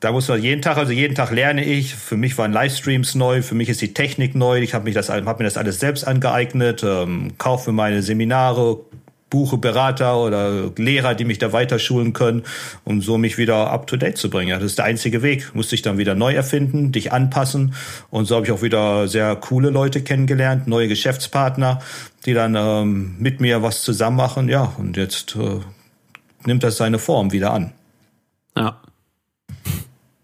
da 0.00 0.12
muss 0.12 0.28
man 0.28 0.42
jeden 0.42 0.62
Tag, 0.62 0.78
also 0.78 0.92
jeden 0.92 1.14
Tag 1.14 1.30
lerne 1.30 1.62
ich. 1.62 1.94
Für 1.94 2.16
mich 2.16 2.36
waren 2.38 2.52
Livestreams 2.52 3.14
neu, 3.14 3.42
für 3.42 3.54
mich 3.54 3.68
ist 3.68 3.82
die 3.82 3.92
Technik 3.92 4.34
neu. 4.34 4.60
Ich 4.60 4.72
habe 4.72 4.84
mich 4.84 4.94
das, 4.94 5.10
habe 5.10 5.24
mir 5.24 5.44
das 5.44 5.58
alles 5.58 5.78
selbst 5.78 6.06
angeeignet, 6.06 6.82
ähm, 6.82 7.32
kaufe 7.36 7.70
meine 7.72 8.02
Seminare, 8.02 8.80
buche 9.28 9.58
Berater 9.58 10.18
oder 10.18 10.72
Lehrer, 10.76 11.14
die 11.14 11.24
mich 11.24 11.38
da 11.38 11.52
weiterschulen 11.52 12.14
können, 12.14 12.42
um 12.84 13.02
so 13.02 13.18
mich 13.18 13.38
wieder 13.38 13.70
up 13.70 13.86
to 13.86 13.96
date 13.96 14.16
zu 14.16 14.30
bringen. 14.30 14.58
Das 14.58 14.64
ist 14.64 14.78
der 14.78 14.86
einzige 14.86 15.22
Weg. 15.22 15.54
Musste 15.54 15.74
ich 15.74 15.82
dann 15.82 15.98
wieder 15.98 16.14
neu 16.14 16.34
erfinden, 16.34 16.92
dich 16.92 17.12
anpassen. 17.12 17.74
Und 18.10 18.24
so 18.24 18.36
habe 18.36 18.46
ich 18.46 18.52
auch 18.52 18.62
wieder 18.62 19.06
sehr 19.06 19.36
coole 19.36 19.68
Leute 19.68 20.02
kennengelernt, 20.02 20.66
neue 20.66 20.88
Geschäftspartner, 20.88 21.78
die 22.24 22.32
dann 22.32 22.54
ähm, 22.56 23.16
mit 23.18 23.40
mir 23.40 23.62
was 23.62 23.82
zusammen 23.82 24.16
machen. 24.16 24.48
Ja, 24.48 24.72
und 24.78 24.96
jetzt 24.96 25.36
äh, 25.36 25.60
nimmt 26.46 26.64
das 26.64 26.78
seine 26.78 26.98
Form 26.98 27.32
wieder 27.32 27.52
an. 27.52 27.72
Ja. 28.56 28.80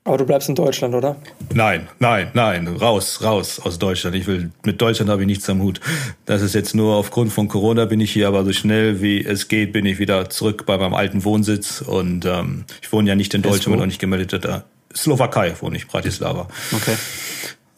Aber 0.06 0.18
du 0.18 0.24
bleibst 0.24 0.48
in 0.48 0.54
Deutschland, 0.54 0.94
oder? 0.94 1.16
Nein, 1.52 1.88
nein, 1.98 2.30
nein, 2.32 2.68
raus, 2.68 3.22
raus 3.22 3.58
aus 3.58 3.78
Deutschland. 3.78 4.14
Ich 4.14 4.28
will, 4.28 4.50
mit 4.64 4.80
Deutschland 4.80 5.10
habe 5.10 5.22
ich 5.22 5.26
nichts 5.26 5.50
am 5.50 5.60
Hut. 5.60 5.80
Das 6.26 6.42
ist 6.42 6.54
jetzt 6.54 6.76
nur 6.76 6.94
aufgrund 6.94 7.32
von 7.32 7.48
Corona 7.48 7.86
bin 7.86 8.00
ich 8.00 8.12
hier, 8.12 8.28
aber 8.28 8.44
so 8.44 8.52
schnell 8.52 9.02
wie 9.02 9.24
es 9.24 9.48
geht, 9.48 9.72
bin 9.72 9.84
ich 9.84 9.98
wieder 9.98 10.30
zurück 10.30 10.64
bei 10.64 10.78
meinem 10.78 10.94
alten 10.94 11.24
Wohnsitz. 11.24 11.80
Und 11.80 12.24
ähm, 12.24 12.64
ich 12.80 12.92
wohne 12.92 13.08
ja 13.08 13.16
nicht 13.16 13.34
in 13.34 13.42
Deutschland, 13.42 13.72
bin 13.72 13.78
noch 13.80 13.86
nicht 13.86 14.00
gemeldet. 14.00 14.44
Da. 14.44 14.62
Slowakei 14.94 15.54
wohne 15.60 15.76
ich, 15.76 15.88
Bratislava. 15.88 16.46
Okay. 16.72 16.94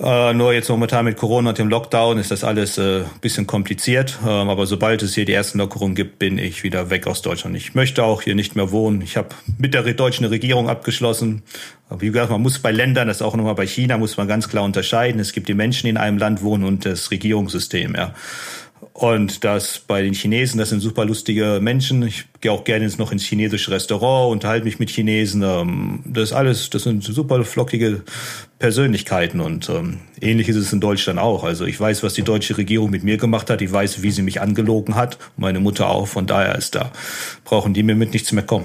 Äh, 0.00 0.32
nur 0.32 0.52
jetzt 0.52 0.68
momentan 0.68 1.04
mit 1.06 1.16
Corona 1.16 1.50
und 1.50 1.58
dem 1.58 1.68
Lockdown 1.68 2.18
ist 2.18 2.30
das 2.30 2.44
alles 2.44 2.78
äh, 2.78 3.02
bisschen 3.20 3.48
kompliziert. 3.48 4.16
Ähm, 4.22 4.48
aber 4.48 4.64
sobald 4.66 5.02
es 5.02 5.14
hier 5.14 5.24
die 5.24 5.32
ersten 5.32 5.58
Lockerungen 5.58 5.96
gibt, 5.96 6.20
bin 6.20 6.38
ich 6.38 6.62
wieder 6.62 6.88
weg 6.90 7.08
aus 7.08 7.20
Deutschland. 7.20 7.56
Ich 7.56 7.74
möchte 7.74 8.04
auch 8.04 8.22
hier 8.22 8.36
nicht 8.36 8.54
mehr 8.54 8.70
wohnen. 8.70 9.02
Ich 9.02 9.16
habe 9.16 9.30
mit 9.58 9.74
der 9.74 9.82
deutschen 9.94 10.24
Regierung 10.26 10.68
abgeschlossen. 10.68 11.42
Aber 11.88 12.00
wie 12.00 12.06
gesagt, 12.06 12.30
man 12.30 12.42
muss 12.42 12.60
bei 12.60 12.70
Ländern, 12.70 13.08
das 13.08 13.16
ist 13.16 13.22
auch 13.22 13.34
nochmal 13.34 13.56
bei 13.56 13.66
China, 13.66 13.98
muss 13.98 14.16
man 14.16 14.28
ganz 14.28 14.48
klar 14.48 14.62
unterscheiden. 14.62 15.20
Es 15.20 15.32
gibt 15.32 15.48
die 15.48 15.54
Menschen, 15.54 15.86
die 15.86 15.90
in 15.90 15.96
einem 15.96 16.18
Land 16.18 16.42
wohnen 16.42 16.62
und 16.62 16.86
das 16.86 17.10
Regierungssystem. 17.10 17.96
Ja. 17.96 18.14
Und 18.92 19.44
das 19.44 19.78
bei 19.78 20.02
den 20.02 20.12
Chinesen, 20.12 20.59
das 20.59 20.70
sind 20.70 20.80
super 20.80 21.05
lustige 21.05 21.60
Menschen. 21.62 22.02
Ich 22.02 22.24
gehe 22.40 22.50
auch 22.50 22.64
gerne 22.64 22.88
noch 22.98 23.12
ins 23.12 23.24
chinesische 23.24 23.70
Restaurant, 23.70 24.32
unterhalte 24.32 24.64
mich 24.64 24.78
mit 24.78 24.90
Chinesen. 24.90 25.42
Ähm, 25.42 26.00
das 26.05 26.30
ist 26.30 26.32
alles, 26.32 26.70
das 26.70 26.82
sind 26.82 27.05
super 27.05 27.44
flockige 27.44 28.02
Persönlichkeiten 28.59 29.40
und 29.40 29.68
ähm, 29.68 29.98
ähnlich 30.20 30.48
ist 30.48 30.56
es 30.56 30.72
in 30.72 30.80
Deutschland 30.80 31.18
auch. 31.18 31.44
Also 31.44 31.64
ich 31.64 31.78
weiß, 31.78 32.02
was 32.02 32.14
die 32.14 32.22
deutsche 32.22 32.56
Regierung 32.56 32.90
mit 32.90 33.05
mir 33.05 33.16
gemacht 33.16 33.50
hat. 33.50 33.62
Ich 33.62 33.72
weiß, 33.72 34.02
wie 34.02 34.10
sie 34.10 34.22
mich 34.22 34.40
angelogen 34.40 34.96
hat. 34.96 35.18
Meine 35.36 35.60
Mutter 35.60 35.88
auch. 35.90 36.09
Von 36.09 36.26
daher 36.26 36.56
ist 36.56 36.74
da, 36.74 36.90
brauchen 37.44 37.74
die 37.74 37.82
mir 37.82 37.94
mit 37.94 38.12
nichts 38.12 38.32
mehr 38.32 38.44
kommen. 38.44 38.64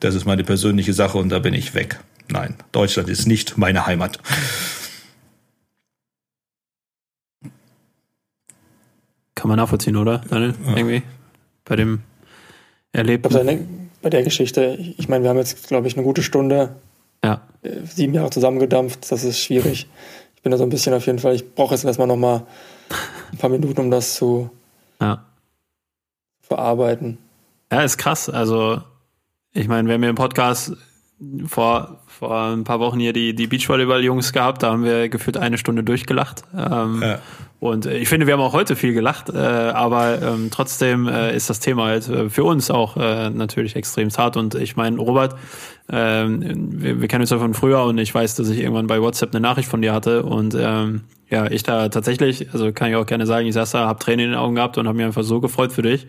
Das 0.00 0.14
ist 0.14 0.24
meine 0.24 0.44
persönliche 0.44 0.92
Sache 0.92 1.18
und 1.18 1.28
da 1.28 1.38
bin 1.38 1.54
ich 1.54 1.74
weg. 1.74 2.00
Nein, 2.30 2.54
Deutschland 2.72 3.08
ist 3.08 3.26
nicht 3.26 3.58
meine 3.58 3.86
Heimat. 3.86 4.18
Kann 9.38 9.46
man 9.48 9.56
nachvollziehen, 9.56 9.94
oder, 9.94 10.18
Daniel? 10.28 10.52
Ja. 10.66 10.76
Irgendwie 10.76 11.02
bei 11.64 11.76
dem 11.76 12.00
Erlebten. 12.90 13.32
Seine, 13.32 13.68
bei 14.02 14.10
der 14.10 14.24
Geschichte, 14.24 14.76
ich 14.98 15.08
meine, 15.08 15.22
wir 15.22 15.30
haben 15.30 15.36
jetzt, 15.36 15.68
glaube 15.68 15.86
ich, 15.86 15.94
eine 15.94 16.02
gute 16.02 16.24
Stunde, 16.24 16.74
ja. 17.22 17.42
Äh, 17.62 17.82
sieben 17.84 18.14
Jahre 18.14 18.30
zusammengedampft. 18.30 19.12
Das 19.12 19.22
ist 19.22 19.38
schwierig. 19.38 19.88
Ich 20.34 20.42
bin 20.42 20.50
da 20.50 20.58
so 20.58 20.64
ein 20.64 20.70
bisschen 20.70 20.92
auf 20.92 21.06
jeden 21.06 21.20
Fall, 21.20 21.36
ich 21.36 21.54
brauche 21.54 21.72
jetzt 21.72 21.84
erstmal 21.84 22.08
nochmal 22.08 22.42
ein 23.30 23.38
paar 23.38 23.48
Minuten, 23.48 23.80
um 23.80 23.92
das 23.92 24.16
zu 24.16 24.50
ja. 25.00 25.24
verarbeiten. 26.40 27.18
Ja, 27.70 27.82
ist 27.82 27.96
krass. 27.96 28.28
Also, 28.28 28.82
ich 29.52 29.68
meine, 29.68 29.86
wir 29.86 29.94
haben 29.94 30.02
ja 30.02 30.10
im 30.10 30.16
Podcast 30.16 30.72
vor, 31.46 31.98
vor 32.06 32.52
ein 32.52 32.64
paar 32.64 32.80
Wochen 32.80 33.00
hier 33.00 33.12
die, 33.12 33.34
die 33.34 33.46
Beachvolleyball-Jungs 33.46 34.32
gehabt, 34.32 34.62
da 34.62 34.70
haben 34.70 34.84
wir 34.84 35.08
gefühlt 35.08 35.36
eine 35.36 35.58
Stunde 35.58 35.82
durchgelacht. 35.82 36.42
Ähm, 36.56 37.02
ja. 37.02 37.18
Und 37.60 37.86
äh, 37.86 37.98
ich 37.98 38.08
finde, 38.08 38.26
wir 38.26 38.34
haben 38.34 38.40
auch 38.40 38.52
heute 38.52 38.76
viel 38.76 38.94
gelacht, 38.94 39.30
äh, 39.30 39.36
aber 39.36 40.22
ähm, 40.22 40.50
trotzdem 40.52 41.08
äh, 41.08 41.34
ist 41.34 41.50
das 41.50 41.58
Thema 41.58 41.86
halt 41.86 42.08
äh, 42.08 42.30
für 42.30 42.44
uns 42.44 42.70
auch 42.70 42.96
äh, 42.96 43.30
natürlich 43.30 43.74
extrem 43.74 44.10
hart. 44.10 44.36
Und 44.36 44.54
ich 44.54 44.76
meine, 44.76 44.96
Robert, 44.98 45.34
ähm, 45.90 46.82
wir, 46.82 47.00
wir 47.00 47.08
kennen 47.08 47.22
uns 47.22 47.30
ja 47.30 47.38
von 47.38 47.54
früher 47.54 47.84
und 47.84 47.98
ich 47.98 48.14
weiß, 48.14 48.34
dass 48.34 48.48
ich 48.48 48.60
irgendwann 48.60 48.86
bei 48.86 49.00
WhatsApp 49.00 49.34
eine 49.34 49.40
Nachricht 49.40 49.68
von 49.68 49.80
dir 49.80 49.92
hatte 49.92 50.22
und 50.22 50.54
ähm, 50.54 51.02
ja, 51.30 51.50
ich 51.50 51.62
da 51.62 51.88
tatsächlich, 51.90 52.52
also 52.52 52.72
kann 52.72 52.88
ich 52.88 52.96
auch 52.96 53.04
gerne 53.04 53.26
sagen, 53.26 53.46
ich 53.46 53.54
saß 53.54 53.72
da, 53.72 53.86
hab 53.86 54.00
Tränen 54.00 54.26
in 54.26 54.30
den 54.32 54.38
Augen 54.38 54.54
gehabt 54.54 54.78
und 54.78 54.88
habe 54.88 54.96
mich 54.96 55.06
einfach 55.06 55.22
so 55.22 55.40
gefreut 55.40 55.72
für 55.72 55.82
dich. 55.82 56.06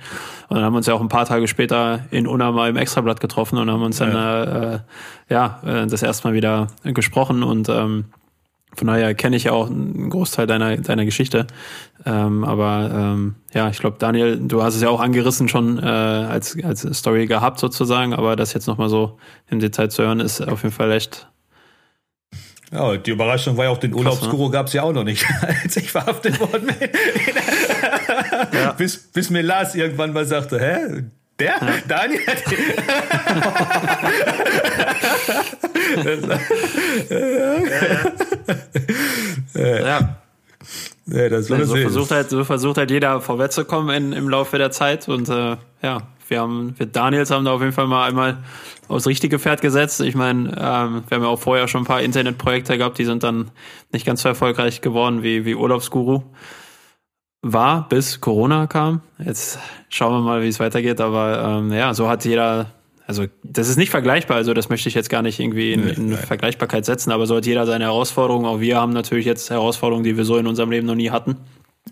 Und 0.47 0.55
dann 0.55 0.63
haben 0.63 0.73
wir 0.73 0.77
uns 0.77 0.87
ja 0.87 0.93
auch 0.93 1.01
ein 1.01 1.09
paar 1.09 1.25
Tage 1.25 1.47
später 1.49 2.05
in 2.09 2.25
Unna 2.25 2.51
mal 2.51 2.69
im 2.69 2.77
Extrablatt 2.77 3.19
getroffen 3.19 3.57
und 3.57 3.69
haben 3.69 3.83
uns 3.83 3.97
dann 3.97 4.13
ja, 4.13 4.43
äh, 4.43 4.79
ja 5.29 5.59
äh, 5.65 5.87
das 5.87 6.03
erste 6.03 6.27
Mal 6.27 6.33
wieder 6.33 6.67
gesprochen 6.83 7.43
und 7.43 7.67
ähm, 7.67 8.05
von 8.75 8.87
daher 8.87 9.13
kenne 9.15 9.35
ich 9.35 9.45
ja 9.45 9.51
auch 9.51 9.67
einen 9.67 10.09
Großteil 10.09 10.47
deiner, 10.47 10.77
deiner 10.77 11.05
Geschichte. 11.05 11.47
Ähm, 12.05 12.43
aber 12.43 12.91
ähm, 12.93 13.35
ja, 13.53 13.69
ich 13.69 13.79
glaube, 13.79 13.97
Daniel, 13.99 14.37
du 14.37 14.63
hast 14.63 14.75
es 14.75 14.81
ja 14.81 14.89
auch 14.89 15.01
angerissen 15.01 15.49
schon 15.49 15.79
äh, 15.79 15.85
als, 15.85 16.57
als 16.63 16.81
Story 16.97 17.25
gehabt 17.25 17.59
sozusagen, 17.59 18.13
aber 18.13 18.35
das 18.35 18.53
jetzt 18.53 18.67
nochmal 18.67 18.89
so 18.89 19.17
im 19.49 19.59
Detail 19.59 19.89
zu 19.89 20.03
hören, 20.03 20.19
ist 20.19 20.41
auf 20.41 20.63
jeden 20.63 20.73
Fall 20.73 20.91
echt 20.91 21.27
ja, 22.71 22.97
die 22.97 23.11
Überraschung 23.11 23.57
war 23.57 23.65
ja 23.65 23.71
auch, 23.71 23.79
den 23.79 23.95
Urlaubsguru 23.95 24.45
ne? 24.45 24.51
gab 24.51 24.67
es 24.67 24.73
ja 24.73 24.83
auch 24.83 24.93
noch 24.93 25.03
nicht, 25.03 25.25
als 25.63 25.75
ich 25.75 25.91
verhaftet 25.91 26.39
worden 26.39 26.67
bin. 26.67 26.89
ja. 28.53 28.71
bis, 28.77 28.97
bis 29.11 29.29
mir 29.31 29.41
Lars 29.41 29.73
irgendwann 29.73 30.13
mal 30.13 30.25
sagte, 30.25 30.59
hä? 30.59 31.03
Der? 31.39 31.55
Ja. 31.61 31.73
Daniel? 31.87 32.19
ja. 39.53 39.79
ja. 39.79 40.19
ja. 41.05 41.29
das 41.29 41.49
war 41.49 41.63
so, 41.63 41.75
versucht 41.75 42.11
halt, 42.11 42.29
so 42.29 42.43
versucht 42.43 42.77
halt 42.77 42.91
jeder 42.91 43.21
vorwärts 43.21 43.55
zu 43.55 43.63
kommen 43.63 43.89
in, 43.89 44.11
im 44.11 44.27
Laufe 44.27 44.57
der 44.57 44.71
Zeit 44.71 45.07
und 45.07 45.29
äh, 45.29 45.55
ja, 45.81 46.01
wir 46.27 46.41
haben, 46.41 46.75
wir 46.77 46.85
Daniels 46.85 47.31
haben 47.31 47.45
da 47.45 47.53
auf 47.53 47.61
jeden 47.61 47.73
Fall 47.73 47.87
mal 47.87 48.07
einmal 48.07 48.37
aufs 48.87 49.07
richtige 49.07 49.39
Pferd 49.39 49.61
gesetzt. 49.61 50.01
Ich 50.01 50.15
meine, 50.15 50.49
ähm, 50.49 51.03
wir 51.07 51.15
haben 51.15 51.23
ja 51.23 51.27
auch 51.27 51.39
vorher 51.39 51.67
schon 51.67 51.83
ein 51.83 51.87
paar 51.87 52.01
Internetprojekte 52.01 52.77
gehabt, 52.77 52.97
die 52.97 53.05
sind 53.05 53.23
dann 53.23 53.51
nicht 53.91 54.05
ganz 54.05 54.21
so 54.23 54.29
erfolgreich 54.29 54.81
geworden 54.81 55.23
wie, 55.23 55.45
wie 55.45 55.55
Urlaubsguru 55.55 56.23
war, 57.41 57.87
bis 57.87 58.19
Corona 58.19 58.67
kam. 58.67 59.01
Jetzt 59.23 59.59
schauen 59.89 60.13
wir 60.13 60.21
mal, 60.21 60.41
wie 60.41 60.47
es 60.47 60.59
weitergeht. 60.59 61.01
Aber 61.01 61.59
ähm, 61.59 61.71
ja, 61.71 61.93
so 61.93 62.09
hat 62.09 62.25
jeder, 62.25 62.71
also 63.07 63.25
das 63.43 63.69
ist 63.69 63.77
nicht 63.77 63.89
vergleichbar, 63.89 64.37
also 64.37 64.53
das 64.53 64.69
möchte 64.69 64.89
ich 64.89 64.95
jetzt 64.95 65.09
gar 65.09 65.21
nicht 65.21 65.39
irgendwie 65.39 65.73
in, 65.73 65.87
in 65.87 66.13
Vergleichbarkeit 66.13 66.85
setzen, 66.85 67.11
aber 67.11 67.25
so 67.25 67.37
hat 67.37 67.45
jeder 67.45 67.65
seine 67.65 67.85
Herausforderungen. 67.85 68.45
Auch 68.45 68.59
wir 68.59 68.77
haben 68.77 68.93
natürlich 68.93 69.25
jetzt 69.25 69.49
Herausforderungen, 69.49 70.03
die 70.03 70.17
wir 70.17 70.25
so 70.25 70.37
in 70.37 70.47
unserem 70.47 70.71
Leben 70.71 70.87
noch 70.87 70.95
nie 70.95 71.11
hatten. 71.11 71.37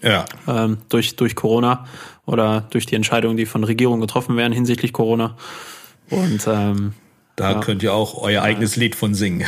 Ja. 0.02 0.26
Ähm, 0.48 0.80
durch, 0.90 1.16
durch 1.16 1.36
Corona 1.36 1.86
oder 2.26 2.68
durch 2.70 2.86
die 2.86 2.96
Entscheidungen, 2.96 3.38
die 3.38 3.46
von 3.46 3.64
Regierungen 3.64 4.02
getroffen 4.02 4.36
werden 4.38 4.54
hinsichtlich 4.54 4.94
Corona. 4.94 5.36
Und 6.10 6.46
ähm, 6.48 6.94
da 7.38 7.52
ja. 7.52 7.60
könnt 7.60 7.84
ihr 7.84 7.94
auch 7.94 8.22
euer 8.22 8.42
eigenes 8.42 8.76
Lied 8.76 8.96
von 8.96 9.14
singen. 9.14 9.46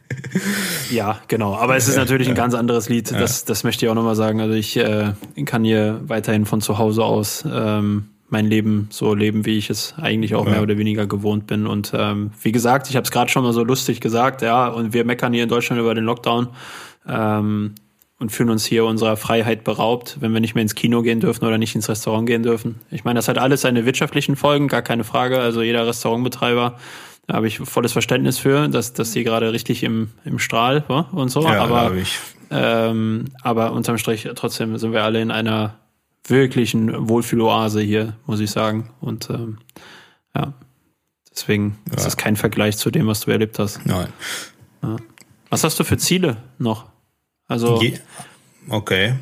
ja, 0.90 1.20
genau. 1.28 1.54
Aber 1.54 1.76
es 1.76 1.86
ist 1.86 1.96
natürlich 1.96 2.28
ein 2.28 2.34
ganz 2.34 2.54
anderes 2.54 2.88
Lied. 2.88 3.12
Das, 3.12 3.44
das 3.44 3.62
möchte 3.62 3.84
ich 3.84 3.90
auch 3.90 3.94
nochmal 3.94 4.16
sagen. 4.16 4.40
Also 4.40 4.54
ich 4.54 4.76
äh, 4.78 5.12
kann 5.44 5.64
hier 5.64 6.00
weiterhin 6.06 6.46
von 6.46 6.62
zu 6.62 6.78
Hause 6.78 7.04
aus 7.04 7.44
ähm, 7.46 8.08
mein 8.30 8.46
Leben 8.46 8.88
so 8.90 9.14
leben, 9.14 9.44
wie 9.44 9.58
ich 9.58 9.68
es 9.68 9.94
eigentlich 9.98 10.34
auch 10.34 10.46
ja. 10.46 10.52
mehr 10.52 10.62
oder 10.62 10.78
weniger 10.78 11.06
gewohnt 11.06 11.46
bin. 11.46 11.66
Und 11.66 11.92
ähm, 11.94 12.30
wie 12.40 12.52
gesagt, 12.52 12.88
ich 12.88 12.96
habe 12.96 13.04
es 13.04 13.10
gerade 13.10 13.30
schon 13.30 13.44
mal 13.44 13.52
so 13.52 13.62
lustig 13.64 14.00
gesagt, 14.00 14.40
ja, 14.40 14.66
und 14.68 14.94
wir 14.94 15.04
meckern 15.04 15.34
hier 15.34 15.42
in 15.42 15.50
Deutschland 15.50 15.80
über 15.80 15.94
den 15.94 16.04
Lockdown. 16.04 16.48
Ähm, 17.06 17.74
und 18.18 18.30
fühlen 18.30 18.50
uns 18.50 18.64
hier 18.64 18.84
unserer 18.84 19.16
Freiheit 19.16 19.64
beraubt, 19.64 20.18
wenn 20.20 20.32
wir 20.32 20.40
nicht 20.40 20.54
mehr 20.54 20.62
ins 20.62 20.74
Kino 20.74 21.02
gehen 21.02 21.20
dürfen 21.20 21.44
oder 21.44 21.58
nicht 21.58 21.74
ins 21.74 21.88
Restaurant 21.88 22.26
gehen 22.26 22.42
dürfen. 22.42 22.80
Ich 22.90 23.04
meine, 23.04 23.18
das 23.18 23.28
hat 23.28 23.38
alles 23.38 23.62
seine 23.62 23.86
wirtschaftlichen 23.86 24.36
Folgen, 24.36 24.68
gar 24.68 24.82
keine 24.82 25.04
Frage. 25.04 25.40
Also 25.40 25.62
jeder 25.62 25.86
Restaurantbetreiber, 25.86 26.78
da 27.26 27.34
habe 27.34 27.48
ich 27.48 27.58
volles 27.58 27.92
Verständnis 27.92 28.38
für, 28.38 28.68
dass, 28.68 28.92
dass 28.92 29.12
sie 29.12 29.24
gerade 29.24 29.52
richtig 29.52 29.82
im, 29.82 30.10
im 30.24 30.38
Strahl 30.38 30.84
war 30.88 31.12
und 31.12 31.30
so. 31.30 31.42
Ja, 31.42 31.62
aber, 31.62 31.92
ähm, 32.50 33.26
aber 33.42 33.72
unterm 33.72 33.98
Strich 33.98 34.28
trotzdem 34.36 34.76
sind 34.78 34.92
wir 34.92 35.02
alle 35.02 35.20
in 35.20 35.30
einer 35.30 35.78
wirklichen 36.26 37.08
Wohlfühloase 37.08 37.80
hier, 37.80 38.16
muss 38.26 38.40
ich 38.40 38.50
sagen. 38.50 38.90
Und 39.00 39.28
ähm, 39.30 39.58
ja, 40.36 40.54
deswegen 41.30 41.78
ja. 41.90 41.96
ist 41.96 42.06
es 42.06 42.16
kein 42.16 42.36
Vergleich 42.36 42.76
zu 42.76 42.90
dem, 42.90 43.08
was 43.08 43.20
du 43.20 43.32
erlebt 43.32 43.58
hast. 43.58 43.84
Nein. 43.84 44.08
Ja. 44.82 44.96
Was 45.50 45.64
hast 45.64 45.78
du 45.80 45.84
für 45.84 45.98
Ziele 45.98 46.36
noch? 46.58 46.93
Also. 47.48 47.80
Je 47.80 47.98
okay. 48.68 49.14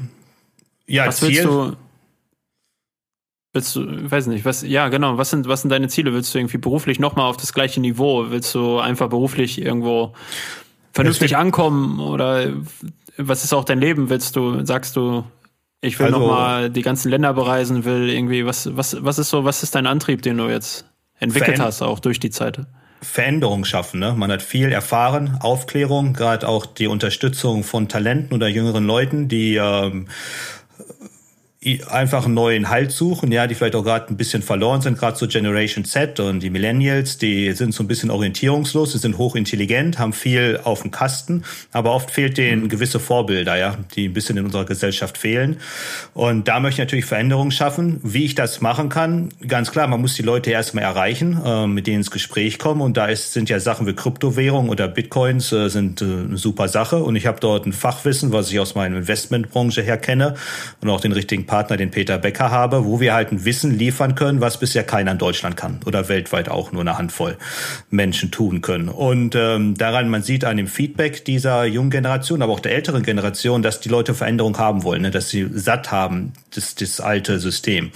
Ja, 0.87 1.07
was 1.07 1.19
Ziel. 1.19 1.29
willst 1.29 1.45
du? 1.45 1.77
Willst 3.55 3.77
du, 3.77 4.11
weiß 4.11 4.29
nicht, 4.29 4.47
was, 4.47 4.63
ja, 4.63 4.89
genau, 4.89 5.19
was 5.19 5.29
sind, 5.29 5.47
was 5.47 5.61
sind 5.61 5.69
deine 5.69 5.89
Ziele? 5.89 6.15
Willst 6.15 6.35
du 6.35 6.39
irgendwie 6.39 6.57
beruflich 6.57 6.99
nochmal 6.99 7.29
auf 7.29 7.37
das 7.37 7.53
gleiche 7.53 7.81
Niveau? 7.81 8.31
Willst 8.31 8.55
du 8.55 8.79
einfach 8.79 9.11
beruflich 9.11 9.61
irgendwo 9.61 10.15
vernünftig 10.93 11.37
ankommen? 11.37 12.01
Oder 12.01 12.55
was 13.19 13.45
ist 13.45 13.53
auch 13.53 13.65
dein 13.65 13.79
Leben? 13.79 14.09
Willst 14.09 14.37
du, 14.37 14.65
sagst 14.65 14.97
du, 14.97 15.25
ich 15.83 15.99
will 15.99 16.07
also, 16.07 16.19
nochmal 16.19 16.71
die 16.71 16.81
ganzen 16.81 17.11
Länder 17.11 17.35
bereisen, 17.35 17.85
will 17.85 18.09
irgendwie, 18.09 18.47
was, 18.47 18.75
was, 18.75 19.05
was 19.05 19.19
ist 19.19 19.29
so, 19.29 19.45
was 19.45 19.63
ist 19.63 19.75
dein 19.75 19.87
Antrieb, 19.87 20.23
den 20.23 20.39
du 20.39 20.49
jetzt 20.49 20.87
entwickelt 21.19 21.61
hast, 21.61 21.83
auch 21.83 21.99
durch 21.99 22.21
die 22.21 22.31
Zeit? 22.31 22.61
Veränderung 23.03 23.65
schaffen. 23.65 24.01
Ne? 24.01 24.15
Man 24.17 24.31
hat 24.31 24.43
viel 24.43 24.71
erfahren, 24.71 25.39
Aufklärung, 25.41 26.13
gerade 26.13 26.49
auch 26.49 26.67
die 26.67 26.87
Unterstützung 26.87 27.65
von 27.65 27.89
Talenten 27.89 28.35
oder 28.35 28.49
jüngeren 28.49 28.87
Leuten, 28.87 29.29
die 29.29 29.57
ähm, 29.57 30.07
einfach 31.89 32.25
einen 32.25 32.35
neuen 32.35 32.69
Halt 32.71 32.91
suchen, 32.91 33.31
ja, 33.31 33.47
die 33.47 33.55
vielleicht 33.55 33.77
auch 33.77 33.85
gerade 33.85 34.09
ein 34.09 34.17
bisschen 34.17 34.43
verloren 34.43 34.81
sind, 34.81 34.99
gerade 34.99 35.17
so 35.17 35.29
Generation 35.29 35.85
Z 35.85 36.19
und 36.19 36.41
die 36.41 36.51
Millennials, 36.51 37.19
die 37.19 37.53
sind 37.53 37.73
so 37.73 37.85
ein 37.85 37.87
bisschen 37.87 38.11
orientierungslos, 38.11 38.93
die 38.93 38.99
sind 38.99 39.17
hochintelligent, 39.17 39.99
haben 39.99 40.13
viel 40.13 40.59
auf 40.65 40.83
dem 40.83 40.91
Kasten, 40.91 41.45
aber 41.73 41.95
oft 41.95 42.11
fehlt 42.11 42.37
denen 42.37 42.69
gewisse 42.69 42.99
Vorbilder, 42.99 43.57
ja, 43.57 43.77
die 43.95 44.09
ein 44.09 44.13
bisschen 44.13 44.37
in 44.39 44.45
unserer 44.45 44.65
Gesellschaft 44.65 45.17
fehlen. 45.19 45.59
Und 46.15 46.49
da 46.49 46.59
möchte 46.59 46.83
ich 46.83 46.87
natürlich 46.87 47.05
Veränderungen 47.05 47.53
schaffen. 47.53 48.01
Wie 48.03 48.25
ich 48.25 48.35
das 48.35 48.61
machen 48.61 48.89
kann, 48.89 49.29
ganz 49.47 49.71
klar, 49.71 49.87
man 49.87 50.01
muss 50.01 50.15
die 50.15 50.23
Leute 50.23 50.51
erstmal 50.51 50.83
erreichen, 50.83 51.41
äh, 51.45 51.67
mit 51.69 51.87
denen 51.87 51.99
ins 51.99 52.11
Gespräch 52.11 52.59
kommen. 52.59 52.81
Und 52.81 52.97
da 52.97 53.07
ist, 53.07 53.33
sind 53.33 53.49
ja 53.49 53.61
Sachen 53.61 53.87
wie 53.87 53.93
Kryptowährung 53.93 54.69
oder 54.69 54.89
Bitcoins 54.89 55.53
äh, 55.53 55.69
sind 55.69 56.03
äh, 56.03 56.05
eine 56.05 56.39
super 56.39 56.67
Sache. 56.67 56.97
Und 57.05 57.15
ich 57.15 57.27
habe 57.27 57.39
dort 57.39 57.67
ein 57.67 57.73
Fachwissen, 57.73 58.33
was 58.33 58.51
ich 58.51 58.59
aus 58.59 58.75
meiner 58.75 58.97
Investmentbranche 58.97 59.83
her 59.83 59.99
kenne 59.99 60.35
und 60.81 60.91
auch 60.91 61.01
den 61.01 61.13
richtigen 61.13 61.47
Partner, 61.53 61.77
den 61.77 61.91
Peter 61.91 62.17
Becker 62.17 62.51
habe, 62.51 62.87
wo 62.87 62.99
wir 62.99 63.13
halt 63.13 63.31
ein 63.31 63.45
Wissen 63.45 63.77
liefern 63.77 64.15
können, 64.15 64.41
was 64.41 64.59
bisher 64.59 64.85
keiner 64.85 65.13
in 65.13 65.19
Deutschland 65.19 65.55
kann 65.55 65.81
oder 65.85 66.09
weltweit 66.09 66.49
auch 66.49 66.73
nur 66.73 66.81
eine 66.81 66.97
Handvoll 66.97 67.37
Menschen 67.91 68.31
tun 68.31 68.63
können. 68.63 68.89
Und 68.89 69.35
ähm, 69.35 69.77
daran, 69.77 70.09
man 70.09 70.23
sieht 70.23 70.47
an 70.47 70.57
dem 70.57 70.67
Feedback 70.67 71.27
dieser 71.27 71.67
jungen 71.67 71.91
Generation, 71.91 72.41
aber 72.41 72.55
auch 72.55 72.61
der 72.61 72.73
älteren 72.73 73.03
Generation, 73.03 73.61
dass 73.61 73.81
die 73.81 73.91
Leute 73.91 74.15
Veränderung 74.15 74.57
haben 74.57 74.83
wollen, 74.83 75.03
ne? 75.03 75.11
dass 75.11 75.29
sie 75.29 75.47
satt 75.53 75.93
haben, 75.93 76.33
das, 76.55 76.75
das 76.75 77.01
alte 77.01 77.39
System. 77.39 77.91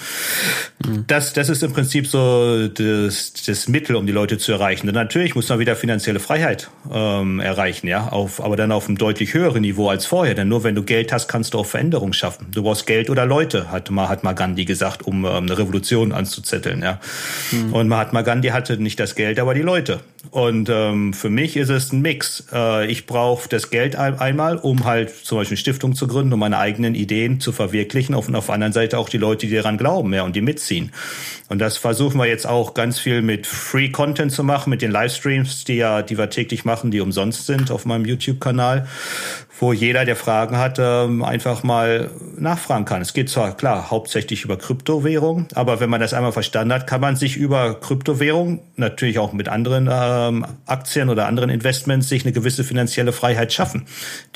Mhm. 0.84 1.04
Das, 1.06 1.32
das 1.32 1.48
ist 1.48 1.62
im 1.62 1.72
Prinzip 1.72 2.08
so 2.08 2.68
das, 2.68 3.32
das 3.46 3.68
Mittel, 3.68 3.96
um 3.96 4.06
die 4.06 4.12
Leute 4.12 4.36
zu 4.36 4.52
erreichen. 4.52 4.86
Denn 4.86 4.94
natürlich 4.94 5.34
muss 5.34 5.48
man 5.48 5.60
wieder 5.60 5.76
finanzielle 5.76 6.20
Freiheit 6.20 6.68
ähm, 6.92 7.40
erreichen, 7.40 7.86
ja, 7.86 8.08
auf, 8.08 8.44
aber 8.44 8.56
dann 8.56 8.70
auf 8.70 8.86
einem 8.86 8.98
deutlich 8.98 9.32
höheren 9.32 9.62
Niveau 9.62 9.88
als 9.88 10.04
vorher. 10.04 10.34
Denn 10.34 10.48
nur 10.48 10.62
wenn 10.62 10.74
du 10.74 10.82
Geld 10.82 11.10
hast, 11.10 11.26
kannst 11.26 11.54
du 11.54 11.58
auch 11.60 11.66
Veränderung 11.66 12.12
schaffen. 12.12 12.48
Du 12.52 12.62
brauchst 12.62 12.86
Geld 12.86 13.08
oder 13.08 13.24
Leute 13.24 13.45
Leute, 13.46 13.70
hat, 13.70 13.90
hat 13.90 14.24
mal 14.24 14.32
Gandhi 14.32 14.64
gesagt, 14.64 15.02
um 15.06 15.24
ähm, 15.24 15.44
eine 15.44 15.56
Revolution 15.56 16.10
anzuzetteln. 16.10 16.82
Ja. 16.82 16.98
Mhm. 17.52 17.72
Und 17.72 17.88
Mahatma 17.88 18.22
Gandhi 18.22 18.48
hatte 18.48 18.76
nicht 18.76 18.98
das 18.98 19.14
Geld, 19.14 19.38
aber 19.38 19.54
die 19.54 19.62
Leute. 19.62 20.00
Und 20.32 20.68
ähm, 20.68 21.12
für 21.12 21.30
mich 21.30 21.56
ist 21.56 21.68
es 21.68 21.92
ein 21.92 22.02
Mix. 22.02 22.46
Äh, 22.52 22.90
ich 22.90 23.06
brauche 23.06 23.48
das 23.48 23.70
Geld 23.70 23.94
ein, 23.94 24.18
einmal, 24.18 24.56
um 24.56 24.84
halt 24.84 25.10
zum 25.24 25.38
Beispiel 25.38 25.54
eine 25.54 25.58
Stiftung 25.58 25.94
zu 25.94 26.08
gründen, 26.08 26.32
um 26.32 26.40
meine 26.40 26.58
eigenen 26.58 26.96
Ideen 26.96 27.38
zu 27.38 27.52
verwirklichen. 27.52 28.16
Und 28.16 28.34
auf 28.34 28.46
der 28.46 28.54
anderen 28.56 28.72
Seite 28.72 28.98
auch 28.98 29.08
die 29.08 29.18
Leute, 29.18 29.46
die 29.46 29.54
daran 29.54 29.78
glauben 29.78 30.12
ja, 30.12 30.24
und 30.24 30.34
die 30.34 30.40
mitziehen. 30.40 30.90
Und 31.48 31.60
das 31.60 31.76
versuchen 31.76 32.18
wir 32.18 32.26
jetzt 32.26 32.46
auch 32.46 32.74
ganz 32.74 32.98
viel 32.98 33.22
mit 33.22 33.46
Free 33.46 33.90
Content 33.90 34.32
zu 34.32 34.42
machen, 34.42 34.70
mit 34.70 34.82
den 34.82 34.90
Livestreams, 34.90 35.62
die 35.62 35.76
ja, 35.76 36.02
die 36.02 36.18
wir 36.18 36.28
täglich 36.28 36.64
machen, 36.64 36.90
die 36.90 37.00
umsonst 37.00 37.46
sind 37.46 37.70
auf 37.70 37.86
meinem 37.86 38.04
YouTube-Kanal 38.04 38.88
wo 39.58 39.72
jeder, 39.72 40.04
der 40.04 40.16
Fragen 40.16 40.58
hat, 40.58 40.78
ähm, 40.78 41.22
einfach 41.22 41.62
mal 41.62 42.10
nachfragen 42.38 42.84
kann. 42.84 43.00
Es 43.00 43.14
geht 43.14 43.30
zwar 43.30 43.56
klar 43.56 43.90
hauptsächlich 43.90 44.44
über 44.44 44.58
Kryptowährung, 44.58 45.48
aber 45.54 45.80
wenn 45.80 45.88
man 45.88 46.00
das 46.00 46.12
einmal 46.12 46.32
verstanden 46.32 46.74
hat, 46.74 46.86
kann 46.86 47.00
man 47.00 47.16
sich 47.16 47.36
über 47.36 47.74
Kryptowährung, 47.80 48.60
natürlich 48.76 49.18
auch 49.18 49.32
mit 49.32 49.48
anderen 49.48 49.88
ähm, 49.90 50.46
Aktien 50.66 51.08
oder 51.08 51.26
anderen 51.26 51.48
Investments, 51.48 52.08
sich 52.08 52.24
eine 52.24 52.32
gewisse 52.32 52.64
finanzielle 52.64 53.12
Freiheit 53.12 53.52
schaffen, 53.52 53.86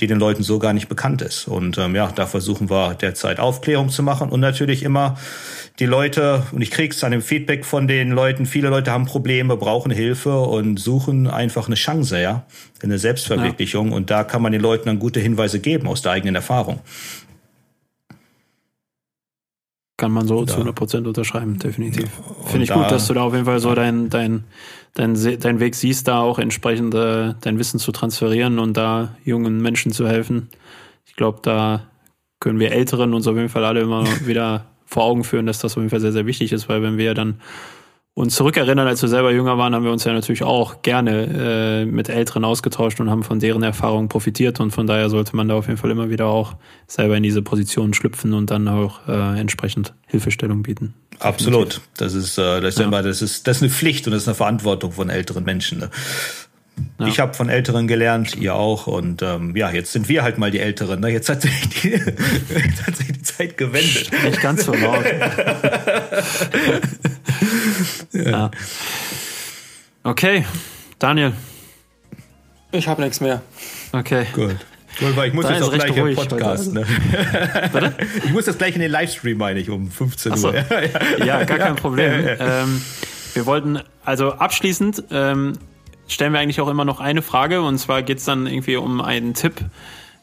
die 0.01 0.07
den 0.07 0.19
Leuten 0.19 0.43
so 0.43 0.59
gar 0.59 0.73
nicht 0.73 0.89
bekannt 0.89 1.21
ist. 1.21 1.47
Und 1.47 1.77
ähm, 1.77 1.95
ja, 1.95 2.11
da 2.15 2.27
versuchen 2.27 2.71
wir 2.71 2.95
derzeit 2.95 3.41
Aufklärung 3.41 3.91
zu 3.91 4.03
machen 4.03 4.31
und 4.31 4.41
natürlich 4.41 4.83
immer 4.83 5.19
die 5.81 5.87
Leute, 5.87 6.43
und 6.53 6.61
ich 6.61 6.71
krieg's 6.71 7.03
an 7.05 7.11
dem 7.11 7.23
Feedback 7.23 7.65
von 7.65 7.89
den 7.89 8.11
Leuten, 8.11 8.45
viele 8.45 8.69
Leute 8.69 8.93
haben 8.93 9.07
Probleme, 9.07 9.57
brauchen 9.57 9.91
Hilfe 9.91 10.39
und 10.39 10.79
suchen 10.79 11.27
einfach 11.27 11.67
eine 11.67 11.75
Chance, 11.75 12.21
ja, 12.21 12.45
eine 12.83 12.99
Selbstverwirklichung. 12.99 13.91
Ja. 13.91 13.97
Und 13.97 14.11
da 14.11 14.23
kann 14.25 14.43
man 14.43 14.53
den 14.53 14.61
Leuten 14.61 14.87
dann 14.87 14.99
gute 14.99 15.21
Hinweise 15.21 15.59
geben 15.59 15.89
aus 15.89 16.03
der 16.03 16.13
eigenen 16.13 16.35
Erfahrung. 16.35 16.81
Kann 19.97 20.13
man 20.13 20.27
so 20.27 20.45
zu 20.45 20.55
100 20.55 20.75
Prozent 20.75 21.07
unterschreiben, 21.07 21.59
definitiv. 21.59 22.05
Ja, 22.05 22.47
Finde 22.47 22.63
ich 22.65 22.69
da, 22.69 22.75
gut, 22.75 22.91
dass 22.91 23.07
du 23.07 23.15
da 23.15 23.23
auf 23.23 23.33
jeden 23.33 23.47
Fall 23.47 23.61
so 23.61 23.75
dein, 23.75 24.11
dein, 24.11 24.45
dein, 24.93 25.15
dein 25.15 25.61
Weg 25.61 25.75
siehst, 25.75 26.09
da 26.09 26.21
auch 26.21 26.39
entsprechend 26.39 26.95
äh, 26.95 27.35
dein 27.41 27.59
Wissen 27.59 27.81
zu 27.81 27.91
transferieren 27.91 28.59
und 28.59 28.77
da 28.77 29.17
jungen 29.25 29.63
Menschen 29.63 29.93
zu 29.93 30.07
helfen. 30.07 30.49
Ich 31.07 31.17
glaube, 31.17 31.41
da 31.43 31.87
können 32.39 32.59
wir 32.61 32.73
Älteren 32.73 33.15
uns 33.15 33.27
auf 33.27 33.37
jeden 33.37 33.49
Fall 33.49 33.65
alle 33.65 33.81
immer 33.81 34.05
wieder 34.27 34.67
vor 34.91 35.05
Augen 35.05 35.25
führen, 35.25 35.47
dass 35.47 35.61
das 35.61 35.73
auf 35.73 35.79
jeden 35.79 35.91
Fall 35.91 36.01
sehr, 36.01 36.13
sehr 36.13 36.27
wichtig 36.27 36.53
ist, 36.53 36.69
weil 36.69 36.83
wenn 36.83 36.99
wir 36.99 37.15
dann 37.15 37.41
uns 38.15 38.35
zurückerinnern, 38.35 38.87
als 38.87 39.01
wir 39.01 39.09
selber 39.09 39.33
jünger 39.33 39.57
waren, 39.57 39.75
haben 39.75 39.85
wir 39.85 39.93
uns 39.93 40.05
ja 40.05 40.13
natürlich 40.13 40.43
auch 40.43 40.83
gerne 40.83 41.83
äh, 41.83 41.85
mit 41.87 42.09
Älteren 42.09 42.45
ausgetauscht 42.45 43.01
und 43.01 43.09
haben 43.09 43.23
von 43.23 43.39
deren 43.39 43.63
Erfahrungen 43.63 44.09
profitiert 44.09 44.59
und 44.59 44.73
von 44.73 44.87
daher 44.87 45.09
sollte 45.09 45.37
man 45.37 45.49
da 45.49 45.55
auf 45.55 45.69
jeden 45.69 45.79
Fall 45.79 45.91
immer 45.91 46.11
wieder 46.11 46.27
auch 46.27 46.55
selber 46.89 47.17
in 47.17 47.23
diese 47.23 47.41
Position 47.41 47.95
schlüpfen 47.95 48.35
und 48.35 48.51
dann 48.51 48.67
auch 48.67 49.07
äh, 49.07 49.39
entsprechend 49.39 49.95
Hilfestellung 50.07 50.63
bieten. 50.63 50.95
Absolut. 51.21 51.81
Das 51.97 52.15
ist, 52.15 52.37
äh, 52.37 52.61
das, 52.61 52.75
ist 52.75 52.81
ja. 52.81 52.87
immer, 52.87 53.03
das 53.03 53.23
ist 53.23 53.47
das 53.47 53.59
ist 53.59 53.63
eine 53.63 53.71
Pflicht 53.71 54.07
und 54.07 54.13
das 54.13 54.23
ist 54.23 54.29
eine 54.29 54.35
Verantwortung 54.35 54.91
von 54.93 55.09
älteren 55.09 55.45
Menschen. 55.45 55.79
Ne? 55.79 55.91
Ja. 56.99 57.07
Ich 57.07 57.21
habe 57.21 57.35
von 57.35 57.49
Älteren 57.49 57.89
gelernt, 57.89 58.37
ihr 58.37 58.55
auch. 58.55 58.87
Und 58.87 59.23
ähm, 59.23 59.57
ja, 59.57 59.71
jetzt 59.71 59.93
sind 59.93 60.09
wir 60.09 60.23
halt 60.23 60.39
mal 60.39 60.51
die 60.51 60.61
Älteren. 60.61 61.01
Ne? 61.01 61.09
Jetzt, 61.09 61.29
hat 61.29 61.43
sich 61.43 61.69
die, 61.69 61.89
jetzt 61.91 62.87
hat 62.87 62.97
sich 62.97 63.13
die 63.13 63.23
Zeit 63.23 63.57
gewendet. 63.57 64.11
Nicht 64.25 64.41
ganz 64.41 64.65
so 64.65 64.75
laut. 64.75 65.05
ja. 68.13 68.31
ja. 68.31 68.51
Okay, 70.03 70.47
Daniel. 70.99 71.33
Ich 72.73 72.89
habe 72.89 73.03
nichts 73.03 73.21
mehr. 73.21 73.43
Okay. 73.93 74.27
Gut. 74.33 74.57
Gut, 74.99 75.17
weil 75.17 75.29
ich 75.29 75.35
muss 75.35 75.49
jetzt 75.49 75.63
auch 75.63 75.73
gleich 75.73 75.97
im 75.97 76.15
Podcast. 76.15 76.73
Ne? 76.73 76.85
ich 78.25 78.33
muss 78.33 78.47
jetzt 78.47 78.59
gleich 78.59 78.75
in 78.75 78.81
den 78.81 78.91
Livestream, 78.91 79.39
meine 79.39 79.61
ich, 79.61 79.71
um 79.71 79.91
15 79.91 80.37
so. 80.37 80.49
Uhr. 80.49 80.55
Ja, 80.55 81.25
ja, 81.25 81.45
gar 81.45 81.59
kein 81.59 81.77
Problem. 81.77 82.27
Ähm, 82.39 82.83
wir 83.35 83.47
wollten 83.47 83.81
also 84.05 84.33
abschließend 84.33 85.05
ähm, 85.11 85.53
stellen 86.13 86.33
wir 86.33 86.41
eigentlich 86.41 86.61
auch 86.61 86.69
immer 86.69 86.85
noch 86.85 87.01
eine 87.01 87.23
Frage 87.23 87.63
und 87.63 87.79
zwar 87.79 88.03
geht 88.03 88.19
es 88.19 88.25
dann 88.25 88.47
irgendwie 88.47 88.77
um 88.77 89.01
einen 89.01 89.35
Tipp, 89.35 89.65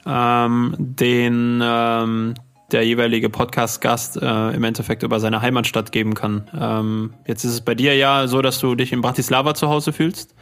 ähm, 0.05 0.75
den 0.77 1.61
ähm, 1.63 2.33
der 2.71 2.85
jeweilige 2.85 3.29
Podcast-Gast 3.29 4.17
äh, 4.21 4.49
im 4.51 4.63
Endeffekt 4.63 5.03
über 5.03 5.19
seine 5.19 5.41
Heimatstadt 5.41 5.91
geben 5.91 6.15
kann. 6.15 6.49
Ähm, 6.59 7.13
jetzt 7.25 7.45
ist 7.45 7.53
es 7.53 7.61
bei 7.61 7.75
dir 7.75 7.95
ja 7.95 8.27
so, 8.27 8.41
dass 8.41 8.59
du 8.59 8.75
dich 8.75 8.91
in 8.91 9.01
Bratislava 9.01 9.53
zu 9.53 9.69
Hause 9.69 9.93
fühlst. 9.93 10.35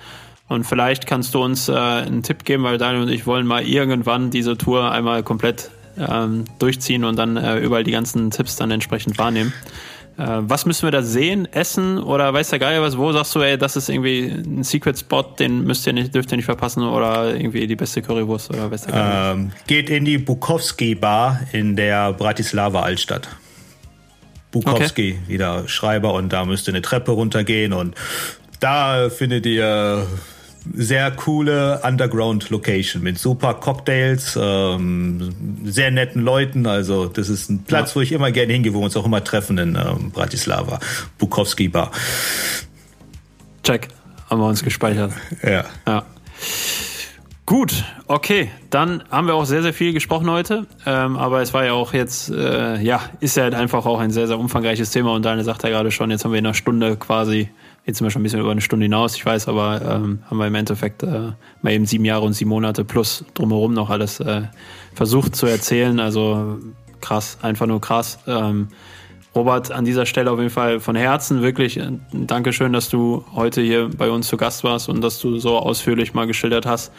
Und 0.47 0.63
vielleicht 0.63 1.07
kannst 1.07 1.33
du 1.33 1.43
uns 1.43 1.69
äh, 1.69 1.73
einen 1.73 2.23
Tipp 2.23 2.43
geben, 2.43 2.63
weil 2.63 2.77
Daniel 2.77 3.03
und 3.03 3.09
ich 3.09 3.25
wollen 3.25 3.47
mal 3.47 3.63
irgendwann 3.63 4.29
diese 4.29 4.57
Tour 4.57 4.91
einmal 4.91 5.23
komplett 5.23 5.71
ähm, 5.97 6.45
durchziehen 6.59 7.03
und 7.03 7.15
dann 7.15 7.37
äh, 7.37 7.59
überall 7.59 7.83
die 7.83 7.91
ganzen 7.91 8.31
Tipps 8.31 8.55
dann 8.55 8.71
entsprechend 8.71 9.17
wahrnehmen. 9.17 9.53
Äh, 10.17 10.23
was 10.23 10.65
müssen 10.65 10.83
wir 10.83 10.91
da 10.91 11.01
sehen, 11.01 11.47
essen 11.51 11.97
oder 11.97 12.33
weiß 12.33 12.49
der 12.49 12.59
Geier 12.59 12.81
was? 12.81 12.97
Wo 12.97 13.11
sagst 13.11 13.35
du, 13.35 13.41
ey, 13.41 13.57
das 13.57 13.75
ist 13.75 13.89
irgendwie 13.89 14.27
ein 14.27 14.63
Secret 14.63 14.97
Spot, 14.97 15.23
den 15.23 15.65
müsst 15.65 15.85
ihr 15.87 15.93
nicht, 15.93 16.15
dürft 16.15 16.31
ihr 16.31 16.37
nicht 16.37 16.45
verpassen 16.45 16.83
oder 16.83 17.35
irgendwie 17.35 17.67
die 17.67 17.75
beste 17.75 18.01
Currywurst 18.01 18.49
oder 18.49 18.71
weiß 18.71 18.83
der 18.83 18.93
Geier 18.93 19.31
ähm, 19.33 19.51
Geht 19.67 19.89
in 19.89 20.05
die 20.05 20.17
Bukowski 20.17 20.95
Bar 20.95 21.41
in 21.51 21.75
der 21.75 22.13
Bratislava 22.13 22.81
Altstadt. 22.81 23.27
Bukowski, 24.51 25.17
okay. 25.19 25.29
wieder 25.29 25.67
Schreiber 25.67 26.13
und 26.13 26.31
da 26.31 26.45
müsst 26.45 26.69
ihr 26.69 26.73
eine 26.73 26.81
Treppe 26.81 27.11
runtergehen 27.11 27.73
und 27.73 27.95
da 28.61 29.09
findet 29.09 29.45
ihr 29.45 30.07
sehr 30.73 31.11
coole 31.11 31.81
Underground-Location 31.83 33.01
mit 33.01 33.19
super 33.19 33.53
Cocktails, 33.55 34.37
ähm, 34.41 35.33
sehr 35.63 35.91
netten 35.91 36.21
Leuten. 36.21 36.65
Also 36.65 37.05
das 37.07 37.29
ist 37.29 37.49
ein 37.49 37.63
Platz, 37.63 37.91
ja. 37.91 37.95
wo 37.95 38.01
ich 38.01 38.11
immer 38.11 38.31
gerne 38.31 38.53
hingehe, 38.53 38.73
wo 38.73 38.79
wir 38.79 38.85
uns 38.85 38.97
auch 38.97 39.05
immer 39.05 39.23
treffen 39.23 39.57
in 39.57 39.75
ähm, 39.75 40.11
Bratislava. 40.11 40.79
Bukowski 41.17 41.67
Bar. 41.67 41.91
Check. 43.63 43.89
Haben 44.29 44.41
wir 44.41 44.47
uns 44.47 44.63
gespeichert. 44.63 45.11
Ja. 45.43 45.65
Ja. 45.87 46.05
Gut, 47.45 47.83
okay, 48.07 48.49
dann 48.71 49.03
haben 49.11 49.27
wir 49.27 49.35
auch 49.35 49.45
sehr, 49.45 49.61
sehr 49.61 49.73
viel 49.73 49.93
gesprochen 49.93 50.31
heute, 50.31 50.65
ähm, 50.87 51.15
aber 51.15 51.43
es 51.43 51.53
war 51.53 51.63
ja 51.63 51.73
auch 51.73 51.93
jetzt, 51.93 52.31
äh, 52.31 52.81
ja, 52.81 53.01
ist 53.19 53.37
ja 53.37 53.43
halt 53.43 53.53
einfach 53.53 53.85
auch 53.85 53.99
ein 53.99 54.09
sehr, 54.09 54.25
sehr 54.25 54.39
umfangreiches 54.39 54.89
Thema 54.89 55.13
und 55.13 55.23
Daniel 55.23 55.45
sagt 55.45 55.61
ja 55.61 55.69
gerade 55.69 55.91
schon, 55.91 56.09
jetzt 56.09 56.25
haben 56.25 56.31
wir 56.31 56.39
in 56.39 56.45
einer 56.47 56.55
Stunde 56.55 56.97
quasi 56.97 57.51
Jetzt 57.85 57.99
sind 57.99 58.05
wir 58.05 58.11
schon 58.11 58.21
ein 58.21 58.23
bisschen 58.23 58.39
über 58.39 58.49
eine 58.49 58.61
Stunde 58.61 58.85
hinaus, 58.85 59.15
ich 59.15 59.23
weiß, 59.23 59.47
aber 59.47 59.79
ähm, 59.81 60.19
haben 60.25 60.37
wir 60.37 60.47
im 60.47 60.55
Endeffekt 60.55 61.03
äh, 61.03 61.33
mal 61.61 61.71
eben 61.71 61.85
sieben 61.85 62.03
Jahre 62.03 62.25
und 62.25 62.33
sieben 62.33 62.49
Monate 62.49 62.83
plus 62.83 63.23
drumherum 63.35 63.75
noch 63.75 63.91
alles 63.91 64.19
äh, 64.19 64.43
versucht 64.95 65.35
zu 65.35 65.45
erzählen. 65.45 65.99
Also 65.99 66.57
krass, 66.99 67.37
einfach 67.43 67.67
nur 67.67 67.79
krass. 67.81 68.17
Ähm, 68.25 68.69
Robert, 69.35 69.71
an 69.71 69.85
dieser 69.85 70.07
Stelle 70.07 70.31
auf 70.31 70.39
jeden 70.39 70.49
Fall 70.49 70.79
von 70.79 70.95
Herzen 70.95 71.43
wirklich 71.43 71.79
ein 71.79 72.01
Dankeschön, 72.11 72.73
dass 72.73 72.89
du 72.89 73.23
heute 73.35 73.61
hier 73.61 73.91
bei 73.95 74.09
uns 74.09 74.27
zu 74.27 74.37
Gast 74.37 74.63
warst 74.63 74.89
und 74.89 75.01
dass 75.01 75.19
du 75.19 75.37
so 75.37 75.57
ausführlich 75.57 76.15
mal 76.15 76.25
geschildert 76.25 76.65
hast, 76.65 76.91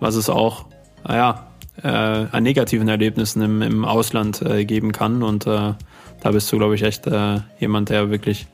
was 0.00 0.16
es 0.16 0.28
auch, 0.28 0.64
naja, 1.06 1.46
äh, 1.82 1.88
an 1.88 2.42
negativen 2.42 2.88
Erlebnissen 2.88 3.40
im, 3.42 3.62
im 3.62 3.84
Ausland 3.84 4.42
äh, 4.42 4.64
geben 4.64 4.90
kann. 4.90 5.22
Und 5.22 5.46
äh, 5.46 5.74
da 6.22 6.30
bist 6.32 6.50
du, 6.50 6.56
glaube 6.56 6.74
ich, 6.74 6.82
echt 6.82 7.06
äh, 7.06 7.40
jemand, 7.60 7.90
der 7.90 8.10
wirklich 8.10 8.48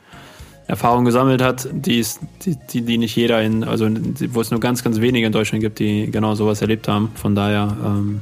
Erfahrung 0.71 1.05
gesammelt 1.05 1.43
hat, 1.43 1.69
die, 1.73 1.99
ist, 1.99 2.21
die, 2.45 2.57
die, 2.57 2.83
die 2.83 2.97
nicht 2.97 3.17
jeder 3.17 3.43
in, 3.43 3.65
also 3.65 3.89
wo 4.29 4.41
es 4.41 4.51
nur 4.51 4.61
ganz, 4.61 4.83
ganz 4.83 5.01
wenige 5.01 5.27
in 5.27 5.33
Deutschland 5.33 5.63
gibt, 5.63 5.79
die 5.81 6.11
genau 6.11 6.35
sowas 6.35 6.63
erlebt 6.63 6.89
haben. 6.89 7.11
Von 7.17 7.35
daher, 7.35 7.77
ähm, 7.85 8.21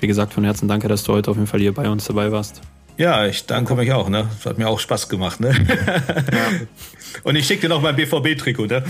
wie 0.00 0.06
gesagt, 0.06 0.32
von 0.32 0.44
Herzen 0.44 0.68
danke, 0.68 0.88
dass 0.88 1.02
du 1.04 1.12
heute 1.12 1.30
auf 1.30 1.36
jeden 1.36 1.48
Fall 1.48 1.60
hier 1.60 1.74
bei 1.74 1.88
uns 1.88 2.06
dabei 2.06 2.30
warst. 2.32 2.62
Ja, 2.96 3.26
ich 3.26 3.46
danke 3.46 3.74
mich 3.74 3.92
auch. 3.92 4.08
Ne? 4.08 4.28
Das 4.36 4.46
hat 4.46 4.58
mir 4.58 4.68
auch 4.68 4.80
Spaß 4.80 5.08
gemacht. 5.08 5.40
Ne? 5.40 5.50
Ja. 5.50 6.46
Und 7.24 7.36
ich 7.36 7.46
schicke 7.46 7.62
dir 7.62 7.68
noch 7.68 7.82
mein 7.82 7.96
BVB-Trikot. 7.96 8.66
Ne? 8.66 8.84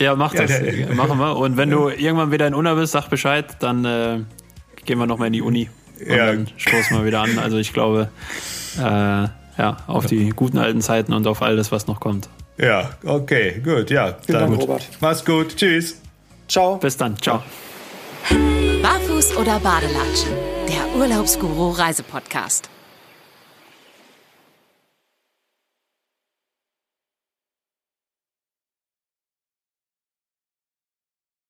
Ja, 0.00 0.14
mach 0.16 0.34
das. 0.34 0.50
Ja, 0.50 0.92
machen 0.94 1.18
wir. 1.18 1.36
Und 1.36 1.56
wenn 1.56 1.70
du 1.70 1.88
irgendwann 1.88 2.30
wieder 2.30 2.46
in 2.46 2.54
Unna 2.54 2.74
bist, 2.74 2.92
sag 2.92 3.08
Bescheid, 3.08 3.46
dann 3.60 3.84
äh, 3.84 4.20
gehen 4.84 4.98
wir 4.98 5.06
nochmal 5.06 5.28
in 5.28 5.34
die 5.34 5.42
Uni. 5.42 5.68
Und 6.00 6.16
ja. 6.16 6.26
dann 6.26 6.48
stoßen 6.56 6.98
wir 6.98 7.06
wieder 7.06 7.20
an. 7.20 7.38
Also 7.38 7.58
ich 7.58 7.72
glaube, 7.72 8.08
äh, 8.78 9.28
ja, 9.58 9.76
auf 9.86 10.06
die 10.06 10.30
guten 10.30 10.58
alten 10.58 10.80
Zeiten 10.80 11.12
und 11.12 11.26
auf 11.26 11.42
alles, 11.42 11.72
was 11.72 11.86
noch 11.86 12.00
kommt. 12.00 12.28
Ja, 12.58 12.90
okay, 13.04 13.60
gut, 13.64 13.90
ja. 13.90 14.16
Vielen 14.24 14.38
dann 14.38 14.50
Dank, 14.50 14.62
Robert. 14.62 14.88
Mach's 15.00 15.24
gut. 15.24 15.56
Tschüss. 15.56 16.00
Ciao. 16.48 16.76
Bis 16.76 16.96
dann. 16.96 17.16
Ciao. 17.20 17.42
Barfuß 18.82 19.36
oder 19.36 19.58
Badelatschen? 19.60 20.32
Der 20.68 21.00
Urlaubsguru 21.00 21.70
Reisepodcast. 21.70 22.70